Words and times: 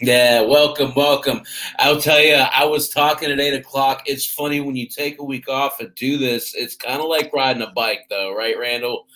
Yeah, 0.00 0.40
welcome, 0.40 0.92
welcome. 0.96 1.42
I'll 1.78 2.00
tell 2.00 2.20
you, 2.20 2.34
I 2.34 2.64
was 2.64 2.88
talking 2.88 3.30
at 3.30 3.38
eight 3.38 3.54
o'clock. 3.54 4.02
It's 4.06 4.26
funny 4.26 4.60
when 4.60 4.74
you 4.74 4.88
take 4.88 5.20
a 5.20 5.24
week 5.24 5.48
off 5.48 5.78
and 5.78 5.94
do 5.94 6.18
this. 6.18 6.54
It's 6.56 6.74
kind 6.74 7.00
of 7.00 7.06
like 7.06 7.32
riding 7.32 7.62
a 7.62 7.70
bike, 7.70 8.06
though, 8.10 8.34
right, 8.34 8.58
Randall? 8.58 9.06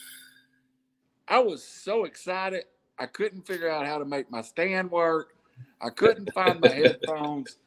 I 1.26 1.40
was 1.40 1.64
so 1.64 2.04
excited. 2.04 2.64
I 2.96 3.06
couldn't 3.06 3.44
figure 3.44 3.68
out 3.68 3.86
how 3.86 3.98
to 3.98 4.04
make 4.04 4.30
my 4.30 4.40
stand 4.42 4.90
work. 4.90 5.34
I 5.80 5.90
couldn't 5.90 6.32
find 6.32 6.60
my 6.60 6.68
headphones. 6.68 7.58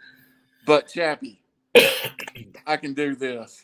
But 0.66 0.88
Chappie, 0.88 1.42
I 2.66 2.78
can 2.78 2.94
do 2.94 3.16
this. 3.16 3.64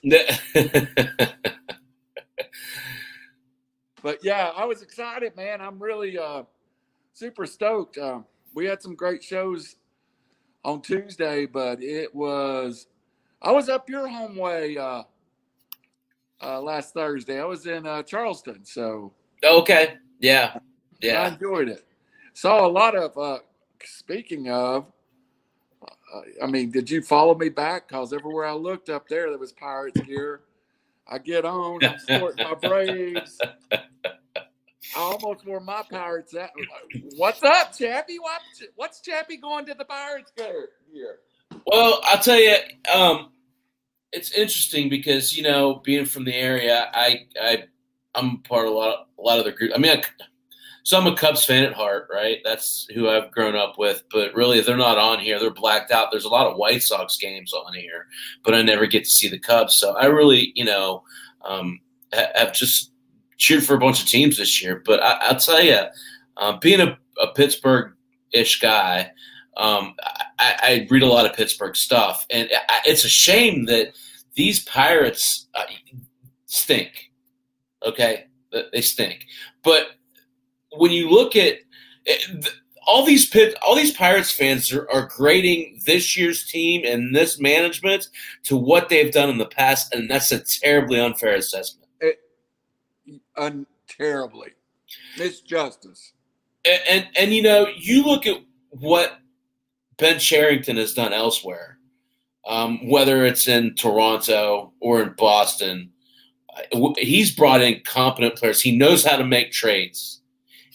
but 4.02 4.20
yeah, 4.24 4.52
I 4.56 4.66
was 4.66 4.82
excited, 4.82 5.38
man. 5.38 5.62
I'm 5.62 5.82
really 5.82 6.18
uh, 6.18 6.44
super 7.14 7.46
stoked. 7.46 7.98
Uh, 7.98 8.20
we 8.54 8.66
had 8.66 8.82
some 8.82 8.96
great 8.96 9.24
shows 9.24 9.76
on 10.64 10.82
Tuesday, 10.82 11.46
but 11.46 11.82
it 11.82 12.14
was 12.14 12.88
I 13.42 13.52
was 13.52 13.70
up 13.70 13.90
your 13.90 14.08
home 14.08 14.36
way 14.36 14.78
uh, 14.78 15.04
uh, 16.42 16.62
last 16.62 16.94
Thursday. 16.94 17.40
I 17.40 17.46
was 17.46 17.66
in 17.66 17.86
uh, 17.86 18.04
Charleston, 18.04 18.64
so 18.64 19.14
okay, 19.44 19.96
yeah, 20.20 20.58
yeah, 21.02 21.24
I 21.24 21.28
enjoyed 21.30 21.70
it. 21.70 21.86
Saw 22.34 22.66
a 22.66 22.70
lot 22.70 22.96
of. 22.96 23.18
Uh, 23.18 23.40
speaking 23.84 24.50
of, 24.50 24.86
uh, 25.84 26.22
I 26.44 26.48
mean, 26.48 26.72
did 26.72 26.90
you 26.90 27.02
follow 27.02 27.36
me 27.36 27.50
back? 27.50 27.88
Cause 27.88 28.14
everywhere 28.14 28.46
I 28.46 28.54
looked 28.54 28.90
up 28.90 29.08
there, 29.08 29.30
there 29.30 29.40
was 29.40 29.52
Pirates 29.52 30.00
gear. 30.02 30.42
I 31.08 31.18
get 31.18 31.44
on, 31.44 31.84
I'm 31.84 32.00
sporting 32.00 32.46
my 32.46 32.54
Braves. 32.68 33.40
Almost 34.96 35.46
wore 35.46 35.60
my 35.60 35.84
Pirates. 35.90 36.34
That, 36.34 36.52
what's 37.16 37.44
up, 37.44 37.78
Chappie? 37.78 38.18
What's, 38.76 39.02
Chappie 39.02 39.38
going 39.38 39.66
to 39.66 39.74
the 39.74 39.86
Pirates 39.86 40.32
here? 40.36 41.20
Well, 41.68 42.00
I'll 42.04 42.20
tell 42.22 42.40
you, 42.40 42.56
um, 42.94 43.32
it's 44.12 44.32
interesting 44.32 44.90
because 44.90 45.38
you 45.38 45.44
know, 45.44 45.76
being 45.76 46.06
from 46.06 46.26
the 46.26 46.34
area, 46.34 46.90
I 46.94 47.28
I 47.42 47.64
I'm 48.16 48.40
part 48.40 48.68
of 48.68 48.74
a 48.74 48.76
lot 48.76 48.94
of, 48.94 49.08
a 49.18 49.22
lot 49.22 49.40
of 49.40 49.46
the 49.46 49.52
group. 49.52 49.72
I 49.74 49.78
mean, 49.78 49.98
I, 49.98 50.04
so 50.84 51.00
I'm 51.00 51.08
a 51.08 51.16
Cubs 51.16 51.46
fan 51.46 51.64
at 51.64 51.74
heart, 51.74 52.08
right? 52.12 52.40
That's 52.44 52.88
who 52.94 53.08
I've 53.08 53.32
grown 53.32 53.56
up 53.56 53.78
with. 53.78 54.04
But 54.12 54.34
really, 54.34 54.60
they're 54.62 54.78
not 54.78 54.98
on 54.98 55.20
here, 55.20 55.40
they're 55.40 55.52
blacked 55.52 55.92
out. 55.92 56.10
There's 56.12 56.26
a 56.26 56.30
lot 56.30 56.48
of 56.48 56.58
White 56.58 56.84
Sox 56.84 57.18
games 57.18 57.54
on 57.54 57.74
here, 57.74 58.08
but 58.44 58.56
I 58.56 58.62
never 58.62 58.88
get 58.88 59.04
to 59.04 59.10
see 59.10 59.30
the 59.30 59.40
Cubs. 59.40 59.76
So 59.76 59.96
I 59.96 60.08
really, 60.08 60.52
you 60.56 60.66
know, 60.66 61.04
um, 61.46 61.80
have 62.12 62.54
just 62.54 62.91
cheered 63.42 63.66
for 63.66 63.74
a 63.74 63.80
bunch 63.80 64.02
of 64.02 64.08
teams 64.08 64.38
this 64.38 64.64
year. 64.64 64.82
But 64.86 65.02
I, 65.02 65.34
will 65.34 65.40
tell 65.40 65.62
you, 65.62 65.80
uh, 66.38 66.58
being 66.60 66.80
a, 66.80 66.98
a 67.22 67.28
Pittsburgh-ish 67.34 68.60
guy, 68.60 69.12
um, 69.58 69.96
I, 70.40 70.56
I, 70.62 70.88
read 70.90 71.02
a 71.02 71.08
lot 71.08 71.26
of 71.26 71.34
Pittsburgh 71.36 71.76
stuff, 71.76 72.26
and 72.30 72.48
it's 72.86 73.04
a 73.04 73.10
shame 73.10 73.66
that 73.66 73.94
these 74.36 74.64
Pirates 74.64 75.48
uh, 75.56 75.64
stink. 76.46 77.12
Okay, 77.84 78.26
they 78.72 78.82
stink, 78.82 79.26
but 79.64 79.88
when 80.78 80.92
you 80.92 81.10
look 81.10 81.36
at 81.36 81.58
eh, 82.06 82.18
all 82.88 83.04
these 83.04 83.28
pit, 83.28 83.58
all 83.66 83.76
these 83.76 83.96
Pirates 83.96 84.32
fans 84.32 84.72
are, 84.72 84.90
are, 84.92 85.08
grading 85.08 85.82
this 85.86 86.16
year's 86.16 86.46
team 86.46 86.84
and 86.86 87.16
this 87.16 87.40
management 87.40 88.08
to 88.44 88.56
what 88.56 88.90
they've 88.90 89.12
done 89.12 89.30
in 89.30 89.40
the 89.40 89.48
past, 89.48 89.94
and 89.94 90.10
that's 90.10 90.32
a 90.32 90.44
terribly 90.62 91.00
unfair 91.00 91.36
assessment. 91.36 91.81
Un, 93.42 93.66
terribly 93.88 94.52
misjustice. 95.18 96.12
And, 96.66 96.82
and 96.90 97.08
and 97.18 97.34
you 97.34 97.42
know, 97.42 97.68
you 97.76 98.04
look 98.04 98.26
at 98.28 98.38
what 98.70 99.18
Ben 99.98 100.20
Cherington 100.20 100.78
has 100.78 100.94
done 100.94 101.14
elsewhere, 101.14 101.78
um, 102.48 102.88
whether 102.88 103.26
it's 103.26 103.48
in 103.48 103.76
Toronto 103.76 104.74
or 104.80 105.02
in 105.02 105.14
Boston. 105.18 105.92
Uh, 106.74 106.94
he's 106.98 107.34
brought 107.34 107.62
in 107.62 107.82
competent 107.86 108.36
players. 108.36 108.62
He 108.62 108.78
knows 108.78 109.06
how 109.06 109.16
to 109.16 109.26
make 109.26 109.52
trades 109.52 110.22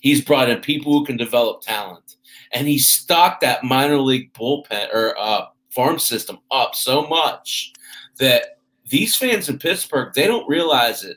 He's 0.06 0.24
brought 0.24 0.48
in 0.48 0.60
people 0.60 0.92
who 0.92 1.04
can 1.04 1.16
develop 1.16 1.62
talent, 1.62 2.14
and 2.52 2.68
he 2.68 2.78
stocked 2.78 3.40
that 3.40 3.64
minor 3.64 3.98
league 3.98 4.32
bullpen 4.34 4.94
or 4.94 5.18
uh, 5.18 5.46
farm 5.70 5.98
system 5.98 6.38
up 6.52 6.76
so 6.76 7.08
much 7.08 7.72
that 8.20 8.60
these 8.88 9.16
fans 9.16 9.48
in 9.48 9.58
Pittsburgh 9.58 10.14
they 10.14 10.28
don't 10.28 10.48
realize 10.48 11.02
it. 11.02 11.16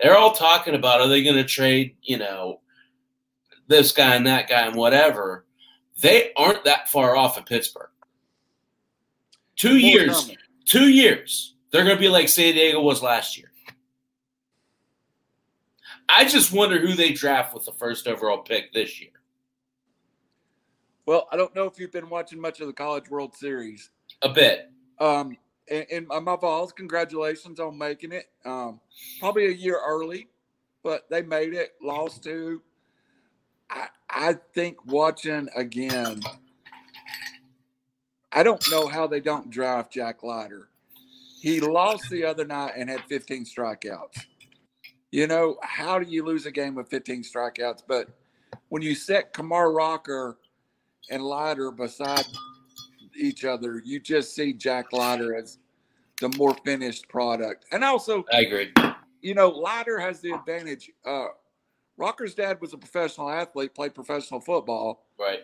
They're 0.00 0.16
all 0.16 0.32
talking 0.32 0.74
about 0.74 1.00
are 1.00 1.08
they 1.08 1.22
going 1.22 1.36
to 1.36 1.44
trade, 1.44 1.96
you 2.02 2.18
know, 2.18 2.60
this 3.66 3.92
guy 3.92 4.14
and 4.14 4.26
that 4.26 4.48
guy 4.48 4.66
and 4.66 4.76
whatever. 4.76 5.46
They 6.00 6.32
aren't 6.36 6.64
that 6.64 6.88
far 6.88 7.16
off 7.16 7.38
in 7.38 7.44
Pittsburgh. 7.44 7.88
Two 9.56 9.78
years, 9.78 10.30
two 10.66 10.88
years, 10.88 11.54
they're 11.70 11.84
going 11.84 11.96
to 11.96 12.00
be 12.00 12.10
like 12.10 12.28
San 12.28 12.54
Diego 12.54 12.82
was 12.82 13.02
last 13.02 13.38
year. 13.38 13.50
I 16.08 16.26
just 16.26 16.52
wonder 16.52 16.78
who 16.78 16.94
they 16.94 17.12
draft 17.12 17.54
with 17.54 17.64
the 17.64 17.72
first 17.72 18.06
overall 18.06 18.38
pick 18.38 18.72
this 18.72 19.00
year. 19.00 19.10
Well, 21.06 21.28
I 21.32 21.36
don't 21.36 21.54
know 21.54 21.64
if 21.64 21.78
you've 21.78 21.92
been 21.92 22.08
watching 22.08 22.40
much 22.40 22.60
of 22.60 22.66
the 22.66 22.72
College 22.72 23.08
World 23.08 23.34
Series. 23.34 23.90
A 24.22 24.28
bit. 24.28 24.70
Um, 24.98 25.36
and, 25.70 25.86
and 25.90 26.24
my 26.24 26.36
Vols, 26.36 26.72
congratulations 26.72 27.60
on 27.60 27.76
making 27.76 28.12
it. 28.12 28.26
Um, 28.44 28.80
probably 29.20 29.46
a 29.46 29.50
year 29.50 29.80
early, 29.84 30.28
but 30.82 31.08
they 31.10 31.22
made 31.22 31.54
it. 31.54 31.74
Lost 31.82 32.22
to. 32.24 32.62
I, 33.70 33.88
I 34.08 34.36
think 34.54 34.84
watching 34.86 35.48
again. 35.56 36.20
I 38.32 38.42
don't 38.42 38.62
know 38.70 38.86
how 38.86 39.06
they 39.06 39.20
don't 39.20 39.50
draft 39.50 39.92
Jack 39.92 40.22
Leiter. 40.22 40.68
He 41.40 41.60
lost 41.60 42.10
the 42.10 42.24
other 42.24 42.44
night 42.44 42.72
and 42.76 42.90
had 42.90 43.02
15 43.08 43.44
strikeouts. 43.44 44.24
You 45.10 45.26
know, 45.26 45.56
how 45.62 45.98
do 45.98 46.10
you 46.10 46.24
lose 46.24 46.44
a 46.44 46.50
game 46.50 46.74
with 46.74 46.88
15 46.90 47.22
strikeouts? 47.22 47.82
But 47.86 48.08
when 48.68 48.82
you 48.82 48.94
set 48.94 49.32
Kumar 49.32 49.72
Rocker 49.72 50.38
and 51.10 51.22
Leiter 51.22 51.70
beside 51.70 52.24
each 53.16 53.44
other, 53.44 53.82
you 53.84 54.00
just 54.00 54.34
see 54.34 54.52
Jack 54.52 54.92
Leiter 54.92 55.34
as 55.34 55.58
the 56.20 56.28
more 56.30 56.54
finished 56.64 57.08
product. 57.08 57.66
And 57.72 57.84
also, 57.84 58.24
I 58.32 58.40
agree. 58.40 58.72
You 59.20 59.34
know, 59.34 59.48
Leiter 59.48 59.98
has 59.98 60.20
the 60.20 60.32
advantage. 60.32 60.90
Uh, 61.04 61.26
Rocker's 61.96 62.34
dad 62.34 62.60
was 62.60 62.72
a 62.72 62.78
professional 62.78 63.30
athlete, 63.30 63.74
played 63.74 63.94
professional 63.94 64.40
football. 64.40 65.06
Right. 65.18 65.40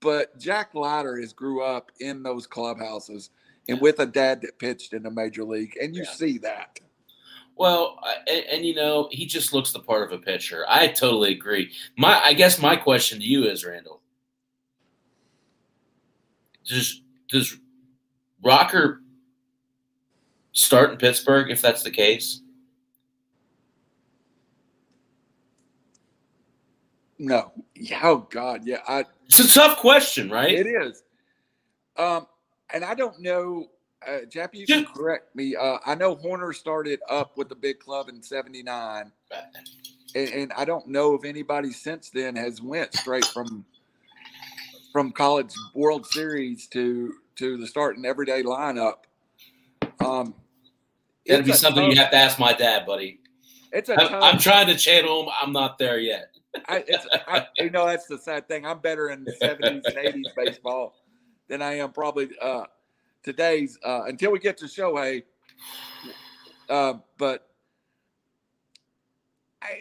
But 0.00 0.38
Jack 0.38 0.74
Leiter 0.74 1.20
has 1.20 1.32
grew 1.32 1.62
up 1.62 1.90
in 2.00 2.22
those 2.22 2.46
clubhouses 2.46 3.30
and 3.68 3.80
with 3.80 4.00
a 4.00 4.06
dad 4.06 4.40
that 4.42 4.58
pitched 4.58 4.92
in 4.92 5.04
the 5.04 5.10
major 5.10 5.44
league, 5.44 5.76
and 5.80 5.94
you 5.94 6.02
yeah. 6.02 6.10
see 6.10 6.38
that. 6.38 6.80
Well, 7.54 8.00
and, 8.26 8.44
and, 8.46 8.64
you 8.64 8.74
know, 8.74 9.08
he 9.12 9.26
just 9.26 9.52
looks 9.52 9.72
the 9.72 9.78
part 9.78 10.02
of 10.02 10.18
a 10.18 10.20
pitcher. 10.20 10.64
I 10.68 10.88
totally 10.88 11.32
agree. 11.32 11.72
My, 11.96 12.20
I 12.24 12.32
guess 12.32 12.60
my 12.60 12.76
question 12.76 13.20
to 13.20 13.24
you 13.24 13.44
is, 13.44 13.64
Randall, 13.64 14.00
does 16.64 17.01
does 17.32 17.56
Rocker 18.44 19.02
start 20.52 20.92
in 20.92 20.98
Pittsburgh 20.98 21.50
if 21.50 21.60
that's 21.60 21.82
the 21.82 21.90
case? 21.90 22.40
No. 27.18 27.52
Oh 28.02 28.26
God, 28.30 28.62
yeah. 28.64 28.78
I, 28.86 29.04
it's 29.26 29.38
a 29.38 29.48
tough 29.48 29.78
question, 29.78 30.30
right? 30.30 30.52
It 30.52 30.66
is. 30.66 31.02
Um, 31.96 32.26
and 32.72 32.84
I 32.84 32.94
don't 32.94 33.20
know 33.20 33.68
uh, 34.06 34.24
Jeff, 34.28 34.50
you 34.54 34.66
can 34.66 34.84
correct 34.84 35.34
me. 35.34 35.54
Uh, 35.54 35.78
I 35.86 35.94
know 35.94 36.14
Horner 36.14 36.52
started 36.52 37.00
up 37.08 37.36
with 37.36 37.48
the 37.48 37.54
big 37.54 37.78
club 37.78 38.08
in 38.08 38.22
'79, 38.22 39.12
and, 40.14 40.28
and, 40.28 40.52
I 40.54 40.64
don't 40.64 40.88
know 40.88 41.14
if 41.14 41.24
anybody 41.24 41.70
since 41.70 42.10
then 42.10 42.34
has 42.36 42.60
went 42.60 42.94
straight 42.94 43.24
from 43.26 43.64
from 44.92 45.12
college 45.12 45.52
World 45.74 46.06
Series 46.06 46.66
to 46.68 47.14
to 47.36 47.56
the 47.56 47.66
starting 47.66 48.04
everyday 48.04 48.42
lineup. 48.42 49.04
Um, 50.00 50.34
That'd 51.26 51.46
be 51.46 51.52
something 51.52 51.82
tough, 51.82 51.94
you 51.94 52.00
have 52.00 52.10
to 52.10 52.16
ask 52.16 52.38
my 52.38 52.52
dad, 52.52 52.86
buddy. 52.86 53.20
It's 53.72 53.88
a. 53.88 54.00
I'm, 54.00 54.22
I'm 54.22 54.38
trying 54.38 54.66
to 54.66 54.76
channel 54.76 55.22
him. 55.22 55.30
I'm 55.40 55.52
not 55.52 55.78
there 55.78 55.98
yet. 55.98 56.36
I, 56.68 56.84
I, 57.28 57.46
you 57.56 57.70
know, 57.70 57.86
that's 57.86 58.06
the 58.06 58.18
sad 58.18 58.46
thing. 58.46 58.66
I'm 58.66 58.80
better 58.80 59.10
in 59.10 59.24
the 59.24 59.32
70s 59.32 59.82
and 59.86 60.24
80s 60.24 60.34
baseball 60.36 60.94
than 61.48 61.62
I 61.62 61.78
am 61.78 61.92
probably 61.92 62.28
uh, 62.40 62.64
today's 63.22 63.78
uh, 63.84 64.02
until 64.06 64.32
we 64.32 64.38
get 64.38 64.58
to 64.58 64.66
Shohei. 64.66 65.22
Uh, 66.68 66.94
but 67.18 67.48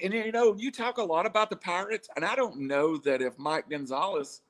and 0.01 0.13
you 0.13 0.31
know, 0.31 0.55
you 0.57 0.71
talk 0.71 0.97
a 0.97 1.03
lot 1.03 1.25
about 1.25 1.49
the 1.49 1.55
Pirates, 1.55 2.09
and 2.15 2.23
I 2.23 2.35
don't 2.35 2.59
know 2.59 2.97
that 2.97 3.21
if 3.21 3.37
Mike 3.37 3.69
Gonzalez, 3.69 4.41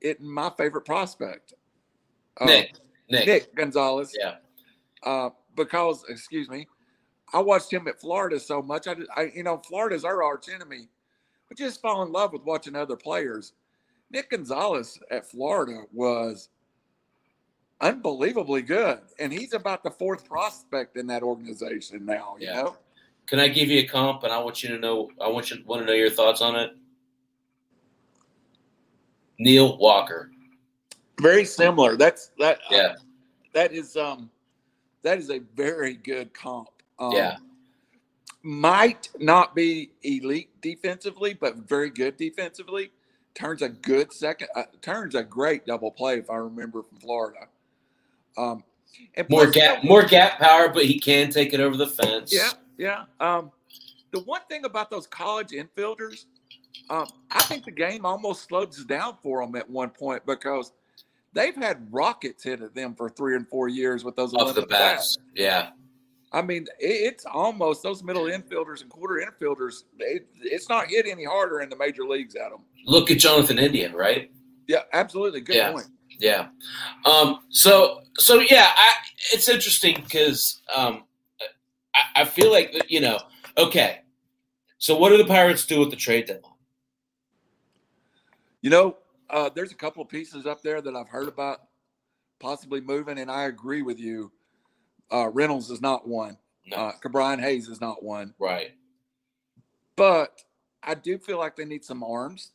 it 0.00 0.20
my 0.20 0.50
favorite 0.56 0.84
prospect, 0.84 1.54
uh, 2.40 2.46
Nick, 2.46 2.72
Nick, 3.10 3.26
Nick 3.26 3.54
Gonzalez, 3.54 4.14
yeah, 4.18 4.36
uh, 5.04 5.30
because 5.56 6.04
excuse 6.08 6.48
me, 6.48 6.66
I 7.32 7.40
watched 7.40 7.72
him 7.72 7.88
at 7.88 8.00
Florida 8.00 8.38
so 8.40 8.62
much. 8.62 8.86
I, 8.86 8.96
I 9.16 9.30
you 9.34 9.42
know, 9.42 9.58
Florida's 9.58 10.04
our 10.04 10.22
arch 10.22 10.48
enemy. 10.48 10.88
We 11.48 11.56
just 11.56 11.80
fall 11.82 12.02
in 12.02 12.12
love 12.12 12.32
with 12.32 12.44
watching 12.44 12.74
other 12.74 12.96
players. 12.96 13.52
Nick 14.10 14.30
Gonzalez 14.30 14.98
at 15.10 15.30
Florida 15.30 15.82
was 15.92 16.48
unbelievably 17.80 18.62
good, 18.62 19.00
and 19.18 19.32
he's 19.32 19.52
about 19.52 19.82
the 19.82 19.90
fourth 19.90 20.26
prospect 20.26 20.96
in 20.96 21.06
that 21.08 21.22
organization 21.22 22.04
now. 22.04 22.36
You 22.38 22.46
Yeah. 22.46 22.62
know, 22.62 22.76
Can 23.26 23.38
I 23.38 23.48
give 23.48 23.68
you 23.70 23.78
a 23.80 23.86
comp? 23.86 24.24
And 24.24 24.32
I 24.32 24.38
want 24.38 24.62
you 24.62 24.68
to 24.70 24.78
know. 24.78 25.10
I 25.20 25.28
want 25.28 25.50
you 25.50 25.62
want 25.64 25.82
to 25.82 25.86
know 25.86 25.92
your 25.92 26.10
thoughts 26.10 26.42
on 26.42 26.56
it. 26.56 26.76
Neil 29.38 29.78
Walker. 29.78 30.31
Very 31.22 31.44
similar. 31.44 31.96
That's 31.96 32.30
that. 32.38 32.58
Yeah. 32.70 32.94
that 33.54 33.72
is 33.72 33.96
um, 33.96 34.30
that 35.02 35.18
is 35.18 35.30
a 35.30 35.38
very 35.56 35.94
good 35.94 36.34
comp. 36.34 36.68
Um, 36.98 37.12
Yeah. 37.12 37.36
might 38.42 39.08
not 39.18 39.54
be 39.54 39.92
elite 40.02 40.50
defensively, 40.60 41.34
but 41.34 41.56
very 41.56 41.90
good 41.90 42.16
defensively. 42.16 42.90
Turns 43.34 43.62
a 43.62 43.68
good 43.68 44.12
second. 44.12 44.48
Uh, 44.54 44.64
turns 44.82 45.14
a 45.14 45.22
great 45.22 45.64
double 45.66 45.90
play 45.90 46.18
if 46.18 46.28
I 46.28 46.36
remember 46.36 46.82
from 46.82 46.98
Florida. 46.98 47.46
Um, 48.36 48.64
and 49.14 49.28
More 49.30 49.44
plus- 49.44 49.54
gap, 49.54 49.84
more 49.84 50.02
gap 50.04 50.38
power, 50.38 50.68
but 50.68 50.84
he 50.84 50.98
can 50.98 51.30
take 51.30 51.54
it 51.54 51.60
over 51.60 51.76
the 51.76 51.86
fence. 51.86 52.32
Yeah, 52.32 52.50
yeah. 52.76 53.04
Um, 53.20 53.50
the 54.10 54.20
one 54.20 54.42
thing 54.50 54.64
about 54.66 54.90
those 54.90 55.06
college 55.06 55.48
infielders, 55.50 56.26
um, 56.90 57.06
I 57.30 57.42
think 57.44 57.64
the 57.64 57.70
game 57.70 58.04
almost 58.04 58.44
slows 58.48 58.84
down 58.84 59.16
for 59.22 59.40
them 59.44 59.54
at 59.56 59.68
one 59.70 59.88
point 59.90 60.26
because 60.26 60.72
they've 61.32 61.54
had 61.56 61.86
rockets 61.92 62.44
hit 62.44 62.60
at 62.62 62.74
them 62.74 62.94
for 62.94 63.08
three 63.08 63.36
and 63.36 63.48
four 63.48 63.68
years 63.68 64.04
with 64.04 64.16
those 64.16 64.34
off 64.34 64.54
the 64.54 64.66
bats. 64.66 65.16
Yeah, 65.34 65.70
I 66.32 66.42
mean, 66.42 66.66
it's 66.78 67.24
almost 67.26 67.82
those 67.82 68.02
middle 68.02 68.24
infielders 68.24 68.82
and 68.82 68.90
quarter 68.90 69.24
infielders. 69.26 69.84
It, 69.98 70.26
it's 70.42 70.68
not 70.68 70.88
hit 70.88 71.06
any 71.06 71.24
harder 71.24 71.60
in 71.60 71.68
the 71.68 71.76
major 71.76 72.04
leagues 72.04 72.34
at 72.36 72.50
them. 72.50 72.60
look 72.86 73.10
at 73.10 73.18
Jonathan 73.18 73.58
India, 73.58 73.94
right? 73.94 74.30
Yeah, 74.68 74.82
absolutely. 74.92 75.40
Good 75.40 75.56
Yeah. 75.56 75.72
point. 75.72 75.86
Yeah. 76.20 76.48
Um, 77.04 77.40
so 77.50 78.02
so 78.18 78.40
yeah, 78.40 78.66
I, 78.76 78.92
it's 79.32 79.48
interesting 79.48 79.96
because 80.04 80.60
um, 80.74 81.04
I, 81.94 82.22
I 82.22 82.24
feel 82.24 82.50
like 82.52 82.72
you 82.88 83.00
know. 83.00 83.18
Okay, 83.58 84.00
so 84.78 84.96
what 84.96 85.08
do 85.10 85.18
the 85.18 85.24
Pirates 85.24 85.66
do 85.66 85.80
with 85.80 85.90
the 85.90 85.96
trade 85.96 86.26
deadline? 86.26 86.52
You 88.60 88.70
know, 88.70 88.96
uh, 89.32 89.48
there's 89.54 89.72
a 89.72 89.76
couple 89.76 90.02
of 90.02 90.08
pieces 90.08 90.46
up 90.46 90.62
there 90.62 90.80
that 90.80 90.94
I've 90.94 91.08
heard 91.08 91.28
about 91.28 91.62
possibly 92.40 92.80
moving, 92.80 93.18
and 93.18 93.30
I 93.30 93.44
agree 93.44 93.82
with 93.82 93.98
you. 93.98 94.30
Uh, 95.12 95.28
Reynolds 95.28 95.70
is 95.70 95.80
not 95.80 96.06
one. 96.06 96.38
No, 96.66 96.76
Uh, 96.76 96.92
Ke'Bryan 97.02 97.40
Hayes 97.40 97.68
is 97.68 97.80
not 97.80 98.02
one. 98.02 98.34
right. 98.38 98.72
But 99.96 100.42
I 100.82 100.94
do 100.94 101.18
feel 101.18 101.38
like 101.38 101.54
they 101.56 101.64
need 101.64 101.84
some 101.84 102.02
arms. 102.02 102.52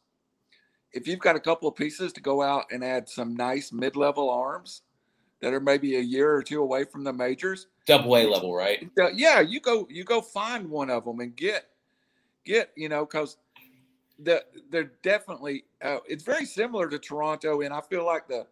If 0.91 1.07
you've 1.07 1.19
got 1.19 1.35
a 1.35 1.39
couple 1.39 1.67
of 1.69 1.75
pieces 1.75 2.11
to 2.13 2.21
go 2.21 2.41
out 2.41 2.65
and 2.71 2.83
add 2.83 3.07
some 3.07 3.35
nice 3.35 3.71
mid-level 3.71 4.29
arms 4.29 4.81
that 5.41 5.53
are 5.53 5.59
maybe 5.59 5.97
a 5.97 6.01
year 6.01 6.33
or 6.33 6.41
two 6.41 6.61
away 6.61 6.83
from 6.83 7.03
the 7.03 7.13
majors, 7.13 7.67
Double 7.85 8.17
A 8.17 8.25
level, 8.25 8.53
right? 8.55 8.89
yeah, 9.13 9.39
you 9.39 9.59
go 9.61 9.87
you 9.89 10.03
go 10.03 10.19
find 10.19 10.69
one 10.69 10.89
of 10.89 11.05
them 11.05 11.19
and 11.21 11.35
get 11.35 11.69
get 12.43 12.71
you 12.75 12.89
know 12.89 13.05
because 13.05 13.37
the 14.19 14.43
they're 14.69 14.91
definitely 15.03 15.65
uh, 15.81 15.99
it's 16.07 16.23
very 16.23 16.45
similar 16.45 16.89
to 16.89 16.99
Toronto, 16.99 17.61
and 17.61 17.73
I 17.73 17.81
feel 17.81 18.05
like 18.05 18.27
the 18.27 18.47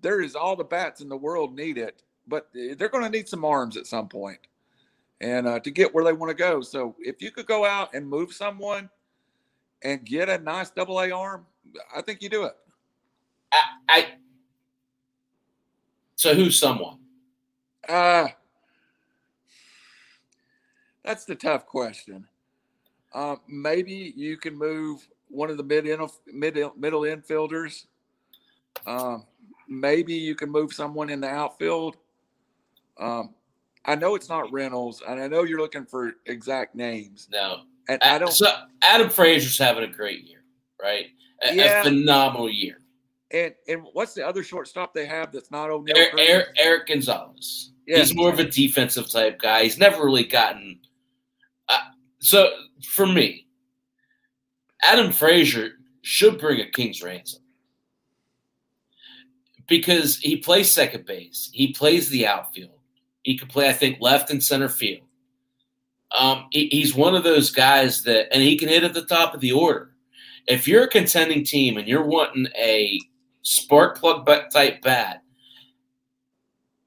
there 0.00 0.20
is 0.20 0.34
all 0.34 0.56
the 0.56 0.64
bats 0.64 1.00
in 1.00 1.08
the 1.08 1.16
world 1.16 1.54
need 1.54 1.78
it, 1.78 2.02
but 2.26 2.48
they're 2.52 2.88
going 2.88 3.04
to 3.04 3.10
need 3.10 3.28
some 3.28 3.44
arms 3.44 3.76
at 3.76 3.86
some 3.86 4.08
point, 4.08 4.38
and 5.20 5.46
uh, 5.46 5.60
to 5.60 5.70
get 5.70 5.94
where 5.94 6.04
they 6.04 6.12
want 6.12 6.30
to 6.30 6.34
go. 6.34 6.60
So 6.60 6.94
if 6.98 7.22
you 7.22 7.30
could 7.30 7.46
go 7.46 7.64
out 7.64 7.94
and 7.94 8.06
move 8.06 8.32
someone 8.32 8.90
and 9.82 10.04
get 10.04 10.28
a 10.28 10.38
nice 10.38 10.70
double 10.70 11.00
A 11.00 11.10
arm, 11.10 11.46
I 11.94 12.02
think 12.02 12.22
you 12.22 12.28
do 12.28 12.44
it. 12.44 12.56
I, 13.52 13.58
I 13.88 14.06
so 16.16 16.34
who's 16.34 16.58
someone? 16.58 16.98
Uh 17.88 18.28
that's 21.04 21.24
the 21.24 21.34
tough 21.34 21.66
question. 21.66 22.28
Uh, 23.14 23.36
maybe 23.48 24.12
you 24.16 24.36
can 24.36 24.56
move 24.56 25.06
one 25.28 25.50
of 25.50 25.56
the 25.56 25.62
mid 25.62 25.84
mid 26.26 26.56
middle 26.76 27.02
infielders. 27.02 27.86
Um, 28.86 29.26
maybe 29.68 30.14
you 30.14 30.34
can 30.34 30.50
move 30.50 30.72
someone 30.72 31.10
in 31.10 31.20
the 31.20 31.28
outfield. 31.28 31.96
Um, 32.98 33.34
I 33.84 33.94
know 33.96 34.14
it's 34.14 34.28
not 34.28 34.50
Reynolds, 34.52 35.02
and 35.06 35.20
I 35.20 35.26
know 35.26 35.42
you're 35.42 35.60
looking 35.60 35.84
for 35.84 36.12
exact 36.26 36.74
names, 36.74 37.28
No, 37.32 37.62
and 37.88 38.00
I 38.02 38.18
don't. 38.18 38.32
So 38.32 38.46
Adam 38.82 39.08
Frazier's 39.08 39.58
having 39.58 39.84
a 39.84 39.92
great 39.92 40.24
year, 40.24 40.44
right? 40.80 41.06
A, 41.42 41.54
Yeah. 41.54 41.80
a 41.80 41.84
phenomenal 41.84 42.48
year. 42.48 42.78
And 43.32 43.54
and 43.66 43.82
what's 43.94 44.14
the 44.14 44.26
other 44.26 44.42
shortstop 44.44 44.94
they 44.94 45.06
have 45.06 45.32
that's 45.32 45.50
not 45.50 45.70
O'Neil? 45.70 45.96
Eric, 45.96 46.10
Cruz? 46.12 46.28
Eric, 46.28 46.48
Erik 46.58 46.86
Gonzalez. 46.86 47.72
Yeah. 47.86 47.98
He's 47.98 48.14
more 48.14 48.30
of 48.30 48.38
a 48.38 48.44
defensive 48.44 49.10
type 49.10 49.40
guy. 49.40 49.64
He's 49.64 49.78
never 49.78 50.04
really 50.04 50.24
gotten. 50.24 50.78
So 52.22 52.50
for 52.84 53.04
me, 53.04 53.46
Adam 54.84 55.10
Frazier 55.10 55.72
should 56.02 56.38
bring 56.38 56.60
a 56.60 56.70
king's 56.70 57.02
ransom 57.02 57.42
because 59.68 60.18
he 60.18 60.36
plays 60.36 60.70
second 60.70 61.04
base. 61.04 61.50
He 61.52 61.72
plays 61.72 62.10
the 62.10 62.26
outfield. 62.26 62.78
He 63.22 63.36
could 63.36 63.48
play, 63.48 63.68
I 63.68 63.72
think, 63.72 63.98
left 64.00 64.30
and 64.30 64.42
center 64.42 64.68
field. 64.68 65.06
Um, 66.16 66.46
he- 66.52 66.68
he's 66.68 66.94
one 66.94 67.14
of 67.16 67.24
those 67.24 67.50
guys 67.50 68.02
that, 68.04 68.32
and 68.32 68.42
he 68.42 68.56
can 68.56 68.68
hit 68.68 68.84
at 68.84 68.94
the 68.94 69.04
top 69.04 69.34
of 69.34 69.40
the 69.40 69.52
order. 69.52 69.94
If 70.46 70.68
you're 70.68 70.84
a 70.84 70.88
contending 70.88 71.44
team 71.44 71.76
and 71.76 71.88
you're 71.88 72.06
wanting 72.06 72.48
a 72.56 73.00
spark 73.42 73.98
plug 73.98 74.26
type 74.52 74.82
bat, 74.82 75.22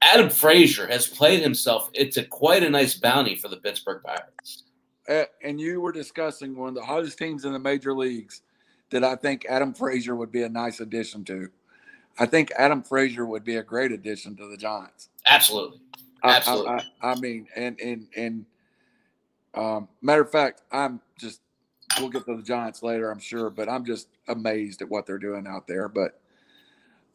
Adam 0.00 0.30
Frazier 0.30 0.86
has 0.86 1.06
played 1.06 1.42
himself 1.42 1.90
into 1.94 2.24
quite 2.24 2.62
a 2.62 2.70
nice 2.70 2.94
bounty 2.94 3.34
for 3.34 3.48
the 3.48 3.56
Pittsburgh 3.56 4.02
Pirates. 4.02 4.65
And 5.08 5.60
you 5.60 5.80
were 5.80 5.92
discussing 5.92 6.56
one 6.56 6.68
of 6.70 6.74
the 6.74 6.84
hottest 6.84 7.18
teams 7.18 7.44
in 7.44 7.52
the 7.52 7.58
major 7.58 7.94
leagues 7.94 8.42
that 8.90 9.04
I 9.04 9.14
think 9.16 9.46
Adam 9.48 9.72
Frazier 9.72 10.16
would 10.16 10.32
be 10.32 10.42
a 10.42 10.48
nice 10.48 10.80
addition 10.80 11.24
to. 11.26 11.48
I 12.18 12.26
think 12.26 12.50
Adam 12.58 12.82
Frazier 12.82 13.26
would 13.26 13.44
be 13.44 13.56
a 13.56 13.62
great 13.62 13.92
addition 13.92 14.36
to 14.36 14.48
the 14.48 14.56
Giants. 14.56 15.10
Absolutely. 15.26 15.80
I- 16.22 16.28
I- 16.30 16.36
Absolutely. 16.36 16.70
I, 17.02 17.10
I, 17.10 17.14
mean, 17.16 17.46
and 17.54 17.78
and 17.80 18.06
and 18.16 18.46
um, 19.54 19.88
matter 20.02 20.22
of 20.22 20.30
fact, 20.30 20.62
I'm 20.72 21.00
just 21.18 21.40
we'll 22.00 22.08
get 22.08 22.24
to 22.26 22.36
the 22.36 22.42
Giants 22.42 22.82
later, 22.82 23.10
I'm 23.10 23.18
sure, 23.20 23.48
but 23.50 23.68
I'm 23.68 23.84
just 23.84 24.08
amazed 24.28 24.82
at 24.82 24.88
what 24.88 25.06
they're 25.06 25.18
doing 25.18 25.46
out 25.46 25.66
there. 25.68 25.88
But 25.88 26.20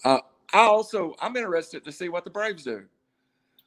uh, 0.05 0.19
I 0.53 0.59
also 0.61 1.15
I'm 1.19 1.35
interested 1.35 1.83
to 1.85 1.91
see 1.91 2.09
what 2.09 2.23
the 2.23 2.29
Braves 2.29 2.63
do. 2.63 2.83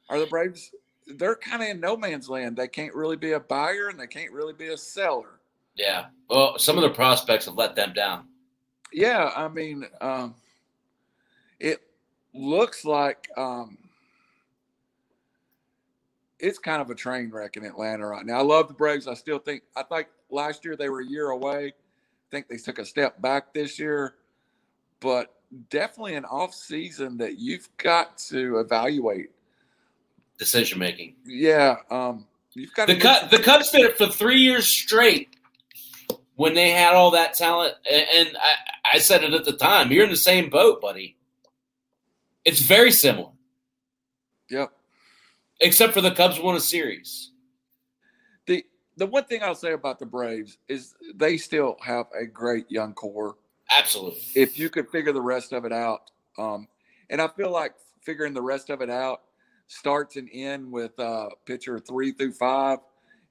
Are 0.09 0.19
the 0.19 0.25
Braves? 0.27 0.71
They're 1.07 1.35
kind 1.35 1.61
of 1.61 1.69
in 1.69 1.79
no 1.79 1.95
man's 1.95 2.29
land. 2.29 2.57
They 2.57 2.67
can't 2.67 2.93
really 2.93 3.17
be 3.17 3.33
a 3.33 3.39
buyer 3.39 3.89
and 3.89 3.99
they 3.99 4.07
can't 4.07 4.31
really 4.31 4.53
be 4.53 4.69
a 4.69 4.77
seller. 4.77 5.39
Yeah. 5.75 6.05
Well, 6.29 6.57
some 6.57 6.77
of 6.77 6.83
the 6.83 6.89
prospects 6.89 7.45
have 7.45 7.55
let 7.55 7.75
them 7.75 7.93
down. 7.93 8.27
Yeah, 8.91 9.31
I 9.35 9.47
mean, 9.49 9.85
um, 9.99 10.35
it 11.59 11.81
looks 12.33 12.85
like 12.85 13.29
um, 13.37 13.77
it's 16.39 16.59
kind 16.59 16.81
of 16.81 16.89
a 16.89 16.95
train 16.95 17.29
wreck 17.29 17.57
in 17.57 17.65
Atlanta 17.65 18.07
right 18.07 18.25
now. 18.25 18.39
I 18.39 18.41
love 18.41 18.67
the 18.67 18.73
Braves. 18.73 19.07
I 19.07 19.13
still 19.13 19.39
think 19.39 19.63
I 19.75 19.83
think 19.83 20.07
last 20.29 20.63
year 20.63 20.75
they 20.75 20.89
were 20.89 21.01
a 21.01 21.05
year 21.05 21.29
away. 21.29 21.67
I 21.67 22.31
think 22.31 22.47
they 22.47 22.57
took 22.57 22.79
a 22.79 22.85
step 22.85 23.21
back 23.21 23.53
this 23.53 23.77
year, 23.79 24.15
but 24.99 25.33
definitely 25.69 26.15
an 26.15 26.25
off 26.25 26.53
season 26.53 27.17
that 27.17 27.37
you've 27.37 27.69
got 27.77 28.17
to 28.29 28.59
evaluate. 28.59 29.31
Decision 30.37 30.79
making. 30.79 31.15
Yeah, 31.25 31.77
um, 31.89 32.25
you've 32.53 32.73
got 32.73 32.87
The 32.87 32.97
Cubs, 32.97 33.31
the 33.31 33.39
Cubs 33.39 33.71
did 33.71 33.81
it 33.81 33.97
for 33.97 34.07
three 34.07 34.39
years 34.39 34.67
straight 34.67 35.29
when 36.35 36.53
they 36.53 36.71
had 36.71 36.93
all 36.93 37.11
that 37.11 37.33
talent, 37.33 37.73
and, 37.89 38.05
and 38.13 38.37
I, 38.37 38.95
I 38.95 38.97
said 38.99 39.23
it 39.23 39.33
at 39.33 39.45
the 39.45 39.53
time. 39.53 39.91
You're 39.91 40.03
in 40.03 40.09
the 40.09 40.17
same 40.17 40.49
boat, 40.49 40.81
buddy. 40.81 41.15
It's 42.43 42.59
very 42.59 42.91
similar, 42.91 43.29
Yep. 44.49 44.71
except 45.61 45.93
for 45.93 46.01
the 46.01 46.11
Cubs 46.11 46.39
won 46.39 46.55
a 46.55 46.59
series. 46.59 47.31
The 48.45 48.65
the 48.97 49.05
one 49.07 49.23
thing 49.23 49.41
I'll 49.41 49.55
say 49.55 49.71
about 49.73 49.99
the 49.99 50.05
Braves 50.05 50.57
is 50.67 50.93
they 51.15 51.37
still 51.37 51.77
have 51.81 52.05
a 52.19 52.25
great 52.25 52.69
young 52.69 52.93
core. 52.93 53.35
Absolutely. 53.75 54.21
if 54.35 54.59
you 54.59 54.69
could 54.69 54.87
figure 54.91 55.11
the 55.11 55.21
rest 55.21 55.51
of 55.51 55.65
it 55.65 55.73
out. 55.73 56.11
Um, 56.37 56.67
and 57.09 57.19
I 57.19 57.27
feel 57.29 57.49
like 57.49 57.73
figuring 58.03 58.33
the 58.35 58.41
rest 58.41 58.69
of 58.69 58.81
it 58.81 58.91
out 58.91 59.21
starts 59.67 60.15
and 60.15 60.29
end 60.33 60.71
with 60.71 60.97
uh, 60.99 61.29
pitcher 61.45 61.79
three 61.79 62.11
through 62.11 62.33
five 62.33 62.79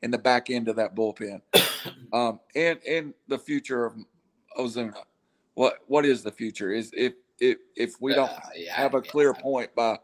in 0.02 0.10
the 0.10 0.18
back 0.18 0.50
end 0.50 0.68
of 0.68 0.76
that 0.76 0.94
bullpen, 0.94 1.40
um, 2.12 2.40
and 2.54 2.78
and 2.88 3.14
the 3.28 3.38
future 3.38 3.84
of 3.84 3.94
Ozuna. 4.58 4.94
What 5.54 5.78
what 5.86 6.04
is 6.04 6.22
the 6.22 6.32
future? 6.32 6.72
Is 6.72 6.90
if 6.94 7.14
if 7.40 7.58
if 7.76 8.00
we 8.00 8.14
don't 8.14 8.30
Uh, 8.30 8.40
yeah, 8.56 8.74
have 8.74 8.94
a 8.94 9.00
clear 9.02 9.34
point 9.34 9.74
by 9.74 9.98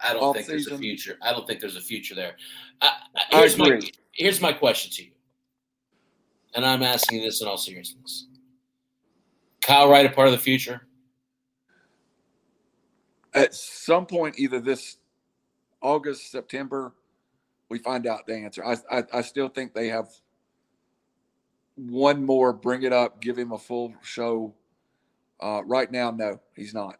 I 0.00 0.12
don't 0.12 0.34
think 0.34 0.46
there's 0.46 0.66
a 0.66 0.78
future. 0.78 1.16
I 1.22 1.32
don't 1.32 1.46
think 1.46 1.60
there's 1.60 1.76
a 1.76 1.80
future 1.80 2.14
there. 2.14 2.36
Uh, 2.80 2.90
I 3.32 3.38
here's 3.38 3.58
my 3.58 3.80
here's 4.12 4.40
my 4.40 4.52
question 4.52 4.90
to 4.92 5.04
you, 5.04 5.10
and 6.54 6.64
I'm 6.64 6.82
asking 6.82 7.22
this 7.22 7.40
in 7.40 7.48
all 7.48 7.58
seriousness. 7.58 8.26
Kyle 9.62 9.88
Wright 9.88 10.04
a 10.04 10.10
part 10.10 10.28
of 10.28 10.32
the 10.32 10.38
future? 10.38 10.86
At 13.32 13.54
some 13.54 14.04
point, 14.04 14.38
either 14.38 14.60
this 14.60 14.98
August, 15.84 16.32
September, 16.32 16.94
we 17.68 17.78
find 17.78 18.06
out 18.06 18.26
the 18.26 18.34
answer. 18.34 18.64
I, 18.64 18.76
I, 18.90 19.04
I 19.12 19.20
still 19.20 19.48
think 19.48 19.74
they 19.74 19.88
have 19.88 20.08
one 21.76 22.24
more, 22.24 22.52
bring 22.52 22.82
it 22.82 22.92
up, 22.92 23.20
give 23.20 23.38
him 23.38 23.52
a 23.52 23.58
full 23.58 23.94
show. 24.02 24.54
Uh, 25.40 25.62
right 25.64 25.92
now, 25.92 26.10
no, 26.10 26.40
he's 26.56 26.72
not. 26.72 26.98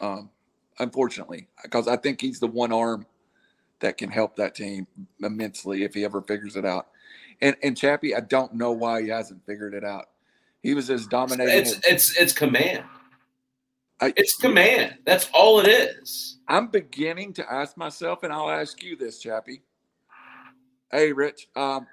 Um, 0.00 0.30
unfortunately, 0.78 1.48
because 1.62 1.88
I 1.88 1.96
think 1.96 2.20
he's 2.20 2.38
the 2.38 2.46
one 2.46 2.70
arm 2.70 3.06
that 3.80 3.96
can 3.96 4.10
help 4.10 4.36
that 4.36 4.54
team 4.54 4.86
immensely 5.20 5.84
if 5.84 5.94
he 5.94 6.04
ever 6.04 6.20
figures 6.20 6.54
it 6.56 6.64
out. 6.64 6.88
And 7.40 7.56
and 7.62 7.76
Chappie, 7.76 8.14
I 8.14 8.20
don't 8.20 8.54
know 8.54 8.72
why 8.72 9.02
he 9.02 9.08
hasn't 9.08 9.46
figured 9.46 9.72
it 9.72 9.84
out. 9.84 10.10
He 10.62 10.74
was 10.74 10.90
as 10.90 11.06
dominating. 11.06 11.58
It's 11.58 11.80
it's 11.86 12.16
it's 12.16 12.32
command. 12.32 12.84
I- 14.00 14.14
it's 14.16 14.36
command. 14.36 14.98
That's 15.04 15.28
all 15.32 15.60
it 15.60 15.68
is. 15.68 16.38
I'm 16.48 16.68
beginning 16.68 17.32
to 17.34 17.52
ask 17.52 17.76
myself, 17.76 18.22
and 18.22 18.32
I'll 18.32 18.50
ask 18.50 18.82
you 18.82 18.96
this, 18.96 19.18
Chappie. 19.18 19.62
Hey, 20.90 21.12
Rich, 21.12 21.48
um, 21.56 21.86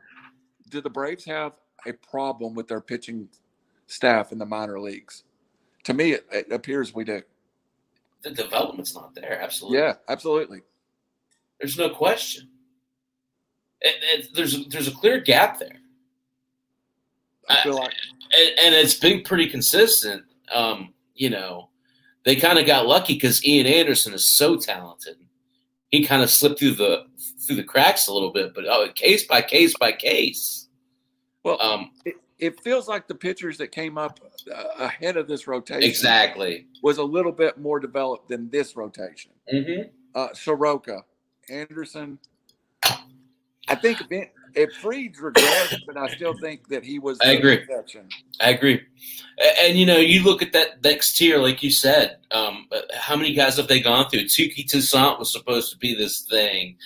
do 0.70 0.82
the 0.82 0.90
Braves 0.90 1.26
have 1.26 1.54
a 1.86 1.94
problem 1.94 2.54
with 2.54 2.68
their 2.68 2.82
pitching 2.82 3.28
staff 3.88 4.32
in 4.32 4.38
the 4.38 4.46
minor 4.46 4.80
leagues? 4.80 5.24
To 5.84 5.94
me, 5.94 6.14
it, 6.14 6.26
it 6.32 6.52
appears 6.52 6.94
we 6.96 7.04
do. 7.04 7.22
The 8.24 8.32
development's 8.32 8.96
not 8.96 9.14
there. 9.14 9.40
Absolutely. 9.42 9.80
Yeah, 9.80 9.94
absolutely. 10.08 10.62
There's 11.60 11.78
no 11.78 11.90
question. 11.90 12.50
It, 13.82 14.34
there's 14.34 14.68
there's 14.70 14.88
a 14.88 14.92
clear 14.92 15.20
gap 15.20 15.60
there, 15.60 15.78
I 17.48 17.62
feel 17.62 17.76
like 17.76 17.94
and, 18.32 18.60
and 18.60 18.76
it's 18.76 18.96
been 18.96 19.22
pretty 19.22 19.48
consistent. 19.48 20.24
Um, 20.52 20.94
you 21.14 21.30
know, 21.30 21.70
they 22.26 22.36
kind 22.36 22.60
of 22.60 22.66
got 22.66 22.88
lucky 22.88 23.14
because 23.14 23.46
Ian 23.46 23.68
Anderson 23.68 24.14
is 24.14 24.36
so 24.36 24.58
talented. 24.58 25.16
He 25.90 26.04
kind 26.04 26.22
of 26.24 26.30
slipped 26.30 26.60
through 26.60 26.74
the 26.74 27.06
through 27.46 27.56
the 27.56 27.64
cracks 27.64 28.08
a 28.08 28.14
little 28.14 28.34
bit, 28.34 28.54
but 28.54 28.66
oh, 28.68 28.90
case 28.96 29.26
by 29.26 29.42
case 29.42 29.76
by 29.78 29.92
case. 29.92 30.68
well, 31.44 31.62
Um, 31.62 31.92
it, 32.04 32.16
it 32.40 32.60
feels 32.62 32.88
like 32.88 33.08
the 33.08 33.16
pitchers 33.16 33.58
that 33.60 33.68
came 33.68 33.98
up 33.98 34.20
uh, 34.54 34.64
ahead 34.80 35.16
of 35.16 35.28
this 35.28 35.48
rotation 35.48 35.84
exactly. 35.84 36.68
was 36.82 36.98
a 36.98 37.04
little 37.04 37.32
bit 37.32 37.58
more 37.58 37.80
developed 37.80 38.28
than 38.28 38.50
this 38.50 38.76
rotation. 38.76 39.32
Mm-hmm. 39.54 39.90
Uh, 40.14 40.28
Soroka, 40.34 41.04
Anderson. 41.50 42.20
I 43.68 43.76
think 43.76 44.00
it, 44.56 44.70
if 44.70 44.76
Fried's 44.78 45.20
regressed, 45.20 45.82
but 45.86 45.98
I 45.98 46.08
still 46.16 46.34
think 46.40 46.68
that 46.70 46.84
he 46.84 47.00
was. 47.00 47.20
I 47.22 47.32
agree. 47.34 47.54
exception. 47.54 48.08
I 48.42 48.50
agree. 48.52 48.82
A- 49.40 49.64
And, 49.64 49.78
you 49.78 49.86
know, 49.86 49.98
you 49.98 50.24
look 50.24 50.42
at 50.42 50.54
that 50.54 50.84
next 50.84 51.18
tier, 51.18 51.38
like 51.40 51.62
you 51.64 51.70
said. 51.72 52.18
Um, 52.32 52.68
how 52.94 53.16
many 53.16 53.34
guys 53.34 53.58
have 53.58 53.68
they 53.68 53.80
gone 53.82 54.10
through? 54.10 54.22
Touki 54.22 54.66
Toussaint 54.66 55.20
was 55.20 55.32
supposed 55.32 55.72
to 55.72 55.78
be 55.78 55.94
this 55.96 56.22
thing. 56.22 56.78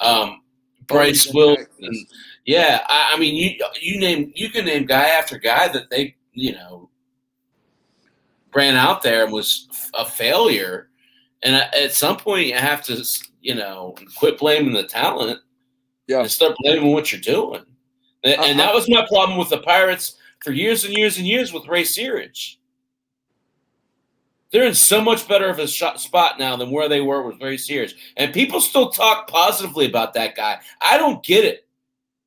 Um, 0.00 0.42
Bryce 0.86 1.24
Texas. 1.24 1.34
Wilson. 1.34 2.06
Yeah, 2.46 2.80
I, 2.88 3.12
I 3.14 3.18
mean, 3.18 3.34
you 3.34 3.62
you 3.80 4.00
name 4.00 4.32
you 4.34 4.48
can 4.48 4.64
name 4.64 4.86
guy 4.86 5.08
after 5.10 5.36
guy 5.38 5.68
that 5.68 5.90
they 5.90 6.16
you 6.32 6.52
know 6.52 6.88
ran 8.54 8.74
out 8.74 9.02
there 9.02 9.24
and 9.24 9.32
was 9.32 9.68
a 9.94 10.04
failure. 10.06 10.88
And 11.42 11.54
at 11.56 11.74
at 11.74 11.92
some 11.92 12.16
point, 12.16 12.46
you 12.46 12.54
have 12.54 12.82
to 12.84 13.04
you 13.42 13.54
know 13.54 13.94
quit 14.16 14.38
blaming 14.38 14.72
the 14.72 14.84
talent 14.84 15.40
Yeah. 16.08 16.20
and 16.20 16.30
start 16.30 16.56
blaming 16.58 16.92
what 16.92 17.12
you're 17.12 17.20
doing. 17.20 17.64
And, 18.24 18.40
and 18.40 18.58
that 18.58 18.74
was 18.74 18.88
my 18.88 19.06
problem 19.06 19.38
with 19.38 19.50
the 19.50 19.58
Pirates 19.58 20.16
for 20.42 20.50
years 20.50 20.84
and 20.84 20.94
years 20.94 21.18
and 21.18 21.26
years 21.26 21.52
with 21.52 21.68
Ray 21.68 21.82
Searage. 21.84 22.56
They're 24.50 24.66
in 24.66 24.74
so 24.74 25.00
much 25.00 25.28
better 25.28 25.48
of 25.50 25.58
a 25.58 25.68
shot, 25.68 26.00
spot 26.00 26.38
now 26.38 26.56
than 26.56 26.70
where 26.70 26.88
they 26.88 27.02
were 27.02 27.22
with 27.22 27.40
Ray 27.40 27.56
Searage, 27.56 27.92
and 28.16 28.32
people 28.32 28.60
still 28.60 28.90
talk 28.90 29.28
positively 29.28 29.86
about 29.86 30.14
that 30.14 30.34
guy. 30.34 30.58
I 30.80 30.96
don't 30.96 31.22
get 31.22 31.44
it. 31.44 31.66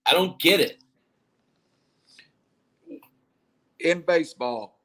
I 0.06 0.14
don't 0.14 0.40
get 0.40 0.60
it. 0.60 0.82
in 3.84 4.02
baseball 4.02 4.80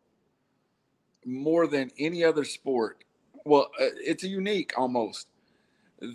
more 1.24 1.66
than 1.66 1.90
any 1.98 2.24
other 2.24 2.44
sport 2.44 3.04
well 3.44 3.68
uh, 3.80 3.86
it's 3.96 4.22
unique 4.22 4.72
almost 4.76 5.28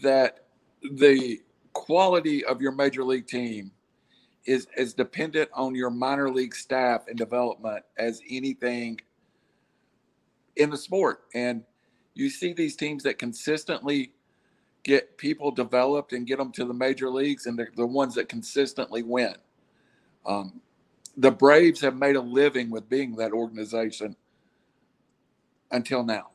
that 0.01 0.45
the 0.93 1.39
quality 1.73 2.43
of 2.45 2.61
your 2.61 2.71
major 2.71 3.03
league 3.03 3.27
team 3.27 3.71
is 4.45 4.67
as 4.77 4.93
dependent 4.93 5.49
on 5.53 5.75
your 5.75 5.89
minor 5.89 6.29
league 6.29 6.55
staff 6.55 7.03
and 7.07 7.17
development 7.17 7.83
as 7.97 8.21
anything 8.29 8.99
in 10.57 10.69
the 10.69 10.77
sport 10.77 11.25
and 11.35 11.63
you 12.13 12.29
see 12.29 12.53
these 12.53 12.75
teams 12.75 13.03
that 13.03 13.17
consistently 13.17 14.11
get 14.83 15.17
people 15.17 15.51
developed 15.51 16.13
and 16.13 16.27
get 16.27 16.37
them 16.37 16.51
to 16.51 16.65
the 16.65 16.73
major 16.73 17.09
leagues 17.09 17.45
and 17.45 17.57
they're 17.57 17.71
the 17.75 17.85
ones 17.85 18.15
that 18.15 18.27
consistently 18.29 19.03
win 19.03 19.35
um, 20.25 20.61
the 21.17 21.31
Braves 21.31 21.81
have 21.81 21.95
made 21.97 22.15
a 22.15 22.21
living 22.21 22.69
with 22.69 22.89
being 22.89 23.15
that 23.17 23.31
organization 23.31 24.15
until 25.71 26.03
now. 26.03 26.29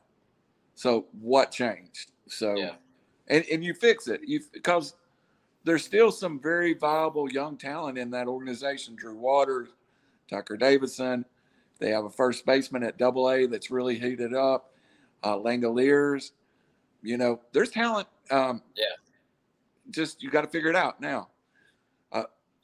So 0.75 1.07
what 1.19 1.51
changed? 1.51 2.11
So 2.27 2.55
Yeah. 2.55 2.75
and, 3.27 3.45
and 3.51 3.63
you 3.63 3.73
fix 3.73 4.07
it. 4.07 4.21
You 4.25 4.41
because 4.51 4.95
there's 5.67 5.83
still 5.83 6.11
some 6.11 6.39
very 6.39 6.73
viable 6.73 7.29
young 7.29 7.57
talent 7.57 7.97
in 7.97 8.09
that 8.11 8.27
organization. 8.27 8.95
Drew 8.95 9.15
Waters, 9.15 9.67
Tucker 10.29 10.55
Davidson. 10.55 11.25
They 11.79 11.91
have 11.91 12.05
a 12.05 12.09
first 12.09 12.45
baseman 12.45 12.83
at 12.83 12.97
double 12.97 13.29
A 13.29 13.45
that's 13.47 13.69
really 13.69 13.99
heated 13.99 14.33
up. 14.33 14.71
Uh, 15.23 15.35
Langoliers. 15.35 16.31
You 17.03 17.17
know, 17.17 17.41
there's 17.51 17.69
talent. 17.69 18.07
Um, 18.31 18.61
Yeah. 18.75 18.85
Just 19.91 20.23
you 20.23 20.29
got 20.29 20.41
to 20.41 20.47
figure 20.47 20.69
it 20.69 20.75
out 20.75 20.99
now. 21.01 21.29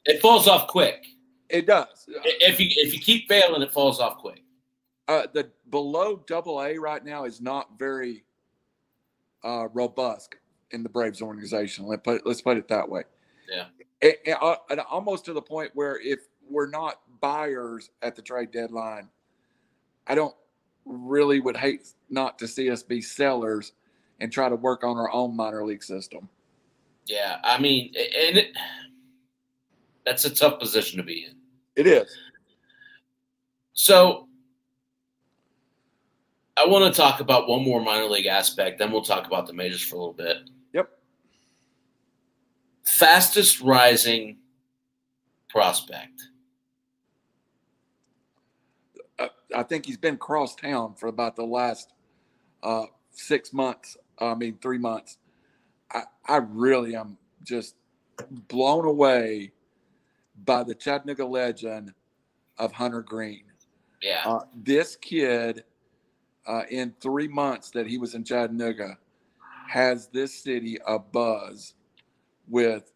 It 0.06 0.20
falls 0.20 0.46
off 0.48 0.68
quick. 0.68 1.06
It 1.48 1.66
does. 1.66 2.06
If 2.08 2.60
you 2.60 2.68
if 2.70 2.92
you 2.92 3.00
keep 3.00 3.26
failing, 3.26 3.62
it 3.62 3.72
falls 3.72 4.00
off 4.00 4.18
quick. 4.18 4.42
uh, 5.08 5.26
the 5.32 5.48
below 5.70 6.22
double 6.26 6.60
A 6.62 6.76
right 6.76 7.02
now 7.02 7.24
is 7.24 7.40
not 7.40 7.78
very 7.78 8.24
uh, 9.42 9.68
robust 9.72 10.34
in 10.74 10.82
the 10.82 10.88
Braves 10.88 11.22
organization. 11.22 11.86
Let 11.86 12.04
put 12.04 12.26
let's 12.26 12.42
put 12.42 12.58
it 12.58 12.68
that 12.68 12.88
way. 12.88 13.04
Yeah. 13.50 13.66
And, 14.02 14.14
and, 14.26 14.36
uh, 14.40 14.56
and 14.70 14.80
almost 14.80 15.24
to 15.26 15.32
the 15.32 15.40
point 15.40 15.70
where 15.74 15.98
if 16.00 16.20
we're 16.50 16.68
not 16.68 17.00
buyers 17.20 17.90
at 18.02 18.16
the 18.16 18.22
trade 18.22 18.50
deadline, 18.50 19.08
I 20.06 20.14
don't 20.14 20.34
really 20.84 21.40
would 21.40 21.56
hate 21.56 21.88
not 22.10 22.38
to 22.40 22.48
see 22.48 22.70
us 22.70 22.82
be 22.82 23.00
sellers 23.00 23.72
and 24.20 24.30
try 24.30 24.48
to 24.48 24.56
work 24.56 24.84
on 24.84 24.98
our 24.98 25.10
own 25.12 25.34
minor 25.34 25.64
league 25.64 25.82
system. 25.82 26.28
Yeah, 27.06 27.38
I 27.42 27.58
mean, 27.58 27.92
and 27.96 28.38
it, 28.38 28.52
that's 30.04 30.24
a 30.24 30.30
tough 30.30 30.58
position 30.58 30.98
to 30.98 31.02
be 31.02 31.26
in. 31.26 31.36
It 31.76 31.86
is. 31.86 32.14
So 33.72 34.28
I 36.56 36.66
want 36.66 36.92
to 36.92 37.00
talk 37.00 37.20
about 37.20 37.48
one 37.48 37.64
more 37.64 37.82
minor 37.82 38.06
league 38.06 38.26
aspect, 38.26 38.78
then 38.78 38.92
we'll 38.92 39.02
talk 39.02 39.26
about 39.26 39.46
the 39.46 39.52
majors 39.52 39.82
for 39.82 39.96
a 39.96 39.98
little 39.98 40.12
bit. 40.12 40.36
Fastest 42.86 43.60
rising 43.60 44.38
prospect. 45.48 46.20
I, 49.18 49.30
I 49.54 49.62
think 49.62 49.86
he's 49.86 49.96
been 49.96 50.16
cross 50.16 50.54
town 50.54 50.94
for 50.94 51.08
about 51.08 51.36
the 51.36 51.44
last 51.44 51.92
uh, 52.62 52.84
six 53.10 53.52
months. 53.52 53.96
I 54.18 54.34
mean, 54.34 54.58
three 54.60 54.78
months. 54.78 55.18
I, 55.92 56.02
I 56.26 56.36
really 56.36 56.94
am 56.96 57.16
just 57.42 57.76
blown 58.48 58.84
away 58.84 59.52
by 60.44 60.62
the 60.64 60.74
Chattanooga 60.74 61.24
legend 61.24 61.94
of 62.58 62.72
Hunter 62.72 63.02
Greene. 63.02 63.44
Yeah. 64.02 64.22
Uh, 64.24 64.40
this 64.54 64.96
kid, 64.96 65.64
uh, 66.46 66.62
in 66.70 66.94
three 67.00 67.28
months 67.28 67.70
that 67.70 67.86
he 67.86 67.96
was 67.96 68.14
in 68.14 68.24
Chattanooga, 68.24 68.98
has 69.68 70.08
this 70.08 70.34
city 70.34 70.78
a 70.86 70.98
buzz 70.98 71.74
with, 72.48 72.92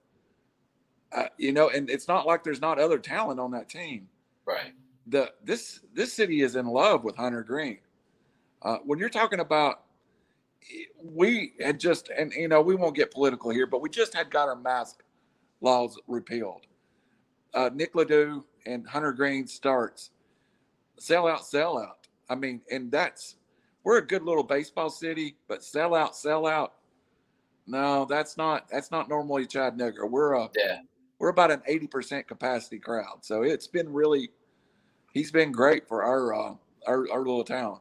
uh, 1.13 1.29
you 1.39 1.53
know, 1.53 1.71
and 1.71 1.89
it's 1.91 2.09
not 2.09 2.27
like 2.27 2.45
there's 2.45 2.61
not 2.61 2.79
other 2.79 2.99
talent 2.99 3.41
on 3.41 3.51
that 3.53 3.69
team 3.69 4.09
right. 4.49 4.73
the 5.07 5.31
this 5.45 5.81
this 5.95 6.13
city 6.13 6.41
is 6.41 6.57
in 6.57 6.67
love 6.67 7.05
with 7.05 7.17
Hunter 7.17 7.43
Greene. 7.43 7.79
Uh, 8.63 8.79
when 8.85 8.99
you're 8.99 9.09
talking 9.09 9.41
about, 9.41 9.85
we 11.05 11.53
had 11.61 11.79
just 11.79 12.11
and 12.17 12.33
you 12.33 12.49
know 12.49 12.61
we 12.61 12.75
won't 12.75 12.97
get 12.97 13.13
political 13.13 13.51
here, 13.51 13.67
but 13.67 13.81
we 13.81 13.89
just 13.89 14.15
had 14.15 14.31
got 14.31 14.49
our 14.49 14.57
mask 14.57 15.03
laws 15.61 15.99
repealed. 16.09 16.67
Uh, 17.55 17.71
Nick 17.73 17.95
Lodolo 17.95 18.45
and 18.67 18.87
Hunter 18.87 19.13
Greene 19.13 19.47
starts 19.47 20.11
sell 20.99 21.27
out, 21.27 21.47
sell 21.47 21.79
out. 21.79 22.09
I 22.29 22.35
mean, 22.35 22.61
and 22.71 22.91
that's 22.91 23.37
we're 23.85 23.99
a 23.99 24.07
good 24.07 24.23
little 24.23 24.43
baseball 24.43 24.91
city, 24.91 25.37
but 25.47 25.63
sell 25.63 25.95
out, 25.95 26.17
sell 26.17 26.47
out. 26.47 26.75
No, 27.69 28.07
that's 28.07 28.37
not 28.37 28.69
that's 28.71 28.91
not 28.91 29.09
normally 29.09 29.47
Chattanooga. 29.47 30.07
We're 30.07 30.33
a 30.33 30.51
Yeah. 30.57 30.79
we're 31.19 31.29
about 31.29 31.51
an 31.51 31.63
80% 31.69 32.27
capacity 32.27 32.79
crowd. 32.79 33.19
So 33.23 33.43
it's 33.43 33.67
been 33.67 33.93
really 33.93 34.31
he's 35.13 35.31
been 35.31 35.53
great 35.53 35.87
for 35.87 36.03
our 36.03 36.35
uh, 36.35 36.55
our, 36.87 37.07
our 37.13 37.19
little 37.19 37.45
town. 37.45 37.81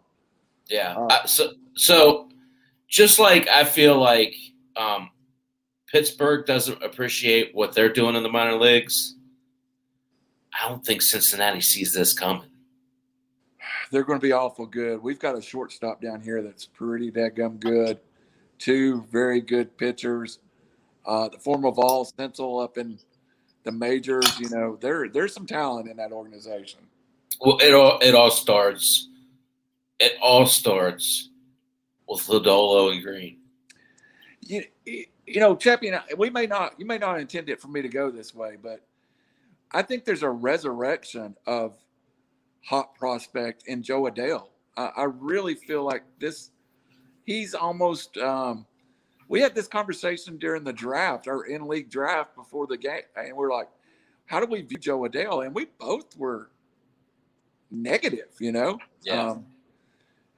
Yeah. 0.69 0.95
Uh, 0.97 1.25
so 1.25 1.53
so 1.75 2.29
just 2.89 3.17
like 3.17 3.47
I 3.47 3.63
feel 3.63 3.97
like 3.97 4.35
um, 4.75 5.09
Pittsburgh 5.89 6.45
doesn't 6.45 6.83
appreciate 6.83 7.55
what 7.55 7.73
they're 7.73 7.91
doing 7.93 8.15
in 8.15 8.23
the 8.23 8.29
minor 8.29 8.55
leagues. 8.55 9.15
I 10.59 10.67
don't 10.67 10.83
think 10.85 11.01
Cincinnati 11.01 11.61
sees 11.61 11.93
this 11.93 12.13
coming. 12.13 12.49
They're 13.91 14.03
going 14.03 14.19
to 14.19 14.23
be 14.25 14.33
awful 14.33 14.65
good. 14.65 15.01
We've 15.01 15.19
got 15.19 15.37
a 15.37 15.41
shortstop 15.41 16.01
down 16.01 16.21
here 16.21 16.41
that's 16.41 16.65
pretty 16.65 17.09
gum 17.11 17.57
good. 17.57 17.99
Two 18.59 19.05
very 19.11 19.41
good 19.41 19.77
pitchers. 19.77 20.39
Uh, 21.05 21.29
the 21.29 21.37
former 21.37 21.71
Vol 21.71 22.05
Senzel 22.05 22.63
up 22.63 22.77
in 22.77 22.99
the 23.63 23.71
majors. 23.71 24.39
You 24.39 24.49
know, 24.49 24.77
there 24.81 25.07
there's 25.09 25.33
some 25.33 25.45
talent 25.45 25.89
in 25.89 25.97
that 25.97 26.11
organization. 26.11 26.79
Well, 27.39 27.57
it 27.59 27.73
all 27.73 27.99
it 27.99 28.15
all 28.15 28.31
starts. 28.31 29.09
It 29.99 30.13
all 30.21 30.45
starts 30.45 31.29
with 32.07 32.21
Lodolo 32.27 32.91
and 32.91 33.03
Greene. 33.03 33.37
You, 34.41 34.63
you 34.85 35.41
know, 35.41 35.55
Chappie, 35.55 35.91
we 36.17 36.29
may 36.29 36.47
not, 36.47 36.79
you 36.79 36.85
may 36.85 36.97
not 36.97 37.19
intend 37.19 37.49
it 37.49 37.61
for 37.61 37.67
me 37.67 37.81
to 37.81 37.89
go 37.89 38.09
this 38.09 38.33
way, 38.33 38.55
but 38.61 38.81
I 39.71 39.81
think 39.81 40.05
there's 40.05 40.23
a 40.23 40.29
resurrection 40.29 41.35
of 41.45 41.75
hot 42.63 42.95
prospect 42.95 43.63
in 43.67 43.83
Jo 43.83 44.03
Adell. 44.03 44.47
I, 44.77 44.91
I 44.95 45.03
really 45.03 45.55
feel 45.55 45.83
like 45.83 46.03
this, 46.19 46.51
he's 47.27 47.53
almost, 47.53 48.17
um, 48.17 48.65
we 49.27 49.41
had 49.41 49.53
this 49.53 49.67
conversation 49.67 50.37
during 50.37 50.63
the 50.63 50.73
draft, 50.73 51.27
our 51.27 51.43
in 51.43 51.67
league 51.67 51.91
draft 51.91 52.35
before 52.35 52.65
the 52.65 52.77
game, 52.77 53.01
and 53.15 53.35
we're 53.35 53.53
like, 53.53 53.67
how 54.25 54.39
do 54.39 54.47
we 54.47 54.61
view 54.61 54.77
Jo 54.77 55.01
Adell? 55.01 55.45
And 55.45 55.53
we 55.53 55.65
both 55.77 56.17
were 56.17 56.49
negative, 57.69 58.29
you 58.39 58.51
know? 58.51 58.79
Yeah. 59.03 59.31
Um, 59.31 59.45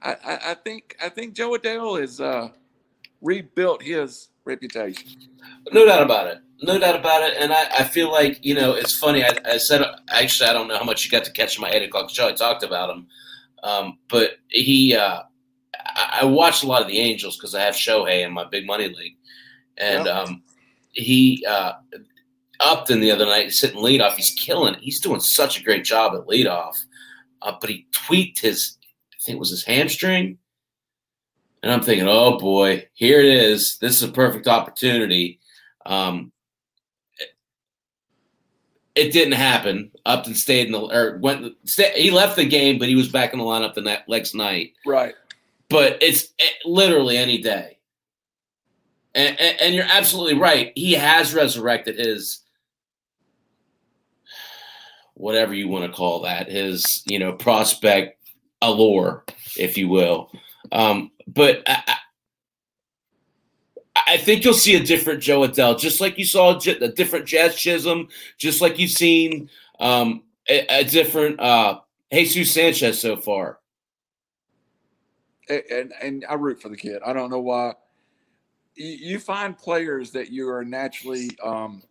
I, 0.02 0.10
I, 0.12 0.38
I, 0.50 0.54
think 0.54 0.96
I 1.02 1.08
think 1.08 1.34
Jo 1.34 1.52
Adell 1.52 2.00
has 2.00 2.20
uh, 2.20 2.48
rebuilt 3.22 3.82
his 3.82 4.28
reputation. 4.44 5.08
No 5.72 5.86
doubt 5.86 6.02
about 6.02 6.26
it. 6.26 6.38
No 6.62 6.78
doubt 6.78 6.98
about 6.98 7.22
it. 7.22 7.36
And 7.38 7.52
I, 7.52 7.66
I 7.78 7.84
feel 7.84 8.10
like, 8.10 8.44
you 8.44 8.54
know, 8.54 8.72
it's 8.72 8.98
funny. 8.98 9.24
I, 9.24 9.36
I, 9.44 9.56
said, 9.58 9.82
actually, 10.08 10.48
I 10.48 10.52
don't 10.52 10.68
know 10.68 10.76
how 10.76 10.84
much 10.84 11.04
you 11.04 11.10
got 11.10 11.24
to 11.24 11.32
catch 11.32 11.56
in 11.56 11.62
my 11.62 11.70
8 11.70 11.84
o'clock 11.84 12.10
show. 12.10 12.28
I 12.28 12.32
talked 12.32 12.64
about 12.64 12.90
him. 12.90 13.06
Um, 13.62 13.98
but 14.08 14.38
he, 14.48 14.96
uh, 14.96 15.22
I, 16.22 16.24
watched 16.24 16.62
a 16.62 16.66
lot 16.66 16.82
of 16.82 16.88
the 16.88 16.98
Angels 16.98 17.36
because 17.36 17.54
I 17.54 17.62
have 17.62 17.74
Shohei 17.74 18.24
in 18.24 18.32
my 18.32 18.44
big 18.44 18.66
money 18.66 18.88
league. 18.88 19.16
And 19.76 20.06
yep. 20.06 20.14
um, 20.14 20.42
he, 20.92 21.44
uh, 21.48 21.72
Upton 22.60 23.00
the 23.00 23.10
other 23.10 23.26
night, 23.26 23.44
he's 23.44 23.60
hitting 23.60 23.80
leadoff. 23.80 24.14
He's 24.14 24.34
killing 24.38 24.74
it. 24.74 24.80
He's 24.80 25.00
doing 25.00 25.20
such 25.20 25.58
a 25.58 25.62
great 25.62 25.84
job 25.84 26.14
at 26.14 26.26
leadoff. 26.26 26.76
Uh, 27.42 27.52
but 27.60 27.70
he 27.70 27.86
tweaked 27.92 28.40
his, 28.40 28.76
I 29.12 29.16
think 29.24 29.36
it 29.36 29.40
was 29.40 29.50
his 29.50 29.64
hamstring 29.64 30.38
and 31.62 31.72
I'm 31.72 31.82
thinking, 31.82 32.08
oh 32.08 32.38
boy, 32.38 32.88
here 32.94 33.20
it 33.20 33.26
is. 33.26 33.76
This 33.80 33.96
is 33.96 34.08
a 34.08 34.12
perfect 34.12 34.46
opportunity. 34.46 35.40
Um, 35.84 36.32
it, 37.18 37.28
it 38.94 39.12
didn't 39.12 39.34
happen. 39.34 39.90
Upton 40.06 40.34
stayed 40.34 40.66
in 40.66 40.72
the 40.72 40.80
or 40.80 41.18
went. 41.18 41.54
Stay, 41.64 41.92
he 41.94 42.10
left 42.10 42.36
the 42.36 42.46
game, 42.46 42.78
but 42.78 42.88
he 42.88 42.96
was 42.96 43.08
back 43.08 43.32
in 43.32 43.38
the 43.38 43.44
lineup 43.44 43.74
the 43.74 44.02
next 44.08 44.34
night. 44.34 44.72
Right. 44.86 45.14
But 45.70 46.02
it's 46.02 46.24
it, 46.38 46.52
literally 46.66 47.16
any 47.16 47.38
day. 47.38 47.78
And, 49.14 49.40
and, 49.40 49.60
and 49.60 49.74
you're 49.74 49.86
absolutely 49.90 50.38
right. 50.38 50.72
He 50.76 50.92
has 50.92 51.32
resurrected 51.32 51.98
his 51.98 52.42
whatever 55.20 55.54
you 55.54 55.68
want 55.68 55.84
to 55.84 55.96
call 55.96 56.22
that, 56.22 56.50
his 56.50 57.02
you 57.06 57.18
know 57.18 57.32
prospect 57.32 58.18
allure, 58.62 59.24
if 59.56 59.76
you 59.76 59.88
will. 59.88 60.30
Um, 60.72 61.10
but 61.26 61.62
I, 61.66 61.96
I, 64.08 64.16
think 64.16 64.44
you'll 64.44 64.54
see 64.54 64.76
a 64.76 64.84
different 64.84 65.22
Jo 65.22 65.40
Adell, 65.40 65.78
just 65.78 66.00
like 66.00 66.18
you 66.18 66.24
saw 66.24 66.58
a 66.58 66.88
different 66.88 67.26
Jazz 67.26 67.56
Chisholm, 67.56 68.08
just 68.38 68.60
like 68.60 68.78
you've 68.78 68.90
seen 68.90 69.48
um, 69.78 70.22
a, 70.48 70.80
a, 70.80 70.84
different 70.84 71.40
uh, 71.40 71.80
Jesus 72.12 72.52
Sanchez 72.52 73.00
so 73.00 73.16
far. 73.16 73.59
And, 75.50 75.92
and, 76.00 76.24
I 76.28 76.34
root 76.34 76.62
for 76.62 76.68
the 76.68 76.76
kid. 76.76 77.02
I 77.04 77.12
don't 77.12 77.30
know 77.30 77.40
why. 77.40 77.74
You, 78.76 79.18
find 79.18 79.58
players 79.58 80.12
that 80.12 80.30
you 80.30 80.48
are 80.48 80.64
naturally 80.64 81.30
um, 81.42 81.82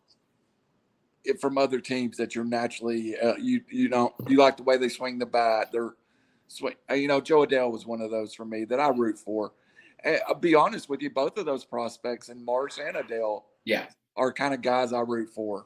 from 1.39 1.57
other 1.57 1.79
teams 1.79 2.17
that 2.17 2.33
you're 2.33 2.45
naturally 2.45 3.19
uh, 3.19 3.35
you 3.35 3.61
you 3.69 3.89
don't 3.89 4.13
you 4.27 4.37
like 4.37 4.57
the 4.57 4.63
way 4.63 4.77
they 4.77 4.89
swing 4.89 5.19
the 5.19 5.25
bat. 5.25 5.69
They're 5.71 5.93
swing. 6.47 6.75
Uh, 6.89 6.95
you 6.95 7.07
know, 7.07 7.21
Jo 7.21 7.45
Adell 7.45 7.71
was 7.71 7.85
one 7.85 8.01
of 8.01 8.11
those 8.11 8.33
for 8.33 8.45
me 8.45 8.65
that 8.65 8.79
I 8.79 8.89
root 8.89 9.19
for. 9.19 9.51
And 10.03 10.19
I'll 10.27 10.35
be 10.35 10.55
honest 10.55 10.89
with 10.89 11.01
you, 11.01 11.09
both 11.09 11.37
of 11.37 11.45
those 11.45 11.65
prospects 11.65 12.29
and 12.29 12.43
Marsh 12.43 12.77
and 12.79 12.95
Adell, 12.95 13.43
yeah, 13.65 13.87
are 14.15 14.31
kind 14.31 14.53
of 14.53 14.61
guys 14.61 14.93
I 14.93 15.01
root 15.01 15.29
for. 15.29 15.65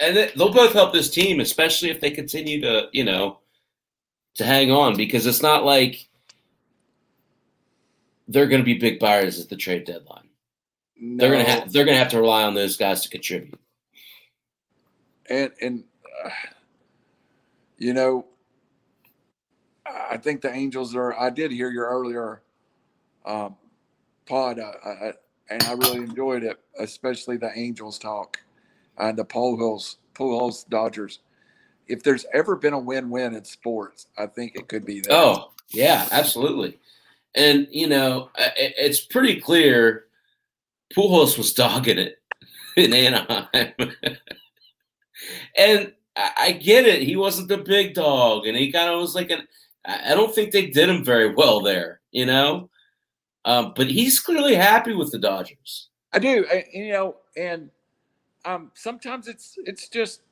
And 0.00 0.16
they'll 0.16 0.52
both 0.52 0.72
help 0.72 0.92
this 0.92 1.10
team, 1.10 1.40
especially 1.40 1.90
if 1.90 2.00
they 2.00 2.10
continue 2.10 2.60
to, 2.60 2.88
you 2.92 3.04
know, 3.04 3.38
to 4.34 4.44
hang 4.44 4.70
on 4.70 4.96
because 4.96 5.26
it's 5.26 5.42
not 5.42 5.64
like 5.64 6.08
they're 8.28 8.46
going 8.46 8.60
to 8.60 8.64
be 8.64 8.78
big 8.78 8.98
buyers 8.98 9.40
at 9.40 9.48
the 9.48 9.56
trade 9.56 9.84
deadline. 9.84 10.28
No. 10.96 11.22
They're 11.22 11.34
going 11.34 11.44
to 11.44 11.50
have 11.50 11.72
they're 11.72 11.84
going 11.84 11.96
to 11.96 12.02
have 12.02 12.12
to 12.12 12.20
rely 12.20 12.44
on 12.44 12.54
those 12.54 12.76
guys 12.76 13.02
to 13.02 13.08
contribute. 13.08 13.58
And 15.28 15.50
and 15.60 15.84
uh, 16.24 16.30
you 17.78 17.92
know, 17.92 18.26
I 19.86 20.16
think 20.16 20.40
the 20.40 20.52
Angels 20.52 20.94
are. 20.94 21.18
I 21.18 21.30
did 21.30 21.50
hear 21.50 21.70
your 21.70 21.86
earlier 21.86 22.42
um, 23.24 23.56
pod, 24.26 24.58
uh, 24.58 24.72
I, 24.84 25.12
and 25.50 25.62
I 25.64 25.72
really 25.72 25.98
enjoyed 25.98 26.42
it, 26.44 26.58
especially 26.78 27.36
the 27.36 27.50
Angels 27.54 27.98
talk 27.98 28.38
and 28.98 29.18
the 29.18 29.24
Pujols, 29.24 29.96
Pujols 30.14 30.68
Dodgers. 30.68 31.20
If 31.86 32.02
there's 32.02 32.24
ever 32.32 32.56
been 32.56 32.72
a 32.72 32.78
win-win 32.78 33.34
in 33.34 33.44
sports, 33.44 34.06
I 34.16 34.26
think 34.26 34.54
it 34.54 34.68
could 34.68 34.86
be 34.86 35.00
that. 35.00 35.12
Oh 35.12 35.52
yeah, 35.70 36.08
absolutely. 36.12 36.78
And 37.34 37.66
you 37.70 37.88
know, 37.88 38.30
it's 38.36 39.00
pretty 39.00 39.40
clear 39.40 40.04
Pujols 40.94 41.36
was 41.36 41.52
dogging 41.52 41.98
it 41.98 42.22
in 42.76 42.92
Anaheim, 42.92 43.72
and 45.56 45.92
I 46.16 46.52
get 46.52 46.86
it. 46.86 47.02
He 47.02 47.16
wasn't 47.16 47.48
the 47.48 47.58
big 47.58 47.94
dog, 47.94 48.46
and 48.46 48.56
he 48.56 48.70
kind 48.70 48.88
of 48.88 49.00
was 49.00 49.14
like 49.14 49.30
an 49.30 49.48
I 49.84 50.14
don't 50.14 50.34
think 50.34 50.52
they 50.52 50.66
did 50.66 50.88
him 50.88 51.04
very 51.04 51.34
well 51.34 51.60
there, 51.60 52.00
you 52.10 52.24
know. 52.24 52.70
Um, 53.44 53.74
but 53.76 53.88
he's 53.88 54.20
clearly 54.20 54.54
happy 54.54 54.94
with 54.94 55.12
the 55.12 55.18
Dodgers. 55.18 55.90
I 56.12 56.18
do, 56.18 56.46
I, 56.50 56.64
you 56.72 56.92
know, 56.92 57.16
and 57.36 57.70
um, 58.44 58.70
sometimes 58.74 59.28
it's 59.28 59.58
it's 59.64 59.88
just 59.88 60.22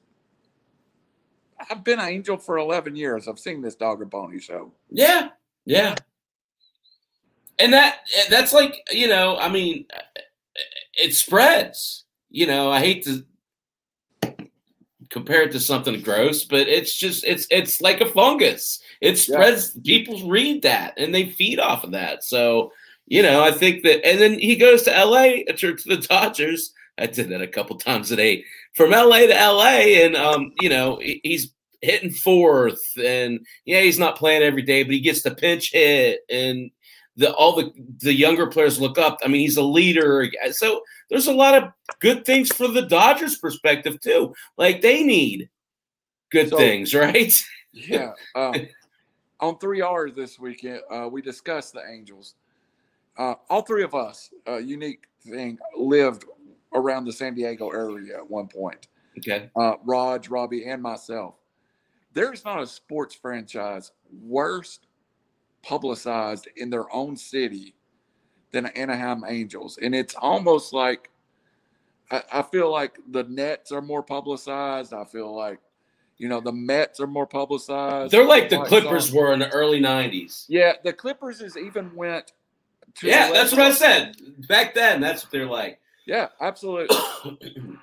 I've 1.71 1.85
been 1.85 1.99
an 1.99 2.09
angel 2.09 2.39
for 2.39 2.57
eleven 2.57 2.97
years. 2.97 3.29
I've 3.29 3.39
seen 3.39 3.61
this 3.61 3.75
dog 3.75 4.01
and 4.01 4.11
pony 4.11 4.39
show. 4.39 4.73
Yeah, 4.91 5.31
yeah, 5.67 5.97
and 7.59 7.73
that 7.73 8.01
that's 8.31 8.53
like 8.53 8.77
you 8.91 9.09
know, 9.09 9.37
I 9.37 9.49
mean, 9.49 9.87
it 10.95 11.15
spreads. 11.15 12.05
You 12.31 12.47
know, 12.47 12.71
I 12.71 12.81
hate 12.81 13.05
to 13.05 13.25
compare 15.11 15.43
it 15.43 15.53
to 15.53 15.61
something 15.61 16.01
gross, 16.01 16.45
but 16.45 16.69
it's 16.69 16.95
just 16.95 17.25
it's 17.25 17.47
it's 17.51 17.81
like 17.81 18.01
a 18.01 18.07
fungus. 18.07 18.81
It 19.01 19.19
spreads. 19.19 19.77
Yeah. 19.83 19.99
People 19.99 20.29
read 20.29 20.63
that 20.63 20.95
and 20.97 21.15
they 21.15 21.31
feed 21.31 21.61
off 21.61 21.85
of 21.85 21.93
that. 21.93 22.25
So 22.25 22.73
you 23.07 23.23
know, 23.23 23.45
I 23.45 23.51
think 23.51 23.83
that, 23.83 24.05
and 24.07 24.21
then 24.21 24.39
he 24.39 24.57
goes 24.57 24.85
to 24.85 24.97
L.A. 24.97 25.45
to 25.45 25.77
the 25.85 25.97
Dodgers. 26.09 26.73
I 26.99 27.07
did 27.07 27.29
that 27.31 27.43
a 27.43 27.47
couple 27.47 27.77
times 27.77 28.11
a 28.11 28.17
day 28.17 28.45
from 28.75 28.95
L.A. 28.95 29.27
to 29.27 29.39
L.A. 29.39 30.07
and 30.07 30.17
um, 30.17 30.53
you 30.61 30.69
know, 30.69 30.99
he's 31.03 31.53
hitting 31.83 32.13
fourth, 32.13 32.81
and 33.03 33.45
yeah, 33.65 33.81
he's 33.81 33.99
not 33.99 34.17
playing 34.17 34.43
every 34.43 34.63
day, 34.63 34.83
but 34.83 34.95
he 34.95 35.01
gets 35.01 35.23
the 35.23 35.35
pinch 35.35 35.73
hit 35.73 36.21
and 36.31 36.71
the 37.17 37.33
all 37.35 37.55
the 37.55 37.73
the 37.99 38.15
younger 38.15 38.47
players 38.47 38.81
look 38.81 38.99
up. 38.99 39.19
I 39.25 39.29
mean, 39.29 39.43
he's 39.43 39.57
a 39.57 39.63
leader. 39.63 40.29
So 40.53 40.83
there's 41.11 41.27
a 41.27 41.33
lot 41.33 41.63
of 41.63 41.71
good 42.01 42.25
things 42.25 42.51
for 42.51 42.69
the 42.69 42.83
Dodgers 42.83 43.37
perspective 43.37 44.01
too. 44.01 44.35
Like 44.57 44.81
they 44.81 45.03
need 45.03 45.49
good 46.31 46.49
so, 46.49 46.57
things, 46.57 46.95
right? 46.95 47.35
yeah. 47.73 48.13
Um, 48.35 48.55
on 49.41 49.59
three 49.59 49.81
R's 49.81 50.15
this 50.15 50.39
weekend, 50.39 50.81
uh, 50.91 51.09
we 51.11 51.21
discussed 51.21 51.75
the 51.75 51.83
Angels. 51.87 52.35
Uh, 53.19 53.35
all 53.51 53.63
three 53.63 53.83
of 53.83 53.95
us, 53.95 54.31
uh, 54.49 54.57
unique 54.57 55.05
thing, 55.21 55.59
lived 55.77 56.25
around 56.73 57.05
the 57.05 57.13
San 57.13 57.35
Diego 57.35 57.69
area 57.71 58.17
at 58.17 58.31
one 58.31 58.49
point. 58.49 58.89
Okay. 59.19 59.51
Uh, 59.55 59.75
Raj, 59.85 60.29
Robbie, 60.29 60.65
and 60.67 60.83
myself. 60.83 61.35
There's 62.15 62.45
not 62.45 62.63
a 62.63 62.67
sports 62.67 63.15
franchise 63.15 63.93
worst 64.23 64.87
publicized 65.63 66.49
in 66.57 66.71
their 66.71 66.93
own 66.95 67.17
city 67.17 67.75
than 68.53 68.67
Anaheim 68.67 69.25
Angels. 69.27 69.79
And 69.81 69.95
it's 69.95 70.15
almost 70.15 70.73
like 70.73 71.11
I, 72.11 72.23
I, 72.33 72.43
feel 72.43 72.71
like 72.71 72.99
the 73.11 73.25
Nets 73.25 73.73
are 73.73 73.81
more 73.81 74.03
publicized. 74.03 74.93
I 74.93 75.05
feel 75.05 75.35
like, 75.35 75.59
You 76.19 76.29
know, 76.29 76.41
the 76.41 76.53
Mets 76.53 77.01
are 77.01 77.07
more 77.07 77.27
publicized. 77.27 78.13
They're 78.13 78.27
like 78.27 78.51
the 78.51 78.63
Clippers 78.63 79.11
were 79.11 79.33
in 79.33 79.41
the 79.41 79.51
early 79.51 79.81
'90s. 79.81 80.45
Yeah, 80.49 80.75
the 80.85 80.93
Clippers 80.93 81.41
is 81.41 81.57
even 81.57 81.95
went. 81.97 82.33
To 82.97 83.07
Yeah, 83.07 83.33
that's 83.33 83.53
what 83.53 83.63
I 83.63 83.73
said 83.73 84.17
back 84.47 84.75
then. 84.75 85.01
That's 85.01 85.25
what 85.25 85.33
they're 85.33 85.47
like. 85.47 85.81
Yeah, 86.07 86.29
absolutely. 86.41 86.97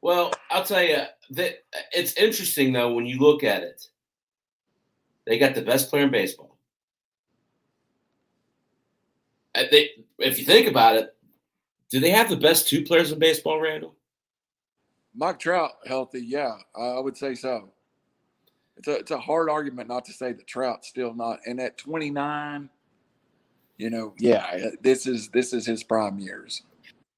well, 0.00 0.32
I'll 0.50 0.64
tell 0.64 0.82
you 0.82 1.02
that 1.30 1.64
it's 1.92 2.14
interesting 2.14 2.72
though 2.72 2.94
when 2.94 3.04
you 3.04 3.18
look 3.18 3.44
at 3.44 3.62
it. 3.62 3.88
They 5.30 5.38
got 5.38 5.54
the 5.54 5.62
best 5.62 5.90
player 5.90 6.02
in 6.02 6.10
baseball. 6.10 6.56
They, 9.54 9.90
if 10.18 10.40
you 10.40 10.44
think 10.44 10.66
about 10.66 10.96
it, 10.96 11.14
do 11.88 12.00
they 12.00 12.10
have 12.10 12.28
the 12.28 12.36
best 12.36 12.68
two 12.68 12.82
players 12.82 13.12
in 13.12 13.20
baseball, 13.20 13.60
Randall? 13.60 13.94
Mike 15.14 15.38
Trout 15.38 15.70
healthy, 15.86 16.24
yeah, 16.26 16.56
I 16.76 16.98
would 16.98 17.16
say 17.16 17.36
so. 17.36 17.70
It's 18.76 18.88
a 18.88 18.96
it's 18.96 19.10
a 19.12 19.20
hard 19.20 19.48
argument 19.48 19.88
not 19.88 20.04
to 20.06 20.12
say 20.12 20.32
that 20.32 20.48
Trout's 20.48 20.88
still 20.88 21.14
not. 21.14 21.38
And 21.46 21.60
at 21.60 21.78
29, 21.78 22.68
you 23.78 23.88
know, 23.88 24.14
yeah, 24.18 24.70
this 24.82 25.06
is 25.06 25.28
this 25.28 25.52
is 25.52 25.64
his 25.64 25.84
prime 25.84 26.18
years. 26.18 26.62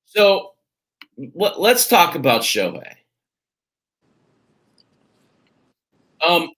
So 0.04 0.52
let, 1.34 1.58
let's 1.58 1.88
talk 1.88 2.14
about 2.14 2.42
Shohei. 2.42 2.92
Um, 6.26 6.50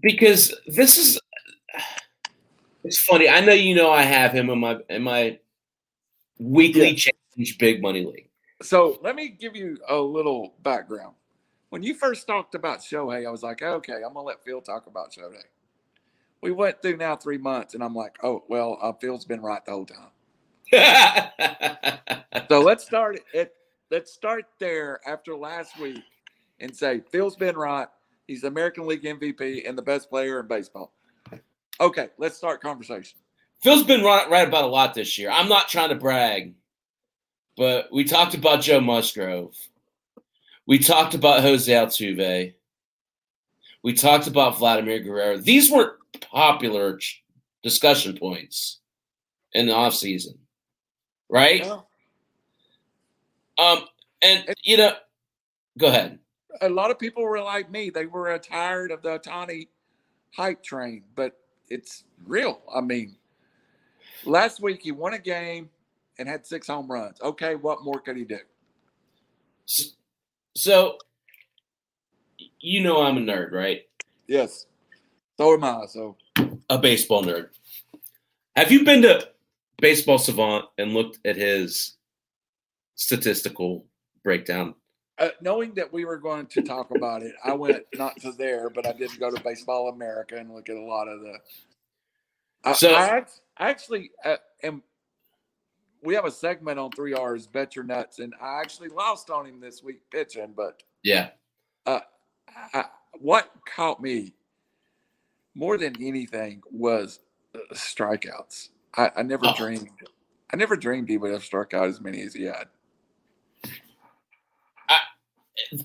because 0.00 0.54
this 0.66 0.98
is 0.98 1.20
it's 2.84 2.98
funny. 3.00 3.28
I 3.28 3.40
know 3.40 3.52
you 3.52 3.74
know 3.74 3.90
I 3.90 4.02
have 4.02 4.32
him 4.32 4.50
in 4.50 4.58
my 4.58 4.78
in 4.88 5.02
my 5.02 5.38
weekly 6.38 6.90
Yeah. 6.90 7.10
change 7.36 7.58
big 7.58 7.80
money 7.82 8.04
league. 8.04 8.28
So 8.62 8.98
let 9.02 9.16
me 9.16 9.28
give 9.28 9.56
you 9.56 9.78
a 9.88 9.96
little 9.96 10.54
background. 10.62 11.14
When 11.70 11.82
you 11.82 11.94
first 11.94 12.26
talked 12.26 12.54
about 12.54 12.78
Shohei, 12.80 13.26
I 13.26 13.30
was 13.30 13.42
like, 13.42 13.62
okay, 13.62 13.94
I'm 13.94 14.14
gonna 14.14 14.22
let 14.22 14.44
Phil 14.44 14.60
talk 14.60 14.86
about 14.86 15.12
Shohei. 15.12 15.42
We 16.40 16.52
went 16.52 16.80
through 16.82 16.98
now 16.98 17.16
three 17.16 17.38
months, 17.38 17.74
and 17.74 17.82
I'm 17.82 17.94
like, 17.94 18.16
oh 18.22 18.44
well, 18.48 18.78
uh, 18.80 18.92
Phil's 18.92 19.24
been 19.24 19.40
right 19.40 19.64
the 19.64 19.72
whole 19.72 19.86
time. 19.86 20.10
So 22.48 22.60
let's 22.60 22.84
start 22.84 23.18
it. 23.32 23.54
Let's 23.90 24.12
start 24.12 24.44
there 24.58 25.00
after 25.06 25.34
last 25.36 25.78
week 25.78 26.02
and 26.60 26.74
say 26.74 27.00
Phil's 27.10 27.36
been 27.36 27.56
right. 27.56 27.88
He's 28.26 28.42
the 28.42 28.48
American 28.48 28.86
League 28.86 29.02
MVP 29.02 29.68
and 29.68 29.76
the 29.76 29.82
best 29.82 30.08
player 30.08 30.40
in 30.40 30.46
baseball. 30.46 30.92
Okay, 31.80 32.08
let's 32.18 32.36
start 32.36 32.60
conversation. 32.62 33.18
Phil's 33.60 33.82
been 33.82 34.04
right, 34.04 34.28
right 34.30 34.46
about 34.46 34.64
a 34.64 34.68
lot 34.68 34.94
this 34.94 35.18
year. 35.18 35.30
I'm 35.30 35.48
not 35.48 35.68
trying 35.68 35.88
to 35.88 35.94
brag, 35.94 36.54
but 37.56 37.88
we 37.92 38.04
talked 38.04 38.34
about 38.34 38.62
Joe 38.62 38.80
Musgrove. 38.80 39.56
We 40.66 40.78
talked 40.78 41.14
about 41.14 41.42
Jose 41.42 41.70
Altuve. 41.70 42.54
We 43.82 43.92
talked 43.92 44.26
about 44.26 44.58
Vladimir 44.58 45.00
Guerrero. 45.00 45.38
These 45.38 45.70
weren't 45.70 45.92
popular 46.30 46.98
discussion 47.62 48.16
points 48.16 48.80
in 49.52 49.66
the 49.66 49.72
offseason, 49.72 50.36
right? 51.28 51.62
Well, 51.62 51.88
Um, 53.58 53.84
and 54.22 54.54
you 54.62 54.76
know, 54.76 54.94
go 55.78 55.88
ahead. 55.88 56.18
A 56.60 56.68
lot 56.68 56.90
of 56.90 56.98
people 56.98 57.22
were 57.22 57.40
like 57.40 57.70
me. 57.70 57.90
They 57.90 58.06
were 58.06 58.32
uh, 58.32 58.38
tired 58.38 58.90
of 58.90 59.02
the 59.02 59.18
Ohtani 59.18 59.68
hype 60.32 60.62
train, 60.62 61.02
but 61.14 61.36
it's 61.68 62.04
real. 62.24 62.62
I 62.74 62.80
mean, 62.80 63.16
last 64.24 64.60
week 64.60 64.82
he 64.82 64.92
won 64.92 65.14
a 65.14 65.18
game 65.18 65.70
and 66.18 66.28
had 66.28 66.46
six 66.46 66.66
home 66.66 66.90
runs. 66.90 67.20
Okay, 67.20 67.54
what 67.54 67.84
more 67.84 68.00
could 68.00 68.16
he 68.16 68.24
do? 68.24 68.38
So, 70.56 70.98
you 72.60 72.82
know, 72.82 73.02
I'm 73.02 73.16
a 73.16 73.20
nerd, 73.20 73.52
right? 73.52 73.82
Yes. 74.26 74.66
So 75.36 75.52
am 75.54 75.64
I. 75.64 75.86
So 75.86 76.16
a 76.70 76.78
baseball 76.78 77.24
nerd. 77.24 77.48
Have 78.56 78.70
you 78.70 78.84
been 78.84 79.02
to 79.02 79.28
Baseball 79.78 80.18
Savant 80.18 80.66
and 80.78 80.94
looked 80.94 81.18
at 81.24 81.36
his 81.36 81.96
statistical 82.94 83.84
breakdown? 84.22 84.74
Uh, 85.18 85.28
knowing 85.40 85.74
that 85.74 85.92
we 85.92 86.04
were 86.04 86.18
going 86.18 86.46
to 86.46 86.62
talk 86.62 86.90
about 86.94 87.22
it, 87.22 87.34
I 87.44 87.52
went 87.54 87.84
not 87.94 88.16
to 88.20 88.32
there, 88.32 88.68
but 88.70 88.86
I 88.86 88.92
did 88.92 89.10
go 89.18 89.30
to 89.30 89.42
Baseball 89.42 89.88
America 89.88 90.36
and 90.36 90.52
look 90.54 90.68
at 90.68 90.76
a 90.76 90.82
lot 90.82 91.08
of 91.08 91.20
the. 91.20 91.34
I, 92.64 92.72
So- 92.72 92.94
I, 92.94 93.24
I 93.58 93.70
actually 93.70 94.10
uh, 94.24 94.36
am. 94.62 94.82
We 96.02 96.14
have 96.14 96.26
a 96.26 96.30
segment 96.30 96.78
on 96.78 96.90
three 96.90 97.14
R's, 97.14 97.46
bet 97.46 97.74
your 97.74 97.84
nuts, 97.84 98.18
and 98.18 98.34
I 98.40 98.60
actually 98.60 98.88
lost 98.90 99.30
on 99.30 99.46
him 99.46 99.58
this 99.60 99.82
week 99.82 100.00
pitching. 100.10 100.52
But 100.54 100.82
Yeah. 101.02 101.30
I, 101.86 102.02
what 103.20 103.50
caught 103.74 104.02
me 104.02 104.34
more 105.54 105.78
than 105.78 105.94
anything 106.02 106.60
was 106.70 107.20
uh, 107.54 107.58
strikeouts. 107.72 108.68
I, 108.96 109.10
I 109.16 109.22
never 109.22 109.46
Oh. 109.46 109.54
dreamed. 109.56 109.88
I 110.52 110.56
never 110.56 110.76
dreamed 110.76 111.08
he 111.08 111.16
would 111.16 111.32
have 111.32 111.42
struck 111.44 111.72
out 111.74 111.88
as 111.88 112.00
many 112.00 112.20
as 112.22 112.34
he 112.34 112.44
had. 112.44 112.66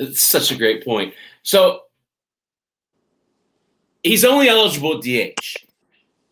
It's 0.00 0.30
such 0.30 0.52
a 0.52 0.56
great 0.56 0.84
point. 0.84 1.12
So 1.42 1.80
he's 4.04 4.24
only 4.24 4.48
eligible 4.48 4.96
at 4.96 5.02
DH 5.02 5.56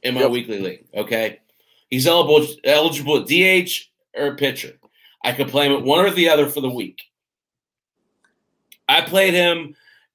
in 0.04 0.14
my 0.14 0.20
Yep. 0.20 0.30
weekly 0.30 0.61
league. 0.61 0.85
Okay. 0.94 1.40
He's 1.90 2.06
eligible 2.06 2.46
eligible 2.62 3.16
at 3.18 3.26
DH 3.26 3.88
or 4.14 4.37
pitcher. 4.37 4.78
I 5.24 5.32
could 5.32 5.48
play 5.48 5.66
him 5.66 5.72
at 5.72 5.82
one 5.82 6.04
or 6.04 6.11
the 6.11 6.28
other 6.28 6.48
for 6.48 6.61
the 6.61 6.70
week. 6.70 7.02
I 8.88 9.00
played 9.00 9.35
him 9.35 9.74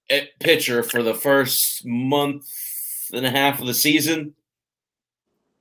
at 0.10 0.40
pitcher 0.40 0.82
for 0.82 1.04
the 1.04 1.14
first 1.14 1.86
month 1.86 2.46
and 3.12 3.26
a 3.26 3.30
half 3.30 3.60
of 3.60 3.68
the 3.68 3.74
season. 3.74 4.34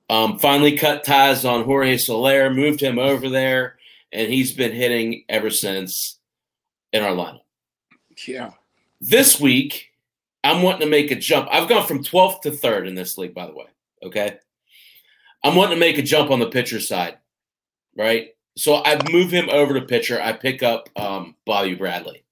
Um, 0.09 0.39
finally 0.39 0.77
cut 0.77 1.03
ties 1.03 1.45
on 1.45 1.65
Jorge 1.65 1.97
Soler, 1.97 2.55
moved 2.55 2.81
him 2.81 3.01
over 3.01 3.29
there, 3.29 3.79
and 4.13 4.33
he's 4.33 4.53
been 4.53 4.71
hitting 4.73 5.25
ever 5.29 5.51
since 5.51 6.20
in 6.93 7.03
our 7.03 7.13
lineup. 7.13 7.41
Yeah. 8.27 8.53
This 9.01 9.41
week, 9.41 9.91
I'm 10.45 10.63
wanting 10.63 10.83
to 10.83 10.87
make 10.87 11.11
a 11.11 11.17
jump. 11.17 11.49
I've 11.51 11.69
gone 11.69 11.87
from 11.87 12.03
12th 12.03 12.43
to 12.43 12.51
3rd 12.51 12.89
in 12.89 12.95
this 12.95 13.19
league, 13.19 13.35
by 13.35 13.47
the 13.47 13.55
way. 13.55 13.67
Okay. 14.03 14.39
I'm 15.43 15.55
wanting 15.55 15.77
to 15.77 15.81
make 15.81 15.99
a 15.99 16.03
jump 16.03 16.31
on 16.31 16.39
the 16.39 16.51
pitcher 16.51 16.81
side, 16.81 17.19
right? 17.97 18.35
So 18.57 18.83
I 18.85 19.01
move 19.11 19.31
him 19.31 19.49
over 19.51 19.75
to 19.75 19.87
pitcher. 19.87 20.21
I 20.21 20.33
pick 20.33 20.63
up 20.63 20.89
um, 20.97 21.35
Bobby 21.47 21.75
Bradley. 21.75 22.25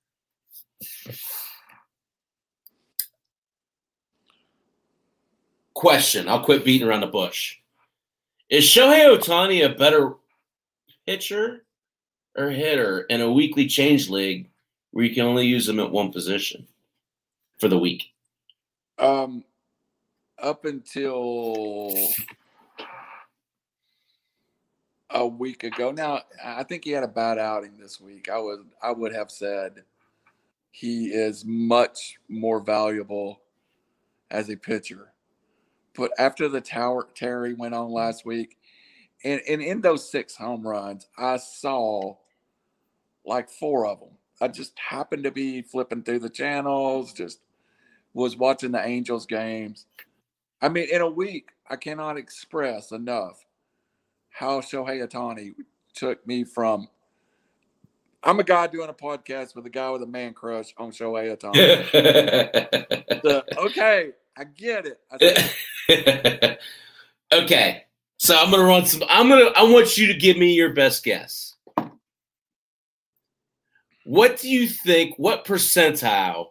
Question 5.75 6.29
I'll 6.29 6.45
quit 6.45 6.65
beating 6.65 6.87
around 6.87 7.01
the 7.01 7.07
bush. 7.07 7.57
Is 8.51 8.65
Shohei 8.65 9.17
Ohtani 9.17 9.65
a 9.65 9.75
better 9.75 10.15
pitcher 11.07 11.65
or 12.39 12.51
hitter 12.51 13.01
in 13.03 13.21
a 13.21 13.31
weekly 13.31 13.67
change 13.67 14.09
league 14.09 14.49
where 14.93 15.05
you 15.05 15.15
can 15.15 15.25
only 15.25 15.47
use 15.47 15.67
them 15.67 15.81
at 15.81 15.91
one 15.91 16.13
position 16.13 16.67
for 17.59 17.69
the 17.69 17.79
week? 17.79 18.13
Um, 18.99 19.45
up 20.39 20.65
until 20.65 21.93
a 25.11 25.27
week 25.27 25.65
ago. 25.65 25.91
Now, 25.91 26.23
I 26.45 26.63
think 26.63 26.85
he 26.85 26.91
had 26.91 27.05
a 27.05 27.09
bad 27.09 27.39
outing 27.39 27.77
this 27.79 28.01
week. 28.01 28.29
I 28.29 28.39
would 28.39 28.65
I 28.83 28.93
would 28.93 29.13
have 29.15 29.31
said 29.31 29.83
he 30.71 31.07
is 31.07 31.45
much 31.45 32.19
more 32.29 32.61
valuable 32.61 33.41
as 34.31 34.49
a 34.49 34.57
pitcher. 34.57 35.13
But 35.97 36.13
after 36.19 36.49
the 36.49 36.61
tower 36.61 37.09
Terry 37.15 37.55
went 37.55 37.75
on 37.75 37.91
last 37.91 38.25
week, 38.25 38.57
and, 39.25 39.41
and 39.49 39.61
in 39.61 39.81
those 39.81 40.09
six 40.09 40.37
home 40.37 40.65
runs, 40.67 41.09
I 41.17 41.39
saw 41.39 42.17
like 43.29 43.51
four 43.51 43.87
of 43.87 44.01
them. 44.01 44.11
I 44.41 44.49
just 44.49 44.79
happened 44.79 45.25
to 45.25 45.31
be 45.31 45.63
flipping 45.63 46.03
through 46.03 46.21
the 46.21 46.31
channels, 46.31 47.13
just 47.13 47.41
was 48.15 48.37
watching 48.37 48.73
the 48.73 48.85
Angels 48.85 49.27
games. 49.27 49.87
I 50.61 50.69
mean, 50.69 50.89
in 50.91 51.01
a 51.01 51.09
week, 51.09 51.51
I 51.69 51.77
cannot 51.77 52.17
express 52.17 52.91
enough 52.91 53.45
how 54.31 54.61
Shohei 54.61 55.07
Ohtani 55.07 55.55
took 55.95 56.27
me 56.27 56.45
from. 56.45 56.89
I'm 58.23 58.41
a 58.41 58.45
guy 58.45 58.67
doing 58.67 58.89
a 58.89 58.95
podcast 58.95 59.55
with 59.55 59.67
a 59.67 59.71
guy 59.71 59.91
with 59.91 60.03
a 60.03 60.07
man 60.07 60.33
crush 60.33 60.75
on 60.77 60.91
Shohei 60.91 61.37
Ohtani. 61.37 61.87
okay, 63.59 64.11
I 64.37 64.45
get 64.45 64.87
it. 64.87 65.01
I 65.11 66.59
okay. 67.33 67.85
So 68.17 68.37
I'm 68.37 68.51
gonna 68.51 68.65
run 68.65 68.85
some 68.85 69.03
I'm 69.09 69.29
gonna 69.29 69.51
I 69.57 69.63
want 69.63 69.97
you 69.97 70.09
to 70.09 70.15
give 70.15 70.37
me 70.37 70.55
your 70.55 70.73
best 70.73 71.05
guess. 71.05 71.48
What 74.09 74.39
do 74.39 74.49
you 74.49 74.67
think, 74.67 75.17
what 75.19 75.45
percentile 75.45 76.47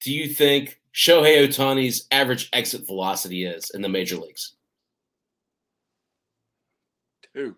do 0.00 0.12
you 0.12 0.28
think 0.28 0.80
Shohei 0.94 1.44
Ohtani's 1.44 2.06
average 2.12 2.48
exit 2.52 2.86
velocity 2.86 3.46
is 3.46 3.70
in 3.70 3.82
the 3.82 3.88
major 3.88 4.14
leagues? 4.16 4.54
two. 7.34 7.56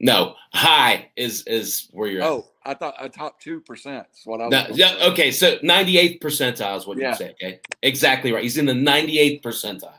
No, 0.00 0.34
high 0.52 1.08
is 1.16 1.44
is 1.46 1.88
where 1.92 2.08
you're. 2.08 2.24
Oh, 2.24 2.48
I 2.64 2.74
thought 2.74 2.94
a 2.98 3.08
top 3.08 3.40
two 3.40 3.60
percent 3.60 4.08
is 4.12 4.22
what 4.24 4.40
I 4.40 4.46
was. 4.46 4.50
No, 4.50 4.66
yeah, 4.74 5.06
okay, 5.12 5.30
so 5.30 5.58
98th 5.58 6.20
percentile 6.20 6.76
is 6.78 6.84
what 6.86 6.98
Yeah. 6.98 7.10
you 7.10 7.14
say. 7.16 7.30
Okay, 7.40 7.60
exactly 7.82 8.32
right. 8.32 8.42
He's 8.42 8.58
in 8.58 8.66
the 8.66 8.72
98th 8.72 9.40
percentile. 9.40 9.92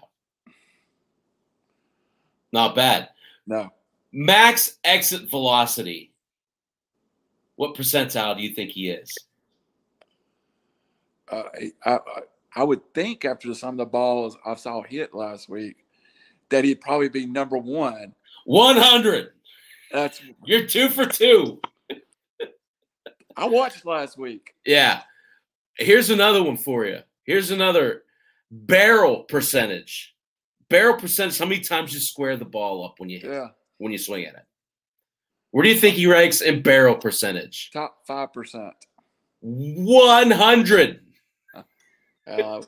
Not 2.51 2.75
bad. 2.75 3.07
No, 3.47 3.69
Max 4.11 4.79
exit 4.83 5.29
velocity. 5.29 6.08
What 7.59 7.75
percentile 7.75 8.37
do 8.37 8.41
you 8.41 8.53
think 8.55 8.71
he 8.71 8.89
is? 8.89 9.13
uh, 11.29 11.43
I, 11.85 11.91
I 11.91 11.99
I 12.55 12.63
would 12.63 12.93
think 12.93 13.25
after 13.25 13.53
some 13.53 13.73
of 13.73 13.77
the 13.79 13.85
balls 13.85 14.37
I 14.45 14.55
saw 14.55 14.81
hit 14.81 15.13
last 15.13 15.49
week 15.49 15.75
that 16.47 16.63
he'd 16.63 16.79
probably 16.79 17.09
be 17.09 17.25
number 17.25 17.57
one. 17.57 18.15
100. 18.45 19.31
That's 19.91 20.21
You're 20.45 20.67
two 20.67 20.87
for 20.87 21.05
two. 21.05 21.59
I 23.35 23.45
watched 23.45 23.85
last 23.85 24.17
week. 24.17 24.55
Yeah. 24.65 25.01
Here's 25.77 26.09
another 26.11 26.41
one 26.41 26.55
for 26.57 26.85
you. 26.85 26.99
Here's 27.25 27.51
another 27.51 28.03
barrel 28.49 29.23
percentage. 29.23 30.15
Barrel 30.69 30.95
percentage. 30.95 31.37
How 31.37 31.45
many 31.45 31.59
times 31.59 31.93
you 31.93 31.99
square 31.99 32.37
the 32.37 32.45
ball 32.45 32.85
up 32.85 32.95
when 32.99 33.09
you 33.09 33.19
hit, 33.19 33.29
Yeah, 33.29 33.47
when 33.79 33.91
you 33.91 33.97
swing 33.97 34.23
at 34.23 34.35
it? 34.35 34.45
Where 35.51 35.63
do 35.63 35.69
you 35.69 35.79
think 35.79 35.95
he 35.95 36.05
ranks 36.05 36.41
in 36.41 36.61
barrel 36.61 36.95
percentage? 36.95 37.71
top 37.73 37.97
five 38.05 38.33
percent. 38.33 38.73
100. 39.41 40.99
Uh, 42.27 42.61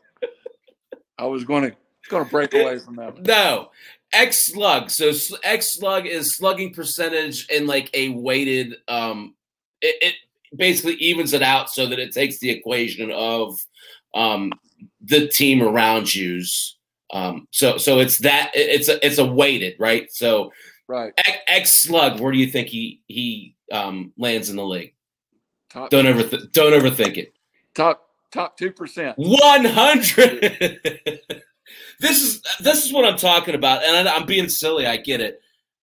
I 1.17 1.25
was 1.25 1.43
going 1.43 1.69
to 1.69 1.75
going 2.09 2.25
to 2.25 2.31
break 2.31 2.53
away 2.53 2.79
from 2.79 2.95
that. 2.95 3.21
No. 3.21 3.69
X 4.13 4.51
slug. 4.51 4.89
So 4.89 5.11
X 5.43 5.73
slug 5.73 6.05
is 6.05 6.35
slugging 6.35 6.73
percentage 6.73 7.47
in 7.49 7.67
like 7.67 7.89
a 7.93 8.09
weighted 8.09 8.75
um 8.87 9.35
it, 9.81 9.95
it 10.01 10.15
basically 10.55 10.95
evens 10.95 11.33
it 11.33 11.41
out 11.41 11.69
so 11.69 11.87
that 11.87 11.99
it 11.99 12.13
takes 12.13 12.39
the 12.39 12.49
equation 12.49 13.11
of 13.11 13.57
um 14.13 14.51
the 15.01 15.27
team 15.27 15.61
around 15.61 16.13
you's 16.13 16.77
um 17.13 17.47
so 17.51 17.77
so 17.77 17.99
it's 17.99 18.17
that 18.19 18.51
it's 18.53 18.89
a 18.89 19.05
it's 19.05 19.17
a 19.17 19.25
weighted, 19.25 19.75
right? 19.79 20.11
So 20.11 20.51
Right, 20.91 21.13
X, 21.47 21.71
slug, 21.71 22.19
where 22.19 22.33
do 22.33 22.37
you 22.37 22.47
think 22.47 22.67
he 22.67 23.01
he 23.07 23.55
um 23.71 24.11
lands 24.17 24.49
in 24.49 24.57
the 24.57 24.65
league? 24.65 24.93
top 25.69 25.89
Don't 25.89 26.05
ever 26.05 26.23
don't 26.51 26.73
overthink 26.73 27.17
it. 27.17 27.33
top 27.73 28.09
top 28.31 28.57
two 28.57 28.71
percent. 28.71 29.17
100 29.17 30.81
this 32.01 32.21
is 32.21 32.41
this 32.59 32.85
is 32.85 32.91
what 32.91 33.05
i'm 33.05 33.17
talking 33.17 33.55
about 33.55 33.83
and 33.83 34.09
I, 34.09 34.15
i'm 34.15 34.25
being 34.25 34.49
silly 34.49 34.85
i 34.85 34.97
get 34.97 35.21
it 35.21 35.39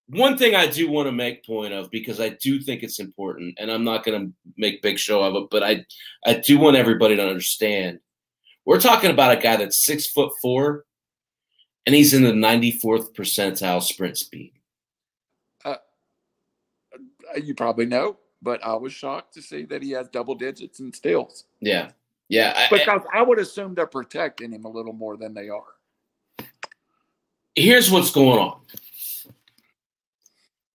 one 0.09 0.37
thing 0.37 0.53
i 0.53 0.67
do 0.67 0.89
want 0.89 1.07
to 1.07 1.11
make 1.11 1.45
point 1.45 1.73
of 1.73 1.89
because 1.89 2.19
i 2.19 2.29
do 2.29 2.59
think 2.59 2.83
it's 2.83 2.99
important 2.99 3.55
and 3.59 3.71
i'm 3.71 3.83
not 3.83 4.03
going 4.03 4.21
to 4.21 4.33
make 4.57 4.81
big 4.83 4.99
show 4.99 5.23
of 5.23 5.35
it 5.35 5.49
but 5.49 5.63
i 5.63 5.83
i 6.25 6.33
do 6.35 6.59
want 6.59 6.77
everybody 6.77 7.15
to 7.15 7.27
understand 7.27 7.99
we're 8.65 8.79
talking 8.79 9.09
about 9.09 9.35
a 9.35 9.41
guy 9.41 9.55
that's 9.55 9.83
six 9.83 10.07
foot 10.07 10.31
four 10.41 10.85
and 11.85 11.95
he's 11.95 12.13
in 12.13 12.21
the 12.21 12.31
94th 12.31 13.15
percentile 13.15 13.81
sprint 13.81 14.17
speed 14.17 14.53
Uh, 17.35 17.39
you 17.39 17.53
probably 17.55 17.85
know, 17.85 18.17
but 18.41 18.63
I 18.63 18.73
was 18.75 18.93
shocked 18.93 19.33
to 19.35 19.41
see 19.41 19.63
that 19.65 19.81
he 19.83 19.91
has 19.91 20.07
double 20.09 20.35
digits 20.35 20.79
in 20.79 20.93
steals 20.93 21.45
yeah 21.59 21.91
yeah 22.29 22.53
I- 22.55 22.65
I- 22.65 22.77
because 22.77 23.01
I 23.13 23.21
would 23.21 23.39
assume 23.39 23.75
they're 23.75 23.85
protecting 23.87 24.51
him 24.51 24.65
a 24.65 24.69
little 24.69 24.93
more 24.93 25.17
than 25.17 25.33
they 25.33 25.49
are. 25.49 25.75
here's 27.55 27.91
what's 27.91 28.11
going 28.11 28.39
on. 28.39 28.61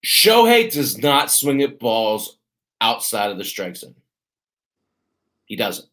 Shohei 0.04 0.70
does 0.70 0.98
not 0.98 1.30
swing 1.30 1.62
at 1.62 1.78
balls 1.78 2.36
outside 2.80 3.30
of 3.30 3.38
the 3.38 3.44
strike 3.44 3.76
zone. 3.76 3.94
He 5.46 5.56
doesn't. 5.56 5.88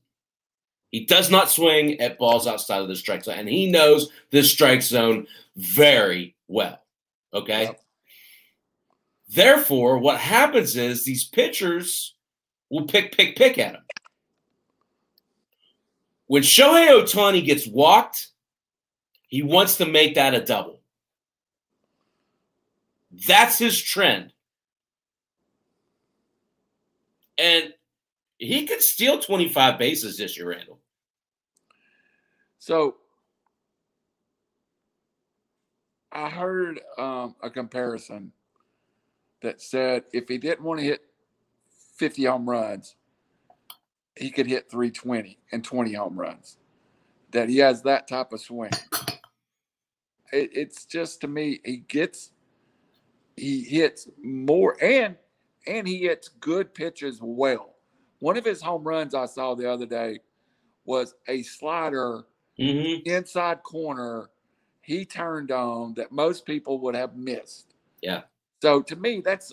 He 0.91 1.05
does 1.05 1.31
not 1.31 1.49
swing 1.49 2.01
at 2.01 2.17
balls 2.17 2.45
outside 2.47 2.81
of 2.81 2.89
the 2.89 2.95
strike 2.97 3.23
zone, 3.23 3.39
and 3.39 3.47
he 3.47 3.71
knows 3.71 4.09
this 4.31 4.51
strike 4.51 4.81
zone 4.81 5.27
very 5.55 6.35
well. 6.49 6.81
Okay. 7.33 7.63
Yep. 7.63 7.81
Therefore, 9.33 9.97
what 9.97 10.19
happens 10.19 10.75
is 10.75 11.05
these 11.05 11.23
pitchers 11.23 12.15
will 12.69 12.85
pick, 12.85 13.15
pick, 13.15 13.37
pick 13.37 13.57
at 13.57 13.75
him. 13.75 13.83
When 16.27 16.43
Shohei 16.43 16.89
Ohtani 16.89 17.45
gets 17.45 17.65
walked, 17.65 18.27
he 19.27 19.41
wants 19.41 19.77
to 19.77 19.85
make 19.85 20.15
that 20.15 20.33
a 20.33 20.43
double. 20.43 20.81
That's 23.25 23.57
his 23.57 23.81
trend. 23.81 24.33
And 27.37 27.73
he 28.37 28.67
could 28.67 28.81
steal 28.81 29.19
25 29.19 29.79
bases 29.79 30.17
this 30.17 30.37
year, 30.37 30.49
Randall. 30.49 30.79
So 32.59 32.97
I 36.11 36.29
heard 36.29 36.81
um, 36.97 37.35
a 37.41 37.49
comparison 37.49 38.33
that 39.41 39.61
said 39.61 40.03
if 40.13 40.27
he 40.27 40.37
didn't 40.37 40.63
want 40.63 40.79
to 40.79 40.85
hit 40.85 41.01
50 41.97 42.25
home 42.25 42.49
runs, 42.49 42.95
he 44.15 44.29
could 44.29 44.47
hit 44.47 44.69
320 44.69 45.39
and 45.51 45.63
20 45.63 45.93
home 45.93 46.19
runs. 46.19 46.57
That 47.31 47.49
he 47.49 47.57
has 47.59 47.81
that 47.83 48.07
type 48.07 48.33
of 48.33 48.41
swing. 48.41 48.71
It, 50.31 50.51
it's 50.53 50.85
just 50.85 51.21
to 51.21 51.27
me, 51.27 51.59
he 51.63 51.77
gets, 51.77 52.31
he 53.35 53.63
hits 53.63 54.07
more 54.21 54.77
and 54.81 55.15
and 55.67 55.87
he 55.87 55.99
hits 55.99 56.27
good 56.27 56.73
pitches 56.73 57.19
well. 57.21 57.75
One 58.19 58.37
of 58.37 58.45
his 58.45 58.61
home 58.61 58.83
runs 58.83 59.13
I 59.13 59.25
saw 59.27 59.55
the 59.55 59.71
other 59.71 59.85
day 59.85 60.19
was 60.85 61.15
a 61.27 61.43
slider 61.43 62.25
Mm-hmm. 62.59 63.09
inside 63.09 63.63
corner 63.63 64.29
he 64.81 65.05
turned 65.05 65.51
on 65.51 65.93
that 65.95 66.11
most 66.11 66.45
people 66.45 66.79
would 66.81 66.95
have 66.95 67.15
missed. 67.15 67.73
Yeah. 68.01 68.21
So 68.61 68.81
to 68.83 68.95
me, 68.95 69.21
that's, 69.25 69.51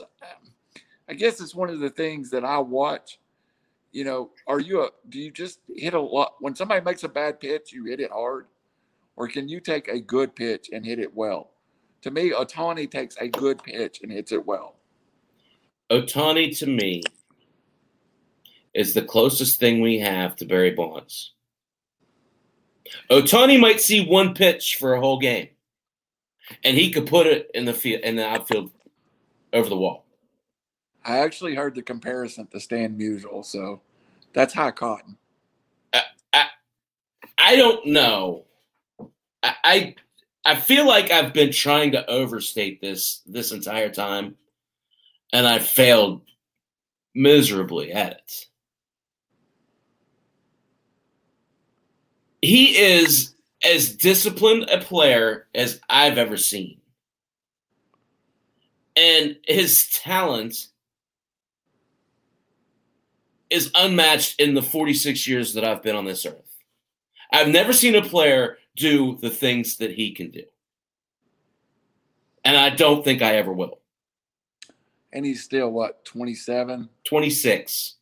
I 1.09 1.15
guess 1.15 1.41
it's 1.41 1.55
one 1.55 1.71
of 1.71 1.81
the 1.81 1.91
things 1.91 2.31
that 2.31 2.45
I 2.45 2.59
watch. 2.59 3.19
You 3.91 4.05
know, 4.05 4.31
are 4.47 4.61
you 4.61 4.83
a, 4.83 4.91
do 5.09 5.19
you 5.19 5.31
just 5.31 5.61
hit 5.75 5.95
a 5.95 6.01
lot? 6.01 6.35
When 6.41 6.55
somebody 6.55 6.85
makes 6.85 7.05
a 7.05 7.09
bad 7.09 7.41
pitch, 7.41 7.73
you 7.73 7.87
hit 7.87 8.01
it 8.01 8.11
hard? 8.11 8.47
Or 9.17 9.27
can 9.27 9.49
you 9.49 9.61
take 9.61 9.89
a 9.89 9.99
good 9.99 10.37
pitch 10.37 10.69
and 10.73 10.85
hit 10.85 10.99
it 10.99 11.15
well? 11.15 11.51
To 12.03 12.11
me, 12.11 12.31
Ohtani 12.31 12.89
takes 12.89 13.17
a 13.19 13.29
good 13.29 13.63
pitch 13.63 14.01
and 14.03 14.13
hits 14.13 14.31
it 14.31 14.47
well. 14.47 14.77
Ohtani 15.91 16.57
to 16.59 16.67
me 16.67 17.03
is 18.75 18.93
the 18.93 19.03
closest 19.03 19.59
thing 19.59 19.81
we 19.81 19.99
have 19.99 20.37
to 20.37 20.45
Barry 20.45 20.71
Bonds. 20.71 21.33
Ohtani 23.11 23.59
might 23.59 23.81
see 23.81 24.07
one 24.07 24.35
pitch 24.35 24.77
for 24.79 24.95
a 24.95 25.01
whole 25.01 25.19
game, 25.19 25.49
and 26.63 26.77
he 26.77 26.91
could 26.91 27.07
put 27.07 27.27
it 27.27 27.51
in 27.55 27.65
the 27.65 27.75
field 27.75 28.03
in 28.03 28.17
the 28.17 28.27
outfield 28.27 28.71
over 29.53 29.69
the 29.69 29.77
wall. 29.77 30.05
I 31.05 31.19
actually 31.19 31.55
heard 31.55 31.75
the 31.75 31.83
comparison 31.83 32.47
to 32.49 32.61
Stan 32.61 32.99
Musial, 32.99 33.45
so 33.45 33.81
that's 34.33 34.53
high 34.53 34.73
cotton. 34.73 35.17
I 35.93 36.47
I 37.39 37.57
don't 37.57 37.87
know. 37.87 38.45
I, 39.43 39.55
I 39.65 39.95
I 40.45 40.57
feel 40.57 40.87
like 40.87 41.11
I've 41.11 41.33
been 41.33 41.53
trying 41.53 41.93
to 41.93 42.09
overstate 42.11 42.81
this 42.81 43.23
this 43.27 43.53
entire 43.53 43.91
time, 43.91 44.37
and 45.33 45.47
I 45.47 45.59
failed 45.59 46.23
miserably 47.15 47.93
at 47.93 48.13
it. 48.13 48.47
He 52.43 52.77
is 52.77 53.35
as 53.65 53.95
disciplined 53.97 54.71
a 54.71 54.79
player 54.79 55.49
as 55.55 55.81
I've 55.89 56.19
ever 56.19 56.37
seen. 56.37 56.81
And 58.99 59.37
his 59.47 59.89
talent 60.03 60.57
is 63.49 63.71
unmatched 63.77 64.41
in 64.41 64.55
the 64.55 64.63
46 64.63 65.29
years 65.29 65.55
that 65.55 65.65
I've 65.65 65.85
been 65.85 65.95
on 65.95 66.05
this 66.05 66.27
earth. 66.27 66.43
I've 67.33 67.47
never 67.49 67.73
seen 67.73 67.95
a 67.95 68.03
player 68.03 68.59
do 68.75 69.17
the 69.21 69.31
things 69.31 69.77
that 69.77 69.93
he 69.93 70.13
can 70.13 70.31
do. 70.33 70.43
And 72.45 72.57
I 72.57 72.71
don't 72.71 73.05
think 73.05 73.23
I 73.23 73.37
ever 73.37 73.53
will. 73.53 73.79
And 75.13 75.25
he's 75.25 75.45
still, 75.45 75.71
what, 75.71 76.05
27? 76.05 76.89
26. 77.05 77.95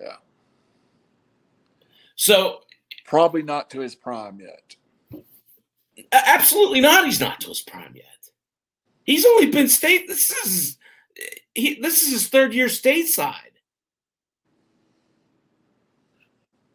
Yeah. 0.00 0.16
So, 2.14 2.60
Probably 3.04 3.42
not 3.42 3.70
to 3.70 3.80
his 3.80 3.94
prime 3.96 4.40
yet. 4.40 4.76
absolutely 6.12 6.80
not. 6.80 7.04
He's 7.04 7.20
not 7.20 7.40
to 7.40 7.48
his 7.48 7.60
prime 7.60 7.92
yet. 7.94 8.06
He's 9.04 9.26
only 9.26 9.46
been 9.46 9.68
state. 9.68 10.08
This 10.08 10.30
is 10.30 10.78
he. 11.54 11.80
This 11.80 12.02
is 12.02 12.12
his 12.12 12.28
third 12.28 12.54
year 12.54 12.66
stateside. 12.66 13.34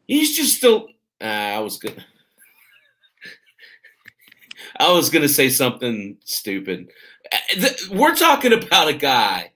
He's 0.07 0.35
just 0.35 0.57
still. 0.57 0.87
Uh, 1.19 1.23
I 1.23 1.59
was 1.59 1.77
good. 1.77 2.03
I 4.79 4.91
was 4.91 5.09
to 5.09 5.29
say 5.29 5.49
something 5.49 6.17
stupid. 6.23 6.91
Uh, 7.31 7.69
we're 7.91 8.15
talking 8.15 8.53
about 8.53 8.87
a 8.87 8.93
guy 8.93 9.51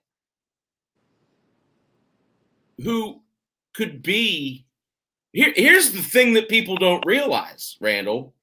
who 2.83 3.21
could 3.73 4.01
be. 4.01 4.65
Here, 5.33 5.53
here's 5.55 5.91
the 5.91 6.01
thing 6.01 6.33
that 6.33 6.49
people 6.49 6.75
don't 6.75 7.05
realize, 7.05 7.77
Randall. 7.79 8.33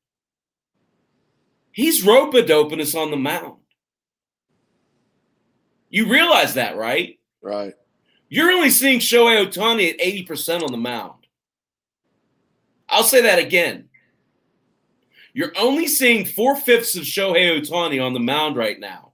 He's 1.71 2.05
rope 2.05 2.35
doping 2.47 2.81
us 2.81 2.95
on 2.95 3.11
the 3.11 3.17
mound. 3.17 3.58
You 5.91 6.11
realize 6.11 6.55
that, 6.55 6.77
right? 6.77 7.19
Right. 7.43 7.75
You're 8.29 8.51
only 8.51 8.71
seeing 8.71 9.01
Shohei 9.01 9.47
Ohtani 9.47 9.91
at 9.91 10.01
80% 10.01 10.63
on 10.63 10.71
the 10.71 10.79
mound. 10.79 11.27
I'll 12.89 13.05
say 13.05 13.23
that 13.23 13.39
again. 13.39 13.89
You're 15.33 15.53
only 15.59 15.87
seeing 15.87 16.25
four 16.25 16.57
fifths 16.57 16.97
of 16.97 17.05
Shohei 17.05 17.61
Ohtani 17.61 18.05
on 18.05 18.13
the 18.13 18.21
mound 18.21 18.57
right 18.57 18.79
now. 18.79 19.13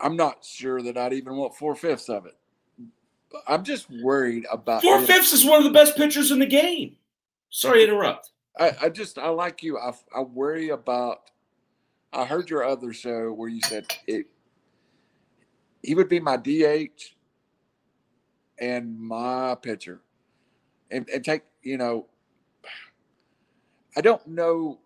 I'm 0.00 0.16
not 0.16 0.44
sure 0.44 0.82
that 0.82 0.98
I'd 0.98 1.12
even 1.12 1.36
want 1.36 1.54
four 1.54 1.74
fifths 1.74 2.08
of 2.08 2.26
it. 2.26 2.36
I'm 3.46 3.64
just 3.64 3.88
worried 4.02 4.44
about 4.50 4.82
four 4.82 5.00
fifths 5.00 5.32
is 5.32 5.44
one 5.44 5.58
of 5.58 5.64
the 5.64 5.70
best 5.70 5.96
pitchers 5.96 6.30
in 6.30 6.38
the 6.38 6.46
game. 6.46 6.96
Sorry 7.50 7.78
to 7.78 7.92
interrupt. 7.92 8.31
I, 8.58 8.72
I 8.82 8.88
just 8.88 9.18
I 9.18 9.28
like 9.28 9.62
you. 9.62 9.78
I, 9.78 9.92
I 10.14 10.20
worry 10.20 10.70
about. 10.70 11.30
I 12.12 12.26
heard 12.26 12.50
your 12.50 12.64
other 12.64 12.92
show 12.92 13.32
where 13.32 13.48
you 13.48 13.60
said 13.62 13.86
it. 14.06 14.26
He 15.82 15.94
would 15.94 16.08
be 16.08 16.20
my 16.20 16.36
DH 16.36 17.14
and 18.58 19.00
my 19.00 19.54
pitcher, 19.54 20.02
and, 20.90 21.08
and 21.08 21.24
take 21.24 21.42
you 21.62 21.78
know. 21.78 22.06
I 23.96 24.00
don't 24.00 24.26
know. 24.26 24.80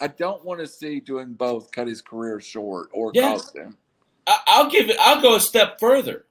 I 0.00 0.08
don't 0.08 0.44
want 0.44 0.60
to 0.60 0.66
see 0.66 1.00
doing 1.00 1.34
both 1.34 1.70
cut 1.70 1.86
his 1.86 2.02
career 2.02 2.40
short 2.40 2.90
or 2.92 3.12
yeah. 3.14 3.32
cost 3.32 3.56
him. 3.56 3.76
I'll 4.26 4.70
give 4.70 4.90
it. 4.90 4.96
I'll 5.00 5.20
go 5.20 5.36
a 5.36 5.40
step 5.40 5.78
further. 5.78 6.26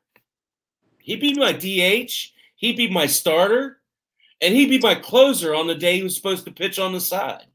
He'd 0.99 1.19
be 1.19 1.33
my 1.33 1.51
DH. 1.51 2.31
He'd 2.55 2.77
be 2.77 2.89
my 2.89 3.05
starter, 3.05 3.79
and 4.41 4.55
he'd 4.55 4.69
be 4.69 4.79
my 4.79 4.95
closer 4.95 5.55
on 5.55 5.67
the 5.67 5.75
day 5.75 5.97
he 5.97 6.03
was 6.03 6.15
supposed 6.15 6.45
to 6.45 6.51
pitch 6.51 6.79
on 6.79 6.93
the 6.93 6.99
side. 6.99 7.45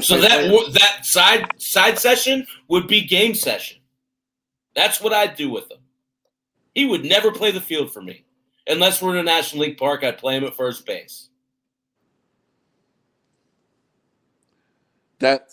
so 0.00 0.20
that 0.20 0.50
that 0.72 1.04
side 1.04 1.46
side 1.58 1.98
session 1.98 2.46
would 2.68 2.86
be 2.88 3.02
game 3.02 3.34
session. 3.34 3.78
That's 4.74 5.00
what 5.00 5.12
I'd 5.12 5.36
do 5.36 5.50
with 5.50 5.70
him. 5.70 5.78
He 6.74 6.86
would 6.86 7.04
never 7.04 7.30
play 7.30 7.50
the 7.50 7.60
field 7.60 7.92
for 7.92 8.02
me. 8.02 8.24
Unless 8.66 9.02
we're 9.02 9.12
in 9.12 9.18
a 9.18 9.22
National 9.22 9.62
League 9.62 9.76
park, 9.76 10.02
I'd 10.02 10.18
play 10.18 10.36
him 10.36 10.44
at 10.44 10.56
first 10.56 10.86
base. 10.86 11.28
That 15.20 15.50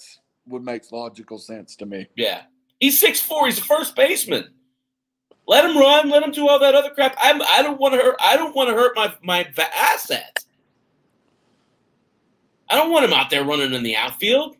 would 0.48 0.63
make 0.63 0.91
logical 0.91 1.38
sense 1.38 1.76
to 1.78 1.86
me. 1.86 2.08
Yeah. 2.15 2.44
He's 2.80 3.00
six 3.00 3.22
four. 3.22 3.46
He's 3.46 3.60
a 3.60 3.63
first 3.63 3.96
baseman. 3.96 4.54
Let 5.48 5.66
him 5.66 5.78
run. 5.78 6.10
Let 6.10 6.24
him 6.24 6.32
do 6.32 6.48
all 6.48 6.60
that 6.60 6.76
other 6.76 6.92
crap. 6.92 7.16
I'm, 7.20 7.42
I 7.42 7.62
don't 7.62 7.80
want 7.80 7.94
to 7.96 8.00
hurt. 8.00 8.16
I 8.20 8.38
don't 8.38 8.56
want 8.56 8.70
to 8.70 8.76
hurt 8.76 8.96
my 8.96 9.14
my 9.22 9.48
assets. 9.76 10.46
I 12.70 12.76
don't 12.76 12.92
want 12.92 13.06
him 13.06 13.14
out 13.14 13.30
there 13.30 13.44
running 13.44 13.74
in 13.74 13.84
the 13.84 13.98
outfield. 13.98 14.56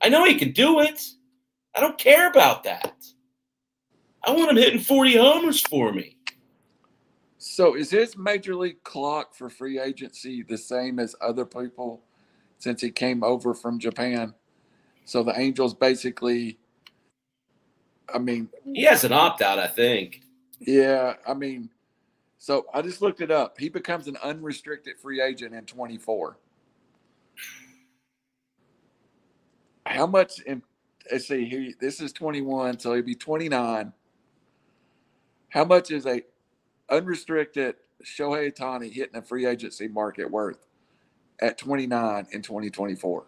I 0.00 0.08
know 0.08 0.24
he 0.24 0.36
can 0.36 0.52
do 0.52 0.80
it. 0.80 1.02
I 1.74 1.80
don't 1.80 1.98
care 1.98 2.28
about 2.28 2.62
that. 2.64 2.94
I 4.22 4.30
want 4.30 4.50
him 4.50 4.56
hitting 4.56 4.80
40 4.80 5.16
homers 5.16 5.60
for 5.60 5.92
me. 5.92 6.16
So 7.38 7.76
is 7.76 7.90
his 7.90 8.16
major 8.16 8.54
league 8.54 8.82
clock 8.82 9.34
for 9.34 9.48
free 9.48 9.80
agency 9.80 10.42
the 10.42 10.58
same 10.58 10.98
as 10.98 11.14
other 11.20 11.44
people 11.44 12.02
since 12.58 12.80
he 12.80 12.90
came 12.90 13.22
over 13.24 13.54
from 13.54 13.78
Japan? 13.78 14.34
So 15.04 15.22
the 15.22 15.38
Angels 15.38 15.74
basically 15.74 16.58
I 18.12 18.18
mean 18.18 18.48
he 18.64 18.82
has 18.84 19.04
an 19.04 19.12
opt 19.12 19.42
out, 19.42 19.58
I 19.58 19.66
think. 19.66 20.22
Yeah, 20.60 21.14
I 21.26 21.34
mean 21.34 21.70
so 22.38 22.66
I 22.72 22.82
just 22.82 23.02
looked 23.02 23.20
it 23.20 23.30
up. 23.30 23.58
He 23.58 23.68
becomes 23.68 24.06
an 24.06 24.16
unrestricted 24.22 24.98
free 24.98 25.20
agent 25.20 25.54
in 25.54 25.64
24. 25.64 26.38
How 29.86 30.06
much 30.06 30.40
in 30.40 30.62
let's 31.10 31.28
see, 31.28 31.44
he 31.44 31.74
this 31.80 32.00
is 32.00 32.12
21, 32.12 32.78
so 32.78 32.94
he'd 32.94 33.06
be 33.06 33.14
29. 33.14 33.92
How 35.48 35.64
much 35.64 35.90
is 35.90 36.06
a 36.06 36.22
unrestricted 36.90 37.76
Shohei 38.04 38.52
Ohtani 38.52 38.92
hitting 38.92 39.16
a 39.16 39.22
free 39.22 39.46
agency 39.46 39.88
market 39.88 40.30
worth 40.30 40.66
at 41.40 41.58
29 41.58 42.26
in 42.32 42.42
2024? 42.42 43.24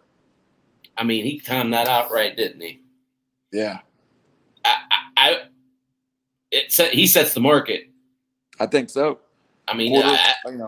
I 0.97 1.03
mean, 1.03 1.25
he 1.25 1.39
timed 1.39 1.73
that 1.73 1.87
out 1.87 2.11
right, 2.11 2.35
didn't 2.35 2.61
he? 2.61 2.81
Yeah. 3.51 3.79
I, 6.51 6.55
I, 6.55 6.59
I 6.59 6.63
it 6.63 6.71
set, 6.71 6.93
he 6.93 7.07
sets 7.07 7.33
the 7.33 7.39
market. 7.39 7.89
I 8.59 8.65
think 8.65 8.89
so. 8.89 9.19
I 9.67 9.75
mean, 9.75 9.91
Quarter, 9.91 10.09
I, 10.09 10.49
you 10.49 10.57
know, 10.57 10.67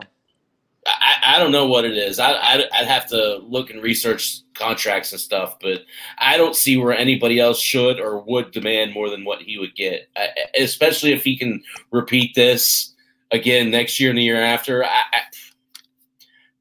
I, 0.86 1.16
I 1.24 1.40
don't 1.40 1.52
know 1.52 1.68
what 1.68 1.86
it 1.86 1.98
is. 1.98 2.20
I, 2.20 2.32
I 2.32 2.58
would 2.58 2.88
have 2.88 3.08
to 3.10 3.38
look 3.38 3.70
and 3.70 3.82
research 3.82 4.42
contracts 4.54 5.12
and 5.12 5.20
stuff, 5.22 5.58
but 5.60 5.82
I 6.18 6.38
don't 6.38 6.56
see 6.56 6.78
where 6.78 6.96
anybody 6.96 7.40
else 7.40 7.60
should 7.60 8.00
or 8.00 8.20
would 8.22 8.52
demand 8.52 8.94
more 8.94 9.10
than 9.10 9.26
what 9.26 9.42
he 9.42 9.58
would 9.58 9.76
get, 9.76 10.08
I, 10.16 10.30
especially 10.58 11.14
if 11.14 11.24
he 11.24 11.38
can 11.38 11.64
repeat 11.92 12.36
this 12.36 12.94
again 13.32 13.72
next 13.72 14.00
year 14.00 14.10
and 14.10 14.20
the 14.20 14.24
year 14.24 14.42
after. 14.42 14.84
I, 14.84 15.02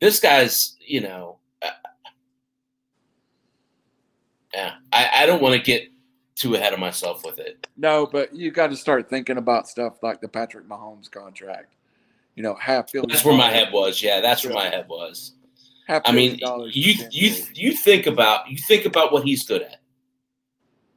this 0.00 0.20
guy's, 0.20 0.76
you 0.80 1.00
know, 1.00 1.38
uh, 1.62 1.70
yeah, 4.54 4.74
I, 4.92 5.10
I, 5.12 5.26
don't 5.26 5.42
want 5.42 5.54
to 5.54 5.62
get 5.62 5.89
too 6.40 6.54
ahead 6.54 6.72
of 6.72 6.78
myself 6.78 7.24
with 7.24 7.38
it. 7.38 7.66
No, 7.76 8.06
but 8.06 8.34
you 8.34 8.50
got 8.50 8.68
to 8.68 8.76
start 8.76 9.10
thinking 9.10 9.36
about 9.36 9.68
stuff 9.68 10.02
like 10.02 10.20
the 10.20 10.28
Patrick 10.28 10.68
Mahomes 10.68 11.10
contract 11.10 11.74
you 12.34 12.42
know, 12.42 12.54
half 12.54 12.90
billion. 12.92 13.08
That's 13.08 13.24
where 13.24 13.36
my 13.36 13.50
head 13.50 13.72
was. 13.72 14.02
Yeah, 14.02 14.20
that's 14.20 14.44
where 14.44 14.54
my 14.54 14.68
head 14.68 14.88
was. 14.88 15.34
Half 15.86 16.02
I 16.04 16.12
mean, 16.12 16.38
you 16.72 16.94
you 17.10 17.34
you 17.52 17.72
think 17.72 18.06
about 18.06 18.48
you 18.48 18.56
think 18.56 18.86
about 18.86 19.12
what 19.12 19.24
he's 19.24 19.44
good 19.44 19.62
at, 19.62 19.80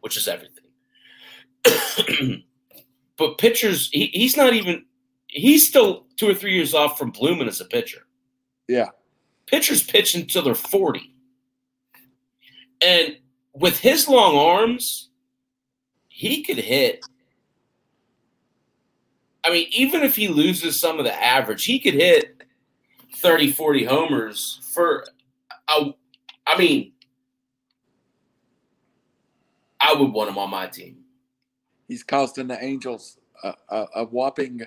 which 0.02 0.16
is 0.16 0.28
everything. 0.28 0.64
but 3.18 3.38
pitchers, 3.38 3.90
he, 3.92 4.08
he's 4.14 4.38
not 4.38 4.54
even. 4.54 4.86
He's 5.28 5.68
still 5.68 6.06
two 6.16 6.30
or 6.30 6.34
three 6.34 6.54
years 6.54 6.74
off 6.76 6.98
from 6.98 7.10
blooming 7.10 7.48
as 7.48 7.60
a 7.60 7.66
pitcher. 7.66 8.06
Yeah, 8.68 8.90
pitchers 9.48 9.84
pitch 9.84 10.16
until 10.16 10.44
they're 10.44 10.56
forty, 10.56 11.16
and 12.82 13.18
with 13.54 13.80
his 13.80 14.08
long 14.08 14.38
arms, 14.38 15.10
he 16.16 16.44
could 16.44 16.58
hit 16.58 17.04
I 19.44 19.52
mean, 19.52 19.68
even 19.72 20.04
if 20.04 20.16
he 20.16 20.30
loses 20.30 20.80
some 20.80 21.00
of 21.00 21.06
the 21.06 21.14
average, 21.14 21.66
he 21.66 21.80
could 21.80 21.96
hit 21.96 22.44
30, 23.16 23.52
40 23.52 23.84
homers 23.84 24.60
for, 24.74 25.06
I 25.68 26.58
mean, 26.58 26.94
I 29.82 29.94
would 29.94 30.14
want 30.14 30.30
him 30.30 30.38
on 30.38 30.50
my 30.50 30.68
team. 30.68 31.00
He's 31.90 32.04
costing 32.04 32.48
the 32.48 32.64
Angels 32.64 33.18
a, 33.44 33.54
a, 33.70 33.86
a 33.96 34.06
whopping 34.06 34.62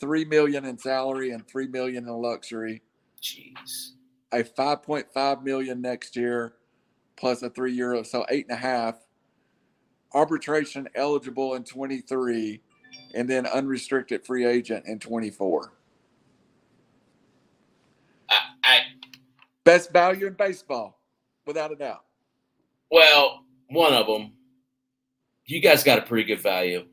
three 0.00 0.24
million 0.24 0.64
in 0.64 0.76
salary 0.78 1.30
and 1.30 1.46
three 1.46 1.68
million 1.68 2.08
in 2.08 2.12
luxury. 2.12 2.82
Jeez. 3.22 3.92
A 4.32 4.42
five 4.42 4.82
point 4.82 5.06
five 5.14 5.44
million 5.44 5.80
next 5.80 6.16
year, 6.16 6.54
plus 7.16 7.42
a 7.42 7.50
three 7.50 7.72
year, 7.72 8.02
so 8.04 8.26
eight 8.28 8.46
and 8.48 8.58
a 8.58 8.60
half. 8.60 8.96
Arbitration 10.14 10.88
eligible 10.94 11.54
in 11.54 11.64
twenty 11.64 12.00
three 12.00 12.62
and 13.14 13.28
then 13.28 13.46
unrestricted 13.46 14.24
free 14.24 14.44
agent 14.46 14.84
in 14.86 14.98
24. 14.98 15.72
I, 18.30 18.34
I 18.64 18.80
best 19.64 19.92
value 19.92 20.26
in 20.26 20.34
baseball, 20.34 21.00
without 21.46 21.72
a 21.72 21.76
doubt. 21.76 22.04
Well, 22.90 23.44
one 23.68 23.94
of 23.94 24.06
them. 24.06 24.32
You 25.46 25.60
guys 25.60 25.82
got 25.82 25.98
a 25.98 26.02
pretty 26.02 26.24
good 26.24 26.40
value. 26.40 26.86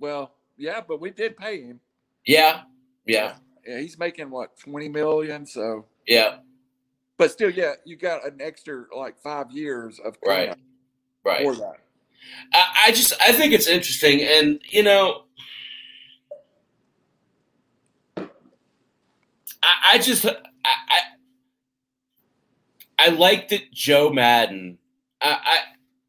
Well, 0.00 0.34
yeah, 0.56 0.80
but 0.86 1.00
we 1.00 1.10
did 1.10 1.36
pay 1.36 1.62
him. 1.62 1.78
Yeah, 2.26 2.62
yeah. 3.06 3.34
Yeah, 3.64 3.78
he's 3.78 3.96
making 3.96 4.28
what 4.30 4.58
twenty 4.58 4.88
million. 4.88 5.46
So 5.46 5.86
yeah, 6.04 6.38
but 7.16 7.30
still, 7.30 7.50
yeah, 7.50 7.74
you 7.84 7.94
got 7.94 8.26
an 8.26 8.38
extra 8.40 8.86
like 8.96 9.20
five 9.22 9.52
years 9.52 10.00
of 10.04 10.16
right, 10.26 10.56
right 11.24 11.44
for 11.44 11.54
that. 11.56 11.78
I, 12.52 12.86
I 12.86 12.92
just 12.92 13.12
I 13.20 13.32
think 13.32 13.52
it's 13.52 13.66
interesting, 13.66 14.20
and 14.22 14.60
you 14.68 14.82
know, 14.82 15.24
I, 19.62 19.92
I 19.92 19.98
just 19.98 20.24
I, 20.26 20.36
I, 20.64 21.00
I 22.98 23.08
like 23.08 23.48
that 23.48 23.72
Joe 23.72 24.10
Maddon. 24.10 24.78
I, 25.20 25.38
I 25.44 25.58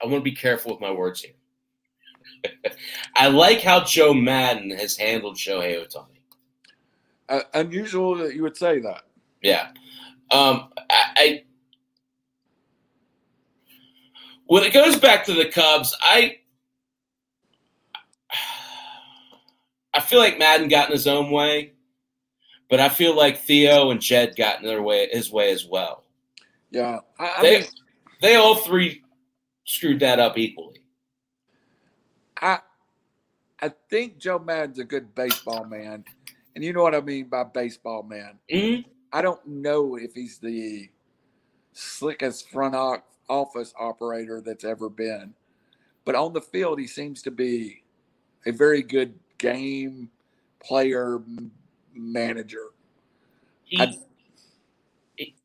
I 0.04 0.06
want 0.08 0.18
to 0.18 0.30
be 0.30 0.36
careful 0.36 0.72
with 0.72 0.82
my 0.82 0.92
words 0.92 1.22
here. 1.22 1.34
I 3.16 3.28
like 3.28 3.62
how 3.62 3.84
Joe 3.84 4.14
Maddon 4.14 4.72
has 4.72 4.98
handled 4.98 5.38
Shohei 5.38 5.86
Ohtani. 5.86 6.08
Uh, 7.30 7.42
unusual 7.54 8.16
that 8.16 8.36
you 8.36 8.44
would 8.44 8.58
say 8.58 8.80
that. 8.80 9.04
Yeah. 9.42 9.70
Um, 10.32 10.74
I, 10.90 11.04
I 11.16 11.44
when 14.46 14.64
it 14.64 14.74
goes 14.74 14.98
back 14.98 15.26
to 15.26 15.34
the 15.34 15.46
Cubs, 15.46 15.96
I 16.02 16.38
I 19.94 20.02
feel 20.02 20.20
like 20.20 20.40
Maddon 20.40 20.68
got 20.70 20.88
in 20.88 20.94
his 20.94 21.08
own 21.08 21.32
way, 21.32 21.74
but 22.70 22.80
I 22.80 22.90
feel 22.90 23.16
like 23.16 23.40
Theo 23.40 23.92
and 23.92 24.02
Jed 24.02 24.36
got 24.36 24.60
in 24.60 24.66
their 24.66 24.82
way 24.82 25.08
his 25.12 25.32
way 25.32 25.52
as 25.52 25.66
well. 25.66 26.04
Yeah, 26.72 27.00
I, 27.20 27.34
I 27.38 27.42
They 27.42 27.60
mean, 27.60 27.68
they 28.22 28.36
all 28.36 28.56
three 28.56 29.04
screwed 29.66 30.00
that 30.00 30.20
up 30.20 30.38
equally. 30.38 30.82
I 32.42 32.60
I 33.62 33.70
think 33.90 34.18
Joe 34.18 34.40
Maddon's 34.40 34.80
a 34.80 34.84
good 34.84 35.14
baseball 35.16 35.66
man, 35.66 36.04
and 36.56 36.64
you 36.64 36.74
know 36.74 36.84
what 36.84 36.96
I 36.96 37.02
mean 37.02 37.26
by 37.30 37.44
baseball 37.44 38.04
man. 38.04 38.40
Mhm. 38.52 38.86
I 39.12 39.22
don't 39.22 39.46
know 39.46 39.96
if 39.96 40.14
he's 40.16 40.40
the 40.40 40.90
slickest 41.74 42.50
front 42.50 42.76
office 43.30 43.74
operator 43.80 44.42
that's 44.42 44.64
ever 44.64 44.90
been, 44.90 45.34
but 46.06 46.16
on 46.16 46.34
the 46.34 46.42
field 46.42 46.80
he 46.80 46.88
seems 46.88 47.22
to 47.24 47.32
be 47.32 47.84
a 48.46 48.52
very 48.52 48.82
good 48.82 49.14
game 49.38 50.10
player 50.60 51.22
manager. 51.94 52.68
He, 53.66 53.82
I- 53.82 53.98
he 55.18 55.36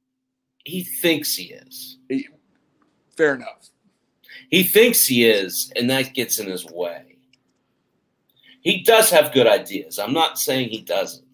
he 0.64 0.82
thinks 0.82 1.34
he 1.34 1.52
is. 1.52 1.98
He, 2.08 2.28
fair 3.16 3.34
enough. 3.34 3.70
He 4.50 4.62
thinks 4.62 5.04
he 5.06 5.24
is, 5.26 5.72
and 5.76 5.88
that 5.90 6.14
gets 6.14 6.38
in 6.38 6.46
his 6.48 6.66
way. 6.66 7.16
He 8.60 8.82
does 8.82 9.10
have 9.10 9.32
good 9.32 9.46
ideas. 9.46 9.98
I'm 9.98 10.12
not 10.12 10.38
saying 10.38 10.68
he 10.70 10.82
doesn't. 10.82 11.24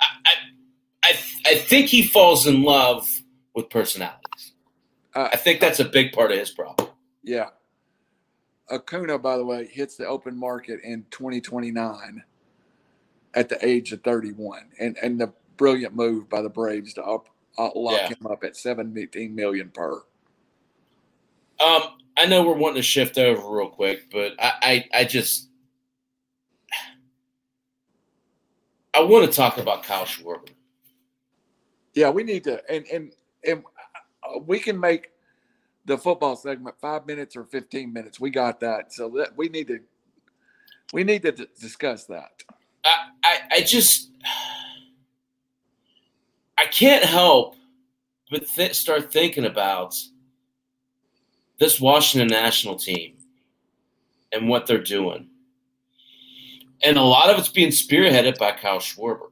I, 0.00 0.06
I, 0.24 0.99
I, 1.10 1.50
I 1.50 1.54
think 1.56 1.86
he 1.88 2.02
falls 2.02 2.46
in 2.46 2.62
love 2.62 3.08
with 3.54 3.68
personalities. 3.70 4.52
Uh, 5.14 5.28
I 5.32 5.36
think 5.36 5.60
that's 5.60 5.80
a 5.80 5.84
big 5.84 6.12
part 6.12 6.30
of 6.30 6.38
his 6.38 6.50
problem. 6.50 6.88
Yeah. 7.22 7.48
Acuna, 8.70 9.18
by 9.18 9.36
the 9.36 9.44
way, 9.44 9.66
hits 9.66 9.96
the 9.96 10.06
open 10.06 10.36
market 10.36 10.80
in 10.84 11.04
2029 11.10 12.22
at 13.34 13.48
the 13.48 13.66
age 13.66 13.92
of 13.92 14.02
31. 14.02 14.68
And 14.78 14.96
and 15.02 15.20
the 15.20 15.32
brilliant 15.56 15.94
move 15.94 16.28
by 16.28 16.40
the 16.42 16.48
Braves 16.48 16.94
to 16.94 17.02
up, 17.04 17.28
uh, 17.58 17.70
lock 17.74 18.02
Yeah. 18.02 18.08
him 18.08 18.26
up 18.30 18.44
at 18.44 18.56
17 18.56 19.34
million 19.34 19.70
per. 19.70 19.94
Um, 21.58 21.82
I 22.16 22.26
know 22.26 22.44
we're 22.46 22.54
wanting 22.54 22.76
to 22.76 22.82
shift 22.82 23.18
over 23.18 23.42
real 23.56 23.68
quick, 23.68 24.10
but 24.12 24.32
I, 24.38 24.52
I, 24.62 25.00
I 25.00 25.04
just 25.04 25.48
I 28.94 29.00
want 29.02 29.28
to 29.30 29.36
talk 29.36 29.58
about 29.58 29.82
Kyle 29.82 30.04
Schwarber. 30.04 30.48
Yeah, 31.94 32.10
we 32.10 32.22
need 32.22 32.44
to 32.44 32.62
and 32.70 32.86
and 32.86 33.12
and 33.46 33.64
uh, 34.22 34.38
we 34.38 34.58
can 34.58 34.78
make 34.78 35.10
the 35.86 35.96
football 35.96 36.36
segment 36.36 36.76
5 36.80 37.06
minutes 37.06 37.36
or 37.36 37.44
15 37.44 37.92
minutes. 37.92 38.20
We 38.20 38.30
got 38.30 38.60
that. 38.60 38.92
So 38.92 39.08
that 39.16 39.36
we 39.36 39.48
need 39.48 39.68
to 39.68 39.80
we 40.92 41.04
need 41.04 41.22
to 41.22 41.32
d- 41.32 41.46
discuss 41.60 42.04
that. 42.06 42.30
I, 42.84 43.08
I, 43.24 43.38
I 43.52 43.60
just 43.62 44.10
I 46.58 46.66
can't 46.66 47.04
help 47.04 47.56
but 48.30 48.46
th- 48.46 48.74
start 48.74 49.12
thinking 49.12 49.44
about 49.44 49.94
this 51.58 51.80
Washington 51.80 52.28
national 52.28 52.76
team 52.76 53.16
and 54.32 54.48
what 54.48 54.66
they're 54.66 54.82
doing. 54.82 55.28
And 56.82 56.96
a 56.96 57.02
lot 57.02 57.28
of 57.28 57.38
it's 57.38 57.48
being 57.48 57.70
spearheaded 57.70 58.38
by 58.38 58.52
Kyle 58.52 58.78
Schwarber. 58.78 59.29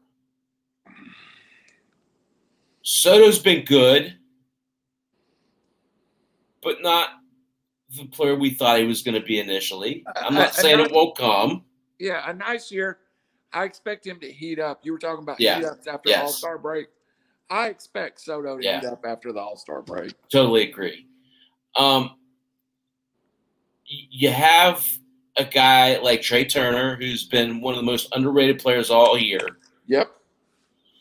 Soto's 2.93 3.39
been 3.39 3.66
good, 3.66 4.16
but 6.62 6.80
not 6.80 7.11
the 7.95 8.07
player 8.07 8.34
we 8.34 8.49
thought 8.49 8.78
he 8.78 8.86
was 8.86 9.03
going 9.03 9.14
to 9.20 9.26
be 9.26 9.39
initially. 9.41 10.07
I'm 10.16 10.32
not 10.32 10.49
I- 10.49 10.53
saying 10.53 10.80
I- 10.80 10.84
it 10.84 10.91
won't 10.93 11.14
come. 11.14 11.66
Yeah, 11.99 12.22
a 12.30 12.32
nice 12.32 12.72
year. 12.72 13.01
I 13.53 13.64
expect 13.64 14.07
him 14.07 14.18
to 14.20 14.32
heat 14.32 14.59
up. 14.59 14.80
You 14.86 14.93
were 14.93 14.99
talking 14.99 15.22
about 15.22 15.39
Yeah. 15.39 15.59
heat 15.59 15.66
ups 15.66 15.86
after 15.86 16.09
Yes. 16.09 16.22
All 16.22 16.28
Star 16.32 16.57
break. 16.57 16.89
I 17.51 17.68
expect 17.68 18.22
Soto 18.22 18.57
to 18.57 18.64
Yeah. 18.64 18.80
heat 18.80 18.86
up 18.86 19.05
after 19.05 19.34
the 19.34 19.41
All 19.41 19.57
Star 19.57 19.82
break. 19.82 20.12
Totally 20.30 20.70
agree. 20.70 21.07
Um, 21.76 22.18
you 23.84 24.30
have 24.30 24.89
a 25.36 25.45
guy 25.45 25.99
like 25.99 26.22
Trea 26.22 26.47
Turner, 26.47 26.97
who's 26.97 27.24
been 27.28 27.61
one 27.61 27.74
of 27.74 27.80
the 27.80 27.84
most 27.86 28.09
underrated 28.16 28.59
players 28.61 28.89
all 28.91 29.18
year. 29.18 29.59
Yep. 29.89 30.11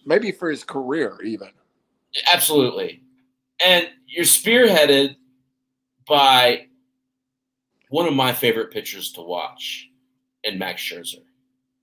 Maybe 0.06 0.34
for 0.34 0.50
his 0.50 0.66
career, 0.66 1.18
even. 1.24 1.52
Absolutely. 2.26 3.02
And 3.64 3.88
you're 4.06 4.26
spearheaded 4.26 5.16
by 6.08 6.68
one 7.90 8.08
of 8.08 8.14
my 8.14 8.34
favorite 8.34 8.72
pitchers 8.72 9.12
to 9.14 9.22
watch 9.22 9.90
in 10.44 10.58
Max 10.58 10.82
Scherzer. 10.82 11.24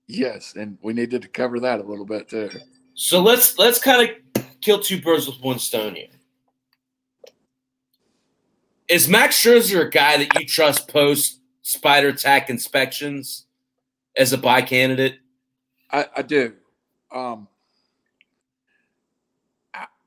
Yes, 0.07 0.55
and 0.55 0.77
we 0.81 0.93
needed 0.93 1.21
to 1.23 1.27
cover 1.27 1.59
that 1.61 1.79
a 1.79 1.83
little 1.83 2.05
bit 2.05 2.29
too. 2.29 2.49
So 2.93 3.21
let's 3.21 3.57
let's 3.57 3.79
kind 3.79 4.09
of 4.35 4.45
kill 4.61 4.79
two 4.79 5.01
birds 5.01 5.27
with 5.27 5.41
one 5.41 5.59
stone 5.59 5.95
here. 5.95 6.07
Is 8.87 9.07
Max 9.07 9.41
Scherzer 9.41 9.87
a 9.87 9.89
guy 9.89 10.17
that 10.17 10.39
you 10.39 10.45
trust 10.45 10.87
post 10.87 11.41
spider 11.63 12.13
tack 12.13 12.49
inspections 12.49 13.47
as 14.15 14.31
a 14.31 14.37
buy 14.37 14.61
candidate? 14.61 15.17
I, 15.91 16.05
I 16.17 16.21
do. 16.21 16.53
Um, 17.11 17.47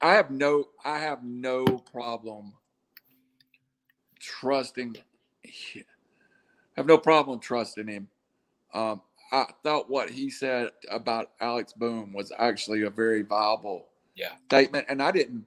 I, 0.00 0.14
have 0.14 0.30
no. 0.30 0.68
I 0.84 0.98
have 0.98 1.24
no 1.24 1.64
problem 1.64 2.52
trusting. 4.20 4.96
I 5.46 5.84
have 6.76 6.86
no 6.86 6.98
problem 6.98 7.40
trusting 7.40 7.88
him. 7.88 8.08
Um, 8.74 9.02
I 9.32 9.46
thought 9.62 9.90
what 9.90 10.10
he 10.10 10.30
said 10.30 10.70
about 10.90 11.32
Alex 11.40 11.72
Boone 11.72 12.12
was 12.12 12.32
actually 12.38 12.82
a 12.82 12.90
very 12.90 13.22
viable 13.22 13.88
Yeah. 14.14 14.32
statement, 14.46 14.86
and 14.88 15.02
I 15.02 15.10
didn't. 15.10 15.44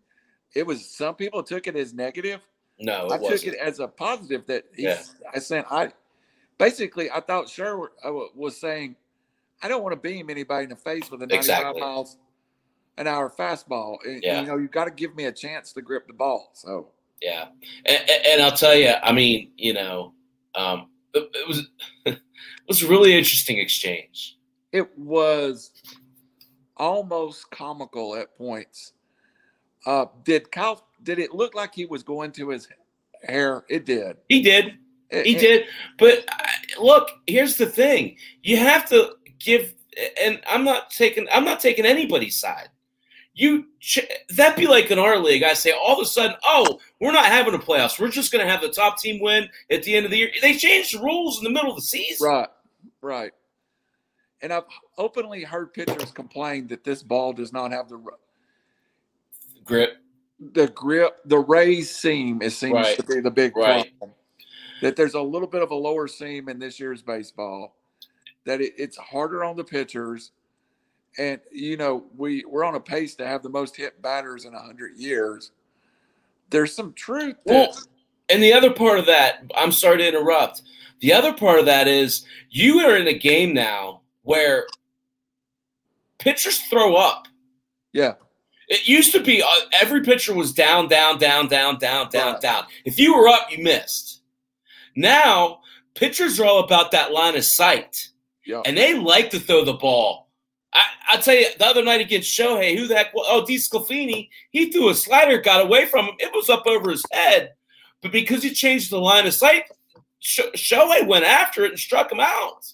It 0.54 0.66
was 0.66 0.86
some 0.86 1.16
people 1.16 1.42
took 1.44 1.68
it 1.68 1.76
as 1.76 1.94
negative. 1.94 2.42
No, 2.80 3.08
I 3.10 3.16
it 3.16 3.20
took 3.20 3.22
wasn't. 3.22 3.54
it 3.56 3.60
as 3.60 3.80
a 3.80 3.88
positive 3.88 4.46
that 4.48 4.66
he's. 4.76 4.86
Yeah. 4.86 5.04
I 5.34 5.40
said 5.40 5.66
I. 5.70 5.94
Basically, 6.58 7.10
I 7.10 7.22
thought 7.22 7.50
Sherwood 7.50 7.90
uh, 8.04 8.12
was 8.36 8.60
saying, 8.60 8.96
"I 9.64 9.68
don't 9.68 9.82
want 9.84 9.94
to 9.94 10.00
beam 10.00 10.30
anybody 10.30 10.66
in 10.66 10.70
the 10.70 10.76
face 10.76 11.10
with 11.10 11.22
a 11.24 11.28
95 11.28 11.40
Exactly. 11.40 11.82
miles 11.82 12.18
an 12.98 13.08
hour 13.08 13.30
fastball. 13.38 13.98
And, 14.06 14.22
Yeah. 14.24 14.42
You 14.42 14.48
know, 14.48 14.58
you've 14.58 14.72
got 14.72 14.86
to 14.86 14.92
give 14.92 15.16
me 15.16 15.26
a 15.26 15.32
chance 15.32 15.74
to 15.74 15.82
grip 15.82 16.08
the 16.08 16.14
ball." 16.14 16.52
So 16.54 16.92
Yeah, 17.22 17.48
and, 17.86 18.10
and- 18.10 18.42
I'll 18.42 18.56
tell 18.56 18.76
you, 18.76 18.94
I 19.04 19.12
mean, 19.12 19.52
you 19.58 19.74
know, 19.74 20.14
um, 20.56 20.90
it, 21.14 21.30
it 21.34 21.48
was 21.48 21.68
it 22.06 22.20
was 22.68 22.82
a 22.84 22.88
really 22.88 23.14
interesting 23.18 23.58
exchange. 23.60 24.38
it 24.72 24.88
was 24.98 25.72
almost 26.78 27.50
comical 27.52 28.16
at 28.16 28.36
points. 28.38 28.94
Uh, 29.86 30.06
did 30.24 30.52
Kyle? 30.52 30.88
Did 31.04 31.20
it 31.20 31.34
look 31.34 31.56
like 31.56 31.74
he 31.74 31.86
was 31.86 32.04
going 32.04 32.32
to 32.34 32.50
his 32.50 32.68
hair? 33.24 33.66
It 33.70 33.86
did. 33.86 34.18
He 34.30 34.42
did, 34.42 34.78
It- 35.10 35.26
he 35.26 35.36
did. 35.36 35.66
But 35.98 36.26
I- 36.30 36.80
look, 36.80 37.10
here's 37.28 37.58
the 37.58 37.66
thing: 37.66 38.18
you 38.44 38.58
have 38.58 38.88
to 38.90 39.16
give. 39.40 39.74
And 40.24 40.40
I'm 40.48 40.64
not 40.64 40.90
taking 40.90 41.28
I'm 41.34 41.44
not 41.44 41.60
taking 41.60 41.86
anybody's 41.86 42.40
side. 42.40 42.70
You 43.34 43.66
ch- 43.80 44.00
that'd 44.36 44.58
be 44.58 44.68
like 44.68 44.92
in 44.92 45.00
our 45.00 45.18
league. 45.18 45.44
I 45.44 45.54
say 45.54 45.72
all 45.72 45.94
of 45.94 46.00
a 46.02 46.06
sudden, 46.06 46.36
oh, 46.44 46.80
we're 47.00 47.14
not 47.14 47.26
having 47.28 47.54
a 47.54 47.58
playoffs. 47.60 47.98
We're 48.00 48.10
just 48.10 48.32
going 48.32 48.44
to 48.46 48.52
have 48.52 48.62
the 48.62 48.70
top 48.70 49.00
team 49.00 49.22
win 49.22 49.48
at 49.70 49.84
the 49.84 49.96
end 49.96 50.06
of 50.06 50.12
the 50.12 50.18
year. 50.18 50.32
They 50.42 50.56
changed 50.58 50.94
the 50.98 51.02
rules 51.02 51.38
in 51.38 51.46
the 51.46 51.50
middle 51.50 51.70
of 51.70 51.78
the 51.78 51.82
season. 51.82 52.28
Right, 52.28 52.50
right. 53.02 53.32
And 54.42 54.52
I've 54.52 54.64
openly 54.98 55.44
heard 55.44 55.74
pitchers 55.74 56.12
complain 56.12 56.68
that 56.68 56.84
this 56.84 57.04
ball 57.04 57.32
does 57.32 57.54
not 57.54 57.72
have 57.72 57.88
the 57.90 58.02
Grip. 59.64 59.98
the 60.54 60.68
grip, 60.70 61.18
the 61.26 61.38
raised 61.40 61.96
seam. 61.96 62.42
It 62.42 62.50
seems 62.52 62.74
Right. 62.74 62.98
to 62.98 63.04
be 63.04 63.20
the 63.22 63.30
big 63.32 63.56
Right. 63.56 63.92
problem. 64.00 64.16
That 64.82 64.96
there's 64.96 65.14
a 65.14 65.22
little 65.22 65.48
bit 65.48 65.62
of 65.62 65.70
a 65.70 65.76
lower 65.76 66.08
seam 66.08 66.50
in 66.50 66.58
this 66.58 66.80
year's 66.80 67.04
baseball. 67.04 67.78
That 68.46 68.60
it, 68.60 68.74
it's 68.78 68.98
harder 68.98 69.44
on 69.44 69.56
the 69.56 69.64
pitchers, 69.64 70.32
and 71.18 71.40
you 71.52 71.78
know 71.78 72.06
we 72.18 72.44
we're 72.48 72.64
on 72.64 72.76
a 72.76 72.80
pace 72.80 73.16
to 73.16 73.28
have 73.28 73.44
the 73.44 73.50
most 73.50 73.76
hit 73.76 74.02
batters 74.02 74.46
in 74.46 74.54
hundred 74.54 74.98
years. 74.98 75.52
There's 76.50 76.74
some 76.76 76.94
truth. 76.94 77.36
Well, 77.46 77.78
and 78.30 78.42
the 78.44 78.54
other 78.54 78.72
part 78.72 79.00
of 79.00 79.06
that, 79.08 79.44
I'm 79.56 79.72
sorry 79.72 79.98
to 80.00 80.08
interrupt. 80.08 80.62
The 81.00 81.14
other 81.14 81.34
part 81.34 81.60
of 81.60 81.66
that 81.66 81.88
is 81.88 82.26
you 82.50 82.80
are 82.80 82.96
in 82.98 83.08
a 83.08 83.18
game 83.18 83.54
now 83.54 84.02
where 84.24 84.68
pitchers 86.20 86.60
throw 86.70 86.96
up. 86.96 87.28
yeah, 87.94 88.14
It 88.68 88.88
used 88.88 89.12
to 89.14 89.22
be 89.24 89.42
uh, 89.42 89.48
every 89.74 90.02
pitcher 90.02 90.34
was 90.34 90.54
down, 90.54 90.88
down, 90.88 91.18
down, 91.18 91.48
down, 91.48 91.78
down, 91.80 92.10
down, 92.10 92.34
Right. 92.34 92.42
down. 92.42 92.66
If 92.86 93.00
you 93.00 93.16
were 93.18 93.28
up, 93.28 93.52
you 93.52 93.64
missed. 93.64 94.22
Now 94.96 95.62
pitchers 95.96 96.40
are 96.40 96.46
all 96.46 96.64
about 96.64 96.92
that 96.92 97.12
line 97.12 97.36
of 97.36 97.44
sight, 97.46 98.10
Yeah. 98.46 98.62
and 98.66 98.78
they 98.78 98.94
like 98.94 99.30
to 99.32 99.40
throw 99.40 99.66
the 99.66 99.74
ball. 99.74 100.30
I, 100.74 100.84
I'll 101.10 101.22
tell 101.22 101.36
you, 101.36 101.48
the 101.58 101.66
other 101.66 101.84
night 101.84 102.02
against 102.02 102.38
Shohei, 102.38 102.78
who 102.78 102.88
the 102.88 102.96
heck? 102.96 103.12
Oh, 103.16 103.46
DeSclafani, 103.48 104.30
he 104.52 104.72
threw 104.72 104.90
a 104.90 104.96
slider, 104.96 105.40
got 105.42 105.66
away 105.66 105.86
from 105.86 106.06
him. 106.06 106.16
It 106.20 106.32
was 106.34 106.50
up 106.50 106.66
over 106.66 106.92
his 106.92 107.04
head, 107.12 107.54
but 108.02 108.12
because 108.12 108.42
he 108.44 108.52
changed 108.52 108.90
the 108.92 109.00
line 109.00 109.28
of 109.28 109.34
sight, 109.34 109.66
Sho- 110.20 110.52
Shohei 110.52 111.06
went 111.06 111.26
after 111.26 111.66
it 111.66 111.72
and 111.72 111.80
struck 111.80 112.12
him 112.12 112.20
out. 112.22 112.72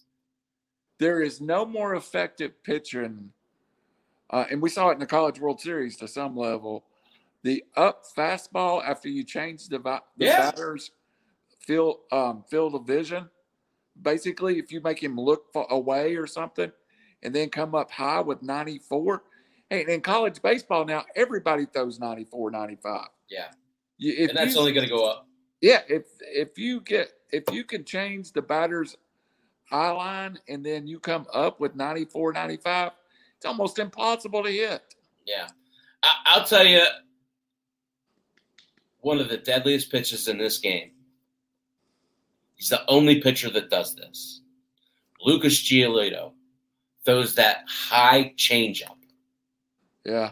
there 1.00 1.22
is 1.22 1.40
no 1.42 1.64
more 1.66 1.96
effective 1.96 2.52
pitching, 2.64 3.32
uh, 4.32 4.46
and 4.52 4.62
we 4.62 4.70
saw 4.70 4.90
it 4.90 4.94
in 4.94 5.00
the 5.00 5.06
College 5.06 5.40
World 5.40 5.60
Series 5.62 5.96
to 5.98 6.08
some 6.08 6.36
level. 6.36 6.84
The 7.44 7.64
up 7.76 8.04
fastball 8.18 8.84
after 8.84 9.08
you 9.08 9.24
change 9.24 9.68
the, 9.70 9.78
the 9.80 10.02
Yeah. 10.18 10.52
batter's 10.52 10.92
field 11.60 12.00
um, 12.12 12.44
field 12.50 12.74
of 12.76 12.86
vision, 12.88 13.30
basically, 14.02 14.58
if 14.60 14.72
you 14.72 14.82
make 14.82 15.02
him 15.02 15.20
look 15.20 15.46
away 15.70 16.16
or 16.16 16.26
something, 16.28 16.72
and 17.28 17.36
then 17.36 17.50
come 17.50 17.76
up 17.76 17.92
high 17.92 18.22
with 18.22 18.42
94. 18.42 19.22
And 19.70 19.90
in 19.90 20.00
college 20.00 20.42
baseball 20.42 20.86
now, 20.86 21.04
everybody 21.18 21.66
throws 21.66 22.00
94, 22.00 22.52
95. 22.52 23.08
Yeah, 23.30 23.48
You, 23.98 24.30
and 24.30 24.38
that's 24.38 24.54
you- 24.54 24.60
only 24.62 24.72
going 24.72 24.88
to 24.88 24.94
go 24.94 25.06
up. 25.06 25.28
yeah, 25.60 25.82
if 25.90 26.04
if 26.22 26.58
you 26.58 26.80
get 26.80 27.12
if 27.34 27.44
you 27.52 27.66
can 27.66 27.84
change 27.84 28.32
the 28.32 28.42
batter's 28.42 28.96
eye 29.70 29.90
line 29.92 30.40
and 30.48 30.66
then 30.66 30.88
you 30.88 31.02
come 31.02 31.28
up 31.34 31.60
with 31.60 31.76
94, 31.76 32.32
95, 32.32 32.94
it's 33.36 33.46
almost 33.46 33.78
impossible 33.78 34.42
to 34.44 34.50
hit. 34.50 34.82
Yeah, 35.26 35.50
I, 36.02 36.10
I'll 36.28 36.46
tell 36.46 36.66
you, 36.66 36.82
one 39.02 39.20
of 39.20 39.28
the 39.28 39.36
deadliest 39.38 39.92
pitches 39.92 40.30
in 40.30 40.38
this 40.38 40.60
game. 40.60 40.92
He's 42.56 42.70
the 42.70 42.86
only 42.88 43.20
pitcher 43.22 43.50
that 43.50 43.70
does 43.70 43.96
this. 43.96 44.40
Lucas 45.22 45.60
Giolito 45.62 46.32
throws 47.08 47.36
that 47.36 47.64
high 47.70 48.34
changeup. 48.36 48.98
Yeah. 50.04 50.32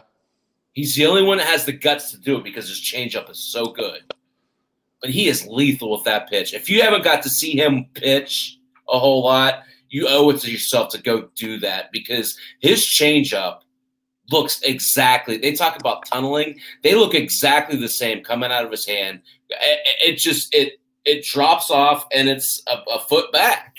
He's 0.74 0.94
the 0.94 1.06
only 1.06 1.22
one 1.22 1.38
that 1.38 1.46
has 1.46 1.64
the 1.64 1.72
guts 1.72 2.10
to 2.10 2.18
do 2.18 2.36
it 2.36 2.44
because 2.44 2.68
his 2.68 2.78
changeup 2.78 3.30
is 3.30 3.50
so 3.50 3.72
good. 3.72 4.02
But 5.00 5.08
he 5.08 5.26
is 5.26 5.46
lethal 5.46 5.90
with 5.92 6.04
that 6.04 6.28
pitch. 6.28 6.52
If 6.52 6.68
you 6.68 6.82
haven't 6.82 7.02
got 7.02 7.22
to 7.22 7.30
see 7.30 7.56
him 7.56 7.86
pitch 7.94 8.58
a 8.90 8.98
whole 8.98 9.24
lot, 9.24 9.62
you 9.88 10.06
owe 10.06 10.28
it 10.28 10.40
to 10.40 10.50
yourself 10.50 10.90
to 10.90 11.00
go 11.00 11.30
do 11.34 11.58
that 11.60 11.90
because 11.92 12.38
his 12.60 12.84
changeup 12.84 13.60
looks 14.30 14.60
exactly. 14.60 15.38
They 15.38 15.52
talk 15.54 15.80
about 15.80 16.04
tunneling. 16.04 16.60
They 16.82 16.94
look 16.94 17.14
exactly 17.14 17.78
the 17.78 17.88
same 17.88 18.22
coming 18.22 18.52
out 18.52 18.66
of 18.66 18.70
his 18.70 18.86
hand. 18.86 19.22
It, 19.48 20.12
it 20.12 20.18
just 20.18 20.54
it 20.54 20.74
it 21.06 21.24
drops 21.24 21.70
off 21.70 22.06
and 22.12 22.28
it's 22.28 22.62
a, 22.66 22.78
a 22.90 22.98
foot 23.00 23.32
back. 23.32 23.76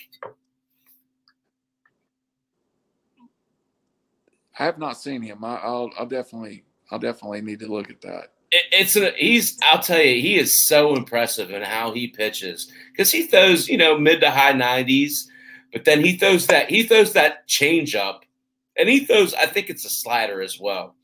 I 4.59 4.65
have 4.65 4.77
not 4.77 4.97
seen 4.97 5.21
him. 5.21 5.43
I, 5.43 5.57
I'll 5.57 5.91
I'll 5.97 6.05
definitely 6.05 6.63
I'll 6.91 6.99
definitely 6.99 7.41
need 7.41 7.59
to 7.59 7.67
look 7.71 7.89
at 7.89 8.01
that. 8.01 8.33
it, 8.51 8.65
it's 8.71 8.95
an 8.95 9.11
he's 9.17 9.57
I'll 9.63 9.81
tell 9.81 10.01
you 10.01 10.21
he 10.21 10.37
is 10.37 10.67
so 10.67 10.95
impressive 10.95 11.51
in 11.51 11.61
how 11.61 11.91
he 11.93 12.07
pitches 12.07 12.71
because 12.91 13.11
he 13.11 13.23
throws 13.23 13.67
you 13.67 13.77
know 13.77 13.97
mid 13.97 14.21
to 14.21 14.31
high 14.31 14.53
nineties, 14.53 15.29
but 15.71 15.85
then 15.85 16.03
he 16.03 16.17
throws 16.17 16.47
that 16.47 16.69
he 16.69 16.83
throws 16.83 17.13
that 17.13 17.47
change 17.47 17.95
up, 17.95 18.25
and 18.77 18.89
he 18.89 19.05
throws 19.05 19.33
I 19.33 19.45
think 19.45 19.69
it's 19.69 19.85
a 19.85 19.89
slider 19.89 20.41
as 20.41 20.59
well, 20.59 20.95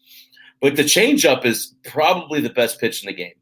but 0.61 0.75
the 0.75 0.83
change 0.83 1.25
up 1.25 1.45
is 1.45 1.75
probably 1.85 2.41
the 2.41 2.49
best 2.49 2.79
pitch 2.79 3.03
in 3.03 3.07
the 3.07 3.13
game. 3.13 3.33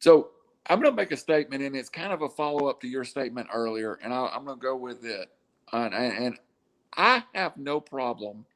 So 0.00 0.30
I'm 0.66 0.80
going 0.80 0.92
to 0.92 0.96
make 0.96 1.12
a 1.12 1.16
statement, 1.16 1.62
and 1.62 1.74
it's 1.76 1.88
kind 1.88 2.12
of 2.12 2.22
a 2.22 2.28
follow 2.28 2.68
up 2.68 2.80
to 2.82 2.88
your 2.88 3.04
statement 3.04 3.48
earlier, 3.52 3.98
and 4.02 4.14
I, 4.14 4.26
I'm 4.26 4.44
going 4.44 4.58
to 4.58 4.62
go 4.62 4.76
with 4.76 5.04
it. 5.04 5.28
And, 5.72 5.94
and 5.94 6.38
I 6.96 7.24
have 7.34 7.56
no 7.56 7.80
problem 7.80 8.46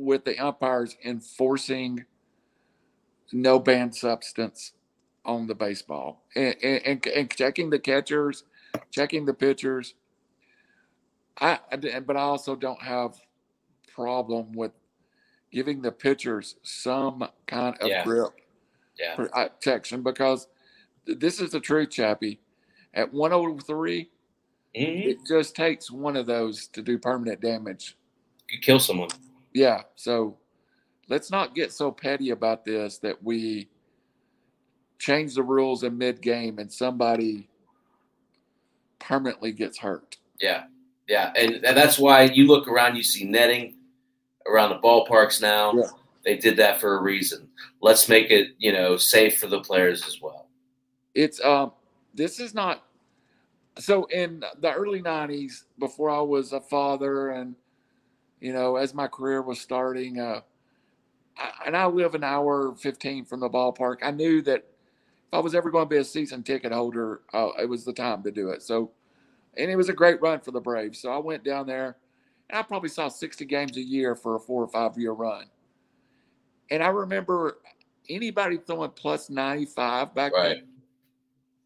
with 0.00 0.24
the 0.24 0.38
umpires 0.38 0.96
enforcing 1.04 2.04
no 3.32 3.58
banned 3.58 3.94
substance 3.94 4.72
on 5.24 5.46
the 5.46 5.54
baseball 5.54 6.24
and, 6.34 6.56
and, 6.62 7.06
and, 7.06 7.30
checking 7.30 7.70
the 7.70 7.78
catchers, 7.78 8.44
checking 8.90 9.26
the 9.26 9.34
pitchers. 9.34 9.94
I, 11.40 11.58
but 12.06 12.16
I 12.16 12.20
also 12.20 12.56
don't 12.56 12.82
have 12.82 13.14
problem 13.94 14.52
with 14.52 14.72
giving 15.52 15.82
the 15.82 15.92
pitchers 15.92 16.56
some 16.62 17.28
kind 17.46 17.76
of 17.80 17.88
Yeah. 17.88 18.04
grip 18.04 18.30
Yeah, 18.98 19.14
protection 19.16 20.02
because 20.02 20.48
this 21.06 21.40
is 21.40 21.50
the 21.50 21.60
truth, 21.60 21.90
Chappie. 21.90 22.40
At 22.94 23.12
103, 23.12 24.10
Mhm. 24.76 25.06
it 25.06 25.18
just 25.28 25.54
takes 25.56 25.90
one 25.90 26.16
of 26.16 26.26
those 26.26 26.68
to 26.68 26.82
do 26.82 26.98
permanent 26.98 27.40
damage. 27.40 27.96
could 28.50 28.62
kill 28.62 28.80
someone. 28.80 29.08
Yeah. 29.52 29.82
So 29.96 30.38
let's 31.08 31.30
not 31.30 31.54
get 31.54 31.72
so 31.72 31.90
petty 31.90 32.30
about 32.30 32.64
this 32.64 32.98
that 32.98 33.22
we 33.22 33.68
change 34.98 35.34
the 35.34 35.42
rules 35.42 35.82
in 35.82 35.98
mid 35.98 36.20
game 36.20 36.58
and 36.58 36.72
somebody 36.72 37.48
permanently 38.98 39.52
gets 39.52 39.78
hurt. 39.78 40.16
Yeah, 40.40 40.64
yeah, 41.08 41.32
and, 41.36 41.64
and 41.64 41.76
that's 41.76 41.98
why 41.98 42.22
you 42.22 42.46
look 42.46 42.68
around, 42.68 42.96
you 42.96 43.02
see 43.02 43.24
netting 43.24 43.74
around 44.46 44.70
the 44.70 44.78
ballparks 44.78 45.42
now. 45.42 45.72
Yeah. 45.74 45.86
They 46.24 46.36
did 46.36 46.56
that 46.58 46.80
for 46.80 46.96
a 46.98 47.02
reason. 47.02 47.48
Let's 47.80 48.08
make 48.08 48.30
it 48.30 48.50
you 48.58 48.72
know 48.72 48.96
safe 48.96 49.38
for 49.38 49.46
the 49.48 49.60
players 49.60 50.06
as 50.06 50.20
well. 50.20 50.46
It's 51.14 51.42
um 51.42 51.72
this 52.14 52.38
is 52.38 52.54
not 52.54 52.84
so 53.78 54.04
in 54.04 54.44
the 54.60 54.72
early 54.72 55.00
90s 55.00 55.64
before 55.78 56.10
I 56.10 56.20
was 56.20 56.52
a 56.52 56.60
father 56.60 57.30
and 57.30 57.54
you 58.40 58.52
know 58.52 58.76
as 58.76 58.94
my 58.94 59.06
career 59.06 59.42
was 59.42 59.60
starting 59.60 60.18
uh 60.18 60.40
I, 61.36 61.50
and 61.66 61.76
I 61.76 61.86
live 61.86 62.14
an 62.14 62.24
hour 62.24 62.74
15 62.74 63.24
from 63.24 63.40
the 63.40 63.48
ballpark 63.48 63.98
I 64.02 64.10
knew 64.10 64.42
that 64.42 64.58
if 64.58 65.34
I 65.34 65.38
was 65.38 65.54
ever 65.54 65.70
going 65.70 65.84
to 65.84 65.88
be 65.88 65.98
a 65.98 66.04
season 66.04 66.42
ticket 66.42 66.72
holder 66.72 67.20
uh, 67.32 67.50
it 67.60 67.68
was 67.68 67.84
the 67.84 67.92
time 67.92 68.22
to 68.24 68.30
do 68.30 68.50
it 68.50 68.62
so 68.62 68.90
and 69.56 69.70
it 69.70 69.76
was 69.76 69.88
a 69.88 69.94
great 69.94 70.20
run 70.20 70.40
for 70.40 70.50
the 70.50 70.60
Braves 70.60 71.00
so 71.00 71.10
I 71.12 71.18
went 71.18 71.44
down 71.44 71.66
there 71.66 71.96
and 72.48 72.58
I 72.58 72.62
probably 72.62 72.88
saw 72.88 73.08
60 73.08 73.44
games 73.44 73.76
a 73.76 73.82
year 73.82 74.14
for 74.14 74.36
a 74.36 74.40
4 74.40 74.64
or 74.64 74.68
5 74.68 74.98
year 74.98 75.12
run 75.12 75.46
and 76.70 76.82
I 76.82 76.88
remember 76.88 77.58
anybody 78.08 78.58
throwing 78.58 78.90
plus 78.90 79.30
95 79.30 80.14
back 80.14 80.32
then 80.32 80.42
Right. 80.42 80.64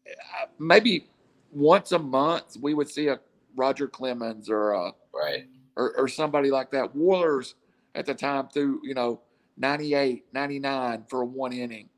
uh, 0.07 0.45
maybe 0.59 1.07
once 1.51 1.91
a 1.91 1.99
month 1.99 2.57
we 2.61 2.73
would 2.73 2.89
see 2.89 3.07
a 3.07 3.19
Roger 3.55 3.87
Clemens 3.87 4.49
or 4.49 4.71
a, 4.71 4.91
Right. 5.13 5.45
Or, 5.77 5.95
or 5.97 6.07
somebody 6.07 6.51
like 6.51 6.71
that. 6.71 6.95
Wohlers 6.95 7.55
at 7.95 8.05
the 8.05 8.13
time 8.13 8.47
threw, 8.47 8.79
you 8.83 8.93
know, 8.93 9.21
98, 9.57 10.25
99 10.33 11.05
for 11.09 11.25
one 11.25 11.53
inning. 11.53 11.89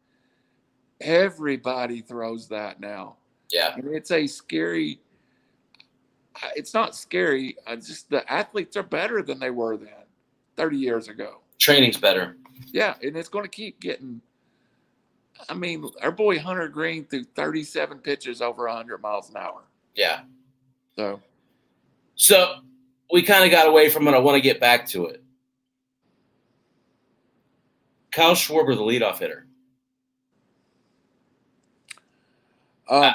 Everybody 1.01 2.01
throws 2.01 2.47
that 2.49 2.79
now. 2.79 3.17
Yeah. 3.51 3.75
And 3.75 3.87
it's 3.93 4.11
a 4.11 4.27
scary, 4.27 4.99
uh, 6.41 6.49
it's 6.55 6.73
not 6.73 6.95
scary. 6.95 7.55
Uh, 7.65 7.75
just 7.75 8.09
the 8.09 8.31
athletes 8.31 8.77
are 8.77 8.83
better 8.83 9.21
than 9.21 9.39
they 9.39 9.51
were 9.51 9.77
then 9.77 9.89
30 10.55 10.77
years 10.77 11.07
ago. 11.07 11.41
Training's 11.59 11.97
better. 11.97 12.37
Yeah. 12.67 12.95
And 13.01 13.15
it's 13.15 13.29
going 13.29 13.45
to 13.45 13.49
keep 13.49 13.79
getting. 13.79 14.21
I 15.49 15.53
mean, 15.53 15.87
our 16.01 16.11
boy 16.11 16.39
Hunter 16.39 16.67
Greene 16.67 17.05
threw 17.05 17.23
37 17.23 17.99
pitches 17.99 18.41
over 18.41 18.65
100 18.65 18.99
miles 19.01 19.29
an 19.29 19.37
hour. 19.37 19.61
Yeah. 19.93 20.21
So, 20.95 21.21
So 22.15 22.55
we 23.11 23.21
kind 23.23 23.43
of 23.45 23.51
got 23.51 23.67
away 23.67 23.89
from 23.89 24.07
it. 24.07 24.13
I 24.13 24.19
want 24.19 24.35
to 24.35 24.41
get 24.41 24.59
back 24.59 24.87
to 24.87 25.05
it. 25.07 25.23
Kyle 28.11 28.33
Schwarber, 28.33 28.75
the 28.75 28.81
leadoff 28.81 29.19
hitter. 29.19 29.45
uh, 32.87 33.11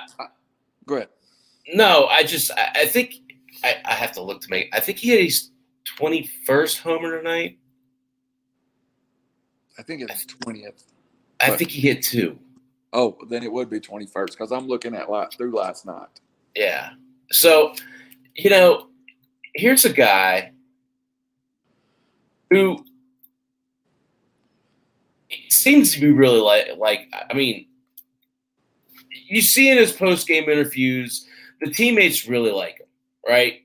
go 0.87 0.97
ahead. 0.97 1.09
No, 1.75 2.07
I 2.07 2.25
just 2.25 2.51
I, 2.53 2.71
I 2.75 2.87
think 2.87 3.15
I, 3.65 3.77
I 3.85 3.95
have 3.95 4.13
to 4.13 4.23
look 4.23 4.41
to 4.43 4.51
make. 4.51 4.69
I 4.73 4.81
think 4.81 4.99
he 4.99 5.11
had 5.11 5.21
his 5.21 5.51
twenty 5.85 6.29
first 6.47 6.79
homer 6.79 7.19
tonight. 7.19 7.59
I 9.79 9.83
think 9.83 10.03
it's 10.03 10.27
20th. 10.27 10.85
I 11.41 11.57
think 11.57 11.71
he 11.71 11.81
hit 11.81 12.03
two. 12.03 12.39
Oh, 12.93 13.17
then 13.29 13.43
it 13.43 13.51
would 13.51 13.71
be 13.71 13.81
21st 13.81 14.33
because 14.33 14.53
I'm 14.53 14.69
looking 14.69 14.95
at 14.95 15.11
la- 15.11 15.29
through 15.29 15.57
last 15.57 15.87
night. 15.87 16.21
Yeah. 16.55 16.91
So, 17.31 17.75
you 18.35 18.51
know, 18.51 18.89
here's 19.55 19.85
a 19.85 19.93
guy 19.93 20.53
who 22.51 22.85
seems 25.49 25.93
to 25.95 26.01
be 26.01 26.11
really 26.11 26.41
like 26.41 26.69
like 26.79 27.13
I 27.31 27.35
mean, 27.35 27.67
you 29.29 29.41
see 29.41 29.71
in 29.71 29.79
his 29.79 29.93
post 29.93 30.27
game 30.27 30.49
interviews, 30.49 31.27
the 31.61 31.71
teammates 31.71 32.27
really 32.29 32.51
like 32.51 32.79
him, 32.81 32.87
right? 33.27 33.63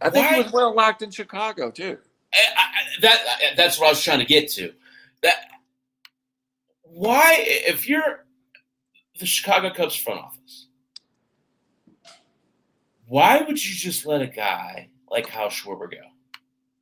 I 0.00 0.10
think 0.10 0.26
Why- 0.26 0.36
he 0.36 0.42
was 0.42 0.52
well 0.52 0.74
locked 0.74 1.02
in 1.02 1.10
Chicago 1.10 1.70
too. 1.70 1.98
I, 2.34 2.38
I, 2.56 3.00
that 3.00 3.18
that's 3.56 3.78
what 3.78 3.86
I 3.86 3.90
was 3.90 4.02
trying 4.02 4.18
to 4.18 4.24
get 4.24 4.50
to. 4.52 4.72
that 5.22 5.36
why 6.82 7.36
if 7.38 7.88
you're 7.88 8.24
the 9.20 9.26
Chicago 9.26 9.70
Cubs 9.72 9.94
front 9.96 10.20
office, 10.20 10.33
why 13.06 13.42
would 13.42 13.64
you 13.64 13.74
just 13.74 14.06
let 14.06 14.22
a 14.22 14.26
guy 14.26 14.88
like 15.10 15.28
Kyle 15.28 15.48
Schwarber 15.48 15.90
go? 15.90 15.98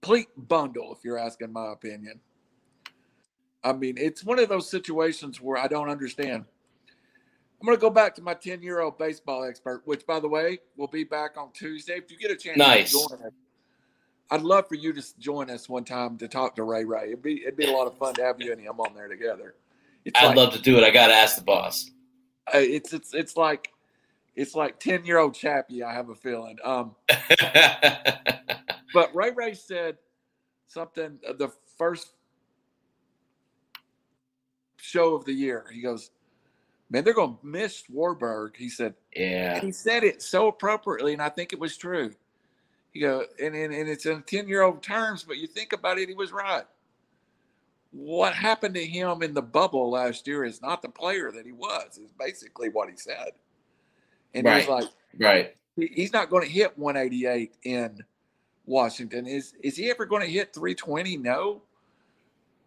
Complete 0.00 0.28
bundle, 0.36 0.94
if 0.96 1.04
you're 1.04 1.18
asking 1.18 1.52
my 1.52 1.72
opinion. 1.72 2.20
I 3.64 3.72
mean, 3.72 3.96
it's 3.96 4.24
one 4.24 4.38
of 4.38 4.48
those 4.48 4.68
situations 4.70 5.40
where 5.40 5.56
I 5.56 5.68
don't 5.68 5.88
understand. 5.88 6.44
I'm 7.60 7.66
going 7.66 7.76
to 7.76 7.80
go 7.80 7.90
back 7.90 8.14
to 8.16 8.22
my 8.22 8.34
10 8.34 8.62
year 8.62 8.80
old 8.80 8.98
baseball 8.98 9.44
expert, 9.44 9.82
which, 9.84 10.04
by 10.04 10.18
the 10.18 10.28
way, 10.28 10.58
will 10.76 10.88
be 10.88 11.04
back 11.04 11.36
on 11.36 11.52
Tuesday. 11.52 11.94
If 11.94 12.10
you 12.10 12.18
get 12.18 12.32
a 12.32 12.36
chance 12.36 12.58
nice. 12.58 12.90
to 12.90 12.98
join 13.08 13.26
us, 13.26 13.32
I'd 14.32 14.42
love 14.42 14.66
for 14.66 14.74
you 14.74 14.92
to 14.92 15.18
join 15.20 15.48
us 15.48 15.68
one 15.68 15.84
time 15.84 16.18
to 16.18 16.26
talk 16.26 16.56
to 16.56 16.64
Ray 16.64 16.84
Ray. 16.84 17.08
It'd 17.08 17.22
be, 17.22 17.42
it'd 17.42 17.56
be 17.56 17.66
a 17.66 17.70
lot 17.70 17.86
of 17.86 17.96
fun 17.98 18.14
to 18.14 18.24
have 18.24 18.40
you 18.40 18.50
and 18.50 18.60
him 18.60 18.80
on 18.80 18.94
there 18.94 19.06
together. 19.06 19.54
It's 20.04 20.18
I'd 20.18 20.28
like, 20.28 20.36
love 20.36 20.52
to 20.54 20.60
do 20.60 20.76
it. 20.78 20.82
I 20.82 20.90
got 20.90 21.08
to 21.08 21.14
ask 21.14 21.36
the 21.36 21.44
boss. 21.44 21.88
Uh, 22.52 22.58
it's, 22.58 22.92
it's, 22.92 23.14
it's 23.14 23.36
like, 23.36 23.68
it's 24.34 24.54
like 24.54 24.80
10 24.80 25.04
year 25.04 25.18
old 25.18 25.34
Chappie, 25.34 25.82
I 25.82 25.92
have 25.92 26.08
a 26.08 26.14
feeling. 26.14 26.56
Um, 26.64 26.94
but 28.94 29.14
Ray 29.14 29.30
Ray 29.30 29.54
said 29.54 29.98
something 30.68 31.18
uh, 31.28 31.34
the 31.34 31.52
first 31.76 32.12
show 34.78 35.14
of 35.14 35.24
the 35.24 35.32
year. 35.32 35.66
He 35.72 35.80
goes, 35.80 36.10
man, 36.90 37.04
they're 37.04 37.14
going 37.14 37.38
to 37.38 37.46
miss 37.46 37.82
Schwarber. 37.82 38.54
He 38.56 38.68
said, 38.68 38.94
yeah. 39.14 39.54
And 39.54 39.64
he 39.64 39.72
said 39.72 40.04
it 40.04 40.22
so 40.22 40.48
appropriately, 40.48 41.12
and 41.12 41.22
I 41.22 41.28
think 41.28 41.52
it 41.52 41.58
was 41.58 41.76
true. 41.76 42.14
He 42.92 43.00
go, 43.00 43.24
and, 43.40 43.54
and, 43.54 43.72
and 43.72 43.88
it's 43.88 44.06
in 44.06 44.22
10 44.22 44.48
year 44.48 44.62
old 44.62 44.82
terms, 44.82 45.24
but 45.24 45.38
you 45.38 45.46
think 45.46 45.72
about 45.72 45.98
it, 45.98 46.08
he 46.08 46.14
was 46.14 46.32
right. 46.32 46.64
What 47.90 48.34
happened 48.34 48.74
to 48.74 48.84
him 48.84 49.22
in 49.22 49.34
the 49.34 49.42
bubble 49.42 49.90
last 49.90 50.26
year 50.26 50.44
is 50.44 50.62
not 50.62 50.80
the 50.80 50.88
player 50.88 51.30
that 51.32 51.44
he 51.44 51.52
was, 51.52 51.98
is 51.98 52.12
basically 52.18 52.68
what 52.70 52.88
he 52.88 52.96
said. 52.96 53.32
And 54.34 54.46
right. 54.46 54.62
he 54.62 54.70
was 54.70 54.84
like, 54.84 54.92
right. 55.18 55.56
He's 55.76 56.12
not 56.12 56.28
going 56.28 56.44
to 56.44 56.50
hit 56.50 56.76
188 56.78 57.54
in 57.64 58.04
Washington. 58.66 59.26
Is 59.26 59.54
is 59.62 59.76
he 59.76 59.90
ever 59.90 60.04
going 60.04 60.22
to 60.22 60.30
hit 60.30 60.54
320? 60.54 61.16
No. 61.16 61.62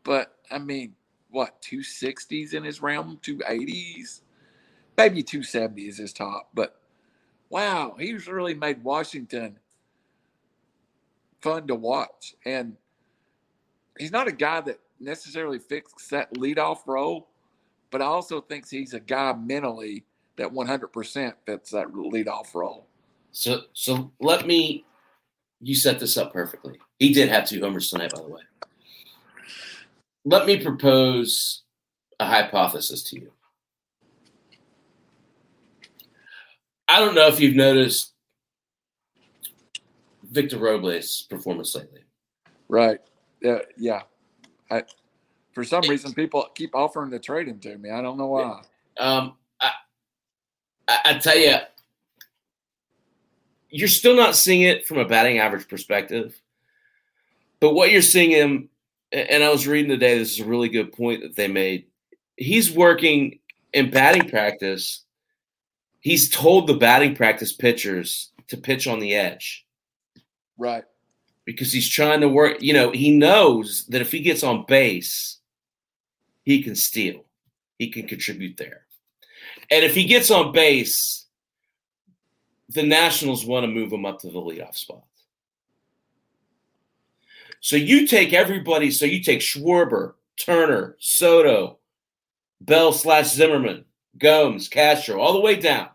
But 0.04 0.38
I 0.52 0.58
mean, 0.58 0.94
what 1.30 1.62
260s 1.62 2.54
in 2.54 2.64
his 2.64 2.82
realm, 2.82 3.20
280s, 3.22 4.22
maybe 4.98 5.22
270 5.22 5.82
is 5.84 5.98
his 5.98 6.14
top. 6.14 6.50
But 6.54 6.80
wow, 7.50 7.96
he's 8.00 8.28
really 8.28 8.54
made 8.54 8.84
Washington 8.84 9.60
fun 11.42 11.68
to 11.68 11.76
watch. 11.76 12.36
And 12.46 12.76
he's 13.98 14.12
not 14.12 14.28
a 14.28 14.32
guy 14.32 14.62
that 14.62 14.80
necessarily 15.00 15.60
fixes 15.60 16.08
that 16.10 16.34
leadoff 16.34 16.88
role, 16.88 17.28
but 17.92 18.02
I 18.02 18.06
also 18.06 18.42
thinks 18.42 18.70
he's 18.70 18.94
a 18.94 19.00
guy 19.00 19.34
mentally 19.34 20.04
that 20.38 20.52
100% 20.52 21.34
fits 21.46 21.72
that 21.72 21.88
leadoff 21.92 22.54
role. 22.54 22.88
So, 23.32 23.62
so 23.74 24.12
let 24.20 24.48
me. 24.48 24.86
You 25.62 25.74
set 25.74 26.00
this 26.00 26.18
up 26.18 26.34
perfectly. 26.34 26.78
He 27.00 27.14
did 27.14 27.30
have 27.30 27.48
two 27.48 27.62
homers 27.62 27.90
tonight, 27.90 28.12
by 28.14 28.22
the 28.22 28.28
way 28.28 28.42
let 30.26 30.48
me 30.48 30.62
propose 30.62 31.62
a 32.20 32.26
hypothesis 32.26 33.04
to 33.04 33.22
you. 33.22 33.32
I 36.88 37.00
don't 37.00 37.16
know 37.16 37.28
if 37.28 37.40
you've 37.40 37.56
noticed 37.56 38.14
Victor 40.24 40.58
Robles' 40.58 41.28
performance 41.30 41.76
lately. 41.76 42.02
Right. 42.68 43.00
Yeah. 43.42 43.60
Yeah. 43.78 44.02
I, 44.70 44.84
for 45.54 45.64
some 45.64 45.84
reason, 45.88 46.14
people 46.14 46.48
keep 46.56 46.76
offering 46.76 47.12
to 47.12 47.20
trade 47.20 47.48
him 47.48 47.60
to 47.60 47.78
me. 47.78 47.92
I 47.92 48.02
don't 48.02 48.18
know 48.18 48.28
why. 48.28 48.62
Um, 48.98 49.36
I, 50.88 51.00
I, 51.06 51.14
tell 51.18 51.38
you, 51.38 51.58
you're 53.70 53.88
still 53.88 54.16
not 54.16 54.36
seeing 54.36 54.62
it 54.62 54.88
from 54.88 54.98
a 54.98 55.06
batting 55.06 55.40
average 55.40 55.68
perspective, 55.68 56.40
but 57.60 57.74
what 57.74 57.92
you're 57.92 58.02
seeing 58.02 58.32
him 58.32 58.70
and 59.16 59.44
I 59.44 59.50
was 59.50 59.68
reading 59.68 59.90
today, 59.90 60.18
this 60.18 60.34
is 60.34 60.40
a 60.40 60.46
really 60.46 60.70
good 60.70 60.92
point 60.92 61.22
that 61.22 61.36
they 61.36 61.48
made. 61.48 61.86
He's 62.36 62.72
working 62.72 63.40
in 63.74 63.90
batting 63.90 64.30
practice. 64.30 65.04
He's 66.02 66.30
told 66.30 66.68
the 66.68 66.74
batting 66.74 67.16
practice 67.16 67.54
pitchers 67.54 68.32
to 68.48 68.58
pitch 68.58 68.88
on 68.88 69.00
the 69.00 69.16
edge. 69.16 69.66
Right. 70.58 70.84
Because 71.46 71.72
he's 71.72 71.90
trying 71.90 72.22
to 72.22 72.30
work, 72.30 72.62
you 72.62 72.74
know, 72.74 72.92
he 72.92 73.16
knows 73.16 73.86
that 73.88 74.02
if 74.02 74.12
he 74.12 74.20
gets 74.20 74.44
on 74.44 74.66
base, 74.68 75.40
he 76.44 76.62
can 76.62 76.76
steal, 76.76 77.24
he 77.78 77.90
can 77.90 78.08
contribute 78.08 78.58
there. 78.58 78.85
And 79.72 79.84
if 79.84 79.96
he 79.96 80.06
gets 80.06 80.32
on 80.32 80.52
base, 80.52 81.26
the 82.70 82.84
Nationals 82.84 83.46
want 83.46 83.64
to 83.64 83.72
move 83.72 83.92
him 83.92 84.06
up 84.06 84.20
to 84.20 84.30
the 84.30 84.40
leadoff 84.40 84.76
spot. 84.76 85.04
So 87.60 87.76
you 87.76 88.06
take 88.06 88.34
everybody. 88.34 88.92
So 88.92 89.06
you 89.06 89.24
take 89.24 89.40
Schwarber, 89.40 90.14
Turner, 90.38 90.96
Soto, 91.00 91.80
Bell 92.62 92.94
slash 92.94 93.34
Zimmerman, 93.34 93.86
Gomes, 94.18 94.68
Castro, 94.68 95.20
all 95.20 95.34
the 95.34 95.40
way 95.40 95.56
down. 95.56 95.90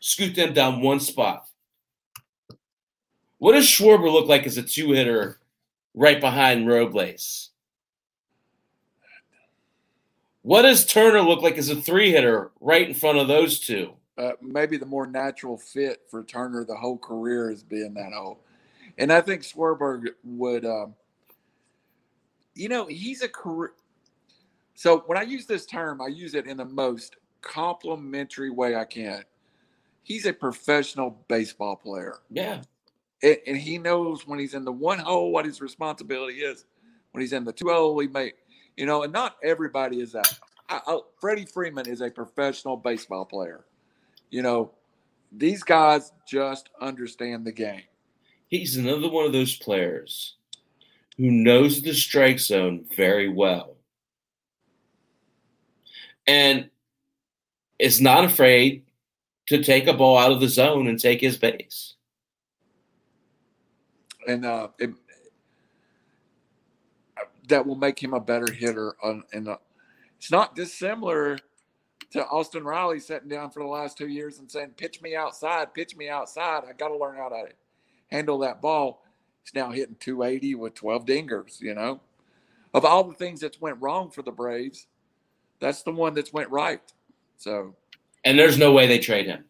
Scoot 0.00 0.34
them 0.34 0.52
down 0.52 0.80
one 0.80 1.00
spot. 1.00 1.46
What 3.38 3.52
does 3.52 3.66
Schwarber 3.66 4.10
look 4.10 4.26
like 4.26 4.46
as 4.46 4.56
a 4.56 4.62
two 4.62 4.92
hitter 4.92 5.38
right 5.94 6.20
behind 6.20 6.66
Robles? 6.66 7.50
What 10.44 10.62
does 10.62 10.86
Turner 10.86 11.20
look 11.20 11.42
like 11.42 11.58
as 11.58 11.68
a 11.68 11.76
three 11.76 12.12
hitter 12.12 12.52
right 12.60 12.88
in 12.88 12.94
front 12.94 13.18
of 13.18 13.28
those 13.28 13.58
two? 13.58 13.94
Uh, 14.16 14.32
maybe 14.40 14.76
the 14.76 14.86
more 14.86 15.06
natural 15.06 15.58
fit 15.58 16.02
for 16.08 16.22
Turner 16.22 16.64
the 16.64 16.76
whole 16.76 16.98
career 16.98 17.50
has 17.50 17.64
been 17.64 17.92
that 17.94 18.12
old 18.16 18.38
and 18.98 19.12
I 19.12 19.20
think 19.20 19.42
Schwarber 19.42 20.06
would, 20.22 20.64
um, 20.64 20.94
you 22.54 22.68
know, 22.68 22.86
he's 22.86 23.22
a 23.22 23.28
career. 23.28 23.72
So 24.74 25.04
when 25.06 25.18
I 25.18 25.22
use 25.22 25.46
this 25.46 25.66
term, 25.66 26.00
I 26.00 26.08
use 26.08 26.34
it 26.34 26.46
in 26.46 26.56
the 26.56 26.64
most 26.64 27.16
complimentary 27.40 28.50
way 28.50 28.76
I 28.76 28.84
can. 28.84 29.22
He's 30.02 30.26
a 30.26 30.32
professional 30.32 31.24
baseball 31.28 31.76
player. 31.76 32.18
Yeah. 32.30 32.62
And, 33.22 33.38
and 33.46 33.56
he 33.56 33.78
knows 33.78 34.26
when 34.26 34.38
he's 34.38 34.54
in 34.54 34.64
the 34.64 34.72
one 34.72 34.98
hole 34.98 35.32
what 35.32 35.44
his 35.44 35.60
responsibility 35.60 36.40
is. 36.40 36.64
When 37.12 37.20
he's 37.20 37.32
in 37.32 37.44
the 37.44 37.52
two 37.52 37.68
hole, 37.68 37.98
he 38.00 38.08
may, 38.08 38.32
you 38.76 38.86
know, 38.86 39.02
and 39.02 39.12
not 39.12 39.36
everybody 39.42 40.00
is 40.00 40.12
that. 40.12 40.38
I, 40.68 40.80
I, 40.86 40.98
Freddie 41.20 41.46
Freeman 41.46 41.88
is 41.88 42.00
a 42.00 42.10
professional 42.10 42.76
baseball 42.76 43.24
player. 43.24 43.64
You 44.30 44.42
know, 44.42 44.72
these 45.30 45.62
guys 45.62 46.12
just 46.26 46.70
understand 46.80 47.44
the 47.44 47.52
game 47.52 47.82
he's 48.48 48.76
another 48.76 49.08
one 49.08 49.26
of 49.26 49.32
those 49.32 49.56
players 49.56 50.36
who 51.16 51.30
knows 51.30 51.82
the 51.82 51.92
strike 51.92 52.38
zone 52.38 52.84
very 52.96 53.28
well 53.28 53.76
and 56.26 56.70
is 57.78 58.00
not 58.00 58.24
afraid 58.24 58.84
to 59.46 59.62
take 59.62 59.86
a 59.86 59.92
ball 59.92 60.16
out 60.16 60.32
of 60.32 60.40
the 60.40 60.48
zone 60.48 60.86
and 60.86 60.98
take 60.98 61.20
his 61.20 61.36
base. 61.36 61.94
And 64.26 64.46
uh, 64.46 64.68
it, 64.78 64.90
that 67.48 67.66
will 67.66 67.76
make 67.76 68.02
him 68.02 68.14
a 68.14 68.20
better 68.20 68.52
hitter. 68.52 68.96
On, 69.02 69.22
and 69.32 69.48
uh, 69.48 69.56
it's 70.18 70.30
not 70.30 70.54
dissimilar 70.54 71.38
to 72.12 72.26
Austin 72.26 72.64
Riley 72.64 73.00
sitting 73.00 73.28
down 73.28 73.50
for 73.50 73.60
the 73.62 73.68
last 73.68 73.98
two 73.98 74.08
years 74.08 74.38
and 74.38 74.50
saying, 74.50 74.70
"Pitch 74.76 75.02
me 75.02 75.16
outside, 75.16 75.74
pitch 75.74 75.96
me 75.96 76.08
outside. 76.08 76.62
I 76.68 76.72
got 76.72 76.88
to 76.88 76.96
learn 76.96 77.16
how 77.16 77.28
to 77.28 77.48
handle 78.10 78.38
that 78.38 78.62
ball. 78.62 79.04
He's 79.42 79.54
now 79.54 79.70
hitting 79.70 79.96
280 80.00 80.54
with 80.54 80.74
12 80.74 81.04
dingers, 81.04 81.60
you 81.60 81.74
know. 81.74 82.00
Of 82.72 82.84
all 82.84 83.04
the 83.04 83.14
things 83.14 83.40
that's 83.40 83.60
went 83.60 83.80
wrong 83.80 84.10
for 84.10 84.22
the 84.22 84.32
Braves, 84.32 84.86
that's 85.60 85.82
the 85.82 85.92
one 85.92 86.14
that's 86.14 86.32
went 86.32 86.50
right. 86.50 86.80
So 87.36 87.74
And 88.24 88.38
there's 88.38 88.58
no 88.58 88.72
way 88.72 88.86
they 88.86 88.98
trade 88.98 89.26
him. 89.26 89.44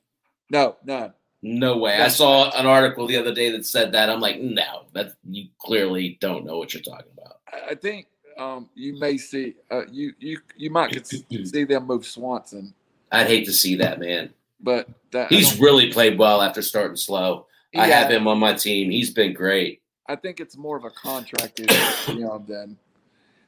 No, 0.50 0.76
none. 0.84 1.14
No 1.42 1.76
way. 1.76 1.96
I 2.00 2.08
saw 2.08 2.50
an 2.58 2.66
article 2.66 3.06
the 3.06 3.18
other 3.18 3.34
day 3.34 3.50
that 3.50 3.66
said 3.66 3.92
that. 3.92 4.08
I'm 4.08 4.20
like, 4.20 4.40
no, 4.40 4.84
that 4.94 5.14
you 5.28 5.48
clearly 5.58 6.16
don't 6.20 6.44
know 6.44 6.58
what 6.58 6.72
you're 6.72 6.82
talking 6.82 7.12
about. 7.12 7.40
I 7.70 7.74
think 7.74 8.06
um, 8.38 8.68
you 8.74 8.98
may 8.98 9.16
see 9.16 9.54
uh, 9.70 9.82
you 9.90 10.12
you 10.18 10.38
you 10.56 10.70
might 10.70 11.06
see 11.30 11.64
them 11.64 11.86
move 11.86 12.06
Swanson. 12.06 12.74
I'd 13.12 13.26
hate 13.26 13.46
to 13.46 13.52
see 13.52 13.76
that, 13.76 14.00
man. 14.00 14.30
But 14.60 14.88
that, 15.12 15.30
he's 15.30 15.60
really 15.60 15.92
played 15.92 16.18
well 16.18 16.40
after 16.40 16.62
starting 16.62 16.96
slow. 16.96 17.46
I 17.76 17.86
have 17.88 18.10
him 18.10 18.26
on 18.28 18.38
my 18.38 18.54
team. 18.54 18.90
He's 18.90 19.10
been 19.10 19.32
great. 19.32 19.82
I 20.06 20.16
think 20.16 20.40
it's 20.40 20.56
more 20.56 20.76
of 20.76 20.84
a 20.84 20.90
contract 20.90 21.60
issue 21.60 22.12
you 22.12 22.20
know, 22.20 22.44
than 22.46 22.76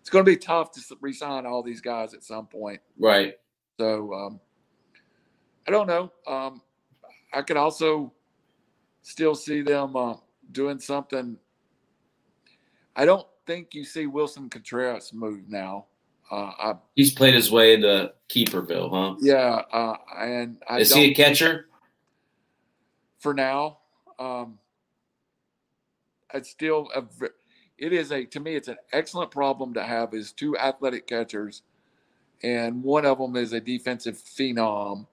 it's 0.00 0.10
going 0.10 0.24
to 0.24 0.30
be 0.30 0.36
tough 0.36 0.72
to 0.72 0.80
resign 1.00 1.46
all 1.46 1.62
these 1.62 1.80
guys 1.80 2.14
at 2.14 2.22
some 2.22 2.46
point. 2.46 2.80
Right. 2.98 3.38
So 3.78 4.12
um, 4.14 4.40
I 5.66 5.70
don't 5.70 5.86
know. 5.86 6.12
Um, 6.26 6.62
I 7.32 7.42
could 7.42 7.56
also 7.56 8.12
still 9.02 9.34
see 9.34 9.62
them 9.62 9.96
uh, 9.96 10.14
doing 10.52 10.80
something. 10.80 11.36
I 12.94 13.04
don't. 13.04 13.26
Think 13.46 13.74
you 13.74 13.84
see 13.84 14.06
Wilson 14.06 14.48
Contreras 14.50 15.12
move 15.12 15.48
now. 15.48 15.86
Uh, 16.30 16.34
I, 16.58 16.74
He's 16.96 17.12
played 17.12 17.34
his 17.34 17.50
way 17.50 17.74
into 17.74 18.12
Keeperville, 18.28 18.90
huh? 18.90 19.16
yeah, 19.20 19.62
uh, 19.72 19.96
and 20.18 20.56
I 20.68 20.80
Is 20.80 20.90
don't 20.90 20.98
he 20.98 21.10
a 21.12 21.14
catcher? 21.14 21.68
for 23.18 23.32
now. 23.32 23.78
Um, 24.18 24.58
it's 26.34 26.50
still 26.50 26.88
a. 26.94 27.04
It 27.78 27.92
is 27.92 28.10
a 28.10 28.24
to 28.24 28.40
me. 28.40 28.56
It's 28.56 28.68
an 28.68 28.78
excellent 28.92 29.30
problem 29.30 29.74
to 29.74 29.82
have. 29.84 30.14
Is 30.14 30.32
two 30.32 30.56
athletic 30.58 31.06
catchers, 31.06 31.62
and 32.42 32.82
one 32.82 33.06
of 33.06 33.18
them 33.18 33.36
is 33.36 33.52
a 33.52 33.60
defensive 33.60 34.16
phenom, 34.16 35.06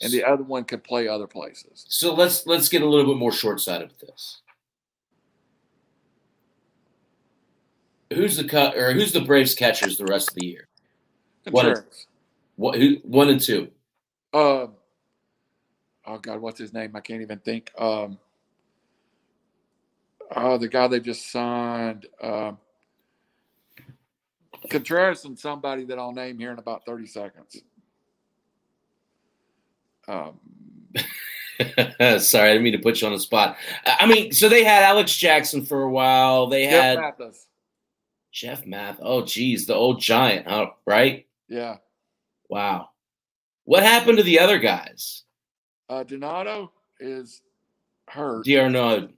and 0.00 0.12
the 0.12 0.24
other 0.24 0.44
one 0.44 0.64
could 0.64 0.82
play 0.82 1.08
other 1.08 1.26
places. 1.26 1.84
So 1.88 2.14
let's 2.14 2.46
let's 2.46 2.70
get 2.70 2.80
a 2.82 2.88
little 2.88 3.12
bit 3.12 3.18
more 3.18 3.32
short 3.32 3.60
sighted 3.60 3.88
with 3.88 4.08
this. 4.08 4.40
Who's 8.14 8.36
the 8.36 8.44
cut 8.44 8.76
or 8.76 8.92
who's 8.92 9.12
the 9.12 9.20
Braves 9.20 9.54
catchers 9.54 9.98
the 9.98 10.06
rest 10.06 10.30
of 10.30 10.36
the 10.36 10.46
year? 10.46 10.68
Contreras. 11.44 12.06
What 12.56 12.78
who 12.78 12.96
one 13.02 13.28
and 13.28 13.40
two? 13.40 13.70
Um, 14.32 14.74
oh 16.06 16.18
God, 16.20 16.40
what's 16.40 16.58
his 16.58 16.72
name? 16.72 16.94
I 16.94 17.00
can't 17.00 17.22
even 17.22 17.38
think. 17.38 17.70
Um, 17.78 18.18
oh, 20.34 20.58
the 20.58 20.68
guy 20.68 20.88
they 20.88 21.00
just 21.00 21.30
signed. 21.30 22.06
Um, 22.22 22.58
Contreras 24.70 25.24
and 25.24 25.38
somebody 25.38 25.84
that 25.84 25.98
I'll 25.98 26.12
name 26.12 26.38
here 26.38 26.52
in 26.52 26.58
about 26.58 26.86
thirty 26.86 27.06
seconds. 27.06 27.60
Um, 30.08 30.38
Sorry, 32.18 32.50
I 32.50 32.52
didn't 32.52 32.62
mean 32.62 32.72
to 32.72 32.78
put 32.78 33.00
you 33.00 33.06
on 33.06 33.12
the 33.12 33.20
spot. 33.20 33.56
I 33.84 33.98
I 34.00 34.06
mean, 34.06 34.32
so 34.32 34.48
they 34.48 34.64
had 34.64 34.82
Alex 34.82 35.14
Jackson 35.14 35.64
for 35.64 35.82
a 35.82 35.90
while. 35.90 36.46
They 36.46 36.64
Jeff 36.64 36.72
had 36.72 36.98
Mathis. 36.98 37.46
Jeff 38.34 38.66
Math. 38.66 38.98
Oh, 39.00 39.24
geez, 39.24 39.64
the 39.66 39.74
old 39.74 40.00
giant, 40.00 40.48
huh? 40.48 40.66
Right? 40.84 41.26
Yeah. 41.48 41.76
Wow. 42.48 42.90
What 43.64 43.84
happened 43.84 44.18
to 44.18 44.24
the 44.24 44.40
other 44.40 44.58
guys? 44.58 45.22
Uh, 45.88 46.02
d'Arnaud 46.02 46.72
is 46.98 47.40
hurt. 48.08 48.44
D'Arnaud. 48.44 49.10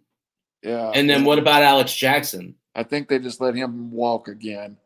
Yeah. 0.62 0.90
And 0.94 1.08
then 1.08 1.24
what 1.24 1.38
about 1.38 1.62
Alex 1.62 1.94
Jackson? 1.96 2.54
I 2.74 2.82
think 2.82 3.08
they 3.08 3.18
just 3.18 3.40
let 3.40 3.54
him 3.54 3.90
walk 3.90 4.28
again. 4.28 4.76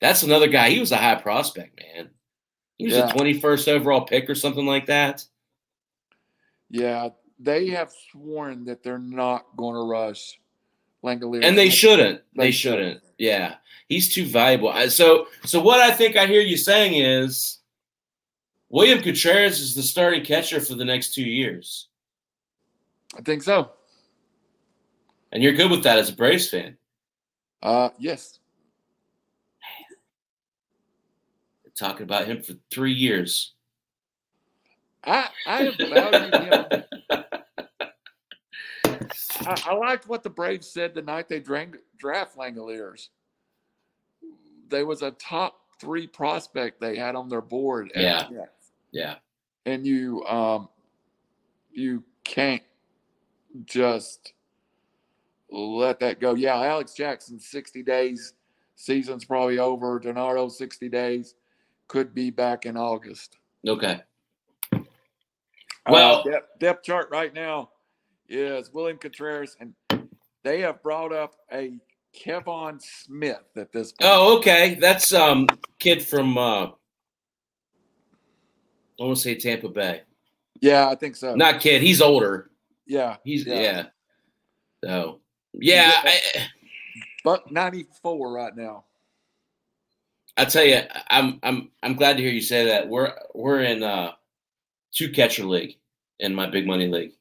That's 0.00 0.22
another 0.22 0.48
guy. 0.48 0.70
He 0.70 0.80
was 0.80 0.90
a 0.92 0.96
high 0.96 1.16
prospect, 1.16 1.78
man. 1.78 2.08
He 2.78 2.86
was 2.86 2.94
Yeah. 2.94 3.10
a 3.10 3.12
21st 3.12 3.68
overall 3.68 4.06
pick 4.06 4.30
or 4.30 4.34
something 4.34 4.64
like 4.64 4.86
that. 4.86 5.24
Yeah. 6.70 7.10
They 7.38 7.68
have 7.68 7.92
sworn 8.10 8.64
that 8.64 8.82
they're 8.82 8.98
not 8.98 9.44
going 9.56 9.74
to 9.74 9.82
rush 9.82 10.38
Langeliers. 11.04 11.44
And 11.44 11.58
they 11.58 11.68
shouldn't. 11.68 12.22
They 12.34 12.44
They 12.46 12.50
shouldn't. 12.52 13.02
Yeah. 13.22 13.54
He's 13.88 14.12
too 14.12 14.26
valuable. 14.26 14.74
So 14.90 15.28
so 15.44 15.60
what 15.60 15.78
I 15.78 15.92
think 15.92 16.16
I 16.16 16.26
hear 16.26 16.40
you 16.40 16.56
saying 16.56 16.94
is 16.94 17.60
William 18.68 19.00
Contreras 19.00 19.60
is 19.60 19.76
the 19.76 19.82
starting 19.84 20.24
catcher 20.24 20.58
for 20.58 20.74
the 20.74 20.84
next 20.84 21.14
2 21.14 21.22
years. 21.22 21.86
I 23.16 23.20
think 23.20 23.44
so. 23.44 23.70
And 25.30 25.40
you're 25.40 25.52
good 25.52 25.70
with 25.70 25.84
that 25.84 25.98
as 25.98 26.08
a 26.08 26.16
Braves 26.16 26.50
fan. 26.50 26.76
Uh, 27.62 27.90
yes. 27.96 28.40
We're 31.64 31.70
talking 31.76 32.02
about 32.02 32.26
him 32.26 32.42
for 32.42 32.54
3 32.72 32.92
years. 32.92 33.52
I 35.04 35.28
I 35.46 35.62
have 35.62 35.76
valued 35.76 36.34
him. 36.34 36.82
I, 39.40 39.62
I 39.70 39.74
liked 39.74 40.08
what 40.08 40.22
the 40.22 40.30
Braves 40.30 40.68
said 40.68 40.94
the 40.94 41.02
night 41.02 41.28
they 41.28 41.40
drank, 41.40 41.76
draft 41.98 42.36
Langeliers. 42.36 43.08
They 44.68 44.84
was 44.84 45.02
a 45.02 45.10
top 45.12 45.58
three 45.80 46.06
prospect 46.06 46.80
they 46.80 46.96
had 46.96 47.14
on 47.14 47.28
their 47.28 47.40
board. 47.40 47.90
Yeah. 47.94 48.28
Jets. 48.30 48.72
Yeah. 48.92 49.14
and 49.66 49.86
you 49.86 50.24
um 50.26 50.68
you 51.72 52.04
can't 52.24 52.62
just 53.64 54.32
let 55.50 56.00
that 56.00 56.20
go. 56.20 56.34
Yeah, 56.34 56.56
Alex 56.56 56.94
Jackson, 56.94 57.38
sixty 57.38 57.82
days, 57.82 58.34
season's 58.76 59.24
probably 59.24 59.58
over. 59.58 59.98
d'Arnaud, 59.98 60.48
sixty 60.50 60.88
days, 60.88 61.34
could 61.88 62.14
be 62.14 62.30
back 62.30 62.64
in 62.66 62.76
August. 62.76 63.38
Okay. 63.66 64.00
Uh, 64.72 64.78
Well- 65.90 66.22
depth, 66.22 66.58
depth 66.58 66.82
chart 66.84 67.08
right 67.10 67.32
now 67.34 67.70
is 68.32 68.72
William 68.72 68.98
Contreras, 68.98 69.56
and 69.60 69.74
they 70.42 70.60
have 70.60 70.82
brought 70.82 71.12
up 71.12 71.34
a 71.52 71.78
Kevan 72.12 72.78
Smith 72.80 73.44
at 73.56 73.72
this 73.72 73.92
point. 73.92 74.10
Oh, 74.12 74.36
okay. 74.38 74.76
That's 74.80 75.12
um 75.12 75.46
kid 75.78 76.02
from 76.02 76.36
uh 76.38 76.66
I 79.00 79.04
want 79.04 79.16
to 79.16 79.22
say 79.22 79.34
Tampa 79.34 79.68
Bay. 79.68 80.02
yeah, 80.60 80.88
I 80.88 80.94
think 80.94 81.16
so. 81.16 81.34
Not 81.34 81.60
kid. 81.60 81.82
He's 81.82 82.00
older. 82.00 82.50
yeah, 82.86 83.16
He's 83.24 83.46
Yeah. 83.46 83.60
yeah. 83.60 83.84
So 84.84 85.20
yeah, 85.54 85.92
I, 85.94 86.20
but 87.24 87.50
ninety 87.50 87.86
four 88.02 88.32
right 88.32 88.54
now. 88.56 88.84
I 90.36 90.44
tell 90.46 90.64
you, 90.64 90.80
I'm 91.10 91.38
I'm 91.42 91.70
I'm 91.82 91.94
glad 91.94 92.16
to 92.16 92.22
hear 92.22 92.32
you 92.32 92.40
say 92.40 92.64
that. 92.66 92.88
We're 92.88 93.12
we're 93.34 93.62
in 93.62 93.82
uh 93.82 94.12
two 94.92 95.10
catcher 95.10 95.44
league 95.44 95.76
in 96.20 96.34
my 96.34 96.46
big 96.48 96.66
money 96.66 96.88
league, 96.88 97.12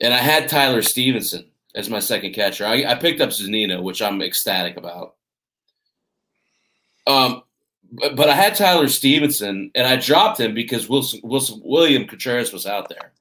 and 0.00 0.12
I 0.12 0.18
had 0.18 0.48
Tyler 0.48 0.82
Stephenson 0.82 1.50
as 1.74 1.90
my 1.90 1.98
second 1.98 2.32
catcher. 2.32 2.66
I, 2.66 2.84
I 2.84 2.94
picked 2.94 3.20
up 3.20 3.30
Zunino, 3.30 3.82
which 3.82 4.02
I'm 4.02 4.22
ecstatic 4.22 4.76
about. 4.76 5.14
Um, 7.06 7.42
but, 7.92 8.16
but 8.16 8.28
I 8.28 8.34
had 8.34 8.54
Tyler 8.54 8.88
Stephenson, 8.88 9.70
and 9.74 9.86
I 9.86 9.96
dropped 9.96 10.40
him 10.40 10.54
because 10.54 10.88
Wilson, 10.88 11.20
Wilson 11.22 11.60
William 11.64 12.06
Contreras 12.06 12.52
was 12.52 12.66
out 12.66 12.88
there. 12.88 13.12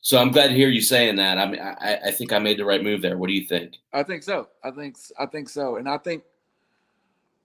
So 0.00 0.18
I'm 0.18 0.32
glad 0.32 0.48
to 0.48 0.54
hear 0.54 0.68
you 0.68 0.82
saying 0.82 1.16
that. 1.16 1.38
I 1.38 1.46
mean, 1.46 1.60
I, 1.60 1.98
I 2.06 2.10
think 2.10 2.32
I 2.32 2.38
made 2.38 2.58
the 2.58 2.64
right 2.64 2.82
move 2.82 3.00
there. 3.00 3.16
What 3.16 3.28
do 3.28 3.32
you 3.32 3.46
think? 3.46 3.78
I 3.92 4.02
think 4.02 4.22
so. 4.22 4.48
I 4.62 4.70
think 4.70 4.96
I 5.18 5.26
think 5.26 5.48
so, 5.48 5.76
and 5.76 5.88
I 5.88 5.98
think 5.98 6.22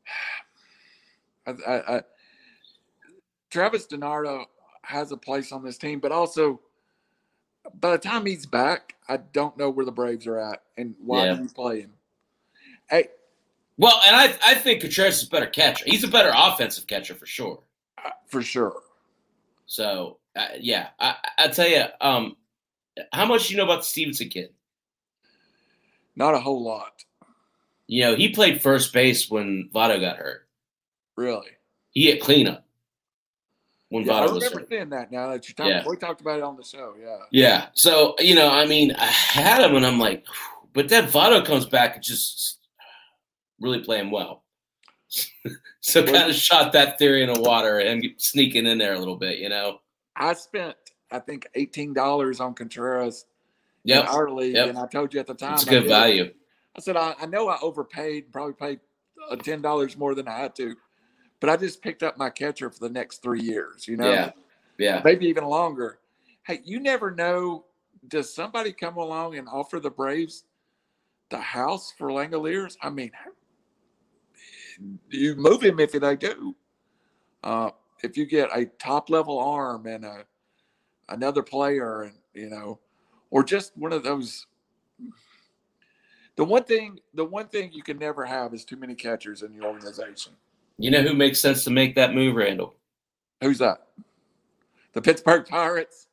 I, 1.47 1.51
I, 1.51 1.95
I, 1.95 2.01
Travis 3.49 3.85
d'Arnaud 3.85 4.45
has 4.83 5.11
a 5.11 5.17
place 5.17 5.51
on 5.51 5.63
this 5.63 5.77
team, 5.77 5.99
but 5.99 6.11
also 6.11 6.59
by 7.75 7.91
the 7.91 7.97
time 7.97 8.25
he's 8.25 8.45
back, 8.45 8.95
I 9.07 9.17
don't 9.17 9.57
know 9.57 9.69
where 9.69 9.85
the 9.85 9.91
Braves 9.91 10.27
are 10.27 10.37
at 10.39 10.63
and 10.77 10.95
why 10.99 11.25
Yeah. 11.25 11.35
do 11.35 11.43
you 11.43 11.49
play 11.49 11.81
him? 11.81 11.93
Hey, 12.89 13.07
Well, 13.77 13.99
and 14.07 14.15
I 14.15 14.35
I 14.45 14.55
think 14.55 14.81
Contreras 14.81 15.21
is 15.21 15.27
a 15.27 15.29
better 15.29 15.45
catcher. 15.47 15.85
He's 15.87 16.03
a 16.03 16.07
better 16.07 16.31
offensive 16.35 16.87
catcher 16.87 17.15
for 17.15 17.25
sure. 17.25 17.63
uh, 18.03 18.11
for 18.27 18.41
sure. 18.41 18.81
So 19.65 20.19
uh, 20.35 20.47
yeah, 20.59 20.89
I 20.99 21.15
I 21.37 21.47
tell 21.49 21.67
you, 21.67 21.83
um, 22.01 22.35
how 23.13 23.25
much 23.25 23.47
do 23.47 23.53
you 23.53 23.57
know 23.57 23.63
about 23.65 23.79
the 23.79 23.85
Stephenson 23.85 24.29
kid? 24.29 24.53
Not 26.15 26.33
a 26.35 26.39
whole 26.39 26.61
lot, 26.63 27.03
You 27.87 28.03
know, 28.03 28.15
he 28.15 28.29
played 28.29 28.61
first 28.61 28.91
base 28.93 29.29
when 29.29 29.69
Votto 29.73 29.99
got 30.01 30.17
hurt. 30.17 30.47
really. 31.15 31.49
He 31.91 32.05
hit 32.07 32.21
cleanup 32.21 32.65
when 33.89 34.05
Yeah, 34.05 34.13
I 34.13 34.27
Votto 34.27 34.33
was 34.33 34.43
remember 34.43 34.65
seeing 34.69 34.89
that 34.89 35.11
now 35.11 35.29
that 35.29 35.47
you're 35.47 35.55
talking. 35.55 35.71
Yeah. 35.73 35.83
We 35.87 35.97
talked 35.97 36.21
about 36.21 36.37
it 36.37 36.43
on 36.43 36.55
the 36.55 36.63
show. 36.63 36.95
Yeah. 37.01 37.17
Yeah. 37.31 37.67
So 37.73 38.15
you 38.19 38.35
know, 38.35 38.49
I 38.49 38.65
mean, 38.65 38.93
I 38.97 39.05
had 39.05 39.61
him, 39.63 39.75
and 39.75 39.85
I'm 39.85 39.99
like, 39.99 40.25
but 40.73 40.89
then 40.89 41.05
Votto 41.07 41.43
comes 41.45 41.65
back 41.65 41.95
and 41.95 42.03
just 42.03 42.59
really 43.59 43.79
playing 43.79 44.11
well. 44.11 44.43
so 45.81 46.03
Well- 46.03 46.13
kind 46.13 46.29
of 46.29 46.35
shot 46.35 46.71
that 46.73 46.97
theory 46.99 47.23
in 47.23 47.33
the 47.33 47.39
water 47.41 47.79
and 47.79 48.05
sneaking 48.17 48.65
in 48.67 48.77
there 48.77 48.93
a 48.93 48.99
little 48.99 49.15
bit, 49.17 49.39
you 49.39 49.49
know. 49.49 49.79
I 50.15 50.33
spent, 50.33 50.75
I 51.11 51.19
think, 51.19 51.47
eighteen 51.55 51.93
dollars 51.93 52.39
on 52.39 52.53
Contreras 52.53 53.25
Yep, 53.85 54.03
in 54.03 54.09
our 54.09 54.29
league, 54.29 54.55
Yep. 54.55 54.69
and 54.69 54.77
I 54.77 54.85
told 54.87 55.13
you 55.13 55.19
at 55.21 55.27
the 55.27 55.33
time 55.33 55.53
it's 55.53 55.65
I 55.67 55.69
good 55.69 55.79
did. 55.81 55.89
value. 55.89 56.33
I 56.77 56.81
said, 56.81 56.97
I, 56.97 57.15
I 57.19 57.25
know 57.25 57.47
I 57.47 57.57
overpaid, 57.61 58.31
probably 58.31 58.53
paid 58.53 58.79
uh, 59.31 59.35
ten 59.37 59.61
dollars 59.61 59.97
more 59.97 60.13
than 60.13 60.27
I 60.27 60.37
had 60.37 60.55
to, 60.57 60.75
but 61.39 61.49
I 61.49 61.57
just 61.57 61.81
picked 61.81 62.03
up 62.03 62.17
my 62.17 62.29
catcher 62.29 62.69
for 62.69 62.79
the 62.79 62.89
next 62.89 63.21
three 63.21 63.41
years. 63.41 63.87
You 63.87 63.97
know, 63.97 64.11
Yeah. 64.11 64.31
Yeah. 64.77 65.01
maybe 65.03 65.27
even 65.27 65.45
longer. 65.45 65.99
Hey, 66.43 66.61
you 66.63 66.79
never 66.79 67.11
know. 67.11 67.65
Does 68.07 68.33
somebody 68.33 68.71
come 68.71 68.97
along 68.97 69.37
and 69.37 69.47
offer 69.47 69.79
the 69.79 69.89
Braves 69.89 70.45
the 71.29 71.37
house 71.37 71.93
for 71.97 72.09
Langeliers? 72.09 72.77
I 72.81 72.89
mean, 72.89 73.11
you 75.09 75.35
move 75.35 75.61
him 75.61 75.79
if 75.79 75.91
they 75.91 76.15
do. 76.15 76.55
Uh, 77.43 77.71
if 78.03 78.17
you 78.17 78.25
get 78.25 78.49
a 78.55 78.65
top 78.65 79.09
level 79.09 79.39
arm 79.39 79.85
and 79.85 80.05
a 80.05 80.25
another 81.09 81.43
player, 81.43 82.03
and 82.03 82.13
you 82.33 82.49
know, 82.49 82.79
or 83.31 83.43
just 83.43 83.75
one 83.77 83.93
of 83.93 84.03
those. 84.03 84.47
The 86.35 86.45
one 86.45 86.63
thing, 86.63 86.99
the 87.13 87.25
one 87.25 87.49
thing 87.49 87.71
you 87.73 87.83
can 87.83 87.97
never 87.97 88.23
have 88.23 88.53
is 88.53 88.63
too 88.63 88.77
many 88.77 88.95
catchers 88.95 89.41
in 89.41 89.53
your 89.53 89.65
organization. 89.65 90.33
You 90.79 90.91
know 90.91 91.01
who 91.01 91.13
makes 91.13 91.39
sense 91.41 91.65
to 91.65 91.69
make 91.69 91.93
that 91.95 92.13
move, 92.15 92.35
Randall? 92.35 92.73
Who's 93.41 93.57
that? 93.59 93.87
The 94.93 95.01
Pittsburgh 95.01 95.45
Pirates. 95.45 96.07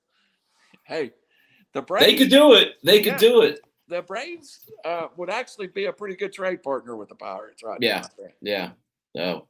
Hey, 0.82 1.12
the 1.72 1.82
Braves. 1.82 2.04
They 2.04 2.16
could 2.16 2.30
do 2.30 2.54
it. 2.54 2.74
They 2.82 2.98
could 2.98 3.12
Yeah. 3.14 3.18
do 3.18 3.42
it. 3.42 3.60
the 3.88 4.02
Braves 4.02 4.68
uh, 4.84 5.06
would 5.16 5.30
actually 5.30 5.68
be 5.68 5.84
a 5.84 5.92
pretty 5.92 6.16
good 6.16 6.32
trade 6.32 6.60
partner 6.60 6.96
with 6.96 7.08
the 7.08 7.14
Pirates, 7.14 7.62
right? 7.62 7.78
Yeah. 7.80 8.02
now. 8.18 8.26
Yeah. 8.42 8.70
So 9.14 9.46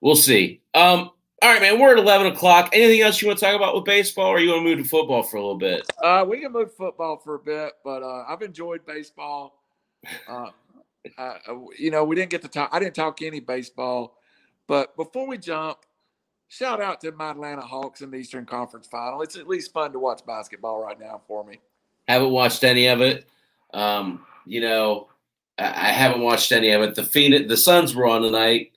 we'll 0.00 0.16
see. 0.16 0.62
Um, 0.72 1.10
all 1.42 1.52
right, 1.52 1.60
man. 1.60 1.78
We're 1.78 1.92
at 1.92 1.98
eleven 1.98 2.28
o'clock. 2.28 2.70
Anything 2.72 3.02
else 3.02 3.20
you 3.20 3.28
want 3.28 3.38
to 3.38 3.44
talk 3.44 3.54
about 3.54 3.74
with 3.74 3.84
baseball, 3.84 4.28
or 4.28 4.40
you 4.40 4.48
want 4.48 4.60
to 4.60 4.64
move 4.64 4.78
to 4.78 4.88
football 4.88 5.22
for 5.22 5.36
a 5.36 5.40
little 5.40 5.58
bit? 5.58 5.86
Uh, 6.02 6.24
we 6.26 6.40
can 6.40 6.50
move 6.52 6.72
football 6.74 7.18
for 7.18 7.34
a 7.34 7.38
bit, 7.38 7.74
but 7.84 8.02
uh, 8.02 8.24
I've 8.26 8.40
enjoyed 8.40 8.86
baseball. 8.86 9.60
Uh, 10.26 10.46
uh, 11.18 11.34
you 11.78 11.90
know, 11.90 12.04
we 12.04 12.16
didn't 12.16 12.30
get 12.30 12.40
to 12.40 12.48
talk. 12.48 12.70
I 12.72 12.78
didn't 12.78 12.94
talk 12.94 13.20
any 13.20 13.40
baseball, 13.40 14.16
but 14.66 14.96
before 14.96 15.26
we 15.26 15.38
jump, 15.38 15.78
shout 16.48 16.80
out 16.80 17.00
to 17.02 17.12
my 17.12 17.30
Atlanta 17.30 17.62
Hawks 17.62 18.00
in 18.00 18.10
the 18.10 18.16
Eastern 18.16 18.46
Conference 18.46 18.86
Final. 18.86 19.22
It's 19.22 19.36
at 19.36 19.48
least 19.48 19.72
fun 19.72 19.92
to 19.92 19.98
watch 19.98 20.24
basketball 20.26 20.82
right 20.82 20.98
now 20.98 21.20
for 21.26 21.44
me. 21.44 21.60
Haven't 22.08 22.30
watched 22.30 22.64
any 22.64 22.86
of 22.86 23.00
it. 23.00 23.26
Um, 23.72 24.24
you 24.46 24.60
know, 24.60 25.08
I, 25.58 25.64
I 25.64 25.92
haven't 25.92 26.22
watched 26.22 26.52
any 26.52 26.70
of 26.70 26.82
it. 26.82 26.94
The 26.94 27.04
Phoenix, 27.04 27.48
the 27.48 27.56
Suns 27.56 27.94
were 27.94 28.06
on 28.06 28.22
tonight 28.22 28.72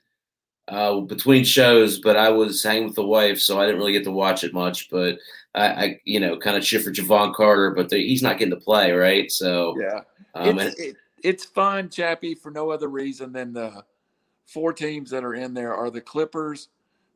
uh, 0.67 0.99
between 1.01 1.43
shows, 1.43 1.99
but 1.99 2.17
I 2.17 2.29
was 2.29 2.63
hanging 2.63 2.85
with 2.85 2.95
the 2.95 3.05
wife, 3.05 3.39
so 3.39 3.59
I 3.59 3.65
didn't 3.65 3.79
really 3.79 3.93
get 3.93 4.03
to 4.05 4.11
watch 4.11 4.43
it 4.43 4.53
much. 4.53 4.89
But 4.89 5.17
I, 5.55 5.67
I 5.67 6.01
you 6.05 6.19
know, 6.19 6.37
kind 6.37 6.57
of 6.57 6.65
shit 6.65 6.83
for 6.83 6.91
Jevon 6.91 7.33
Carter, 7.33 7.71
but 7.71 7.89
the, 7.89 7.97
he's 7.97 8.23
not 8.23 8.37
getting 8.37 8.53
to 8.53 8.59
play, 8.59 8.91
right? 8.91 9.31
So 9.31 9.75
Yeah, 9.79 10.01
um, 10.35 10.49
and, 10.49 10.59
it's, 10.61 10.79
it, 10.79 10.95
it's 11.23 11.45
fun, 11.45 11.89
Chappie, 11.89 12.35
for 12.35 12.51
no 12.51 12.69
other 12.69 12.87
reason 12.87 13.31
than 13.31 13.53
the 13.53 13.83
four 14.47 14.73
teams 14.73 15.11
that 15.11 15.23
are 15.23 15.35
in 15.35 15.53
there 15.53 15.75
are 15.75 15.91
the 15.91 16.01
Clippers, 16.01 16.69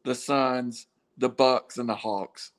the 0.03 0.13
Suns, 0.13 0.87
the 1.17 1.29
Bucks, 1.29 1.77
and 1.77 1.89
the 1.89 1.95
Hawks. 1.95 2.51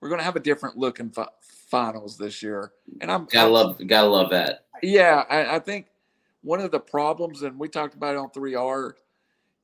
We're 0.00 0.08
going 0.08 0.20
to 0.20 0.24
have 0.24 0.36
a 0.36 0.40
different 0.40 0.76
looking 0.76 1.10
fi- 1.10 1.28
finals 1.40 2.18
this 2.18 2.42
year, 2.42 2.72
and 3.00 3.10
I'm 3.10 3.26
gotta 3.26 3.50
love, 3.50 3.86
gotta 3.86 4.08
love 4.08 4.30
that. 4.30 4.64
Yeah, 4.82 5.24
I, 5.30 5.56
I 5.56 5.58
think 5.58 5.86
one 6.42 6.60
of 6.60 6.70
the 6.70 6.80
problems, 6.80 7.42
and 7.42 7.58
we 7.58 7.68
talked 7.68 7.94
about 7.94 8.14
it 8.14 8.18
on 8.18 8.30
3R, 8.30 8.92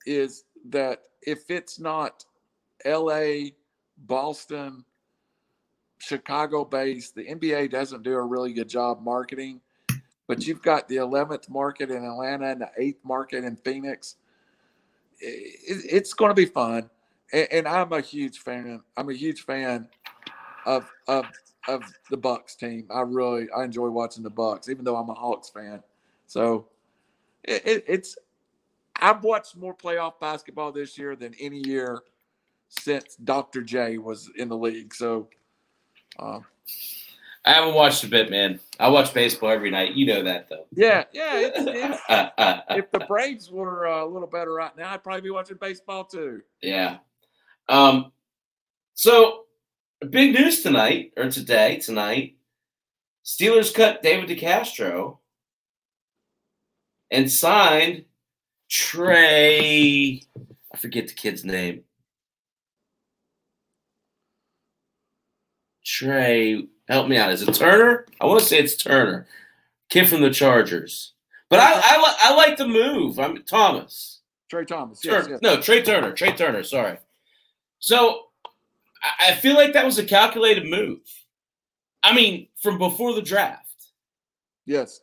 is 0.04 0.44
that 0.68 1.02
if 1.22 1.50
it's 1.50 1.80
not 1.80 2.24
LA, 2.84 3.50
Boston, 3.98 4.84
Chicago 5.98 6.64
based, 6.64 7.14
the 7.14 7.24
NBA 7.24 7.70
doesn't 7.70 8.02
do 8.02 8.14
a 8.14 8.22
really 8.22 8.52
good 8.52 8.68
job 8.68 9.02
marketing. 9.02 9.60
But 10.28 10.46
you've 10.46 10.62
got 10.62 10.88
the 10.88 10.96
11th 10.96 11.48
market 11.48 11.90
in 11.90 12.04
Atlanta 12.04 12.50
and 12.50 12.60
the 12.60 12.70
8th 12.78 13.04
market 13.04 13.44
in 13.44 13.56
Phoenix. 13.56 14.16
It, 15.20 15.84
it's 15.90 16.12
going 16.12 16.30
to 16.30 16.34
be 16.34 16.46
fun. 16.46 16.90
And, 17.32 17.48
and 17.50 17.68
I'm 17.68 17.92
a 17.92 18.00
huge 18.00 18.38
fan. 18.38 18.82
I'm 18.96 19.10
a 19.10 19.14
huge 19.14 19.44
fan 19.44 19.88
of, 20.64 20.90
of 21.08 21.26
of 21.68 21.82
the 22.10 22.16
Bucks 22.16 22.54
team. 22.54 22.86
I 22.90 23.00
really 23.00 23.48
I 23.50 23.64
enjoy 23.64 23.88
watching 23.88 24.22
the 24.22 24.30
Bucks, 24.30 24.68
even 24.68 24.84
though 24.84 24.96
I'm 24.96 25.10
a 25.10 25.14
Hawks 25.14 25.50
fan. 25.50 25.82
So 26.26 26.68
it, 27.44 27.66
it, 27.66 27.84
it's 27.86 28.16
I've 29.00 29.22
watched 29.24 29.56
more 29.56 29.74
playoff 29.74 30.20
basketball 30.20 30.72
this 30.72 30.96
year 30.98 31.16
than 31.16 31.34
any 31.40 31.58
year 31.66 32.02
since 32.68 33.16
Dr. 33.16 33.62
J 33.62 33.98
was 33.98 34.30
in 34.36 34.48
the 34.48 34.56
league. 34.56 34.94
So 34.94 35.28
uh, 36.18 36.40
I 37.46 37.52
haven't 37.52 37.74
watched 37.74 38.02
a 38.02 38.08
bit, 38.08 38.28
man. 38.28 38.58
I 38.80 38.88
watch 38.88 39.14
baseball 39.14 39.50
every 39.50 39.70
night. 39.70 39.94
You 39.94 40.06
know 40.06 40.22
that, 40.24 40.48
though. 40.48 40.66
yeah, 40.72 41.04
yeah. 41.12 41.38
It's, 41.38 41.58
it's, 41.60 42.02
if 42.70 42.90
the 42.90 43.06
Braves 43.06 43.50
were 43.52 43.86
uh, 43.86 44.04
a 44.04 44.06
little 44.06 44.26
better 44.26 44.52
right 44.52 44.76
now, 44.76 44.92
I'd 44.92 45.04
probably 45.04 45.20
be 45.20 45.30
watching 45.30 45.56
baseball 45.60 46.04
too. 46.04 46.42
yeah. 46.60 46.98
Um. 47.68 48.12
So 48.94 49.44
big 50.10 50.34
news 50.34 50.62
tonight 50.62 51.12
or 51.16 51.30
today 51.30 51.76
tonight. 51.76 52.36
Steelers 53.24 53.74
cut 53.74 54.02
David 54.02 54.28
DeCastro 54.28 55.18
and 57.10 57.30
signed 57.30 58.04
Trai. 58.70 60.24
I 60.72 60.76
forget 60.78 61.08
the 61.08 61.14
kid's 61.14 61.44
name. 61.44 61.82
Trai, 65.84 66.66
help 66.88 67.08
me 67.08 67.16
out. 67.16 67.32
Is 67.32 67.42
it 67.42 67.52
Turner? 67.54 68.06
I 68.20 68.26
want 68.26 68.40
to 68.40 68.46
say 68.46 68.58
it's 68.58 68.76
Turner, 68.76 69.26
kid 69.88 70.08
from 70.08 70.20
the 70.22 70.30
Chargers. 70.30 71.12
But 71.48 71.60
I 71.60 71.72
I, 71.74 71.96
li- 71.98 72.16
I 72.20 72.34
like 72.34 72.56
the 72.56 72.66
move. 72.66 73.18
I'm 73.20 73.42
Thomas. 73.44 74.20
Trey 74.48 74.64
Thomas. 74.64 75.04
Yes, 75.04 75.26
yes. 75.28 75.40
No, 75.42 75.56
Trai 75.58 75.84
Turner. 75.84 76.12
Trai 76.12 76.36
Turner. 76.36 76.62
Sorry. 76.62 76.98
So 77.78 78.22
I- 79.02 79.28
I 79.30 79.34
feel 79.34 79.54
like 79.54 79.72
that 79.72 79.84
was 79.84 79.98
a 79.98 80.04
calculated 80.04 80.66
move. 80.68 81.00
I 82.02 82.14
mean, 82.14 82.48
from 82.62 82.78
before 82.78 83.12
the 83.14 83.22
draft. 83.22 83.62
Yes. 84.66 85.00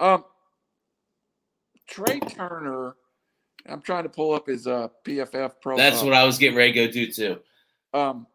Um, 0.00 0.24
Trai 1.90 2.20
Turner. 2.34 2.96
I'm 3.68 3.80
trying 3.82 4.02
to 4.04 4.08
pull 4.08 4.34
up 4.34 4.46
his 4.48 4.66
uh, 4.66 4.88
PFF 5.04 5.60
profile. 5.60 5.76
That's 5.76 6.02
what 6.02 6.12
I 6.14 6.24
was 6.24 6.38
getting 6.38 6.56
ready 6.56 6.72
to 6.72 6.86
go 6.86 6.92
do 6.92 7.12
too. 7.12 7.38
Um, 7.94 8.26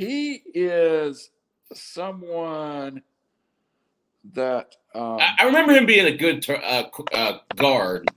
he 0.00 0.42
is 0.54 1.28
someone 1.74 3.02
that 4.32 4.74
um, 4.94 5.18
I, 5.20 5.44
remember 5.44 5.72
him 5.74 5.84
being 5.84 6.06
a 6.06 6.16
good 6.16 6.40
tur- 6.40 6.62
uh, 6.64 6.84
uh, 7.12 7.38
guard 7.54 8.10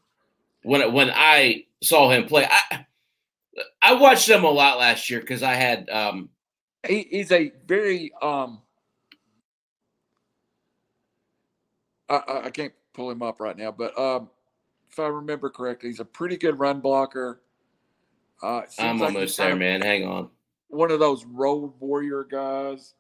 when 0.64 0.94
when 0.94 1.12
I 1.14 1.66
saw 1.82 2.10
him 2.10 2.26
play. 2.26 2.48
I 2.50 2.86
I 3.82 3.96
watched 3.96 4.30
him 4.30 4.46
a 4.46 4.50
lot 4.50 4.80
last 4.80 5.10
year 5.10 5.20
because 5.20 5.44
I 5.44 5.56
had 5.56 5.90
um, 5.90 6.30
he, 6.88 7.06
he's 7.12 7.34
a 7.34 7.52
very 7.68 8.14
um. 8.22 8.62
I, 12.08 12.16
I- 12.16 12.46
I 12.46 12.50
can't 12.50 12.74
pull 12.94 13.12
him 13.12 13.22
up 13.22 13.42
right 13.42 13.58
now, 13.58 13.72
but 13.74 13.98
um, 14.00 14.30
if 14.90 15.00
I 15.00 15.08
remember 15.08 15.50
correctly, 15.50 15.90
he's 15.90 16.00
a 16.00 16.06
pretty 16.06 16.38
good 16.38 16.58
run 16.58 16.80
blocker. 16.80 17.42
Uh, 18.42 18.62
I'm 18.80 19.00
like 19.00 19.14
almost 19.14 19.38
there, 19.38 19.52
of 19.52 19.60
man. 19.60 19.82
Hang 19.82 20.08
on. 20.08 20.30
One 20.74 20.90
of 20.90 21.00
those 21.00 21.24
road 21.26 21.72
warrior 21.80 22.24
guys. 22.24 22.96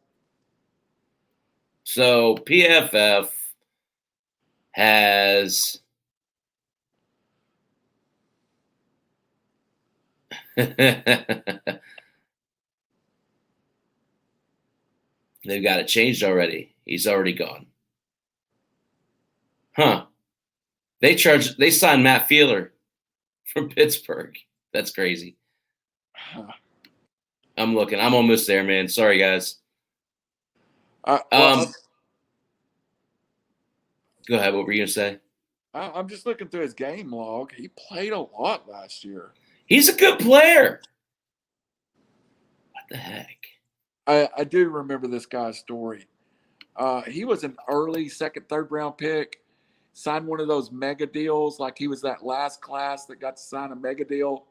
So 1.84 2.38
PFF 2.38 3.30
has 4.74 5.80
They've 10.56 10.70
got 15.64 15.80
it 15.80 15.88
changed 15.88 16.24
already. 16.24 16.76
He's 16.86 17.08
already 17.08 17.34
gone. 17.34 17.66
Huh. 19.76 20.06
They 21.02 21.16
charge 21.16 21.58
they 21.58 21.72
signed 21.72 22.04
Matt 22.04 22.30
Feiler 22.30 22.70
from 23.46 23.70
Pittsburgh. 23.70 24.38
That's 24.74 24.92
crazy. 24.92 25.38
I'm 27.58 27.76
looking. 27.76 27.99
I'm 27.99 28.14
almost 28.14 28.47
there, 28.47 28.64
man. 28.64 28.88
Sorry 28.88 29.20
guys. 29.20 29.58
I, 31.06 31.20
well, 31.32 31.60
Um, 31.60 31.74
Go 34.28 34.36
ahead. 34.36 34.54
What 34.54 34.66
were 34.66 34.72
you 34.72 34.82
gonna 34.82 34.88
say? 34.88 35.20
I, 35.74 35.91
I'm 35.91 36.08
just 36.08 36.26
looking 36.26 36.47
through 36.47 36.62
his 36.62 36.74
game 36.74 37.12
log. 37.12 37.51
He 37.51 37.68
played 37.68 38.14
a 38.14 38.20
lot 38.20 38.70
last 38.70 39.04
year. 39.04 39.34
He's 39.66 39.89
a 39.89 39.95
good 39.95 40.20
player. 40.20 40.82
What 42.72 42.84
the 42.89 42.97
heck? 42.97 43.38
I, 44.06 44.30
I 44.38 44.43
do 44.43 44.70
remember 44.70 45.08
this 45.08 45.26
guy's 45.26 45.58
story. 45.58 46.08
Uh, 46.76 47.01
he 47.01 47.26
was 47.26 47.43
an 47.43 47.56
early 47.70 48.10
second, 48.10 48.47
third 48.49 48.72
round 48.72 48.97
pick. 48.97 49.39
Signed 49.93 50.26
one 50.26 50.39
of 50.39 50.47
those 50.47 50.72
mega 50.72 51.06
deals, 51.06 51.60
like 51.60 51.78
he 51.78 51.88
was 51.88 52.01
that 52.01 52.26
last 52.26 52.62
class 52.62 53.06
that 53.06 53.20
got 53.20 53.38
to 53.38 53.41
sign 53.41 53.72
a 53.72 53.76
mega 53.76 54.04
deal, 54.04 54.45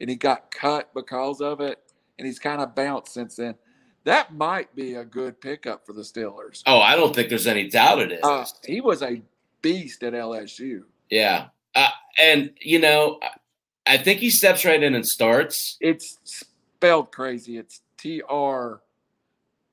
and 0.00 0.08
he 0.08 0.14
got 0.14 0.50
cut 0.52 0.94
because 0.94 1.40
of 1.40 1.60
it. 1.60 1.80
And 2.18 2.26
he's 2.26 2.38
kind 2.38 2.60
of 2.62 2.74
bounced 2.74 3.12
since 3.12 3.36
then. 3.36 3.54
That 4.04 4.32
might 4.34 4.74
be 4.74 4.94
a 4.94 5.04
good 5.04 5.40
pickup 5.40 5.84
for 5.84 5.92
the 5.92 6.02
Steelers. 6.02 6.62
Oh, 6.66 6.80
I 6.80 6.94
don't 6.96 7.14
think 7.14 7.28
there's 7.28 7.46
any 7.46 7.68
doubt 7.68 8.00
it 8.00 8.12
is. 8.12 8.20
Uh, 8.22 8.44
he 8.64 8.80
was 8.80 9.02
a 9.02 9.20
beast 9.62 10.02
at 10.02 10.12
LSU. 10.12 10.82
yeah. 11.10 11.48
Uh, 11.74 11.88
and 12.18 12.52
you 12.60 12.78
know, 12.78 13.18
I- 13.22 13.30
I 13.88 13.98
think 13.98 14.18
he 14.18 14.30
steps 14.30 14.64
right 14.64 14.82
in 14.82 14.94
and 14.94 15.06
starts. 15.06 15.76
It's 15.80 16.18
spelled 16.24 17.12
crazy. 17.12 17.56
It's 17.58 17.82
T 17.98 18.20
R 18.28 18.80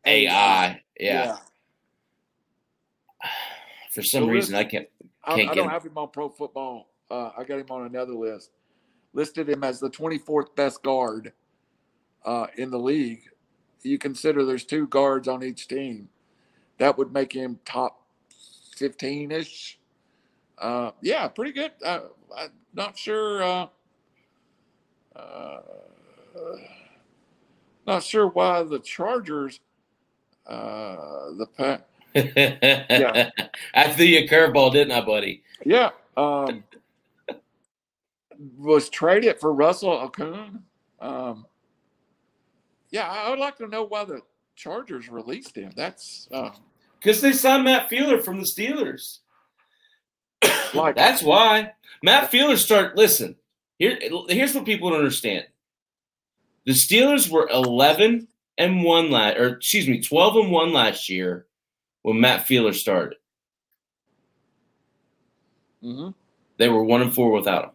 A 0.06 0.28
I. 0.28 0.82
Yeah. 1.00 1.38
For 3.92 4.02
some 4.04 4.24
So 4.24 4.30
reason, 4.30 4.56
I 4.56 4.64
can't. 4.66 4.88
I, 5.24 5.36
Can't 5.36 5.42
I 5.50 5.54
get 5.54 5.56
don't 5.56 5.66
him. 5.66 5.72
have 5.72 5.86
him 5.86 5.98
on 5.98 6.10
Pro 6.10 6.30
Football. 6.30 6.90
Uh, 7.10 7.30
I 7.38 7.44
got 7.44 7.60
him 7.60 7.68
on 7.70 7.86
another 7.86 8.14
list. 8.14 8.50
Listed 9.14 9.48
him 9.50 9.64
as 9.64 9.80
the 9.80 9.90
24th 9.90 10.54
best 10.56 10.84
guard 10.84 11.32
uh, 12.26 12.48
in 12.58 12.72
the 12.72 12.80
league. 12.80 13.24
You 13.82 13.98
consider 13.98 14.46
there's 14.46 14.64
two 14.66 14.88
guards 14.88 15.28
on 15.28 15.44
each 15.44 15.68
team. 15.68 16.10
That 16.78 16.98
would 16.98 17.14
make 17.14 17.34
him 17.34 17.60
top 17.66 18.02
15 18.76 19.32
ish. 19.32 19.80
Uh, 20.58 20.92
yeah, 21.02 21.28
pretty 21.28 21.52
good. 21.52 21.72
Uh, 21.84 22.02
I'm 22.36 22.52
not 22.74 22.98
sure. 22.98 23.44
Uh, 23.44 23.68
uh, 25.16 25.62
not 27.86 28.04
sure 28.04 28.28
why 28.28 28.64
the 28.64 28.80
Chargers, 28.80 29.60
uh, 30.48 30.96
the 31.38 31.48
pack. 31.58 31.82
yeah. 32.16 33.30
I 33.74 33.90
threw 33.92 34.06
you 34.06 34.20
a 34.20 34.28
curveball, 34.28 34.72
didn't 34.72 34.94
I, 34.94 35.02
buddy? 35.02 35.44
Yeah. 35.66 35.90
Um, 36.16 36.64
was 38.58 38.90
traded 38.90 39.40
for 39.40 39.54
Russell 39.54 40.10
Okung. 40.10 40.62
Um, 41.00 41.46
yeah, 42.94 43.10
I 43.10 43.32
would 43.32 43.40
like 43.40 43.58
to 43.58 43.68
know 43.68 43.84
why 43.84 44.06
the 44.06 44.22
Chargers 44.56 45.10
released 45.10 45.58
him. 45.58 45.72
That's 45.76 46.28
because 46.30 47.18
uh, 47.18 47.22
they 47.22 47.34
signed 47.34 47.64
Matt 47.64 47.90
Feiler 47.90 48.24
from 48.24 48.40
the 48.40 48.46
Steelers. 48.46 49.18
like 50.76 50.96
that's 50.96 51.24
why 51.24 51.74
Matt 52.04 52.32
Feiler 52.32 52.56
start. 52.56 52.96
Listen, 52.96 53.36
here, 53.80 53.98
here's 54.30 54.54
what 54.54 54.66
people 54.66 54.92
don't 54.92 55.00
understand. 55.00 55.46
The 56.68 56.74
Steelers 56.74 57.28
were 57.28 57.50
11 57.52 58.28
and 58.60 58.84
one 58.84 59.10
last, 59.10 59.38
or 59.38 59.48
excuse 59.48 59.88
me, 59.88 60.00
12 60.00 60.36
and 60.38 60.52
one 60.52 60.72
last 60.72 61.10
year 61.10 61.48
when 62.04 62.22
Matt 62.22 62.46
Feiler 62.48 62.76
started. 62.76 63.18
Mm-hmm. 65.84 66.10
They 66.58 66.70
were 66.70 66.84
one 66.84 67.02
and 67.02 67.14
four 67.14 67.32
without 67.32 67.64
him. 67.66 67.72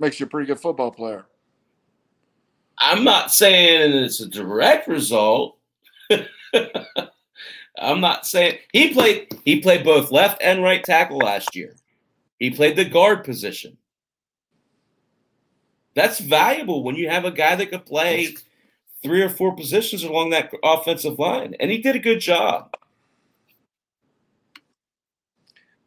Makes 0.00 0.18
you 0.18 0.26
a 0.26 0.28
pretty 0.28 0.48
good 0.48 0.58
football 0.58 0.90
player. 0.90 1.26
I'm 2.78 3.04
not 3.04 3.30
saying 3.30 3.92
it's 4.04 4.20
a 4.20 4.28
direct 4.28 4.88
result. 4.88 5.58
I'm 7.78 8.00
not 8.00 8.26
saying 8.26 8.58
he 8.72 8.92
played 8.92 9.28
he 9.44 9.60
played 9.60 9.84
both 9.84 10.10
left 10.10 10.40
and 10.42 10.62
right 10.62 10.82
tackle 10.82 11.18
last 11.18 11.54
year. 11.54 11.76
He 12.38 12.50
played 12.50 12.76
the 12.76 12.84
guard 12.84 13.24
position. 13.24 13.76
That's 15.94 16.18
valuable 16.18 16.82
when 16.82 16.96
you 16.96 17.08
have 17.08 17.24
a 17.24 17.30
guy 17.30 17.56
that 17.56 17.70
could 17.70 17.86
play 17.86 18.34
three 19.02 19.22
or 19.22 19.30
four 19.30 19.54
positions 19.56 20.04
along 20.04 20.30
that 20.30 20.52
offensive 20.62 21.18
line, 21.18 21.54
and 21.58 21.70
he 21.70 21.78
did 21.78 21.96
a 21.96 22.00
good 22.00 22.20
job. 22.20 22.74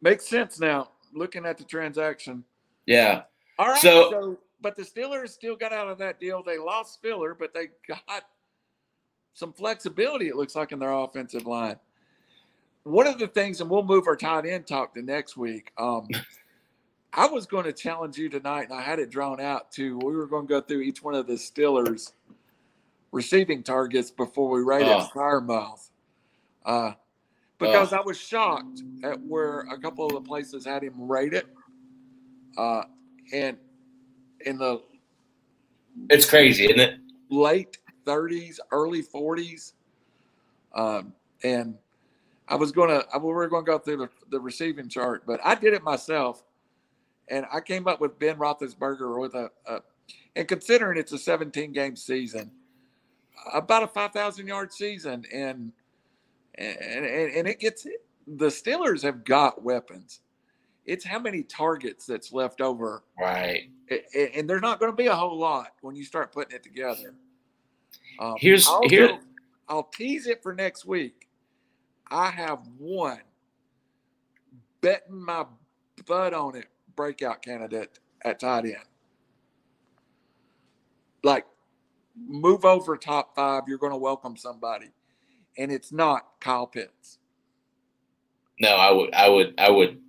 Makes 0.02 0.26
sense 0.26 0.58
now, 0.58 0.90
looking 1.12 1.44
at 1.44 1.58
the 1.58 1.64
transaction. 1.64 2.44
Yeah. 2.86 3.22
All 3.58 3.68
right. 3.68 3.80
So, 3.80 4.10
so 4.10 4.38
but 4.60 4.76
the 4.76 4.82
Steelers 4.82 5.30
still 5.30 5.56
got 5.56 5.72
out 5.72 5.88
of 5.88 5.98
that 5.98 6.20
deal. 6.20 6.42
They 6.42 6.58
lost 6.58 7.02
Feiler, 7.02 7.34
but 7.38 7.54
they 7.54 7.68
got 7.88 8.24
some 9.34 9.52
flexibility, 9.52 10.28
it 10.28 10.36
looks 10.36 10.54
like, 10.54 10.72
in 10.72 10.78
their 10.78 10.92
offensive 10.92 11.46
line. 11.46 11.76
One 12.84 13.06
of 13.06 13.18
the 13.18 13.28
things, 13.28 13.60
and 13.60 13.70
we'll 13.70 13.82
move 13.82 14.06
our 14.06 14.16
tight 14.16 14.46
end 14.46 14.66
talk 14.66 14.94
to 14.94 15.02
next 15.02 15.36
week. 15.36 15.72
Um, 15.78 16.08
I 17.12 17.26
was 17.26 17.46
going 17.46 17.64
to 17.64 17.72
challenge 17.72 18.16
you 18.16 18.28
tonight, 18.28 18.68
and 18.70 18.78
I 18.78 18.82
had 18.82 18.98
it 18.98 19.10
drawn 19.10 19.40
out 19.40 19.72
too. 19.72 19.98
We 19.98 20.14
were 20.14 20.26
going 20.26 20.46
to 20.46 20.48
go 20.48 20.60
through 20.60 20.82
each 20.82 21.02
one 21.02 21.14
of 21.14 21.26
the 21.26 21.34
Steelers' 21.34 22.12
receiving 23.12 23.62
targets 23.62 24.10
before 24.10 24.48
we 24.48 24.60
rated 24.60 24.88
oh. 24.88 25.08
Freiermuth. 25.12 25.90
Uh, 26.64 26.92
because 27.58 27.92
oh. 27.92 27.98
I 27.98 28.00
was 28.00 28.18
shocked 28.18 28.82
at 29.02 29.20
where 29.20 29.60
a 29.60 29.78
couple 29.78 30.06
of 30.06 30.12
the 30.12 30.20
places 30.20 30.64
had 30.64 30.82
him 30.82 31.10
rated. 31.10 31.46
Uh, 32.56 32.82
and 33.32 33.56
in 34.46 34.58
the 34.58 34.82
it's 36.08 36.28
crazy, 36.28 36.64
isn't 36.64 36.80
it? 36.80 37.00
Late 37.30 37.78
30s, 38.06 38.58
early 38.70 39.02
40s. 39.02 39.72
Um, 40.74 41.12
and 41.42 41.76
I 42.48 42.54
was 42.54 42.72
going 42.72 42.88
to, 42.88 43.06
we 43.18 43.32
were 43.32 43.48
going 43.48 43.64
to 43.64 43.70
go 43.70 43.78
through 43.78 43.98
the, 43.98 44.08
the 44.30 44.40
receiving 44.40 44.88
chart, 44.88 45.24
but 45.26 45.40
I 45.44 45.54
did 45.54 45.74
it 45.74 45.82
myself. 45.82 46.44
And 47.28 47.46
I 47.52 47.60
came 47.60 47.86
up 47.86 48.00
with 48.00 48.18
Ben 48.18 48.36
Roethlisberger 48.36 49.20
with 49.20 49.34
a, 49.34 49.50
a 49.66 49.80
and 50.34 50.48
considering 50.48 50.98
it's 50.98 51.12
a 51.12 51.18
17 51.18 51.72
game 51.72 51.94
season, 51.94 52.50
about 53.52 53.84
a 53.84 53.86
5,000 53.86 54.46
yard 54.46 54.72
season. 54.72 55.24
And, 55.32 55.72
and, 56.56 57.04
and 57.04 57.48
it 57.48 57.60
gets, 57.60 57.86
the 58.26 58.46
Steelers 58.46 59.02
have 59.02 59.24
got 59.24 59.62
weapons 59.62 60.20
it's 60.90 61.04
how 61.04 61.18
many 61.18 61.44
targets 61.44 62.04
that's 62.04 62.32
left 62.32 62.60
over. 62.60 63.04
Right. 63.18 63.70
And 63.90 64.48
there's 64.48 64.62
not 64.62 64.78
going 64.78 64.92
to 64.92 64.96
be 64.96 65.06
a 65.06 65.14
whole 65.14 65.38
lot 65.38 65.72
when 65.80 65.96
you 65.96 66.04
start 66.04 66.32
putting 66.32 66.54
it 66.54 66.62
together. 66.62 67.14
Um, 68.18 68.34
Here's 68.38 68.68
I'll 68.68 68.88
here. 68.88 69.08
Go, 69.08 69.18
I'll 69.68 69.82
tease 69.84 70.26
it 70.26 70.42
for 70.42 70.54
next 70.54 70.84
week. 70.84 71.28
I 72.08 72.30
have 72.30 72.60
one 72.78 73.20
betting 74.80 75.24
my 75.24 75.44
butt 76.06 76.34
on 76.34 76.56
it 76.56 76.66
breakout 76.96 77.42
candidate 77.42 77.98
at 78.24 78.40
tight 78.40 78.64
end. 78.64 78.76
Like 81.22 81.46
move 82.16 82.64
over 82.64 82.96
top 82.96 83.34
five, 83.34 83.64
you're 83.66 83.78
going 83.78 83.92
to 83.92 83.98
welcome 83.98 84.36
somebody, 84.36 84.90
and 85.58 85.70
it's 85.70 85.92
not 85.92 86.26
Kyle 86.40 86.66
Pitts. 86.66 87.18
No, 88.60 88.76
I 88.76 88.90
would, 88.90 89.14
I 89.14 89.28
would, 89.28 89.54
I 89.58 89.70
would 89.70 90.00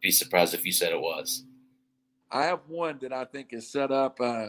be 0.00 0.10
surprised 0.10 0.54
if 0.54 0.64
you 0.64 0.72
said 0.72 0.92
it 0.92 1.00
was. 1.00 1.44
I 2.30 2.44
have 2.44 2.60
one 2.68 2.98
that 3.00 3.12
I 3.12 3.24
think 3.24 3.52
is 3.52 3.68
set 3.68 3.90
up 3.90 4.20
uh, 4.20 4.48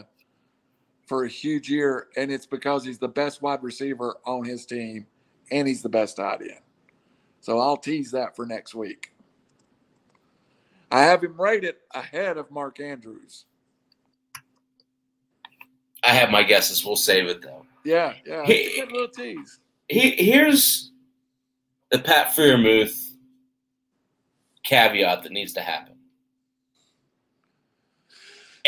for 1.06 1.24
a 1.24 1.28
huge 1.28 1.70
year, 1.70 2.08
and 2.16 2.30
it's 2.30 2.46
because 2.46 2.84
he's 2.84 2.98
the 2.98 3.08
best 3.08 3.42
wide 3.42 3.62
receiver 3.62 4.16
on 4.26 4.44
his 4.44 4.66
team, 4.66 5.06
and 5.50 5.66
he's 5.66 5.82
the 5.82 5.88
best 5.88 6.16
tight 6.16 6.42
end. 6.42 6.60
So 7.40 7.58
I'll 7.58 7.76
tease 7.76 8.10
that 8.10 8.36
for 8.36 8.44
next 8.44 8.74
week. 8.74 9.12
I 10.90 11.02
have 11.02 11.22
him 11.22 11.40
rated 11.40 11.76
ahead 11.94 12.36
of 12.36 12.50
Mark 12.50 12.80
Andrews. 12.80 13.44
I 16.02 16.14
have 16.14 16.30
my 16.30 16.42
guesses. 16.42 16.84
We'll 16.84 16.96
save 16.96 17.28
it 17.28 17.42
though. 17.42 17.64
Yeah, 17.84 18.14
yeah. 18.26 18.44
He, 18.44 18.82
little 18.90 19.08
tease. 19.08 19.60
He, 19.88 20.10
here's 20.10 20.92
the 21.90 21.98
Pat 21.98 22.28
Freiermuth 22.28 23.10
caveat 24.64 25.22
that 25.22 25.32
needs 25.32 25.52
to 25.54 25.60
happen. 25.60 25.94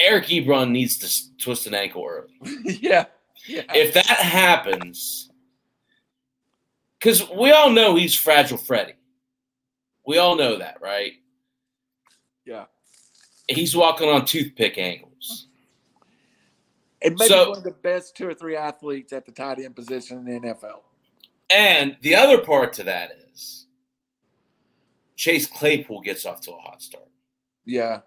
Eric 0.03 0.26
Ebron 0.26 0.70
needs 0.70 0.98
to 0.98 1.38
twist 1.38 1.66
an 1.66 1.74
ankle 1.74 2.07
early. 2.09 2.34
yeah. 2.64 3.07
yeah. 3.46 3.62
If 3.74 3.94
that 3.94 4.07
happens, 4.07 5.30
because 6.98 7.28
we 7.30 7.53
all 7.53 7.70
know 7.70 7.94
he's 7.94 8.14
fragile 8.14 8.59
Freddy. 8.59 8.94
We 10.07 10.18
all 10.18 10.36
know 10.36 10.59
that, 10.59 10.78
right? 10.80 11.12
Yeah. 12.44 12.64
He's 13.48 13.76
walking 13.76 14.09
on 14.09 14.24
toothpick 14.24 14.78
angles. 14.78 15.48
And 17.03 17.16
maybe 17.18 17.28
so, 17.28 17.50
one 17.50 17.59
of 17.59 17.64
the 17.64 17.70
best 17.70 18.16
two 18.16 18.28
or 18.28 18.34
three 18.34 18.57
athletes 18.57 19.12
at 19.12 19.26
the 19.26 19.32
tight 19.32 19.59
end 19.59 19.74
position 19.74 20.18
in 20.18 20.24
the 20.24 20.48
NFL. 20.48 20.80
And 21.50 21.96
the 22.00 22.14
other 22.14 22.38
part 22.38 22.72
to 22.74 22.84
that 22.84 23.12
is 23.32 23.66
Chase 25.16 25.46
Claypool 25.46 26.00
gets 26.00 26.24
off 26.24 26.40
to 26.42 26.53
a 26.53 26.59
hot 26.59 26.80
start. 26.82 27.09
Yeah. 27.64 28.00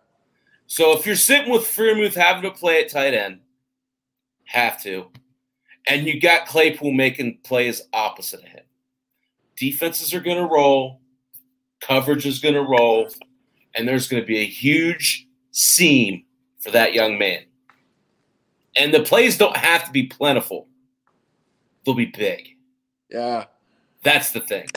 So 0.68 0.98
if 0.98 1.06
you're 1.06 1.16
sitting 1.16 1.52
with 1.52 1.64
Freiermuth 1.64 2.16
having 2.16 2.44
to 2.44 2.52
play 2.52 2.82
at 2.82 2.90
tight 2.90 3.14
end, 3.14 3.40
have 4.46 4.82
to, 4.84 5.08
and 5.88 6.08
you 6.08 6.20
got 6.20 6.48
Claypool 6.48 6.92
making 6.92 7.40
plays 7.44 7.82
opposite 7.94 8.42
of 8.42 8.48
him, 8.48 8.64
defenses 9.58 10.14
are 10.14 10.20
going 10.20 10.38
to 10.38 10.52
roll, 10.52 11.02
coverage 11.82 12.26
is 12.26 12.40
going 12.40 12.56
to 12.56 12.64
roll, 12.64 13.10
and 13.76 13.88
there's 13.88 14.08
going 14.08 14.22
to 14.22 14.28
be 14.28 14.40
a 14.40 14.46
huge 14.46 15.28
seam 15.52 16.24
for 16.60 16.72
that 16.72 16.94
young 16.94 17.18
man. 17.18 17.44
And 18.78 18.94
the 18.94 19.04
plays 19.04 19.38
don't 19.38 19.56
have 19.56 19.86
to 19.86 19.92
be 19.92 20.04
plentiful; 20.04 20.68
they'll 21.86 21.96
be 21.96 22.08
big. 22.08 22.50
Yeah, 23.10 23.46
that's 24.04 24.32
the 24.32 24.42
thing. 24.42 24.68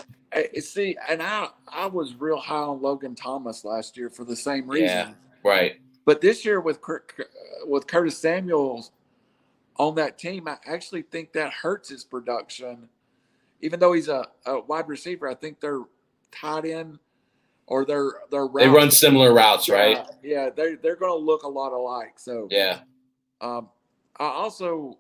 See, 0.61 0.97
and 1.09 1.23
I 1.23 1.49
I 1.73 1.87
was 1.87 2.15
real 2.15 2.39
high 2.39 2.57
on 2.57 2.81
Logan 2.81 3.17
Thomas 3.17 3.65
last 3.65 3.97
year 3.97 4.09
for 4.09 4.25
the 4.25 4.37
same 4.37 4.69
reason. 4.69 4.87
Yeah, 4.87 5.13
right. 5.49 5.81
But 6.05 6.21
this 6.21 6.45
year 6.45 6.61
with 6.61 6.79
with 7.67 7.87
Curtis 7.87 8.19
Samuels 8.19 8.93
on 9.77 9.95
that 9.97 10.19
team, 10.19 10.49
I 10.49 10.57
actually 10.67 11.03
think 11.03 11.33
that 11.33 11.53
hurts 11.53 11.89
his 11.89 12.05
production. 12.05 12.89
Even 13.61 13.81
though 13.81 13.93
he's 13.93 14.09
a, 14.09 14.27
a 14.47 14.61
wide 14.61 14.89
receiver, 14.89 15.29
I 15.29 15.35
think 15.35 15.61
they're 15.61 15.83
tied 16.31 16.65
in 16.65 16.99
or 17.69 17.85
they're 17.85 18.13
they're 18.31 18.49
they 18.55 18.69
run 18.69 18.91
similar 18.91 19.33
routes, 19.33 19.69
right? 19.69 20.07
Yeah, 20.23 20.51
they 20.51 20.75
they're 20.77 20.97
going 20.97 21.13
to 21.13 21.25
look 21.25 21.43
a 21.43 21.49
lot 21.49 21.73
alike. 21.73 22.19
So 22.19 22.49
yeah. 22.51 22.81
Um, 23.41 23.69
I 24.19 24.25
also 24.25 24.99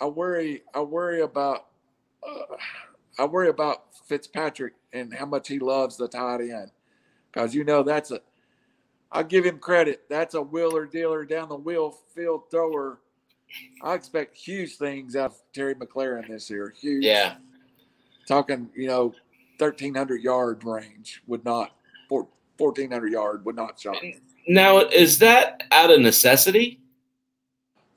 I 0.00 0.06
worry 0.06 0.62
I 0.74 0.80
worry 0.80 1.20
about. 1.20 1.66
Uh, 2.26 2.56
I 3.18 3.24
worry 3.24 3.48
about 3.48 3.94
Fitzpatrick 4.06 4.74
and 4.92 5.12
how 5.12 5.26
much 5.26 5.48
he 5.48 5.58
loves 5.58 5.96
the 5.96 6.08
tight 6.08 6.40
end 6.40 6.70
because 7.32 7.54
you 7.54 7.64
know 7.64 7.82
that's 7.82 8.10
a. 8.10 8.20
I'll 9.12 9.24
give 9.24 9.44
him 9.44 9.58
credit. 9.58 10.04
That's 10.08 10.34
a 10.34 10.42
wheeler 10.42 10.86
dealer 10.86 11.24
down 11.24 11.48
the 11.48 11.56
wheel 11.56 11.98
field 12.14 12.50
thrower. 12.50 13.00
I 13.82 13.94
expect 13.94 14.36
huge 14.36 14.76
things 14.76 15.16
out 15.16 15.32
of 15.32 15.36
Terry 15.52 15.74
McLaurin 15.74 16.28
this 16.28 16.48
year. 16.48 16.72
Huge. 16.78 17.04
Yeah. 17.04 17.34
Talking, 18.28 18.70
you 18.76 18.86
know, 18.86 19.12
thirteen 19.58 19.94
hundred 19.94 20.22
yard 20.22 20.62
range 20.64 21.22
would 21.26 21.44
not 21.44 21.72
fourteen 22.56 22.92
hundred 22.92 23.12
yard 23.12 23.44
would 23.44 23.56
not 23.56 23.80
shock 23.80 24.00
me. 24.02 24.18
Now, 24.46 24.78
is 24.78 25.18
that 25.18 25.64
out 25.72 25.90
of 25.90 26.00
necessity? 26.00 26.80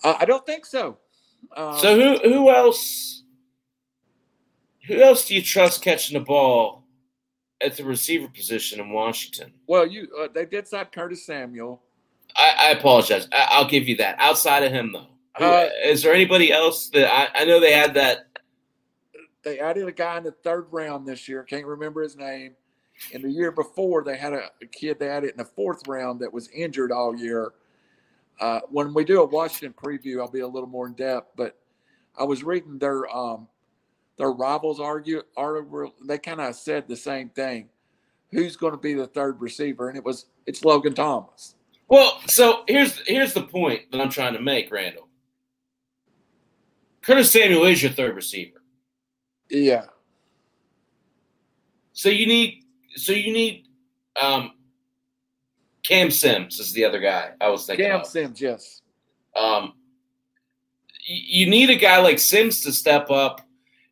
Uh, 0.03 0.16
I 0.20 0.26
don't 0.26 0.45
think 0.45 0.66
so. 0.66 0.97
Uh, 1.55 1.78
so 1.78 1.95
who 1.95 2.18
who 2.28 2.49
else? 2.49 3.24
Who 4.88 5.01
else 5.01 5.28
do 5.28 5.36
you 5.36 5.41
trust 5.41 5.82
catching 5.82 6.18
the 6.18 6.26
ball 6.26 6.82
at 7.64 7.78
the 7.78 7.84
receiver 7.84 8.28
position 8.28 8.80
in 8.80 8.89
Washington? 8.89 9.53
Well, 9.68 9.86
you 9.88 10.07
uh, 10.20 10.28
they 10.34 10.45
did 10.45 10.68
sign 10.68 10.86
Curtis 10.86 11.26
Samuel. 11.26 11.82
I, 12.36 12.53
I 12.57 12.70
apologize. 12.72 13.28
I, 13.32 13.61
will 13.61 13.70
give 13.70 13.88
you 13.88 13.95
that. 13.97 14.16
Outside 14.20 14.64
of 14.64 14.72
him, 14.72 14.91
though, 14.91 15.07
Uh, 15.45 15.70
is 15.84 16.01
there 16.03 16.14
anybody 16.14 16.51
else 16.51 16.89
that 16.89 17.11
I, 17.11 17.41
I 17.41 17.45
know 17.45 17.59
they 17.59 17.74
had 17.74 17.93
that? 17.93 18.28
They 19.43 19.59
added 19.59 19.88
a 19.88 19.91
guy 19.91 20.18
in 20.18 20.24
the 20.24 20.32
third 20.32 20.68
round 20.72 21.05
this 21.05 21.28
year. 21.28 21.43
Can't 21.43 21.66
remember 21.66 22.01
his 22.01 22.16
name. 22.16 22.55
And 23.14 23.24
the 23.24 23.30
year 23.30 23.51
before, 23.51 24.03
they 24.03 24.18
had 24.18 24.34
a, 24.34 24.49
a 24.61 24.66
kid 24.66 24.99
they 24.99 25.09
added 25.09 25.32
in 25.32 25.38
the 25.38 25.45
fourth 25.45 25.88
round 25.88 26.22
that 26.22 26.32
was 26.32 26.47
injured 26.49 26.91
all 26.91 27.16
year. 27.16 27.53
Uh, 28.39 28.61
when 28.70 28.93
we 28.93 29.03
do 29.03 29.22
a 29.22 29.26
Washington 29.26 29.74
preview, 29.74 30.20
I'll 30.20 30.32
be 30.32 30.39
a 30.39 30.47
little 30.47 30.70
more 30.70 30.88
in 30.88 30.93
depth. 30.93 31.32
But 31.36 31.57
I 32.18 32.24
was 32.24 32.43
reading 32.43 32.78
their 32.78 33.07
um, 33.16 33.47
their 34.18 34.32
rivals 34.32 34.80
argue 34.80 35.24
are 35.36 35.66
they 36.05 36.18
kind 36.18 36.41
of 36.41 36.55
said 36.55 36.88
the 36.88 36.95
same 36.95 37.30
thing. 37.30 37.70
Who's 38.32 38.55
going 38.55 38.74
to 38.74 38.80
be 38.80 38.93
the 38.93 39.07
third 39.07 39.41
receiver? 39.41 39.89
And 39.89 39.97
it 39.97 40.03
was 40.03 40.26
it's 40.45 40.66
Logan 40.66 40.93
Thomas. 40.93 41.55
Well, 41.88 42.20
so 42.28 42.64
here's 42.68 42.99
here's 43.07 43.34
the 43.34 43.43
point 43.43 43.91
that 43.91 44.01
I'm 44.01 44.09
trying 44.09 44.34
to 44.34 44.41
make, 44.41 44.72
Randall. 44.72 45.07
Curtis 47.01 47.32
Samuel 47.32 47.66
is 47.66 47.84
your 47.84 47.91
third 47.91 48.16
receiver. 48.16 48.61
Yeah. 49.49 49.86
So 51.93 52.09
you 52.09 52.26
need 52.26 52.64
so 52.95 53.11
you 53.11 53.34
need 53.34 53.68
um 54.22 54.53
Cam 55.84 56.11
Sims 56.11 56.59
is 56.59 56.72
the 56.74 56.86
other 56.86 56.99
guy 56.99 57.32
I 57.41 57.49
was 57.49 57.66
thinking. 57.66 57.88
Cam 57.88 58.01
of. 58.01 58.07
Sims, 58.07 58.39
yes. 58.39 58.82
Um, 59.36 59.74
you 61.05 61.49
need 61.49 61.70
a 61.70 61.76
guy 61.76 61.99
like 61.99 62.20
Sims 62.20 62.61
to 62.61 62.72
step 62.72 63.11
up 63.11 63.41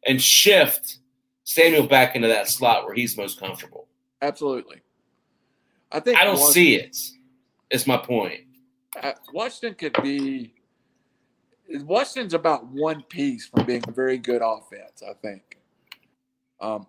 and 0.06 0.22
shift 0.22 1.00
Samuel 1.44 1.88
back 1.88 2.16
into 2.16 2.28
that 2.28 2.48
slot 2.48 2.86
where 2.86 2.94
he's 2.94 3.18
most 3.18 3.40
comfortable. 3.40 3.88
Absolutely. 4.22 4.82
I 5.92 6.00
think 6.00 6.18
I 6.18 6.24
don't 6.24 6.38
see 6.38 6.76
it. 6.76 6.86
it. 6.86 7.76
Is 7.76 7.88
my 7.88 7.98
point. 7.98 8.42
Uh, 9.02 9.14
Washington 9.34 9.76
could 9.76 10.02
be. 10.04 10.54
Washington's 11.84 12.34
about 12.34 12.68
one 12.68 13.04
piece 13.04 13.48
from 13.48 13.66
being 13.66 13.84
a 13.88 13.92
very 13.92 14.18
good 14.18 14.42
offense. 14.44 15.04
I 15.08 15.14
think. 15.14 15.58
Um, 16.60 16.86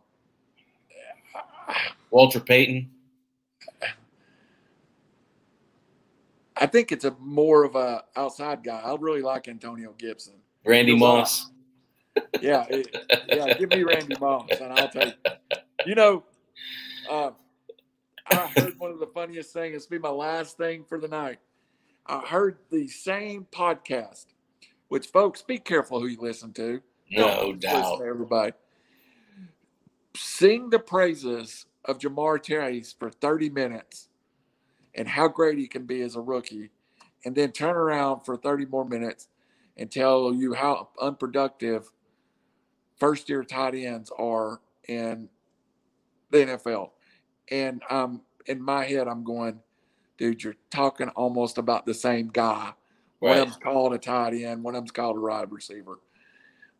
Walter 2.10 2.40
Payton. 2.40 2.90
I 6.56 6.66
think 6.66 6.92
it's 6.92 7.04
a 7.04 7.16
more 7.18 7.64
of 7.64 7.74
a 7.74 8.04
outside 8.14 8.62
guy. 8.62 8.78
I 8.78 8.94
really 8.94 9.22
like 9.22 9.48
Antonio 9.48 9.94
Gibson. 9.98 10.34
Randy 10.64 10.94
Moss. 10.94 11.50
Yeah, 12.40 12.66
it, 12.68 12.94
yeah. 13.28 13.54
Give 13.54 13.70
me 13.70 13.84
Randy 13.84 14.16
Moss, 14.20 14.48
and 14.60 14.72
I'll 14.72 14.88
take. 14.88 15.14
You 15.86 15.94
know, 15.94 16.24
uh, 17.10 17.30
I 18.30 18.46
heard 18.56 18.78
one 18.78 18.90
of 18.90 18.98
the 18.98 19.06
funniest 19.06 19.52
things. 19.52 19.76
It's 19.76 19.86
be 19.86 19.98
my 19.98 20.10
last 20.10 20.56
thing 20.56 20.84
for 20.84 20.98
the 20.98 21.08
night. 21.08 21.38
I 22.06 22.20
heard 22.20 22.58
the 22.70 22.88
same 22.88 23.46
podcast, 23.52 24.26
which 24.88 25.06
folks, 25.08 25.42
be 25.42 25.58
careful 25.58 26.00
who 26.00 26.06
you 26.06 26.20
listen 26.20 26.52
to. 26.54 26.82
No 27.10 27.26
Don't 27.26 27.60
doubt. 27.60 27.98
to 27.98 28.04
everybody. 28.04 28.52
Sing 30.16 30.70
the 30.70 30.78
praises 30.78 31.66
of 31.84 31.98
Ja'Marr 31.98 32.42
Chase 32.42 32.94
for 32.98 33.10
30 33.10 33.50
minutes 33.50 34.08
and 34.94 35.08
how 35.08 35.28
great 35.28 35.58
he 35.58 35.66
can 35.66 35.86
be 35.86 36.02
as 36.02 36.16
a 36.16 36.20
rookie, 36.20 36.70
and 37.24 37.34
then 37.34 37.50
turn 37.52 37.76
around 37.76 38.20
for 38.20 38.36
30 38.36 38.66
more 38.66 38.84
minutes 38.84 39.28
and 39.76 39.90
tell 39.90 40.34
you 40.34 40.52
how 40.52 40.88
unproductive 41.00 41.90
first 43.02 43.28
year 43.28 43.42
tight 43.42 43.74
ends 43.74 44.12
are 44.16 44.60
in 44.86 45.28
the 46.30 46.38
NFL. 46.38 46.90
And 47.50 47.82
um, 47.90 48.22
in 48.46 48.62
my 48.62 48.84
head, 48.84 49.08
I'm 49.08 49.24
going, 49.24 49.58
dude, 50.18 50.44
you're 50.44 50.54
talking 50.70 51.08
almost 51.08 51.58
about 51.58 51.84
the 51.84 51.94
same 51.94 52.28
guy. 52.28 52.72
One 53.18 53.32
Right. 53.32 53.40
of 53.40 53.48
them's 53.48 53.56
called 53.56 53.92
a 53.92 53.98
tight 53.98 54.34
end, 54.34 54.62
one 54.62 54.76
of 54.76 54.82
them's 54.82 54.92
called 54.92 55.16
a 55.16 55.20
wide 55.20 55.50
receiver. 55.50 55.98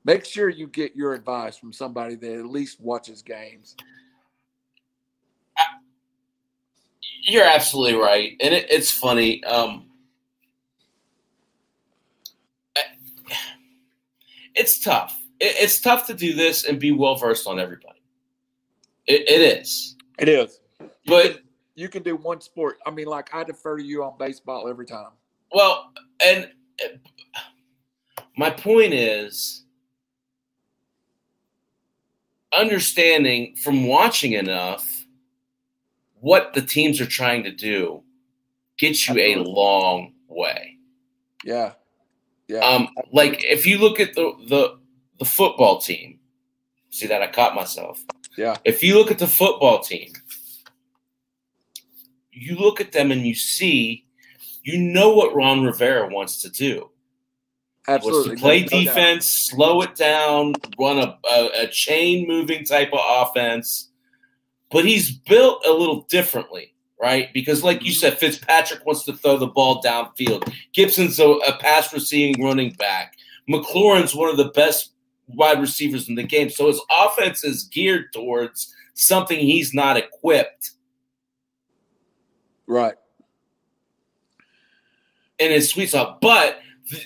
Make 0.05 0.25
sure 0.25 0.49
you 0.49 0.69
get 0.69 0.95
your 0.95 1.13
advice 1.13 1.57
from 1.57 1.73
somebody 1.73 2.15
that 2.15 2.39
at 2.39 2.47
least 2.47 2.81
watches 2.81 3.21
games. 3.23 3.75
You're 7.25 7.45
absolutely 7.45 8.01
right, 8.01 8.37
and 8.41 8.55
it, 8.55 8.71
it's 8.71 8.93
funny. 8.93 9.43
Um, 9.45 9.87
it's 14.55 14.81
tough. 14.81 15.22
It, 15.43 15.57
it's 15.61 15.81
tough 15.81 16.07
to 16.07 16.15
do 16.15 16.35
this 16.35 16.65
and 16.65 16.79
be 16.79 16.93
well 16.93 17.17
versed 17.17 17.47
on 17.49 17.59
everybody. 17.59 18.01
It, 19.07 19.29
it 19.29 19.59
is, 19.61 19.97
It 20.19 20.29
is. 20.29 20.61
but 21.07 21.41
You 21.75 21.89
can 21.89 22.03
do 22.05 22.15
one 22.17 22.41
sport. 22.41 22.79
I 22.87 22.91
mean, 22.93 23.07
like 23.07 23.35
I 23.35 23.43
defer 23.43 23.77
to 23.77 23.83
you 23.83 24.05
on 24.05 24.17
baseball 24.19 24.69
every 24.69 24.87
time. 24.87 25.11
well, 25.53 25.91
and 26.25 26.49
my 28.37 28.49
point 28.51 28.95
is 28.95 29.65
understanding 32.57 33.57
from 33.57 33.87
watching 33.87 34.33
enough 34.33 35.05
what 36.21 36.53
the 36.55 36.63
teams 36.63 37.01
are 37.01 37.07
trying 37.07 37.43
to 37.43 37.51
do 37.51 38.03
gets 38.79 39.09
you 39.09 39.19
a 39.19 39.37
long 39.37 40.13
way. 40.29 40.77
Yeah. 41.45 41.73
Yeah. 42.49 42.59
Um, 42.61 42.89
like 43.13 43.43
if 43.45 43.67
you 43.67 43.79
look 43.79 43.99
at 44.01 44.15
the 44.15 44.33
the 44.49 44.79
the 45.19 45.25
football 45.25 45.81
team, 45.81 46.19
see 46.91 47.07
that 47.07 47.23
I 47.23 47.29
caught 47.29 47.55
myself. 47.55 48.03
Yeah. 48.37 48.57
If 48.65 48.83
you 48.83 48.97
look 48.97 49.11
at 49.11 49.19
the 49.19 49.27
football 49.27 49.81
team, 49.81 50.13
you 52.33 52.57
look 52.57 52.81
at 52.81 52.93
them 52.93 53.13
and 53.13 53.27
you 53.27 53.35
see, 53.35 54.07
you 54.63 54.79
know 54.79 55.15
what 55.15 55.35
Ron 55.35 55.65
Rivera 55.65 56.09
wants 56.09 56.41
to 56.43 56.51
do. 56.51 56.91
Absolutely. 57.89 58.31
Wants 58.31 58.41
to 58.41 58.45
play 58.45 58.61
No 58.63 58.67
doubt. 58.69 58.85
defense, 58.85 59.49
slow 59.51 59.83
it 59.83 59.95
down, 59.97 60.55
run 60.79 60.99
a, 60.99 61.19
a, 61.31 61.51
a 61.63 61.67
chain 61.69 62.27
moving 62.27 62.65
type 62.65 62.93
of 62.93 63.01
offense. 63.03 63.91
But 64.71 64.85
he's 64.85 65.11
built 65.11 65.67
a 65.67 65.73
little 65.73 66.03
differently, 66.09 66.75
right? 67.01 67.29
Because, 67.35 67.63
like 67.63 67.83
you 67.83 67.91
mm-hmm. 67.91 67.99
said, 67.99 68.19
Fitzpatrick 68.19 68.87
wants 68.87 69.05
to 69.05 69.13
throw 69.13 69.37
the 69.37 69.49
ball 69.49 69.83
downfield. 69.83 70.51
Gibson's 70.73 71.19
a, 71.19 71.29
a 71.29 71.59
pass 71.59 71.93
receiving 71.93 72.43
running 72.43 72.73
back. 72.75 73.17
McLaurin's 73.51 74.15
one 74.15 74.31
of 74.31 74.37
the 74.37 74.51
best 74.51 74.92
wide 75.35 75.61
receivers 75.61 76.09
in 76.09 76.15
the 76.15 76.23
game. 76.23 76.51
So 76.51 76.69
his 76.69 76.81
offense 76.91 77.45
is 77.45 77.65
geared 77.65 78.13
towards 78.13 78.75
something 78.95 79.39
he's 79.39 79.73
not 79.75 79.97
equipped 79.97 80.73
Right. 82.67 82.95
in 85.39 85.51
his 85.51 85.69
sweet 85.71 85.91
spot. 85.91 86.21
But 86.21 86.59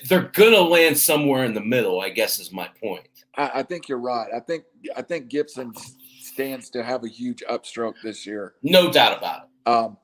they're 0.07 0.29
gonna 0.33 0.59
land 0.61 0.97
somewhere 0.97 1.45
in 1.45 1.53
the 1.53 1.61
middle. 1.61 1.99
I 2.01 2.09
guess 2.09 2.39
is 2.39 2.51
my 2.51 2.69
point. 2.81 3.07
I, 3.35 3.51
I 3.55 3.63
think 3.63 3.87
you're 3.89 3.99
right. 3.99 4.29
I 4.35 4.39
think 4.39 4.63
I 4.95 5.01
think 5.01 5.29
Gibson 5.29 5.73
stands 6.19 6.69
to 6.71 6.83
have 6.83 7.03
a 7.03 7.07
huge 7.07 7.43
upstroke 7.49 7.95
this 8.03 8.25
year. 8.25 8.55
No 8.63 8.91
doubt 8.91 9.17
about 9.17 9.43
it. 9.43 9.69
Um, 9.69 9.97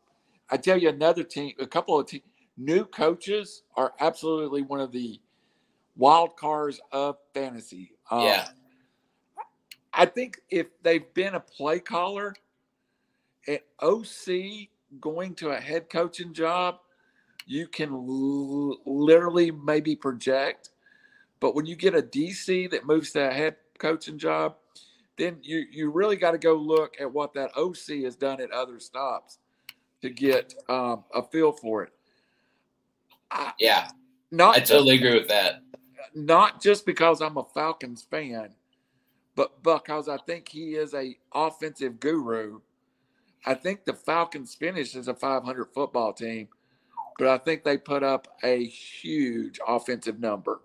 I 0.50 0.58
tell 0.58 0.78
you, 0.78 0.90
another 0.90 1.24
team, 1.24 1.54
a 1.60 1.68
couple 1.68 2.00
of 2.00 2.08
te- 2.08 2.24
new 2.58 2.86
coaches 2.86 3.64
are 3.76 3.94
absolutely 4.00 4.62
one 4.64 4.80
of 4.80 4.92
the 4.92 5.20
wild 5.96 6.36
cards 6.36 6.82
of 6.92 7.18
fantasy. 7.34 7.93
Um, 8.12 8.22
Yeah. 8.22 8.50
I 9.94 10.06
think 10.06 10.42
if 10.50 10.68
they've 10.82 11.14
been 11.14 11.36
a 11.36 11.40
play 11.40 11.80
caller 11.80 12.34
at 13.48 13.64
OC 13.80 14.70
going 15.00 15.36
to 15.36 15.50
a 15.50 15.60
head 15.60 15.90
coaching 15.90 16.34
job, 16.34 16.80
you 17.46 17.68
can 17.68 17.92
l- 17.94 18.78
literally 18.86 19.52
maybe 19.52 19.96
project. 19.96 20.70
But 21.40 21.56
when 21.56 21.66
you 21.66 21.76
get 21.76 21.94
a 21.94 22.02
DC 22.02 22.72
that 22.72 22.86
moves 22.86 23.12
to 23.12 23.30
a 23.30 23.34
head 23.34 23.58
coaching 23.78 24.18
job, 24.18 24.56
then 25.18 25.38
you, 25.44 25.66
you 25.70 25.92
really 25.92 26.16
got 26.16 26.32
to 26.32 26.38
go 26.38 26.56
look 26.56 26.96
at 27.00 27.12
what 27.12 27.34
that 27.34 27.52
OC 27.56 28.04
has 28.04 28.16
done 28.16 28.42
at 28.42 28.50
other 28.52 28.80
stops 28.80 29.40
to 30.02 30.10
get 30.10 30.54
um, 30.70 31.04
a 31.14 31.22
feel 31.22 31.52
for 31.52 31.84
it. 31.84 31.94
I, 33.30 33.54
Yeah, 33.60 33.90
not 34.32 34.58
I 34.58 34.60
totally 34.60 34.96
agree 34.96 35.14
with 35.14 35.28
that. 35.28 35.62
Not 36.14 36.62
just 36.62 36.86
because 36.86 37.22
I'm 37.22 37.38
a 37.38 37.44
Falcons 37.54 38.06
fan, 38.10 38.50
but 39.36 39.64
because 39.64 40.10
I 40.10 40.18
think 40.18 40.48
he 40.50 40.76
is 40.76 40.94
a 40.94 41.18
offensive 41.34 42.00
guru. 42.00 42.60
I 43.46 43.54
think 43.56 43.84
the 43.86 43.94
Falcons 43.94 44.56
finished 44.56 44.96
as 44.96 45.08
a 45.08 45.14
500 45.14 45.66
football 45.74 46.14
team, 46.14 46.48
but 47.18 47.28
I 47.28 47.38
think 47.38 47.64
they 47.64 47.78
put 47.78 48.04
up 48.04 48.28
a 48.44 48.66
huge 48.66 49.60
offensive 49.68 50.20
number 50.20 50.62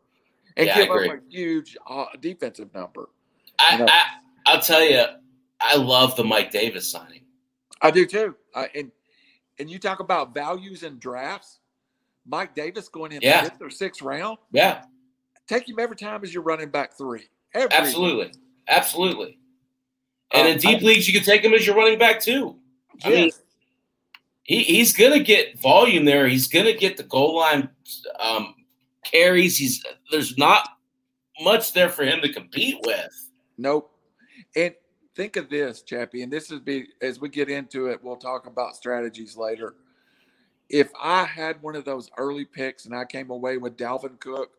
and 0.56 0.66
Yeah, 0.66 0.76
give 0.86 0.90
up 0.90 1.00
a 1.00 1.20
huge 1.28 1.76
uh, 1.88 2.06
defensive 2.20 2.72
number. 2.74 3.08
I, 3.58 3.72
You 3.72 3.78
know. 3.80 3.86
I 3.88 4.04
I'll 4.46 4.60
tell 4.60 4.82
you, 4.82 5.04
I 5.60 5.76
love 5.76 6.16
the 6.16 6.24
Mike 6.24 6.50
Davis 6.50 6.90
signing. 6.90 7.22
I 7.82 7.90
do 7.90 8.06
too. 8.06 8.34
I, 8.54 8.68
and 8.74 8.90
and 9.58 9.68
you 9.68 9.78
talk 9.78 10.00
about 10.00 10.32
values 10.32 10.84
and 10.84 10.98
drafts. 11.00 11.58
Mike 12.26 12.54
Davis 12.54 12.88
going 12.88 13.12
in 13.12 13.20
Yeah. 13.22 13.42
fifth 13.42 13.60
or 13.60 13.70
sixth 13.70 14.02
round. 14.02 14.38
Yeah, 14.52 14.84
Take 15.48 15.68
him 15.68 15.78
every 15.78 15.96
time 15.96 16.22
as 16.22 16.32
your 16.32 16.42
running 16.42 16.68
back 16.70 16.96
three. 16.96 17.24
Every 17.54 17.70
absolutely, 17.72 18.32
absolutely. 18.68 19.38
And 20.32 20.46
Uh, 20.46 20.50
in 20.52 20.58
deep 20.58 20.78
I- 20.82 20.84
leagues, 20.84 21.08
you 21.08 21.14
can 21.14 21.24
take 21.24 21.42
him 21.42 21.54
as 21.54 21.66
your 21.66 21.74
running 21.74 21.98
back 21.98 22.20
too. 22.20 22.58
I 23.02 23.08
mean, 23.10 23.24
Yes. 23.26 23.42
he, 24.42 24.62
he's 24.64 24.92
going 24.92 25.12
to 25.12 25.24
get 25.24 25.58
volume 25.58 26.04
there. 26.04 26.28
He's 26.28 26.48
going 26.48 26.66
to 26.66 26.74
get 26.74 26.96
the 26.96 27.02
goal 27.04 27.36
line 27.36 27.70
um, 28.18 28.54
carries. 29.04 29.56
He's 29.56 29.82
there's 30.10 30.36
not 30.36 30.68
much 31.40 31.72
there 31.72 31.88
for 31.88 32.04
him 32.04 32.20
to 32.20 32.32
compete 32.32 32.76
with. 32.84 33.30
Nope. 33.56 33.90
And 34.56 34.74
think 35.14 35.36
of 35.36 35.48
this, 35.48 35.82
Chappie, 35.82 36.22
and 36.22 36.32
this 36.32 36.50
is 36.50 36.60
be 36.60 36.88
as 37.00 37.20
we 37.20 37.28
get 37.28 37.48
into 37.48 37.86
it, 37.86 38.02
we'll 38.02 38.16
talk 38.16 38.46
about 38.46 38.76
strategies 38.76 39.36
later. 39.36 39.76
If 40.68 40.90
I 41.00 41.24
had 41.24 41.62
one 41.62 41.76
of 41.76 41.84
those 41.86 42.10
early 42.18 42.44
picks 42.44 42.84
and 42.84 42.94
I 42.94 43.04
came 43.06 43.30
away 43.30 43.56
with 43.56 43.76
Dalvin 43.78 44.20
Cook 44.20 44.50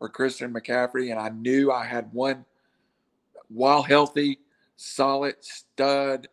or 0.00 0.08
Christian 0.08 0.52
McCaffrey, 0.52 1.10
and 1.10 1.20
I 1.20 1.30
knew 1.30 1.70
I 1.72 1.84
had 1.84 2.12
one 2.12 2.44
while 3.48 3.82
healthy, 3.82 4.38
solid 4.76 5.36
stud, 5.40 6.28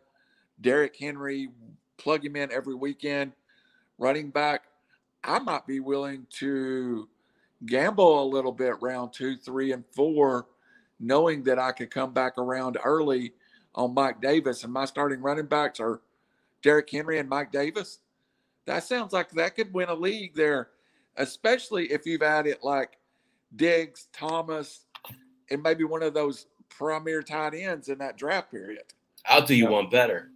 Derrick 0.60 0.96
Henry, 0.96 1.48
plug 1.96 2.24
him 2.24 2.36
in 2.36 2.52
every 2.52 2.74
weekend, 2.74 3.32
running 3.98 4.30
back, 4.30 4.64
I 5.22 5.38
might 5.38 5.66
be 5.66 5.80
willing 5.80 6.26
to 6.38 7.08
gamble 7.66 8.22
a 8.22 8.26
little 8.26 8.52
bit 8.52 8.80
round 8.82 9.12
two, 9.12 9.36
three, 9.36 9.72
and 9.72 9.84
four 9.92 10.46
knowing 11.00 11.42
that 11.44 11.58
I 11.58 11.72
could 11.72 11.90
come 11.90 12.12
back 12.12 12.38
around 12.38 12.78
early 12.84 13.32
on 13.74 13.94
Mike 13.94 14.20
Davis 14.20 14.64
and 14.64 14.72
my 14.72 14.84
starting 14.84 15.20
running 15.20 15.46
backs 15.46 15.80
are 15.80 16.00
Derrick 16.62 16.90
Henry 16.90 17.18
and 17.18 17.28
Mike 17.28 17.50
Davis. 17.50 18.00
That 18.66 18.84
sounds 18.84 19.12
like 19.12 19.30
that 19.30 19.56
could 19.56 19.72
win 19.74 19.88
a 19.88 19.94
league 19.94 20.34
there, 20.34 20.70
especially 21.16 21.90
if 21.92 22.06
you've 22.06 22.22
added 22.22 22.58
like 22.62 22.98
Diggs, 23.56 24.08
Thomas, 24.12 24.86
and 25.50 25.62
maybe 25.62 25.84
one 25.84 26.02
of 26.02 26.14
those 26.14 26.46
premier 26.68 27.22
tight 27.22 27.54
ends 27.54 27.88
in 27.88 27.98
that 27.98 28.16
draft 28.16 28.50
period. 28.50 28.82
I'll 29.26 29.44
do 29.44 29.54
you 29.54 29.64
Yeah. 29.64 29.70
one 29.70 29.88
better. 29.88 30.30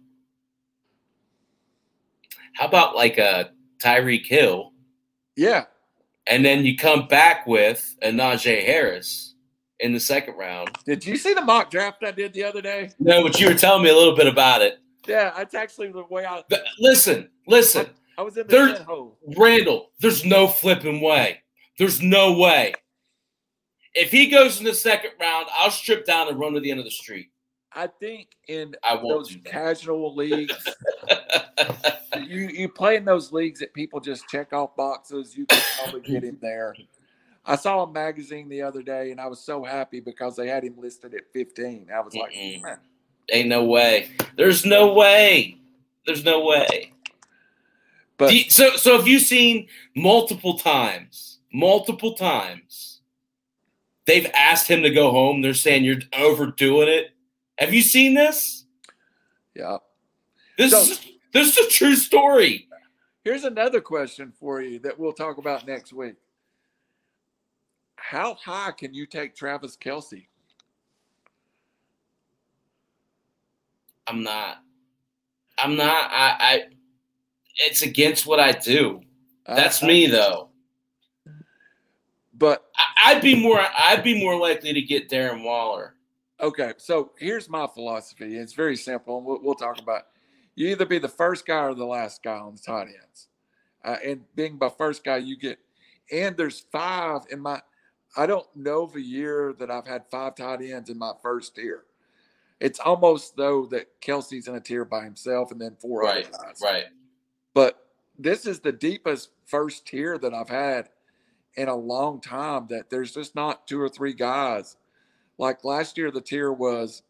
How 2.53 2.67
about 2.67 2.95
like 2.95 3.17
a 3.17 3.51
Tyreek 3.79 4.25
Hill, 4.25 4.73
Yeah. 5.35 5.65
and 6.27 6.43
then 6.43 6.65
you 6.65 6.75
come 6.77 7.07
back 7.07 7.45
with 7.47 7.95
a 8.01 8.09
Najee 8.09 8.65
Harris 8.65 9.35
in 9.79 9.93
the 9.93 9.99
second 9.99 10.35
round? 10.35 10.69
Did 10.85 11.05
you 11.05 11.15
see 11.17 11.33
the 11.33 11.41
mock 11.41 11.69
draft 11.71 12.03
I 12.03 12.11
did 12.11 12.33
the 12.33 12.43
other 12.43 12.61
day? 12.61 12.91
No, 12.99 13.23
but 13.23 13.39
you 13.39 13.47
were 13.47 13.53
telling 13.53 13.83
me 13.83 13.89
a 13.89 13.95
little 13.95 14.15
bit 14.15 14.27
about 14.27 14.61
it. 14.61 14.79
Yeah, 15.07 15.31
that's 15.35 15.53
actually 15.55 15.91
the 15.91 16.03
way 16.09 16.25
I 16.25 16.43
Th- 16.49 16.61
Listen, 16.79 17.29
listen, 17.47 17.87
I 18.17 18.21
was 18.21 18.35
in 18.37 18.47
the 18.47 18.51
There's- 18.55 18.79
hole. 18.79 19.17
Randall. 19.37 19.91
There's 19.99 20.25
no 20.25 20.47
flipping 20.47 20.99
way. 21.01 21.41
There's 21.77 22.01
no 22.01 22.33
way. 22.33 22.73
If 23.95 24.11
he 24.11 24.27
goes 24.27 24.59
in 24.59 24.65
the 24.65 24.73
second 24.73 25.11
round, 25.19 25.47
I'll 25.53 25.71
strip 25.71 26.05
down 26.05 26.27
and 26.27 26.39
run 26.39 26.53
to 26.53 26.59
the 26.59 26.69
end 26.71 26.79
of 26.79 26.85
the 26.85 26.91
street. 26.91 27.29
I 27.73 27.87
think 27.87 28.29
in 28.47 28.75
I 28.83 28.95
won't 28.95 29.07
those 29.29 29.37
casual 29.45 30.15
leagues, 30.21 30.55
you 32.27 32.47
you 32.47 32.67
play 32.69 32.95
in 32.95 33.05
those 33.05 33.31
leagues 33.31 33.59
that 33.59 33.73
people 33.73 33.99
just 33.99 34.27
check 34.27 34.53
off 34.53 34.75
boxes. 34.75 35.37
You 35.37 35.45
can 35.45 35.61
probably 35.77 36.01
get 36.01 36.23
him 36.23 36.37
there. 36.41 36.75
I 37.45 37.55
saw 37.55 37.83
a 37.83 37.91
magazine 37.91 38.49
the 38.49 38.61
other 38.61 38.81
day, 38.83 39.11
and 39.11 39.19
I 39.19 39.27
was 39.27 39.39
so 39.39 39.63
happy 39.63 39.99
because 39.99 40.35
they 40.35 40.47
had 40.47 40.63
him 40.63 40.75
listed 40.77 41.13
at 41.13 41.31
15. 41.33 41.87
I 41.93 41.99
was 42.01 42.13
like, 42.15 42.31
Mm-mm. 42.33 42.61
"Man." 42.63 42.77
Ain't 43.31 43.49
no 43.49 43.63
way. 43.65 44.09
There's 44.35 44.65
no 44.65 44.93
way. 44.93 45.57
There's 46.05 46.23
no 46.25 46.43
way. 46.45 46.93
but 48.17 48.33
you- 48.33 48.49
so, 48.49 48.75
so 48.75 48.97
have 48.97 49.07
you 49.07 49.19
seen 49.19 49.67
multiple 49.95 50.57
times, 50.57 51.39
multiple 51.53 52.13
times, 52.15 52.98
they've 54.09 54.25
asked 54.33 54.67
him 54.67 54.81
to 54.81 54.89
go 54.89 55.11
home. 55.11 55.41
They're 55.41 55.53
saying 55.53 55.83
you're 55.85 55.99
overdoing 56.13 56.87
it. 56.89 57.11
Have 57.59 57.73
you 57.73 57.81
seen 57.83 58.15
this? 58.15 58.65
yeah. 59.55 59.77
This 60.57 60.71
So- 60.71 60.79
is 60.81 61.07
this 61.31 61.57
is 61.57 61.67
a 61.67 61.69
true 61.69 61.95
story. 61.95 62.67
Here's 63.23 63.43
another 63.43 63.79
question 63.81 64.33
for 64.39 64.61
you 64.61 64.79
that 64.79 64.97
we'll 64.97 65.13
talk 65.13 65.37
about 65.37 65.67
next 65.67 65.93
week. 65.93 66.15
How 67.97 68.33
high 68.33 68.71
can 68.71 68.93
you 68.93 69.05
take 69.05 69.35
Travis 69.35 69.77
Kelce? 69.77 70.25
I'm 74.07 74.23
not. 74.23 74.57
I'm 75.59 75.75
not. 75.75 76.09
I. 76.11 76.35
I 76.39 76.63
it's 77.57 77.81
against 77.83 78.25
what 78.25 78.39
I 78.39 78.53
do. 78.53 79.01
That's 79.45 79.83
I- 79.83 79.87
me 79.87 80.07
though. 80.07 80.48
But 82.39 82.65
I'd 83.05 83.21
be 83.21 83.35
more. 83.35 83.61
I'd 83.77 84.03
be 84.03 84.19
more 84.23 84.39
likely 84.39 84.73
to 84.73 84.81
get 84.81 85.09
Darren 85.09 85.43
Waller. 85.43 85.95
Okay, 86.41 86.71
so 86.77 87.11
here's 87.19 87.49
my 87.49 87.67
philosophy. 87.67 88.37
It's 88.37 88.53
very 88.53 88.77
simple, 88.77 89.17
and 89.17 89.25
we'll, 89.27 89.41
we'll 89.43 89.55
talk 89.55 89.79
about. 89.79 90.03
You 90.55 90.69
either 90.69 90.85
be 90.85 90.99
the 90.99 91.09
first 91.09 91.45
guy 91.45 91.63
or 91.65 91.73
the 91.75 91.85
last 91.85 92.23
guy 92.23 92.37
on 92.37 92.55
the 92.55 92.61
tight 92.61 92.87
ends, 92.87 93.27
uh, 93.83 93.97
and 94.03 94.21
being 94.35 94.57
by 94.57 94.69
first 94.69 95.03
guy, 95.03 95.17
you 95.17 95.37
get. 95.37 95.59
And 96.11 96.35
there's 96.37 96.61
five 96.71 97.21
in 97.29 97.41
my. 97.41 97.61
I 98.17 98.25
don't 98.25 98.47
know 98.55 98.83
of 98.83 98.95
a 98.95 99.01
year 99.01 99.53
that 99.59 99.69
I've 99.69 99.85
had 99.85 100.07
five 100.09 100.35
tight 100.35 100.61
ends 100.61 100.89
in 100.89 100.97
my 100.97 101.11
first 101.21 101.55
tier. 101.55 101.83
It's 102.59 102.79
almost 102.79 103.35
though 103.35 103.65
that 103.67 104.01
Kelce's 104.01 104.47
in 104.47 104.55
a 104.55 104.59
tier 104.61 104.85
by 104.85 105.03
himself, 105.03 105.51
and 105.51 105.59
then 105.59 105.75
four 105.79 106.01
Right. 106.01 106.25
other 106.27 106.45
guys. 106.45 106.61
Right. 106.63 106.85
But 107.53 107.85
this 108.17 108.45
is 108.45 108.59
the 108.61 108.71
deepest 108.71 109.29
first 109.45 109.85
tier 109.85 110.17
that 110.17 110.33
I've 110.33 110.49
had 110.49 110.89
in 111.59 111.67
a 111.67 111.75
long 111.75 112.21
time. 112.21 112.67
That 112.69 112.89
there's 112.89 113.13
just 113.13 113.35
not 113.35 113.67
two 113.67 113.79
or 113.81 113.89
three 113.89 114.13
guys. 114.13 114.77
Like 115.37 115.63
last 115.63 115.97
year, 115.97 116.11
the 116.11 116.21
tier 116.21 116.51
was 116.51 117.03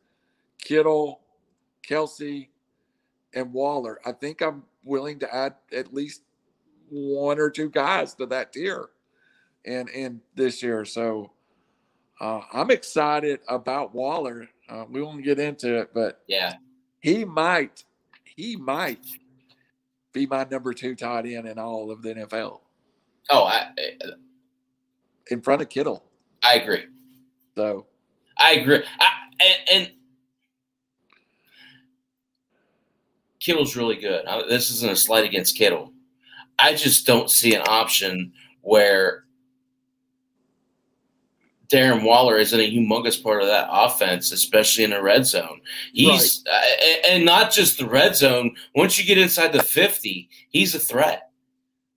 Kittle, 0.61 1.21
Kelce, 1.87 2.47
and 3.33 3.53
Waller. 3.53 3.99
I 4.05 4.11
think 4.11 4.41
I'm 4.41 4.63
willing 4.83 5.19
to 5.19 5.33
add 5.35 5.55
at 5.73 5.93
least 5.93 6.21
one 6.89 7.39
or 7.39 7.49
two 7.49 7.69
guys 7.69 8.13
to 8.15 8.25
that 8.27 8.53
tier, 8.53 8.89
and 9.65 9.89
and 9.89 10.19
this 10.35 10.61
year. 10.63 10.85
So 10.85 11.31
uh, 12.19 12.41
I'm 12.51 12.71
excited 12.71 13.39
about 13.47 13.93
Waller. 13.95 14.47
Uh, 14.67 14.85
we 14.89 15.01
won't 15.01 15.23
get 15.23 15.39
into 15.39 15.79
it, 15.79 15.91
but 15.93 16.21
Yeah. 16.27 16.55
he 16.99 17.25
might, 17.25 17.83
he 18.23 18.55
might 18.55 19.03
be 20.13 20.27
my 20.27 20.43
number 20.43 20.73
two 20.73 20.95
tight 20.95 21.25
end 21.25 21.47
in 21.47 21.57
all 21.57 21.89
of 21.89 22.01
the 22.03 22.13
NFL 22.13 22.59
Oh, 23.31 23.43
I. 23.45 23.69
in 25.29 25.41
front 25.41 25.61
of 25.61 25.69
Kittle. 25.69 26.03
I 26.43 26.55
agree. 26.55 26.85
So 27.55 27.85
I 28.37 28.53
agree. 28.53 28.83
I, 28.99 29.09
and, 29.41 29.85
and 29.85 29.91
Kittle's 33.39 33.75
really 33.75 33.95
good. 33.95 34.25
I- 34.25 34.47
This 34.47 34.69
isn't 34.71 34.91
a 34.91 34.95
slight 34.95 35.25
against 35.25 35.55
Kittle. 35.57 35.93
I 36.57 36.73
just 36.73 37.05
don't 37.05 37.29
see 37.29 37.55
an 37.55 37.63
option 37.67 38.33
where 38.61 39.25
Darren 41.71 42.03
Waller 42.03 42.37
isn't 42.37 42.59
a 42.59 42.69
humongous 42.71 43.21
part 43.21 43.41
of 43.41 43.47
that 43.47 43.67
offense, 43.71 44.31
especially 44.31 44.83
in 44.83 44.89
the 44.89 45.01
red 45.01 45.25
zone. 45.25 45.61
He's 45.93 46.43
uh, 46.51 46.61
and- 46.83 47.05
and 47.05 47.25
not 47.25 47.51
just 47.51 47.77
the 47.77 47.87
red 47.87 48.15
zone. 48.15 48.55
Once 48.75 48.97
you 48.97 49.05
get 49.05 49.17
inside 49.19 49.53
the 49.53 49.61
fifty, 49.63 50.29
he's 50.49 50.73
a 50.75 50.79
threat. 50.79 51.29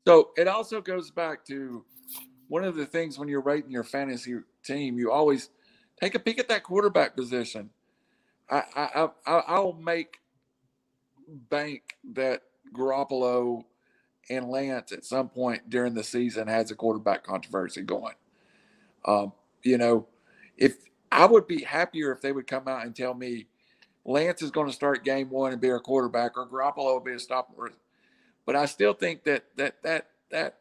So 0.07 0.31
it 0.37 0.47
also 0.47 0.81
goes 0.83 1.11
back 1.11 1.45
to 1.47 1.85
one 2.53 2.65
of 2.65 2.77
the 2.77 2.85
things 2.85 3.19
when 3.19 3.29
you're 3.29 3.41
rating 3.41 3.71
your 3.71 3.83
fantasy 3.83 4.35
team, 4.63 4.99
you 4.99 5.11
always 5.11 5.49
take 5.99 6.15
a 6.15 6.19
peek 6.19 6.39
at 6.39 6.49
that 6.49 6.63
quarterback 6.63 7.17
position. 7.17 7.71
I 8.51 8.63
I, 8.77 9.09
I 9.27 9.43
I'll 9.49 9.73
make 9.73 10.19
bank 11.27 11.97
that 12.13 12.43
Garoppolo 12.77 13.65
and 14.29 14.51
Lance 14.51 14.93
at 14.93 15.07
some 15.07 15.31
point 15.31 15.71
during 15.71 15.95
the 15.95 16.05
season 16.05 16.47
has 16.47 16.71
a 16.71 16.75
quarterback 16.75 17.25
controversy 17.25 17.81
going. 17.81 18.17
Um, 19.07 19.33
you 19.63 19.79
know, 19.79 20.07
if 20.59 20.77
I 21.11 21.25
would 21.25 21.47
be 21.47 21.63
happier 21.63 22.13
if 22.13 22.21
they 22.21 22.33
would 22.33 22.47
come 22.47 22.69
out 22.69 22.85
and 22.85 22.95
tell 22.95 23.15
me 23.15 23.47
Lance 24.05 24.43
is 24.43 24.51
going 24.51 24.67
to 24.67 24.75
start 24.75 25.07
game 25.07 25.31
one 25.31 25.53
and 25.53 25.61
be 25.61 25.71
our 25.71 25.81
quarterback, 25.81 26.37
or 26.37 26.47
Garoppolo 26.47 26.93
will 26.93 27.01
be 27.01 27.15
a 27.15 27.19
stopper 27.19 27.73
but 28.45 28.57
I 28.57 28.67
still 28.67 28.93
think 28.93 29.25
that 29.25 29.45
that 29.57 29.83
that 29.85 30.09
that 30.31 30.59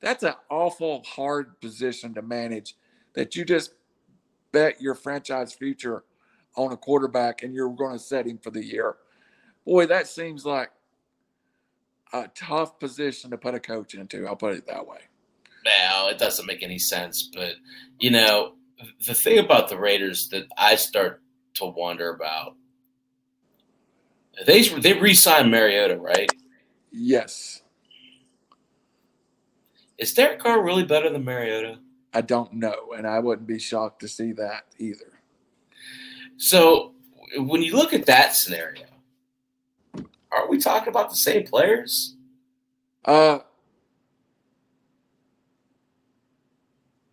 that's 0.00 0.22
an 0.22 0.34
awful 0.50 1.02
hard 1.04 1.60
position 1.60 2.14
to 2.14 2.22
manage. 2.22 2.76
That 3.14 3.36
you 3.36 3.44
just 3.44 3.74
bet 4.52 4.80
your 4.80 4.94
franchise 4.94 5.52
future 5.52 6.04
on 6.56 6.72
a 6.72 6.76
quarterback 6.76 7.42
and 7.42 7.54
you're 7.54 7.70
going 7.70 7.92
to 7.92 7.98
set 7.98 8.26
him 8.26 8.38
for 8.38 8.50
the 8.50 8.64
year. 8.64 8.96
Boy, 9.64 9.86
that 9.86 10.06
seems 10.08 10.44
like 10.44 10.70
a 12.12 12.28
tough 12.34 12.78
position 12.78 13.30
to 13.30 13.38
put 13.38 13.54
a 13.54 13.60
coach 13.60 13.94
into. 13.94 14.26
I'll 14.26 14.36
put 14.36 14.54
it 14.54 14.66
that 14.66 14.86
way. 14.86 14.98
No, 15.64 16.08
it 16.08 16.18
doesn't 16.18 16.46
make 16.46 16.62
any 16.62 16.78
sense, 16.78 17.30
but 17.34 17.54
you 17.98 18.10
know 18.10 18.54
the 19.06 19.14
thing 19.14 19.38
about 19.38 19.68
the 19.68 19.78
Raiders 19.78 20.28
that 20.30 20.46
I 20.56 20.76
start 20.76 21.22
to 21.54 21.66
wonder 21.66 22.10
about. 22.10 22.56
They 24.46 24.62
they 24.62 24.94
re-signed 24.94 25.50
Mariota, 25.50 25.98
right? 25.98 26.30
Yes, 26.90 27.62
Is 30.00 30.14
Derek 30.14 30.38
Carr 30.40 30.62
really 30.62 30.84
better 30.84 31.10
than 31.10 31.24
Mariota? 31.24 31.78
I 32.12 32.22
don't 32.22 32.54
know, 32.54 32.92
and 32.96 33.06
I 33.06 33.18
wouldn't 33.20 33.46
be 33.46 33.58
shocked 33.58 34.00
to 34.00 34.08
see 34.08 34.32
that 34.32 34.64
either. 34.78 35.20
So 36.38 36.94
when 37.36 37.62
you 37.62 37.76
look 37.76 37.92
at 37.92 38.06
that 38.06 38.34
scenario, 38.34 38.86
are 40.32 40.48
we 40.48 40.58
talking 40.58 40.88
about 40.88 41.10
the 41.10 41.16
same 41.16 41.44
players? 41.46 42.16
Uh, 43.04 43.40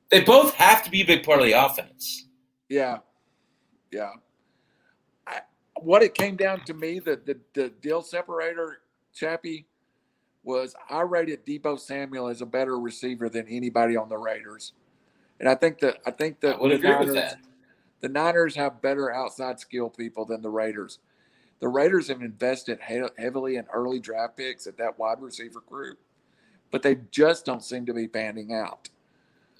They 0.10 0.22
both 0.22 0.54
have 0.54 0.84
to 0.86 0.90
be 0.90 1.02
a 1.02 1.06
big 1.06 1.24
part 1.24 1.40
of 1.42 1.46
the 1.46 1.52
offense. 1.52 2.28
yeah, 2.70 3.00
yeah. 3.92 4.12
I, 5.28 5.42
what 5.82 6.02
it 6.02 6.14
came 6.16 6.38
down 6.38 6.64
to 6.66 6.74
me, 6.74 7.00
the, 7.00 7.20
the 7.26 7.38
the 7.54 7.70
deal 7.82 8.02
separator, 8.02 8.78
Chappie, 9.14 9.68
was 10.48 10.74
I 10.90 11.02
rated 11.02 11.46
Deebo 11.46 11.78
Samuel 11.78 12.30
as 12.30 12.42
a 12.42 12.46
better 12.46 12.80
receiver 12.80 13.28
than 13.28 13.46
anybody 13.50 13.98
on 13.98 14.08
the 14.08 14.18
Raiders, 14.18 14.72
and 15.42 15.50
I 15.50 15.56
think 15.56 15.80
that 15.80 15.98
I 16.06 16.12
think 16.12 16.40
that 16.40 16.56
I 16.56 16.70
the 16.70 16.78
Niners- 16.80 17.36
the 18.00 18.10
Niners 18.10 18.56
have 18.56 18.82
better 18.82 19.14
outside 19.14 19.60
skill 19.60 19.90
people 19.90 20.24
than 20.24 20.42
the 20.42 20.50
Raiders. 20.50 21.00
The 21.60 21.68
Raiders 21.68 22.08
have 22.08 22.22
invested 22.22 22.80
he- 22.88 23.04
heavily 23.18 23.58
in 23.58 23.66
early 23.74 24.00
draft 24.00 24.38
picks 24.38 24.68
at 24.68 24.78
that 24.78 24.98
wide 24.98 25.22
receiver 25.22 25.60
group, 25.60 26.00
but 26.72 26.82
they 26.82 26.96
just 27.12 27.46
don't 27.46 27.64
seem 27.64 27.86
to 27.86 27.94
be 27.94 28.08
panning 28.08 28.54
out. 28.54 28.90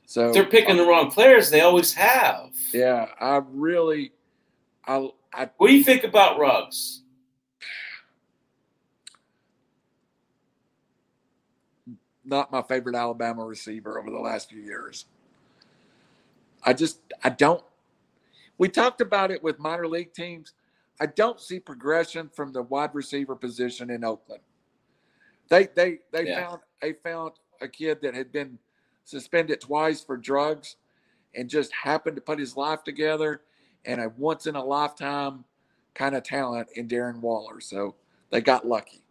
So 0.06 0.32
They're 0.32 0.46
picking 0.46 0.78
the 0.78 0.84
uh, 0.84 0.88
wrong 0.88 1.12
players. 1.12 1.50
They 1.50 1.62
always 1.62 1.94
have. 1.96 2.52
Yeah, 2.74 3.08
I 3.20 3.42
really, 3.50 4.14
I, 4.88 5.10
I, 5.34 5.50
What 5.58 5.68
do 5.68 5.76
you 5.76 5.84
think 5.84 6.06
about 6.06 6.40
Ruggs? 6.40 7.02
Not 12.28 12.52
my 12.52 12.62
favorite 12.62 12.96
Alabama 12.96 13.46
receiver 13.46 14.00
over 14.00 14.12
the 14.12 14.20
last 14.20 14.50
few 14.50 14.62
years. 14.62 15.06
I 16.64 16.74
just, 16.74 17.00
I 17.24 17.30
don't. 17.30 17.64
We 18.58 18.70
talked 18.70 19.02
about 19.02 19.32
it 19.32 19.42
with 19.42 19.60
minor 19.60 19.88
league 19.88 20.14
teams. 20.14 20.54
I 21.00 21.06
don't 21.06 21.40
see 21.40 21.60
progression 21.60 22.30
from 22.34 22.52
the 22.52 22.64
wide 22.64 22.94
receiver 22.94 23.36
position 23.36 23.90
in 23.90 24.04
Oakland. 24.04 24.42
They, 25.50 25.68
they, 25.76 26.00
they 26.12 26.28
Yeah. 26.28 26.48
found, 26.48 26.62
they 26.82 26.94
found 26.94 27.34
a 27.62 27.68
kid 27.68 28.02
that 28.02 28.14
had 28.14 28.32
been 28.32 28.58
suspended 29.06 29.62
twice 29.62 30.04
for 30.04 30.18
drugs, 30.18 30.76
and 31.36 31.50
just 31.50 31.72
happened 31.72 32.16
to 32.16 32.22
put 32.22 32.40
his 32.40 32.58
life 32.58 32.84
together, 32.84 33.42
and 33.86 34.02
a 34.02 34.10
once 34.18 34.48
in 34.48 34.56
a 34.56 34.64
lifetime 34.64 35.46
kind 35.94 36.16
of 36.16 36.24
talent 36.24 36.68
in 36.76 36.88
Darren 36.88 37.20
Waller. 37.22 37.62
So 37.62 37.96
they 38.32 38.42
got 38.42 38.68
lucky. 38.68 39.02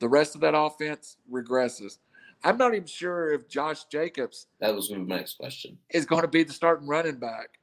The 0.00 0.08
rest 0.08 0.34
of 0.34 0.40
that 0.40 0.56
offense 0.56 1.18
regresses. 1.30 1.98
I'm 2.42 2.56
not 2.56 2.74
even 2.74 2.86
sure 2.86 3.32
if 3.32 3.48
Josh 3.48 3.84
Jacobs 3.84 4.46
That 4.60 4.74
was 4.74 4.88
going 4.88 5.00
to 5.00 5.04
be 5.06 5.10
my 5.10 5.16
next 5.18 5.34
question. 5.34 5.78
is 5.90 6.06
going 6.06 6.22
to 6.22 6.28
be 6.28 6.42
the 6.42 6.52
starting 6.52 6.86
running 6.88 7.18
back. 7.18 7.58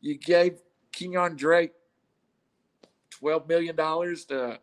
You 0.00 0.18
gave 0.18 0.60
Kenyan 0.92 1.36
Drake 1.36 1.72
twelve 3.10 3.48
million 3.48 3.76
dollars 3.76 4.24
to. 4.26 4.58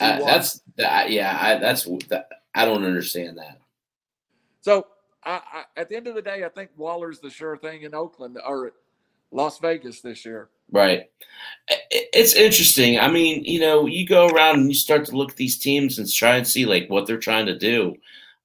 Uh, 0.00 0.18
that's 0.24 0.60
that. 0.76 1.10
Yeah, 1.10 1.38
I, 1.40 1.58
that's 1.58 1.84
that. 2.08 2.28
I 2.54 2.64
don't 2.64 2.84
understand 2.84 3.38
that. 3.38 3.60
so. 4.60 4.86
I, 5.26 5.40
I, 5.52 5.80
at 5.80 5.88
the 5.88 5.96
end 5.96 6.06
of 6.06 6.14
the 6.14 6.20
day, 6.20 6.44
I 6.44 6.50
think 6.50 6.68
Waller's 6.76 7.18
the 7.18 7.30
sure 7.30 7.56
thing 7.56 7.80
in 7.80 7.94
Oakland 7.94 8.36
or 8.46 8.72
Las 9.30 9.58
Vegas 9.58 10.02
this 10.02 10.26
year. 10.26 10.50
Right. 10.70 11.04
It's 11.90 12.34
interesting. 12.34 12.98
I 12.98 13.08
mean, 13.08 13.44
you 13.44 13.60
know, 13.60 13.86
you 13.86 14.06
go 14.06 14.26
around 14.28 14.60
and 14.60 14.68
you 14.68 14.74
start 14.74 15.06
to 15.06 15.16
look 15.16 15.30
at 15.30 15.36
these 15.36 15.58
teams 15.58 15.98
and 15.98 16.10
try 16.10 16.36
and 16.36 16.46
see 16.46 16.66
like 16.66 16.88
what 16.88 17.06
they're 17.06 17.16
trying 17.16 17.46
to 17.46 17.58
do. 17.58 17.96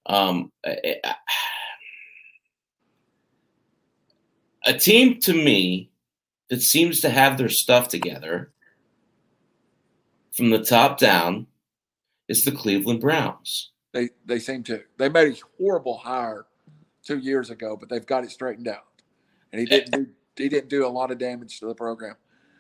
Um, 0.05 0.51
a 4.65 4.73
team 4.77 5.19
to 5.21 5.33
me 5.33 5.91
that 6.49 6.61
seems 6.61 7.01
to 7.01 7.09
have 7.09 7.37
their 7.37 7.49
stuff 7.49 7.89
together 7.89 8.51
from 10.31 10.49
the 10.49 10.63
top 10.63 10.97
down 10.97 11.47
is 12.27 12.45
the 12.45 12.51
Cleveland 12.51 13.01
Browns. 13.01 13.71
They 13.91 14.09
they 14.25 14.39
seem 14.39 14.63
to. 14.63 14.83
They 14.97 15.09
made 15.09 15.33
a 15.33 15.37
horrible 15.57 15.97
hire 15.97 16.45
two 17.03 17.17
years 17.17 17.49
ago, 17.49 17.75
but 17.75 17.89
they've 17.89 18.05
got 18.05 18.23
it 18.23 18.31
straightened 18.31 18.67
out. 18.67 18.85
And 19.51 19.59
he 19.59 19.65
didn't 19.65 19.91
do 19.91 20.07
he 20.39 20.49
didn't 20.49 20.69
do 20.69 20.85
a 20.85 20.89
lot 20.89 21.11
of 21.11 21.17
damage 21.17 21.59
to 21.59 21.67
the 21.67 21.75
program. 21.75 22.15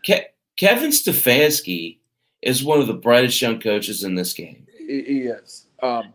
Ke- 0.07 0.33
Kevin 0.57 0.91
Stefanski 0.91 1.97
is 2.41 2.63
one 2.63 2.79
of 2.79 2.87
the 2.87 2.93
brightest 2.93 3.41
young 3.41 3.59
coaches 3.59 4.03
in 4.03 4.15
this 4.15 4.33
game, 4.33 4.65
He, 4.77 5.01
he 5.03 5.19
is. 5.21 5.65
Um, 5.81 6.13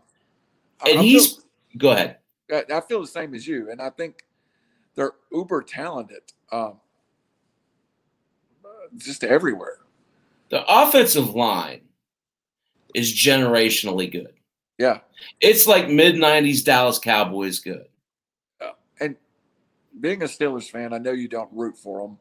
I- 0.81 0.89
and 0.91 0.99
I 0.99 1.03
he's. 1.03 1.33
feel- 1.35 1.43
Go 1.77 1.91
ahead. 1.91 2.17
I 2.51 2.63
I 2.71 2.81
feel 2.81 3.01
the 3.01 3.07
same 3.07 3.33
as 3.35 3.45
you, 3.47 3.69
and 3.71 3.81
I 3.81 3.89
think 3.89 4.23
they're 4.95 5.11
uber 5.31 5.61
talented, 5.63 6.21
um, 6.51 6.79
just 8.97 9.23
everywhere. 9.23 9.79
The 10.49 10.63
offensive 10.67 11.35
line 11.35 11.81
is 12.93 13.11
generationally 13.13 14.09
good. 14.11 14.33
Yeah, 14.77 14.99
It's 15.41 15.67
like 15.67 15.89
mid 15.89 16.15
'90s 16.15 16.63
Dallas 16.63 16.99
Cowboys 16.99 17.59
good. 17.59 17.87
Being 19.99 20.21
a 20.21 20.25
Steelers 20.25 20.69
fan, 20.69 20.93
I 20.93 20.97
know 20.97 21.11
you 21.11 21.27
don't 21.27 21.49
root 21.51 21.77
for 21.77 22.01
them, 22.07 22.17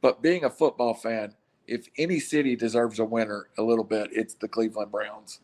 but 0.00 0.22
being 0.22 0.44
a 0.44 0.50
football 0.50 0.94
fan, 0.94 1.34
if 1.66 1.88
any 1.98 2.20
city 2.20 2.56
deserves 2.56 2.98
a 2.98 3.04
winner 3.04 3.48
a 3.58 3.62
little 3.62 3.84
bit, 3.84 4.10
it's 4.12 4.34
the 4.34 4.48
Cleveland 4.48 4.92
Browns. 4.92 5.40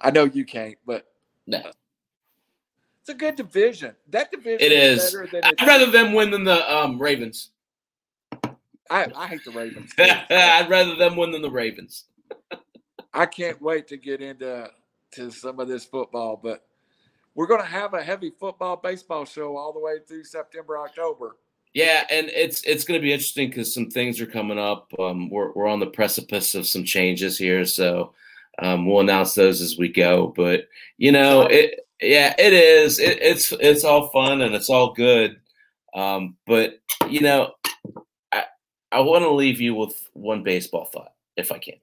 I 0.00 0.10
know 0.10 0.24
you 0.24 0.44
can't, 0.44 0.76
but 0.86 1.06
No, 1.46 1.62
it's 3.00 3.08
a 3.08 3.14
good 3.14 3.36
division. 3.36 3.94
That 4.10 4.30
division 4.30 4.60
it 4.60 4.72
is. 4.72 5.04
better 5.04 5.26
than 5.26 5.40
I'd 5.44 5.66
rather 5.66 5.90
them 5.90 6.12
win 6.12 6.30
than 6.30 6.44
the 6.44 6.76
um, 6.76 7.00
Ravens. 7.00 7.50
I, 8.90 9.06
I 9.16 9.26
hate 9.26 9.44
the 9.44 9.50
Ravens. 9.50 9.92
I'd 9.98 10.68
rather 10.68 10.94
them 10.94 11.16
win 11.16 11.30
than 11.32 11.42
the 11.42 11.50
Ravens. 11.50 12.04
I 13.14 13.26
can't 13.26 13.60
wait 13.60 13.88
to 13.88 13.96
get 13.96 14.20
into 14.20 14.70
to 15.12 15.30
some 15.30 15.58
of 15.58 15.68
this 15.68 15.84
football, 15.84 16.38
but 16.40 16.67
we're 17.38 17.46
going 17.46 17.62
to 17.62 17.66
have 17.68 17.94
a 17.94 18.02
heavy 18.02 18.32
football 18.40 18.74
baseball 18.74 19.24
show 19.24 19.56
all 19.56 19.72
the 19.72 19.78
way 19.78 19.98
through 20.08 20.24
September 20.24 20.76
October. 20.76 21.36
Yeah, 21.72 22.02
and 22.10 22.26
it's 22.30 22.64
it's 22.64 22.82
going 22.82 22.98
to 22.98 23.02
be 23.02 23.12
interesting 23.12 23.48
because 23.48 23.72
some 23.72 23.90
things 23.90 24.20
are 24.20 24.26
coming 24.26 24.58
up. 24.58 24.92
Um, 24.98 25.30
we're 25.30 25.52
we're 25.52 25.68
on 25.68 25.78
the 25.78 25.86
precipice 25.86 26.56
of 26.56 26.66
some 26.66 26.82
changes 26.82 27.38
here, 27.38 27.64
so 27.64 28.12
um, 28.60 28.86
we'll 28.86 28.98
announce 28.98 29.34
those 29.34 29.60
as 29.60 29.78
we 29.78 29.86
go. 29.86 30.32
But 30.34 30.66
you 30.96 31.12
know, 31.12 31.42
it 31.42 31.86
yeah, 32.02 32.34
it 32.36 32.52
is. 32.52 32.98
It, 32.98 33.18
it's 33.22 33.52
it's 33.52 33.84
all 33.84 34.08
fun 34.08 34.40
and 34.40 34.56
it's 34.56 34.68
all 34.68 34.92
good. 34.92 35.38
Um, 35.94 36.36
but 36.44 36.80
you 37.08 37.20
know, 37.20 37.52
I 38.32 38.46
I 38.90 38.98
want 39.02 39.22
to 39.22 39.30
leave 39.30 39.60
you 39.60 39.76
with 39.76 39.94
one 40.12 40.42
baseball 40.42 40.86
thought, 40.86 41.12
if 41.36 41.52
I 41.52 41.58
can. 41.58 41.74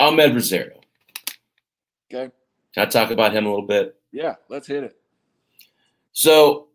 Amed 0.00 0.34
Rosario. 0.34 0.80
Okay. 2.12 2.32
Can 2.74 2.86
I 2.86 2.86
talk 2.86 3.10
about 3.10 3.34
him 3.34 3.46
a 3.46 3.48
little 3.48 3.66
bit? 3.66 3.96
Yeah, 4.12 4.36
let's 4.48 4.66
hit 4.66 4.84
it. 4.84 4.96
So 6.12 6.68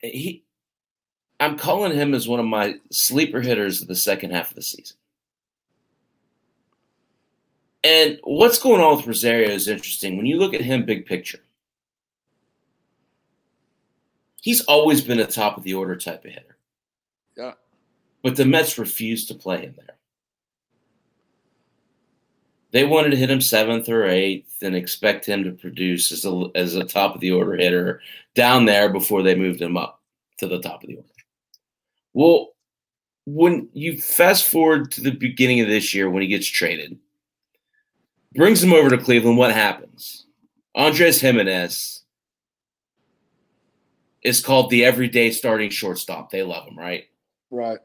he 0.00 0.44
I'm 1.40 1.58
calling 1.58 1.92
him 1.92 2.14
as 2.14 2.28
one 2.28 2.40
of 2.40 2.46
my 2.46 2.76
sleeper 2.90 3.40
hitters 3.40 3.82
of 3.82 3.88
the 3.88 3.96
second 3.96 4.30
half 4.30 4.50
of 4.50 4.54
the 4.54 4.62
season. 4.62 4.96
And 7.82 8.18
what's 8.24 8.58
going 8.58 8.80
on 8.80 8.96
with 8.96 9.06
Rosario 9.06 9.50
is 9.50 9.68
interesting. 9.68 10.16
When 10.16 10.26
you 10.26 10.38
look 10.38 10.54
at 10.54 10.62
him 10.62 10.86
big 10.86 11.04
picture, 11.04 11.40
he's 14.40 14.62
always 14.62 15.02
been 15.02 15.20
a 15.20 15.26
top 15.26 15.58
of 15.58 15.64
the 15.64 15.74
order 15.74 15.96
type 15.96 16.24
of 16.24 16.30
hitter. 16.30 16.56
Yeah. 17.36 17.52
But 18.22 18.36
the 18.36 18.46
Mets 18.46 18.78
refused 18.78 19.28
to 19.28 19.34
play 19.34 19.62
him 19.62 19.74
there. 19.76 19.93
They 22.74 22.82
wanted 22.82 23.10
to 23.10 23.16
hit 23.16 23.30
him 23.30 23.40
seventh 23.40 23.88
or 23.88 24.04
eighth 24.04 24.60
and 24.60 24.74
expect 24.74 25.24
him 25.24 25.44
to 25.44 25.52
produce 25.52 26.10
as 26.10 26.24
a 26.24 26.46
as 26.56 26.74
a 26.74 26.82
top 26.82 27.14
of 27.14 27.20
the 27.20 27.30
order 27.30 27.54
hitter 27.54 28.00
down 28.34 28.64
there 28.64 28.92
before 28.92 29.22
they 29.22 29.36
moved 29.36 29.62
him 29.62 29.76
up 29.76 30.02
to 30.38 30.48
the 30.48 30.58
top 30.58 30.82
of 30.82 30.88
the 30.88 30.96
order. 30.96 31.08
Well, 32.14 32.48
when 33.26 33.68
you 33.74 34.00
fast 34.00 34.46
forward 34.48 34.90
to 34.90 35.02
the 35.02 35.12
beginning 35.12 35.60
of 35.60 35.68
this 35.68 35.94
year 35.94 36.10
when 36.10 36.22
he 36.22 36.28
gets 36.28 36.48
traded, 36.48 36.98
brings 38.34 38.60
him 38.60 38.72
over 38.72 38.90
to 38.90 38.98
Cleveland, 38.98 39.38
what 39.38 39.52
happens? 39.52 40.26
Andres 40.74 41.20
Gimenez 41.20 42.02
is 44.24 44.40
called 44.40 44.70
the 44.70 44.84
everyday 44.84 45.30
starting 45.30 45.70
shortstop. 45.70 46.30
They 46.32 46.42
love 46.42 46.66
him, 46.66 46.76
right? 46.76 47.04
Right. 47.52 47.78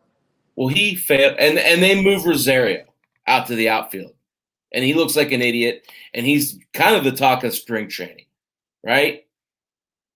Well, 0.56 0.70
he 0.70 0.96
failed, 0.96 1.36
and 1.38 1.60
and 1.60 1.84
they 1.84 2.02
move 2.02 2.26
Rosario 2.26 2.86
out 3.28 3.46
to 3.48 3.56
the 3.56 3.70
outfield, 3.70 4.14
and 4.72 4.84
he 4.84 4.94
looks 4.94 5.16
like 5.16 5.32
an 5.32 5.42
idiot, 5.42 5.88
and 6.14 6.26
he's 6.26 6.60
kind 6.74 6.96
of 6.96 7.04
the 7.04 7.12
talk 7.12 7.44
of 7.44 7.54
spring 7.54 7.88
training, 7.88 8.26
right? 8.84 9.26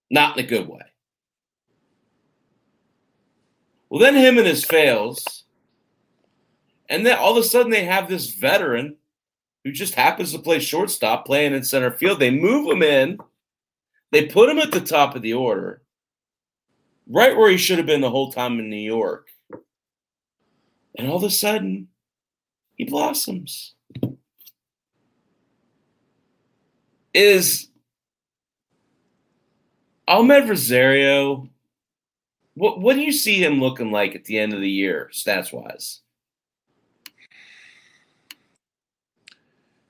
Not 0.09 0.38
in 0.38 0.45
a 0.45 0.47
good 0.47 0.67
way. 0.67 0.81
Well, 3.89 3.99
then 3.99 4.15
Gimenez 4.15 4.65
fails, 4.65 5.43
and 6.89 7.05
then 7.05 7.17
all 7.17 7.38
of 7.38 7.43
a 7.43 7.47
sudden 7.47 7.71
they 7.71 7.85
have 7.85 8.09
this 8.09 8.34
veteran 8.34 8.97
who 9.63 9.71
just 9.71 9.93
happens 9.93 10.31
to 10.31 10.39
play 10.39 10.59
shortstop, 10.59 11.25
playing 11.25 11.53
in 11.53 11.63
center 11.63 11.91
field. 11.91 12.19
They 12.19 12.31
move 12.31 12.69
him 12.69 12.84
in. 12.84 13.17
They 14.11 14.25
put 14.25 14.49
him 14.49 14.59
at 14.59 14.71
the 14.71 14.81
top 14.81 15.15
of 15.15 15.21
the 15.21 15.34
order, 15.34 15.81
right 17.07 17.35
where 17.35 17.49
he 17.49 17.57
should 17.57 17.77
have 17.77 17.88
been 17.88 18.01
the 18.01 18.09
whole 18.09 18.31
time 18.31 18.59
in 18.59 18.69
New 18.69 18.75
York. 18.75 19.27
And 20.97 21.07
all 21.07 21.17
of 21.17 21.23
a 21.23 21.31
sudden, 21.31 21.88
he 22.75 22.84
blossoms. 22.84 23.73
Is 27.14 27.68
Amed 30.07 30.49
Rosario, 30.49 31.48
what 32.56 32.80
what 32.81 32.95
do 32.95 33.02
you 33.02 33.11
see 33.11 33.44
him 33.44 33.60
looking 33.60 33.91
like 33.91 34.15
at 34.15 34.26
the 34.26 34.40
end 34.40 34.53
of 34.53 34.61
the 34.61 34.69
year, 34.69 35.10
stats 35.14 35.53
wise? 35.53 36.02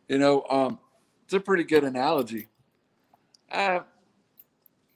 You 0.07 0.17
know, 0.17 0.45
um, 0.49 0.79
it's 1.23 1.33
a 1.33 1.39
pretty 1.39 1.63
good 1.63 1.83
analogy. 1.83 2.49
Uh, 3.51 3.79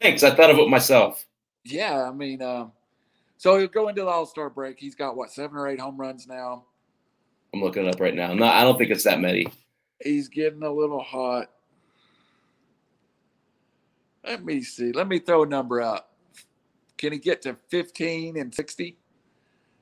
Thanks. 0.01 0.23
I 0.23 0.35
thought 0.35 0.51
of 0.51 0.59
it 0.59 0.69
myself. 0.69 1.25
yeah, 1.63 2.07
I 2.07 2.11
mean, 2.11 2.41
um, 2.41 2.71
so 3.37 3.57
he'll 3.57 3.67
go 3.67 3.87
into 3.87 4.01
the 4.01 4.07
All 4.07 4.25
Star 4.25 4.49
break. 4.49 4.79
He's 4.79 4.95
got 4.95 5.15
what 5.15 5.31
seven 5.31 5.57
or 5.57 5.67
eight 5.67 5.79
home 5.79 5.97
runs 5.97 6.27
now. 6.27 6.65
I'm 7.53 7.61
looking 7.61 7.85
it 7.85 7.95
up 7.95 8.01
right 8.01 8.13
now. 8.13 8.33
No, 8.33 8.45
I 8.45 8.63
don't 8.63 8.77
think 8.77 8.91
it's 8.91 9.05
that 9.05 9.21
many. 9.21 9.47
He's 10.03 10.27
getting 10.27 10.63
a 10.63 10.71
little 10.71 11.01
hot. 11.01 11.49
Let 14.25 14.43
me 14.43 14.61
see. 14.61 14.91
Let 14.91 15.07
me 15.07 15.19
throw 15.19 15.43
a 15.43 15.47
number 15.47 15.81
out. 15.81 16.07
Can 16.97 17.13
he 17.13 17.19
get 17.19 17.41
to 17.43 17.55
15 17.69 18.37
and 18.37 18.53
60 18.53 18.97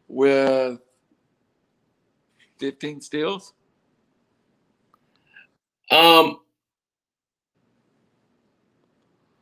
with 0.07 0.79
15 2.59 3.01
steals? 3.01 3.53
Um, 5.91 6.39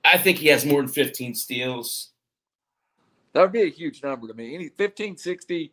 I 0.06 0.18
think 0.18 0.38
he 0.38 0.48
has 0.48 0.66
more 0.66 0.82
than 0.82 0.90
15 0.90 1.34
steals. 1.36 2.12
That 3.34 3.42
would 3.42 3.52
be 3.52 3.64
a 3.64 3.70
huge 3.70 4.04
number 4.04 4.28
to 4.28 4.34
me. 4.34 4.54
Any 4.54 4.70
15, 4.70 5.18
60, 5.18 5.72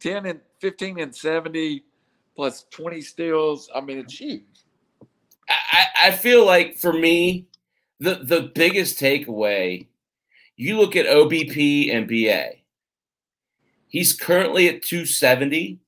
10 0.00 0.26
and 0.26 0.40
15 0.60 0.98
and 0.98 1.14
70 1.14 1.84
plus 2.34 2.64
20 2.70 3.00
steals. 3.00 3.70
I 3.74 3.80
mean, 3.80 3.98
it's 3.98 4.18
huge. 4.18 4.42
I, 5.48 5.86
I 6.06 6.10
feel 6.10 6.44
like 6.44 6.76
for 6.76 6.92
me, 6.92 7.46
the 8.00 8.16
the 8.22 8.50
biggest 8.54 8.98
takeaway, 8.98 9.86
you 10.56 10.78
look 10.78 10.96
at 10.96 11.06
OBP 11.06 11.94
and 11.94 12.08
BA. 12.08 12.60
He's 13.88 14.12
currently 14.14 14.68
at 14.68 14.82
270, 14.82 15.78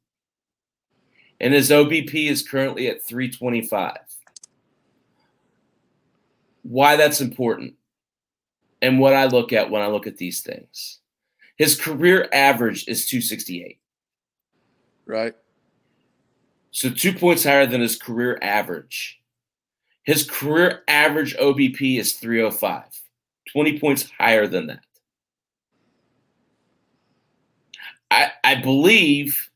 and 1.40 1.52
his 1.52 1.70
OBP 1.70 2.28
is 2.28 2.46
currently 2.46 2.88
at 2.88 3.02
325. 3.02 3.96
Why 6.62 6.96
that's 6.96 7.20
important, 7.20 7.74
and 8.80 9.00
what 9.00 9.14
I 9.14 9.26
look 9.26 9.52
at 9.52 9.70
when 9.70 9.82
I 9.82 9.88
look 9.88 10.06
at 10.06 10.16
these 10.16 10.40
things. 10.40 11.00
His 11.56 11.78
career 11.78 12.28
average 12.32 12.86
is 12.86 13.06
268. 13.08 13.80
Right. 15.06 15.34
So 16.70 16.90
two 16.90 17.12
points 17.12 17.42
higher 17.42 17.66
than 17.66 17.80
his 17.80 17.96
career 17.96 18.38
average. 18.40 19.20
His 20.08 20.24
career 20.24 20.84
average 20.88 21.36
OBP 21.36 21.98
is 21.98 22.14
305, 22.14 22.82
20 23.52 23.78
points 23.78 24.10
higher 24.18 24.46
than 24.46 24.68
that. 24.68 24.80
I, 28.10 28.30
I 28.42 28.54
believe 28.54 29.50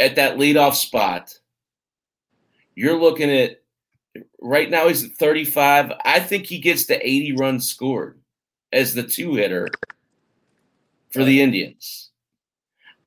at 0.00 0.16
that 0.16 0.36
leadoff 0.36 0.74
spot, 0.74 1.38
you're 2.74 2.98
looking 2.98 3.30
at 3.30 3.62
right 4.40 4.68
now 4.68 4.88
he's 4.88 5.04
at 5.04 5.12
35. 5.12 5.92
I 6.04 6.18
think 6.18 6.46
he 6.46 6.58
gets 6.58 6.86
to 6.86 7.08
80 7.08 7.36
runs 7.36 7.70
scored 7.70 8.18
as 8.72 8.94
the 8.94 9.04
two 9.04 9.36
hitter 9.36 9.68
for 11.10 11.22
the 11.22 11.40
Indians. 11.40 12.10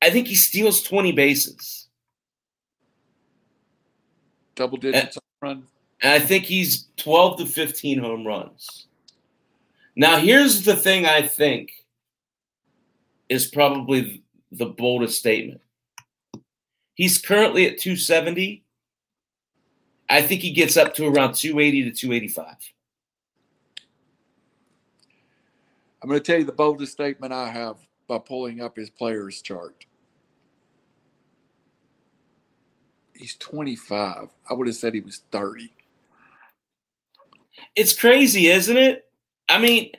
I 0.00 0.08
think 0.08 0.26
he 0.26 0.36
steals 0.36 0.82
20 0.84 1.12
bases. 1.12 1.88
Double 4.54 4.78
digits 4.78 5.18
run. 5.42 5.66
And 6.02 6.12
I 6.12 6.18
think 6.18 6.44
he's 6.44 6.88
12 6.96 7.38
to 7.38 7.46
15 7.46 7.98
home 7.98 8.26
runs. 8.26 8.86
Now, 9.96 10.18
here's 10.18 10.64
the 10.64 10.76
thing 10.76 11.04
I 11.06 11.22
think 11.22 11.72
is 13.28 13.48
probably 13.48 14.22
the 14.52 14.66
boldest 14.66 15.18
statement. 15.18 15.60
He's 16.94 17.18
currently 17.18 17.66
at 17.66 17.78
270. 17.78 18.64
I 20.08 20.22
think 20.22 20.40
he 20.40 20.52
gets 20.52 20.76
up 20.76 20.94
to 20.94 21.06
around 21.06 21.34
280 21.34 21.90
to 21.90 21.96
285. 21.96 22.56
I'm 26.02 26.08
going 26.08 26.20
to 26.20 26.24
tell 26.24 26.38
you 26.38 26.44
the 26.44 26.52
boldest 26.52 26.92
statement 26.92 27.32
I 27.32 27.48
have 27.48 27.76
by 28.08 28.18
pulling 28.18 28.60
up 28.60 28.76
his 28.76 28.90
players 28.90 29.40
chart. 29.42 29.84
He's 33.14 33.36
25. 33.36 34.28
I 34.48 34.54
would 34.54 34.66
have 34.66 34.76
said 34.76 34.94
he 34.94 35.00
was 35.00 35.22
30. 35.30 35.70
It's 37.76 37.92
crazy, 37.92 38.48
isn't 38.48 38.76
it? 38.76 39.06
I 39.48 39.58
mean, 39.58 39.92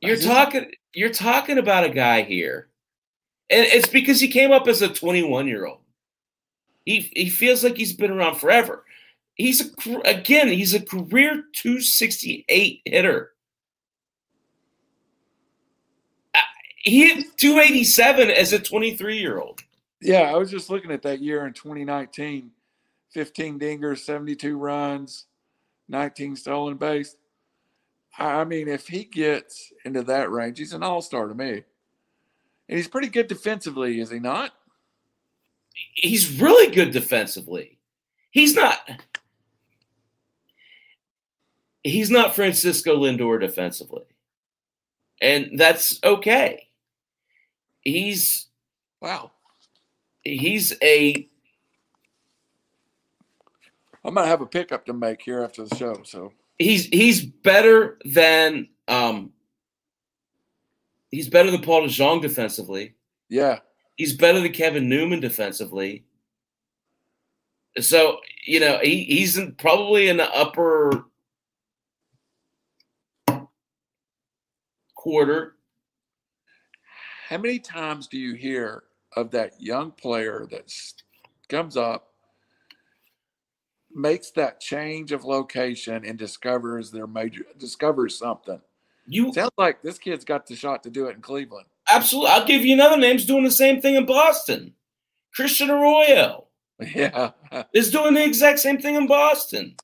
you're 0.00 0.16
talking 0.16 0.72
you're 0.94 1.12
talking 1.12 1.58
about 1.58 1.84
a 1.84 1.90
guy 1.90 2.22
here. 2.22 2.68
And 3.50 3.66
it's 3.66 3.88
because 3.88 4.20
he 4.20 4.28
came 4.28 4.50
up 4.50 4.66
as 4.66 4.82
a 4.82 4.88
21 4.88 5.46
year 5.46 5.66
old. 5.66 5.80
He 6.84 7.10
he 7.14 7.28
feels 7.28 7.62
like 7.62 7.76
he's 7.76 7.92
been 7.92 8.10
around 8.10 8.36
forever. 8.36 8.84
He's 9.34 9.60
a 9.86 10.00
again, 10.04 10.48
he's 10.48 10.74
a 10.74 10.80
career 10.80 11.44
268 11.54 12.82
hitter. 12.84 13.32
Uh, 16.34 16.38
He 16.78 17.06
hit 17.06 17.36
287 17.38 18.30
as 18.30 18.52
a 18.52 18.58
23 18.58 19.18
year 19.18 19.38
old. 19.38 19.60
Yeah, 20.00 20.22
I 20.22 20.36
was 20.36 20.50
just 20.50 20.68
looking 20.68 20.90
at 20.90 21.02
that 21.02 21.20
year 21.20 21.46
in 21.46 21.52
2019 21.52 22.50
15 23.12 23.60
dingers, 23.60 23.98
72 23.98 24.56
runs, 24.56 25.26
19 25.88 26.36
stolen 26.36 26.76
base. 26.76 27.16
I 28.18 28.44
mean, 28.44 28.68
if 28.68 28.86
he 28.88 29.04
gets 29.04 29.72
into 29.84 30.02
that 30.02 30.30
range, 30.30 30.58
he's 30.58 30.72
an 30.74 30.82
all 30.82 31.00
star 31.02 31.28
to 31.28 31.34
me. 31.34 31.62
And 32.68 32.78
he's 32.78 32.88
pretty 32.88 33.08
good 33.08 33.26
defensively, 33.26 34.00
is 34.00 34.10
he 34.10 34.18
not? 34.18 34.52
He's 35.94 36.40
really 36.40 36.74
good 36.74 36.90
defensively. 36.90 37.78
He's 38.30 38.54
not. 38.54 38.78
He's 41.82 42.10
not 42.10 42.34
Francisco 42.34 42.96
Lindor 42.96 43.40
defensively, 43.40 44.04
and 45.20 45.58
that's 45.58 45.98
okay. 46.04 46.68
He's 47.80 48.48
Wow. 49.00 49.32
he's 50.22 50.74
a 50.80 51.28
I'm 54.04 54.14
going 54.14 54.24
to 54.24 54.30
have 54.30 54.40
a 54.40 54.46
pickup 54.46 54.86
to 54.86 54.92
make 54.92 55.22
here 55.22 55.42
after 55.42 55.64
the 55.64 55.76
show. 55.76 56.02
So, 56.04 56.32
he's 56.58 56.86
he's 56.86 57.24
better 57.24 57.98
than 58.04 58.68
um 58.88 59.32
he's 61.10 61.28
better 61.28 61.50
than 61.50 61.62
Paul 61.62 61.82
DeJong 61.82 62.22
defensively. 62.22 62.94
yeah. 63.28 63.58
He's 63.96 64.16
better 64.16 64.40
than 64.40 64.52
Kevin 64.52 64.88
Newman 64.88 65.20
defensively. 65.20 66.04
So 67.78 68.18
you 68.46 68.58
know 68.60 68.78
he, 68.82 69.04
he's 69.04 69.36
in, 69.36 69.54
probably 69.54 70.08
in 70.08 70.16
the 70.16 70.30
upper 70.34 71.04
quarter. 74.94 75.56
How 77.28 77.38
many 77.38 77.58
times 77.58 78.08
do 78.08 78.18
you 78.18 78.34
hear 78.34 78.84
of 79.16 79.30
that 79.32 79.60
young 79.60 79.90
player 79.90 80.46
that 80.50 80.72
comes 81.48 81.76
up, 81.76 82.11
makes 83.94 84.30
that 84.32 84.60
change 84.60 85.12
of 85.12 85.24
location, 85.24 86.04
and 86.04 86.18
discovers 86.18 86.90
their 86.90 87.06
major 87.06 87.44
discovers 87.58 88.18
something? 88.18 88.60
You 89.06 89.32
Sounds 89.32 89.50
like 89.58 89.82
this 89.82 89.98
kid's 89.98 90.24
got 90.24 90.46
the 90.46 90.54
shot 90.56 90.82
to 90.84 90.90
do 90.90 91.06
it 91.06 91.16
in 91.16 91.22
Cleveland. 91.22 91.66
absolutely. 91.88 92.30
I'll 92.30 92.46
give 92.46 92.64
you 92.64 92.74
another 92.74 92.96
name. 92.96 93.18
He's 93.18 93.26
doing 93.26 93.44
the 93.44 93.50
same 93.50 93.80
thing 93.80 93.96
in 93.96 94.06
Boston. 94.06 94.74
Christian 95.34 95.70
Arroyo 95.70 96.44
Yeah, 96.94 97.30
is 97.72 97.90
doing 97.90 98.14
the 98.14 98.24
exact 98.24 98.58
same 98.60 98.78
thing 98.78 98.94
in 98.96 99.06
Boston. 99.06 99.76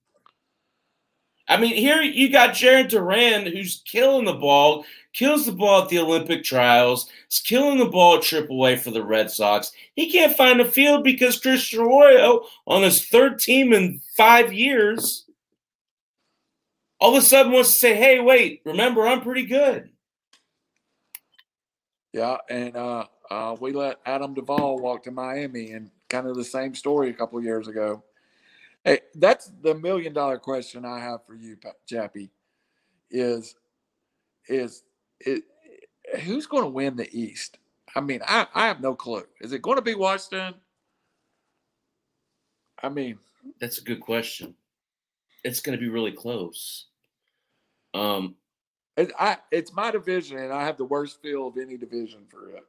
I 1.48 1.56
mean, 1.56 1.74
here 1.74 2.02
you 2.02 2.30
got 2.30 2.50
Jarren 2.54 2.88
Duran, 2.88 3.46
who's 3.46 3.82
killing 3.86 4.26
the 4.26 4.34
ball, 4.34 4.84
kills 5.14 5.46
the 5.46 5.52
ball 5.52 5.82
at 5.82 5.88
the 5.88 5.98
Olympic 5.98 6.44
trials, 6.44 7.08
is 7.30 7.40
killing 7.40 7.78
the 7.78 7.86
ball 7.86 8.16
at 8.16 8.22
AAA 8.22 8.78
for 8.80 8.90
the 8.90 9.02
Red 9.02 9.30
Sox. 9.30 9.72
He 9.94 10.12
can't 10.12 10.36
find 10.36 10.60
a 10.60 10.70
field 10.70 11.04
because 11.04 11.40
Christian 11.40 11.80
Arroyo, 11.80 12.42
on 12.66 12.82
his 12.82 13.06
third 13.06 13.38
team 13.38 13.72
in 13.72 14.02
five 14.16 14.52
years, 14.52 15.24
all 17.00 17.16
of 17.16 17.22
a 17.22 17.24
sudden 17.24 17.52
wants 17.52 17.72
to 17.72 17.78
say, 17.78 17.96
hey, 17.96 18.20
wait, 18.20 18.60
remember, 18.64 19.06
I'm 19.06 19.22
pretty 19.22 19.46
good. 19.46 19.90
yeah, 22.12 22.36
and 22.50 22.76
uh, 22.76 23.06
uh, 23.30 23.56
we 23.60 23.72
let 23.72 24.00
Adam 24.04 24.34
Duvall 24.34 24.78
walk 24.78 25.04
to 25.04 25.10
Miami, 25.10 25.72
and 25.72 25.90
kind 26.08 26.26
of 26.26 26.36
the 26.36 26.44
same 26.44 26.74
story 26.74 27.10
a 27.10 27.14
couple 27.14 27.42
years 27.42 27.68
ago. 27.68 28.02
Hey, 28.88 29.00
that's 29.16 29.52
the 29.60 29.74
million 29.74 30.14
dollar 30.14 30.38
question 30.38 30.86
I 30.86 30.98
have 30.98 31.20
for 31.26 31.34
you, 31.34 31.58
Chappie. 31.86 32.30
is 33.10 33.54
is 34.48 34.82
it 35.20 35.42
who's 36.22 36.46
going 36.46 36.62
to 36.62 36.70
win 36.70 36.96
the 36.96 37.06
East? 37.12 37.58
I 37.94 38.00
mean, 38.00 38.20
I, 38.26 38.46
I 38.54 38.66
have 38.66 38.80
no 38.80 38.94
clue. 38.94 39.26
Is 39.42 39.52
it 39.52 39.60
going 39.60 39.76
to 39.76 39.82
be 39.82 39.94
Washington? 39.94 40.54
I 42.82 42.88
mean, 42.88 43.18
that's 43.60 43.76
a 43.76 43.84
good 43.84 44.00
question. 44.00 44.54
It's 45.44 45.60
going 45.60 45.76
to 45.76 45.82
be 45.82 45.90
really 45.90 46.12
close. 46.12 46.86
Um, 47.92 48.36
it, 48.96 49.12
I 49.18 49.36
it's 49.50 49.74
my 49.74 49.90
division, 49.90 50.38
and 50.38 50.50
I 50.50 50.64
have 50.64 50.78
the 50.78 50.86
worst 50.86 51.20
feel 51.20 51.46
of 51.46 51.58
any 51.58 51.76
division 51.76 52.20
for 52.30 52.52
it. 52.52 52.64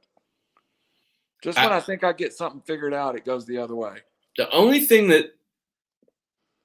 Just 1.41 1.58
when 1.58 1.72
I, 1.72 1.78
I 1.78 1.80
think 1.80 2.04
I 2.04 2.12
get 2.12 2.34
something 2.34 2.62
figured 2.68 2.94
out, 2.94 3.16
it 3.16 3.24
goes 3.24 3.46
the 3.46 3.58
other 3.58 3.76
way. 3.76 4.00
The 4.36 4.52
only 4.52 4.82
thing 4.82 5.08
that 5.08 5.39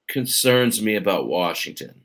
concerns 0.07 0.81
me 0.81 0.95
about 0.95 1.27
Washington 1.27 2.01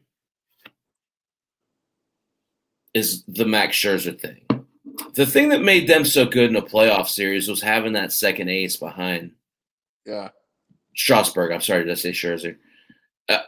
is 2.94 3.22
the 3.24 3.44
Max 3.44 3.76
Scherzer 3.76 4.18
thing. 4.18 4.42
The 5.14 5.26
thing 5.26 5.48
that 5.50 5.62
made 5.62 5.88
them 5.88 6.04
so 6.04 6.26
good 6.26 6.50
in 6.50 6.56
a 6.56 6.62
playoff 6.62 7.08
series 7.08 7.48
was 7.48 7.62
having 7.62 7.92
that 7.94 8.12
second 8.12 8.48
ace 8.48 8.76
behind. 8.76 9.32
Yeah. 10.04 10.30
Strasburg. 10.96 11.52
I'm 11.52 11.60
sorry, 11.60 11.84
did 11.84 11.92
I 11.92 11.94
say 11.94 12.10
Scherzer? 12.10 12.56
Uh, 13.28 13.38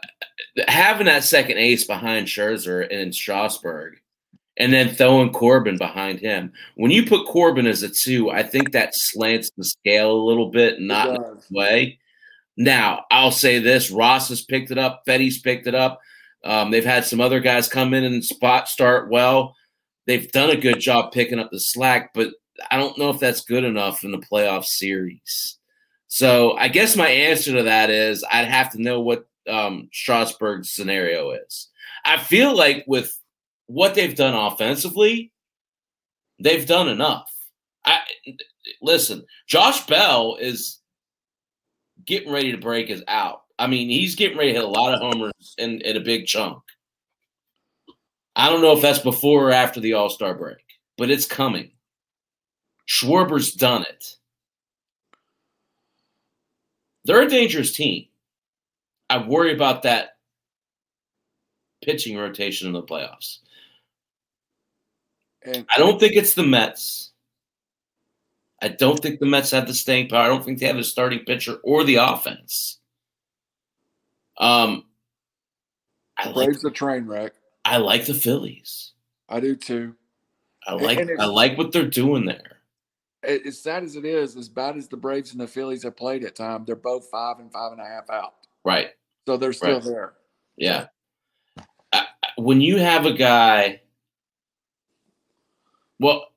having 0.67 1.07
that 1.07 1.23
second 1.23 1.57
ace 1.57 1.85
behind 1.85 2.27
Scherzer 2.27 2.87
and 2.89 3.13
Strasburg, 3.13 3.97
and 4.57 4.71
then 4.71 4.89
throwing 4.89 5.31
Corbin 5.33 5.77
behind 5.77 6.19
him. 6.19 6.53
When 6.75 6.91
you 6.91 7.05
put 7.05 7.27
Corbin 7.27 7.67
as 7.67 7.83
a 7.83 7.89
two, 7.89 8.29
I 8.29 8.43
think 8.43 8.71
that 8.71 8.95
slants 8.95 9.51
the 9.57 9.65
scale 9.65 10.11
a 10.11 10.25
little 10.25 10.51
bit, 10.51 10.79
not 10.79 11.09
in 11.09 11.21
a 11.21 11.37
way. 11.51 11.99
Now, 12.57 13.05
I'll 13.11 13.31
say 13.31 13.59
this: 13.59 13.91
Ross 13.91 14.29
has 14.29 14.43
picked 14.43 14.71
it 14.71 14.77
up. 14.77 15.03
Fedde's 15.05 15.39
picked 15.39 15.67
it 15.67 15.75
up. 15.75 15.99
Um, 16.43 16.71
they've 16.71 16.85
had 16.85 17.05
some 17.05 17.21
other 17.21 17.39
guys 17.39 17.69
come 17.69 17.93
in 17.93 18.03
and 18.03 18.23
spot 18.23 18.67
start 18.67 19.09
well. 19.09 19.55
They've 20.05 20.29
done 20.31 20.49
a 20.49 20.57
good 20.57 20.79
job 20.79 21.11
picking 21.13 21.39
up 21.39 21.51
the 21.51 21.59
slack, 21.59 22.13
but 22.13 22.33
I 22.69 22.77
don't 22.77 22.97
know 22.97 23.09
if 23.09 23.19
that's 23.19 23.41
good 23.45 23.63
enough 23.63 24.03
in 24.03 24.11
the 24.11 24.17
playoff 24.17 24.65
series. 24.65 25.57
So 26.07 26.55
I 26.57 26.67
guess 26.67 26.95
my 26.95 27.07
answer 27.07 27.53
to 27.53 27.63
that 27.63 27.89
is 27.89 28.23
I'd 28.29 28.47
have 28.47 28.71
to 28.73 28.81
know 28.81 28.99
what 28.99 29.25
um, 29.49 29.89
Strasburg's 29.91 30.71
scenario 30.71 31.31
is. 31.31 31.69
I 32.05 32.17
feel 32.17 32.55
like 32.55 32.83
with 32.85 33.17
what 33.67 33.95
they've 33.95 34.15
done 34.15 34.35
offensively, 34.35 35.31
they've 36.39 36.67
done 36.67 36.89
enough. 36.89 37.31
I 37.85 38.01
listen, 38.81 39.25
Josh 39.47 39.85
Bell 39.87 40.37
is 40.39 40.79
getting 42.05 42.31
ready 42.31 42.51
to 42.51 42.57
break 42.57 42.89
is 42.89 43.03
out. 43.07 43.43
I 43.59 43.67
mean, 43.67 43.89
he's 43.89 44.15
getting 44.15 44.37
ready 44.37 44.51
to 44.51 44.59
hit 44.59 44.63
a 44.63 44.67
lot 44.67 44.93
of 44.93 44.99
homers 44.99 45.55
in, 45.57 45.81
in 45.81 45.97
a 45.97 46.01
big 46.01 46.25
chunk. 46.25 46.61
I 48.35 48.49
don't 48.49 48.61
know 48.61 48.75
if 48.75 48.81
that's 48.81 48.99
before 48.99 49.49
or 49.49 49.51
after 49.51 49.79
the 49.79 49.93
All 49.93 50.09
Star 50.09 50.33
break, 50.33 50.63
but 50.97 51.11
it's 51.11 51.25
coming. 51.25 51.71
Schwarber's 52.87 53.53
done 53.53 53.83
it. 53.83 54.17
They're 57.05 57.21
a 57.21 57.29
dangerous 57.29 57.71
team. 57.73 58.07
I 59.09 59.17
worry 59.17 59.53
about 59.53 59.83
that 59.83 60.17
pitching 61.83 62.17
rotation 62.17 62.67
in 62.67 62.73
the 62.73 62.81
playoffs. 62.81 63.39
And 65.43 65.65
I 65.73 65.77
don't 65.77 65.99
think 65.99 66.13
it's 66.15 66.33
the 66.33 66.45
Mets. 66.45 67.11
I 68.63 68.69
don't 68.69 68.97
think 68.97 69.19
the 69.19 69.25
Mets 69.25 69.51
have 69.51 69.67
the 69.67 69.73
staying 69.73 70.07
power. 70.07 70.21
I 70.21 70.27
don't 70.27 70.43
think 70.43 70.59
they 70.59 70.67
have 70.67 70.77
a 70.77 70.85
starting 70.85 71.19
pitcher 71.25 71.55
or 71.65 71.83
the 71.83 71.95
offense. 71.95 72.79
Um, 74.37 74.85
I 76.17 76.29
like 76.29 76.57
the 76.61 76.71
train 76.71 77.05
wreck. 77.05 77.33
I 77.65 77.75
like 77.77 78.05
the 78.05 78.13
Phillies. 78.13 78.93
I 79.27 79.41
do 79.41 79.57
too. 79.57 79.95
I 80.65 80.75
like 80.75 81.05
I 81.19 81.25
like 81.25 81.57
what 81.57 81.73
they're 81.73 81.89
doing 81.89 82.25
there. 82.25 82.59
As 83.23 83.61
sad 83.61 83.83
as 83.83 83.97
it 83.97 84.05
is, 84.05 84.37
as 84.37 84.47
bad 84.47 84.77
as 84.77 84.87
the 84.87 84.95
Braves 84.95 85.33
and 85.33 85.41
the 85.41 85.47
Phillies 85.47 85.83
have 85.83 85.97
played 85.97 86.23
at 86.23 86.35
time, 86.35 86.63
they're 86.63 86.77
both 86.77 87.09
five 87.11 87.39
and 87.39 87.51
five 87.51 87.73
and 87.73 87.81
a 87.81 87.85
half 87.85 88.09
out. 88.09 88.35
Right. 88.63 88.91
So 89.27 89.35
they're 89.35 89.51
still 89.51 89.75
right. 89.75 89.83
there. 89.83 90.13
Yeah. 90.55 90.85
I, 91.91 92.05
when 92.37 92.61
you 92.61 92.77
have 92.77 93.05
a 93.05 93.13
guy, 93.13 93.81
well, 95.99 96.32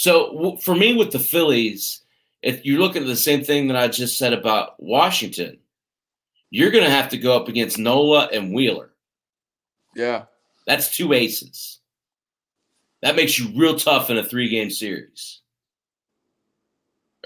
so 0.00 0.56
for 0.62 0.74
me 0.74 0.94
with 0.94 1.10
the 1.10 1.18
Phillies, 1.18 2.00
if 2.40 2.64
you 2.64 2.78
look 2.78 2.96
at 2.96 3.04
the 3.04 3.14
same 3.14 3.44
thing 3.44 3.68
that 3.68 3.76
I 3.76 3.86
just 3.86 4.16
said 4.16 4.32
about 4.32 4.82
Washington, 4.82 5.58
you're 6.48 6.70
going 6.70 6.84
to 6.84 6.90
have 6.90 7.10
to 7.10 7.18
go 7.18 7.36
up 7.36 7.48
against 7.48 7.76
Nola 7.76 8.30
and 8.32 8.54
Wheeler. 8.54 8.94
Yeah. 9.94 10.22
That's 10.66 10.96
two 10.96 11.12
aces. 11.12 11.80
That 13.02 13.14
makes 13.14 13.38
you 13.38 13.50
real 13.54 13.76
tough 13.76 14.08
in 14.08 14.16
a 14.16 14.24
three 14.24 14.48
game 14.48 14.70
series. 14.70 15.42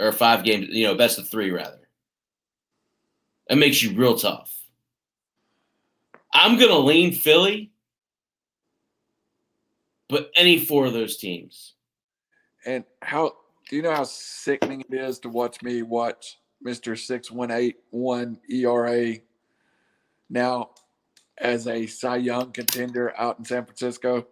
Or 0.01 0.11
five 0.11 0.43
game, 0.43 0.67
you 0.69 0.85
know, 0.85 0.97
best 0.97 1.21
of 1.21 1.29
three, 1.29 1.53
rather. 1.53 1.89
That 3.49 3.59
makes 3.59 3.85
you 3.85 3.97
real 3.97 4.19
tough. 4.19 4.53
I'm 6.33 6.59
going 6.59 6.73
to 6.73 6.79
lean 6.79 7.13
Philly, 7.13 7.71
but 10.09 10.33
any 10.35 10.59
four 10.59 10.87
of 10.87 10.93
those 10.93 11.17
teams. 11.17 11.75
And 12.67 12.85
how 13.03 13.35
do 13.69 13.77
you 13.77 13.83
know 13.83 13.95
how 13.95 14.05
sickening 14.05 14.85
it 14.89 14.95
is 14.95 15.19
to 15.21 15.29
watch 15.29 15.63
me 15.63 15.83
watch 15.83 16.39
Mr. 16.65 16.99
6181 16.99 18.39
ERA 18.51 19.17
now 20.31 20.71
as 21.39 21.67
a 21.67 21.87
Cy 21.87 22.17
Young 22.17 22.53
contender 22.53 23.13
out 23.19 23.39
in 23.39 23.45
San 23.45 23.65
Francisco. 23.65 24.27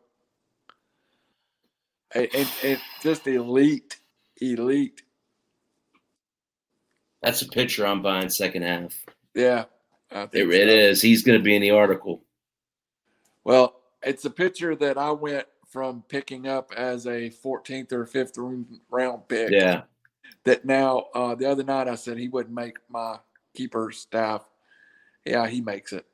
And, 2.15 2.29
and, 2.63 2.81
just 3.03 3.27
elite, 3.27 3.99
elite. 4.41 5.03
That's 7.23 7.43
a 7.43 7.49
picture 7.49 7.87
I'm 7.87 8.03
buying 8.03 8.29
second 8.29 8.63
half. 8.63 8.95
Yeah. 9.35 9.65
It, 10.11 10.31
so. 10.33 10.39
it 10.39 10.69
is. 10.69 11.01
He's 11.01 11.23
going 11.23 11.39
to 11.39 11.43
be 11.43 11.57
in 11.57 11.63
the 11.63 11.71
article. 11.71 12.23
Well, 13.45 13.81
it's 14.03 14.25
a 14.25 14.31
picture 14.31 14.77
that 14.77 14.99
I 14.99 15.11
went 15.13 15.47
from 15.73 16.05
picking 16.09 16.47
up 16.47 16.73
as 16.77 17.07
a 17.07 17.31
14th 17.31 17.93
or 17.93 18.07
5th 18.07 18.66
round 18.90 19.27
pick. 19.27 19.51
Yeah 19.51 19.82
that 20.44 20.65
now 20.65 21.07
uh, 21.15 21.35
the 21.35 21.47
other 21.47 21.65
night 21.65 21.89
I 21.89 21.94
said 21.94 22.19
he 22.19 22.28
wouldn't 22.28 22.55
make 22.55 22.77
my 22.89 23.19
keeper 23.55 23.90
staff. 23.93 24.43
Yeah, 25.24 25.47
he 25.47 25.61
makes 25.61 25.93
it. 25.93 26.05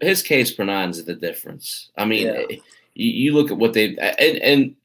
His 0.00 0.22
case 0.22 0.52
per 0.52 0.64
nine 0.64 0.90
is 0.90 1.04
the 1.04 1.14
difference. 1.14 1.90
I 1.96 2.04
mean, 2.04 2.26
yeah. 2.26 2.44
Eh, 2.50 2.56
you, 2.94 3.10
you, 3.10 3.34
look 3.34 3.50
at 3.50 3.56
what 3.56 3.72
they 3.72 3.96
and 3.96 4.38
and 4.38 4.76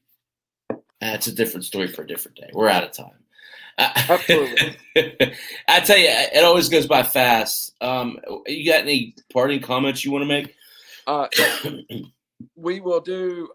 that's 1.00 1.26
a 1.26 1.34
different 1.34 1.64
story 1.64 1.88
for 1.88 2.02
a 2.02 2.06
different 2.06 2.36
day. 2.36 2.50
We're 2.52 2.68
out 2.68 2.84
of 2.84 2.92
time. 2.92 3.12
Absolutely. 3.78 4.76
I 5.68 5.80
tell 5.80 5.96
you, 5.96 6.08
it 6.08 6.44
always 6.44 6.68
goes 6.68 6.86
by 6.86 7.04
fast. 7.04 7.74
Um, 7.80 8.18
you 8.46 8.70
got 8.70 8.80
any 8.80 9.14
parting 9.32 9.60
comments 9.60 10.04
you 10.04 10.10
want 10.10 10.22
to 10.22 10.26
make? 10.26 10.54
Uh, 11.06 11.28
we 12.54 12.80
will 12.80 13.00
do 13.00 13.50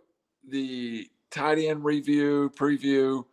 the 0.50 1.10
tight 1.32 1.58
end 1.58 1.84
review 1.84 2.52
preview 2.56 3.24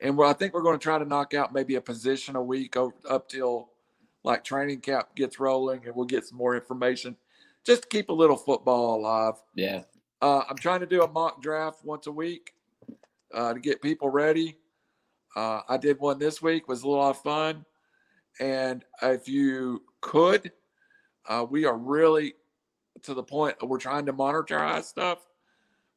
and 0.00 0.18
I 0.22 0.32
think 0.32 0.54
we're 0.54 0.62
going 0.62 0.78
to 0.78 0.82
try 0.82 0.98
to 0.98 1.04
knock 1.04 1.34
out 1.34 1.52
maybe 1.52 1.74
a 1.74 1.80
position 1.80 2.36
a 2.36 2.42
week 2.42 2.76
up 2.76 3.28
till 3.28 3.70
like 4.24 4.44
training 4.44 4.80
camp 4.80 5.14
gets 5.14 5.38
rolling, 5.38 5.86
and 5.86 5.94
we'll 5.94 6.06
get 6.06 6.26
some 6.26 6.38
more 6.38 6.54
information 6.54 7.16
just 7.64 7.82
to 7.82 7.88
keep 7.88 8.08
a 8.08 8.12
little 8.12 8.36
football 8.36 8.96
alive. 8.96 9.34
Yeah. 9.54 9.82
Uh, 10.22 10.42
I'm 10.48 10.56
trying 10.56 10.80
to 10.80 10.86
do 10.86 11.02
a 11.02 11.10
mock 11.10 11.42
draft 11.42 11.84
once 11.84 12.06
a 12.06 12.12
week 12.12 12.52
uh, 13.32 13.54
to 13.54 13.60
get 13.60 13.82
people 13.82 14.08
ready. 14.08 14.56
Uh, 15.36 15.60
I 15.68 15.76
did 15.76 15.98
one 16.00 16.18
this 16.18 16.42
week; 16.42 16.68
was 16.68 16.82
a 16.82 16.88
lot 16.88 17.10
of 17.10 17.22
fun. 17.22 17.64
And 18.38 18.84
if 19.02 19.28
you 19.28 19.82
could, 20.00 20.52
uh, 21.28 21.44
we 21.48 21.66
are 21.66 21.76
really 21.76 22.34
to 23.02 23.14
the 23.14 23.22
point 23.22 23.56
we're 23.62 23.78
trying 23.78 24.06
to 24.06 24.12
monetize 24.12 24.84
stuff. 24.84 25.18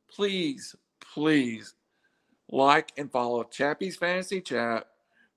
Please, 0.09 0.75
please 0.99 1.75
like 2.49 2.91
and 2.97 3.11
follow 3.11 3.43
Chappie's 3.43 3.97
Fantasy 3.97 4.41
Chat, 4.41 4.87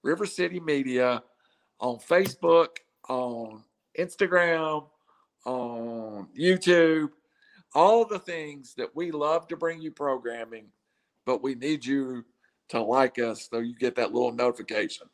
River 0.02 0.26
City 0.26 0.60
Media 0.60 1.22
on 1.80 1.96
Facebook, 1.96 2.78
on 3.08 3.62
Instagram, 3.98 4.86
on 5.44 6.28
YouTube, 6.38 7.10
all 7.74 8.04
the 8.04 8.18
things 8.18 8.74
that 8.74 8.94
we 8.94 9.10
love 9.10 9.48
to 9.48 9.56
bring 9.56 9.80
you 9.80 9.90
programming, 9.90 10.66
but 11.24 11.42
we 11.42 11.54
need 11.54 11.84
you 11.84 12.24
to 12.68 12.80
like 12.80 13.18
us 13.18 13.48
so 13.50 13.58
you 13.58 13.74
get 13.74 13.94
that 13.96 14.12
little 14.12 14.32
notification. 14.32 15.06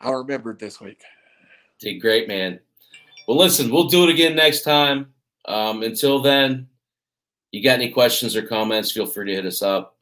I 0.00 0.10
remembered 0.10 0.58
this 0.58 0.80
week. 0.80 1.00
Did 1.80 2.00
great, 2.00 2.28
man. 2.28 2.60
Well, 3.26 3.38
listen, 3.38 3.70
we'll 3.70 3.88
do 3.88 4.04
it 4.04 4.10
again 4.10 4.34
next 4.34 4.62
time. 4.62 5.12
Um, 5.44 5.82
until 5.82 6.20
then, 6.20 6.68
you 7.50 7.62
got 7.62 7.74
any 7.74 7.90
questions 7.90 8.36
or 8.36 8.42
comments, 8.42 8.92
feel 8.92 9.06
free 9.06 9.26
to 9.26 9.34
hit 9.34 9.46
us 9.46 9.62
up. 9.62 9.96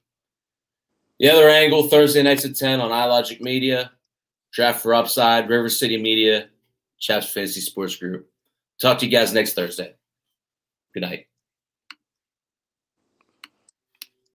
The 1.19 1.31
other 1.31 1.49
angle, 1.49 1.89
Thursday 1.89 2.23
nights 2.23 2.45
at 2.45 2.57
10 2.57 2.81
on 2.81 2.91
iLogic 2.91 3.41
Media, 3.41 3.91
Draft 4.53 4.83
for 4.83 4.95
Upside, 4.95 5.49
River 5.49 5.69
City 5.69 6.01
Media, 6.01 6.49
Chaps 6.99 7.31
Fantasy 7.31 7.61
Sports 7.61 7.97
Group. 7.97 8.31
Talk 8.81 8.99
to 8.99 9.07
you 9.07 9.13
guys 9.13 9.33
next 9.33 9.55
Thursday. 9.55 9.95
Good 10.95 11.03
night. 11.03 11.30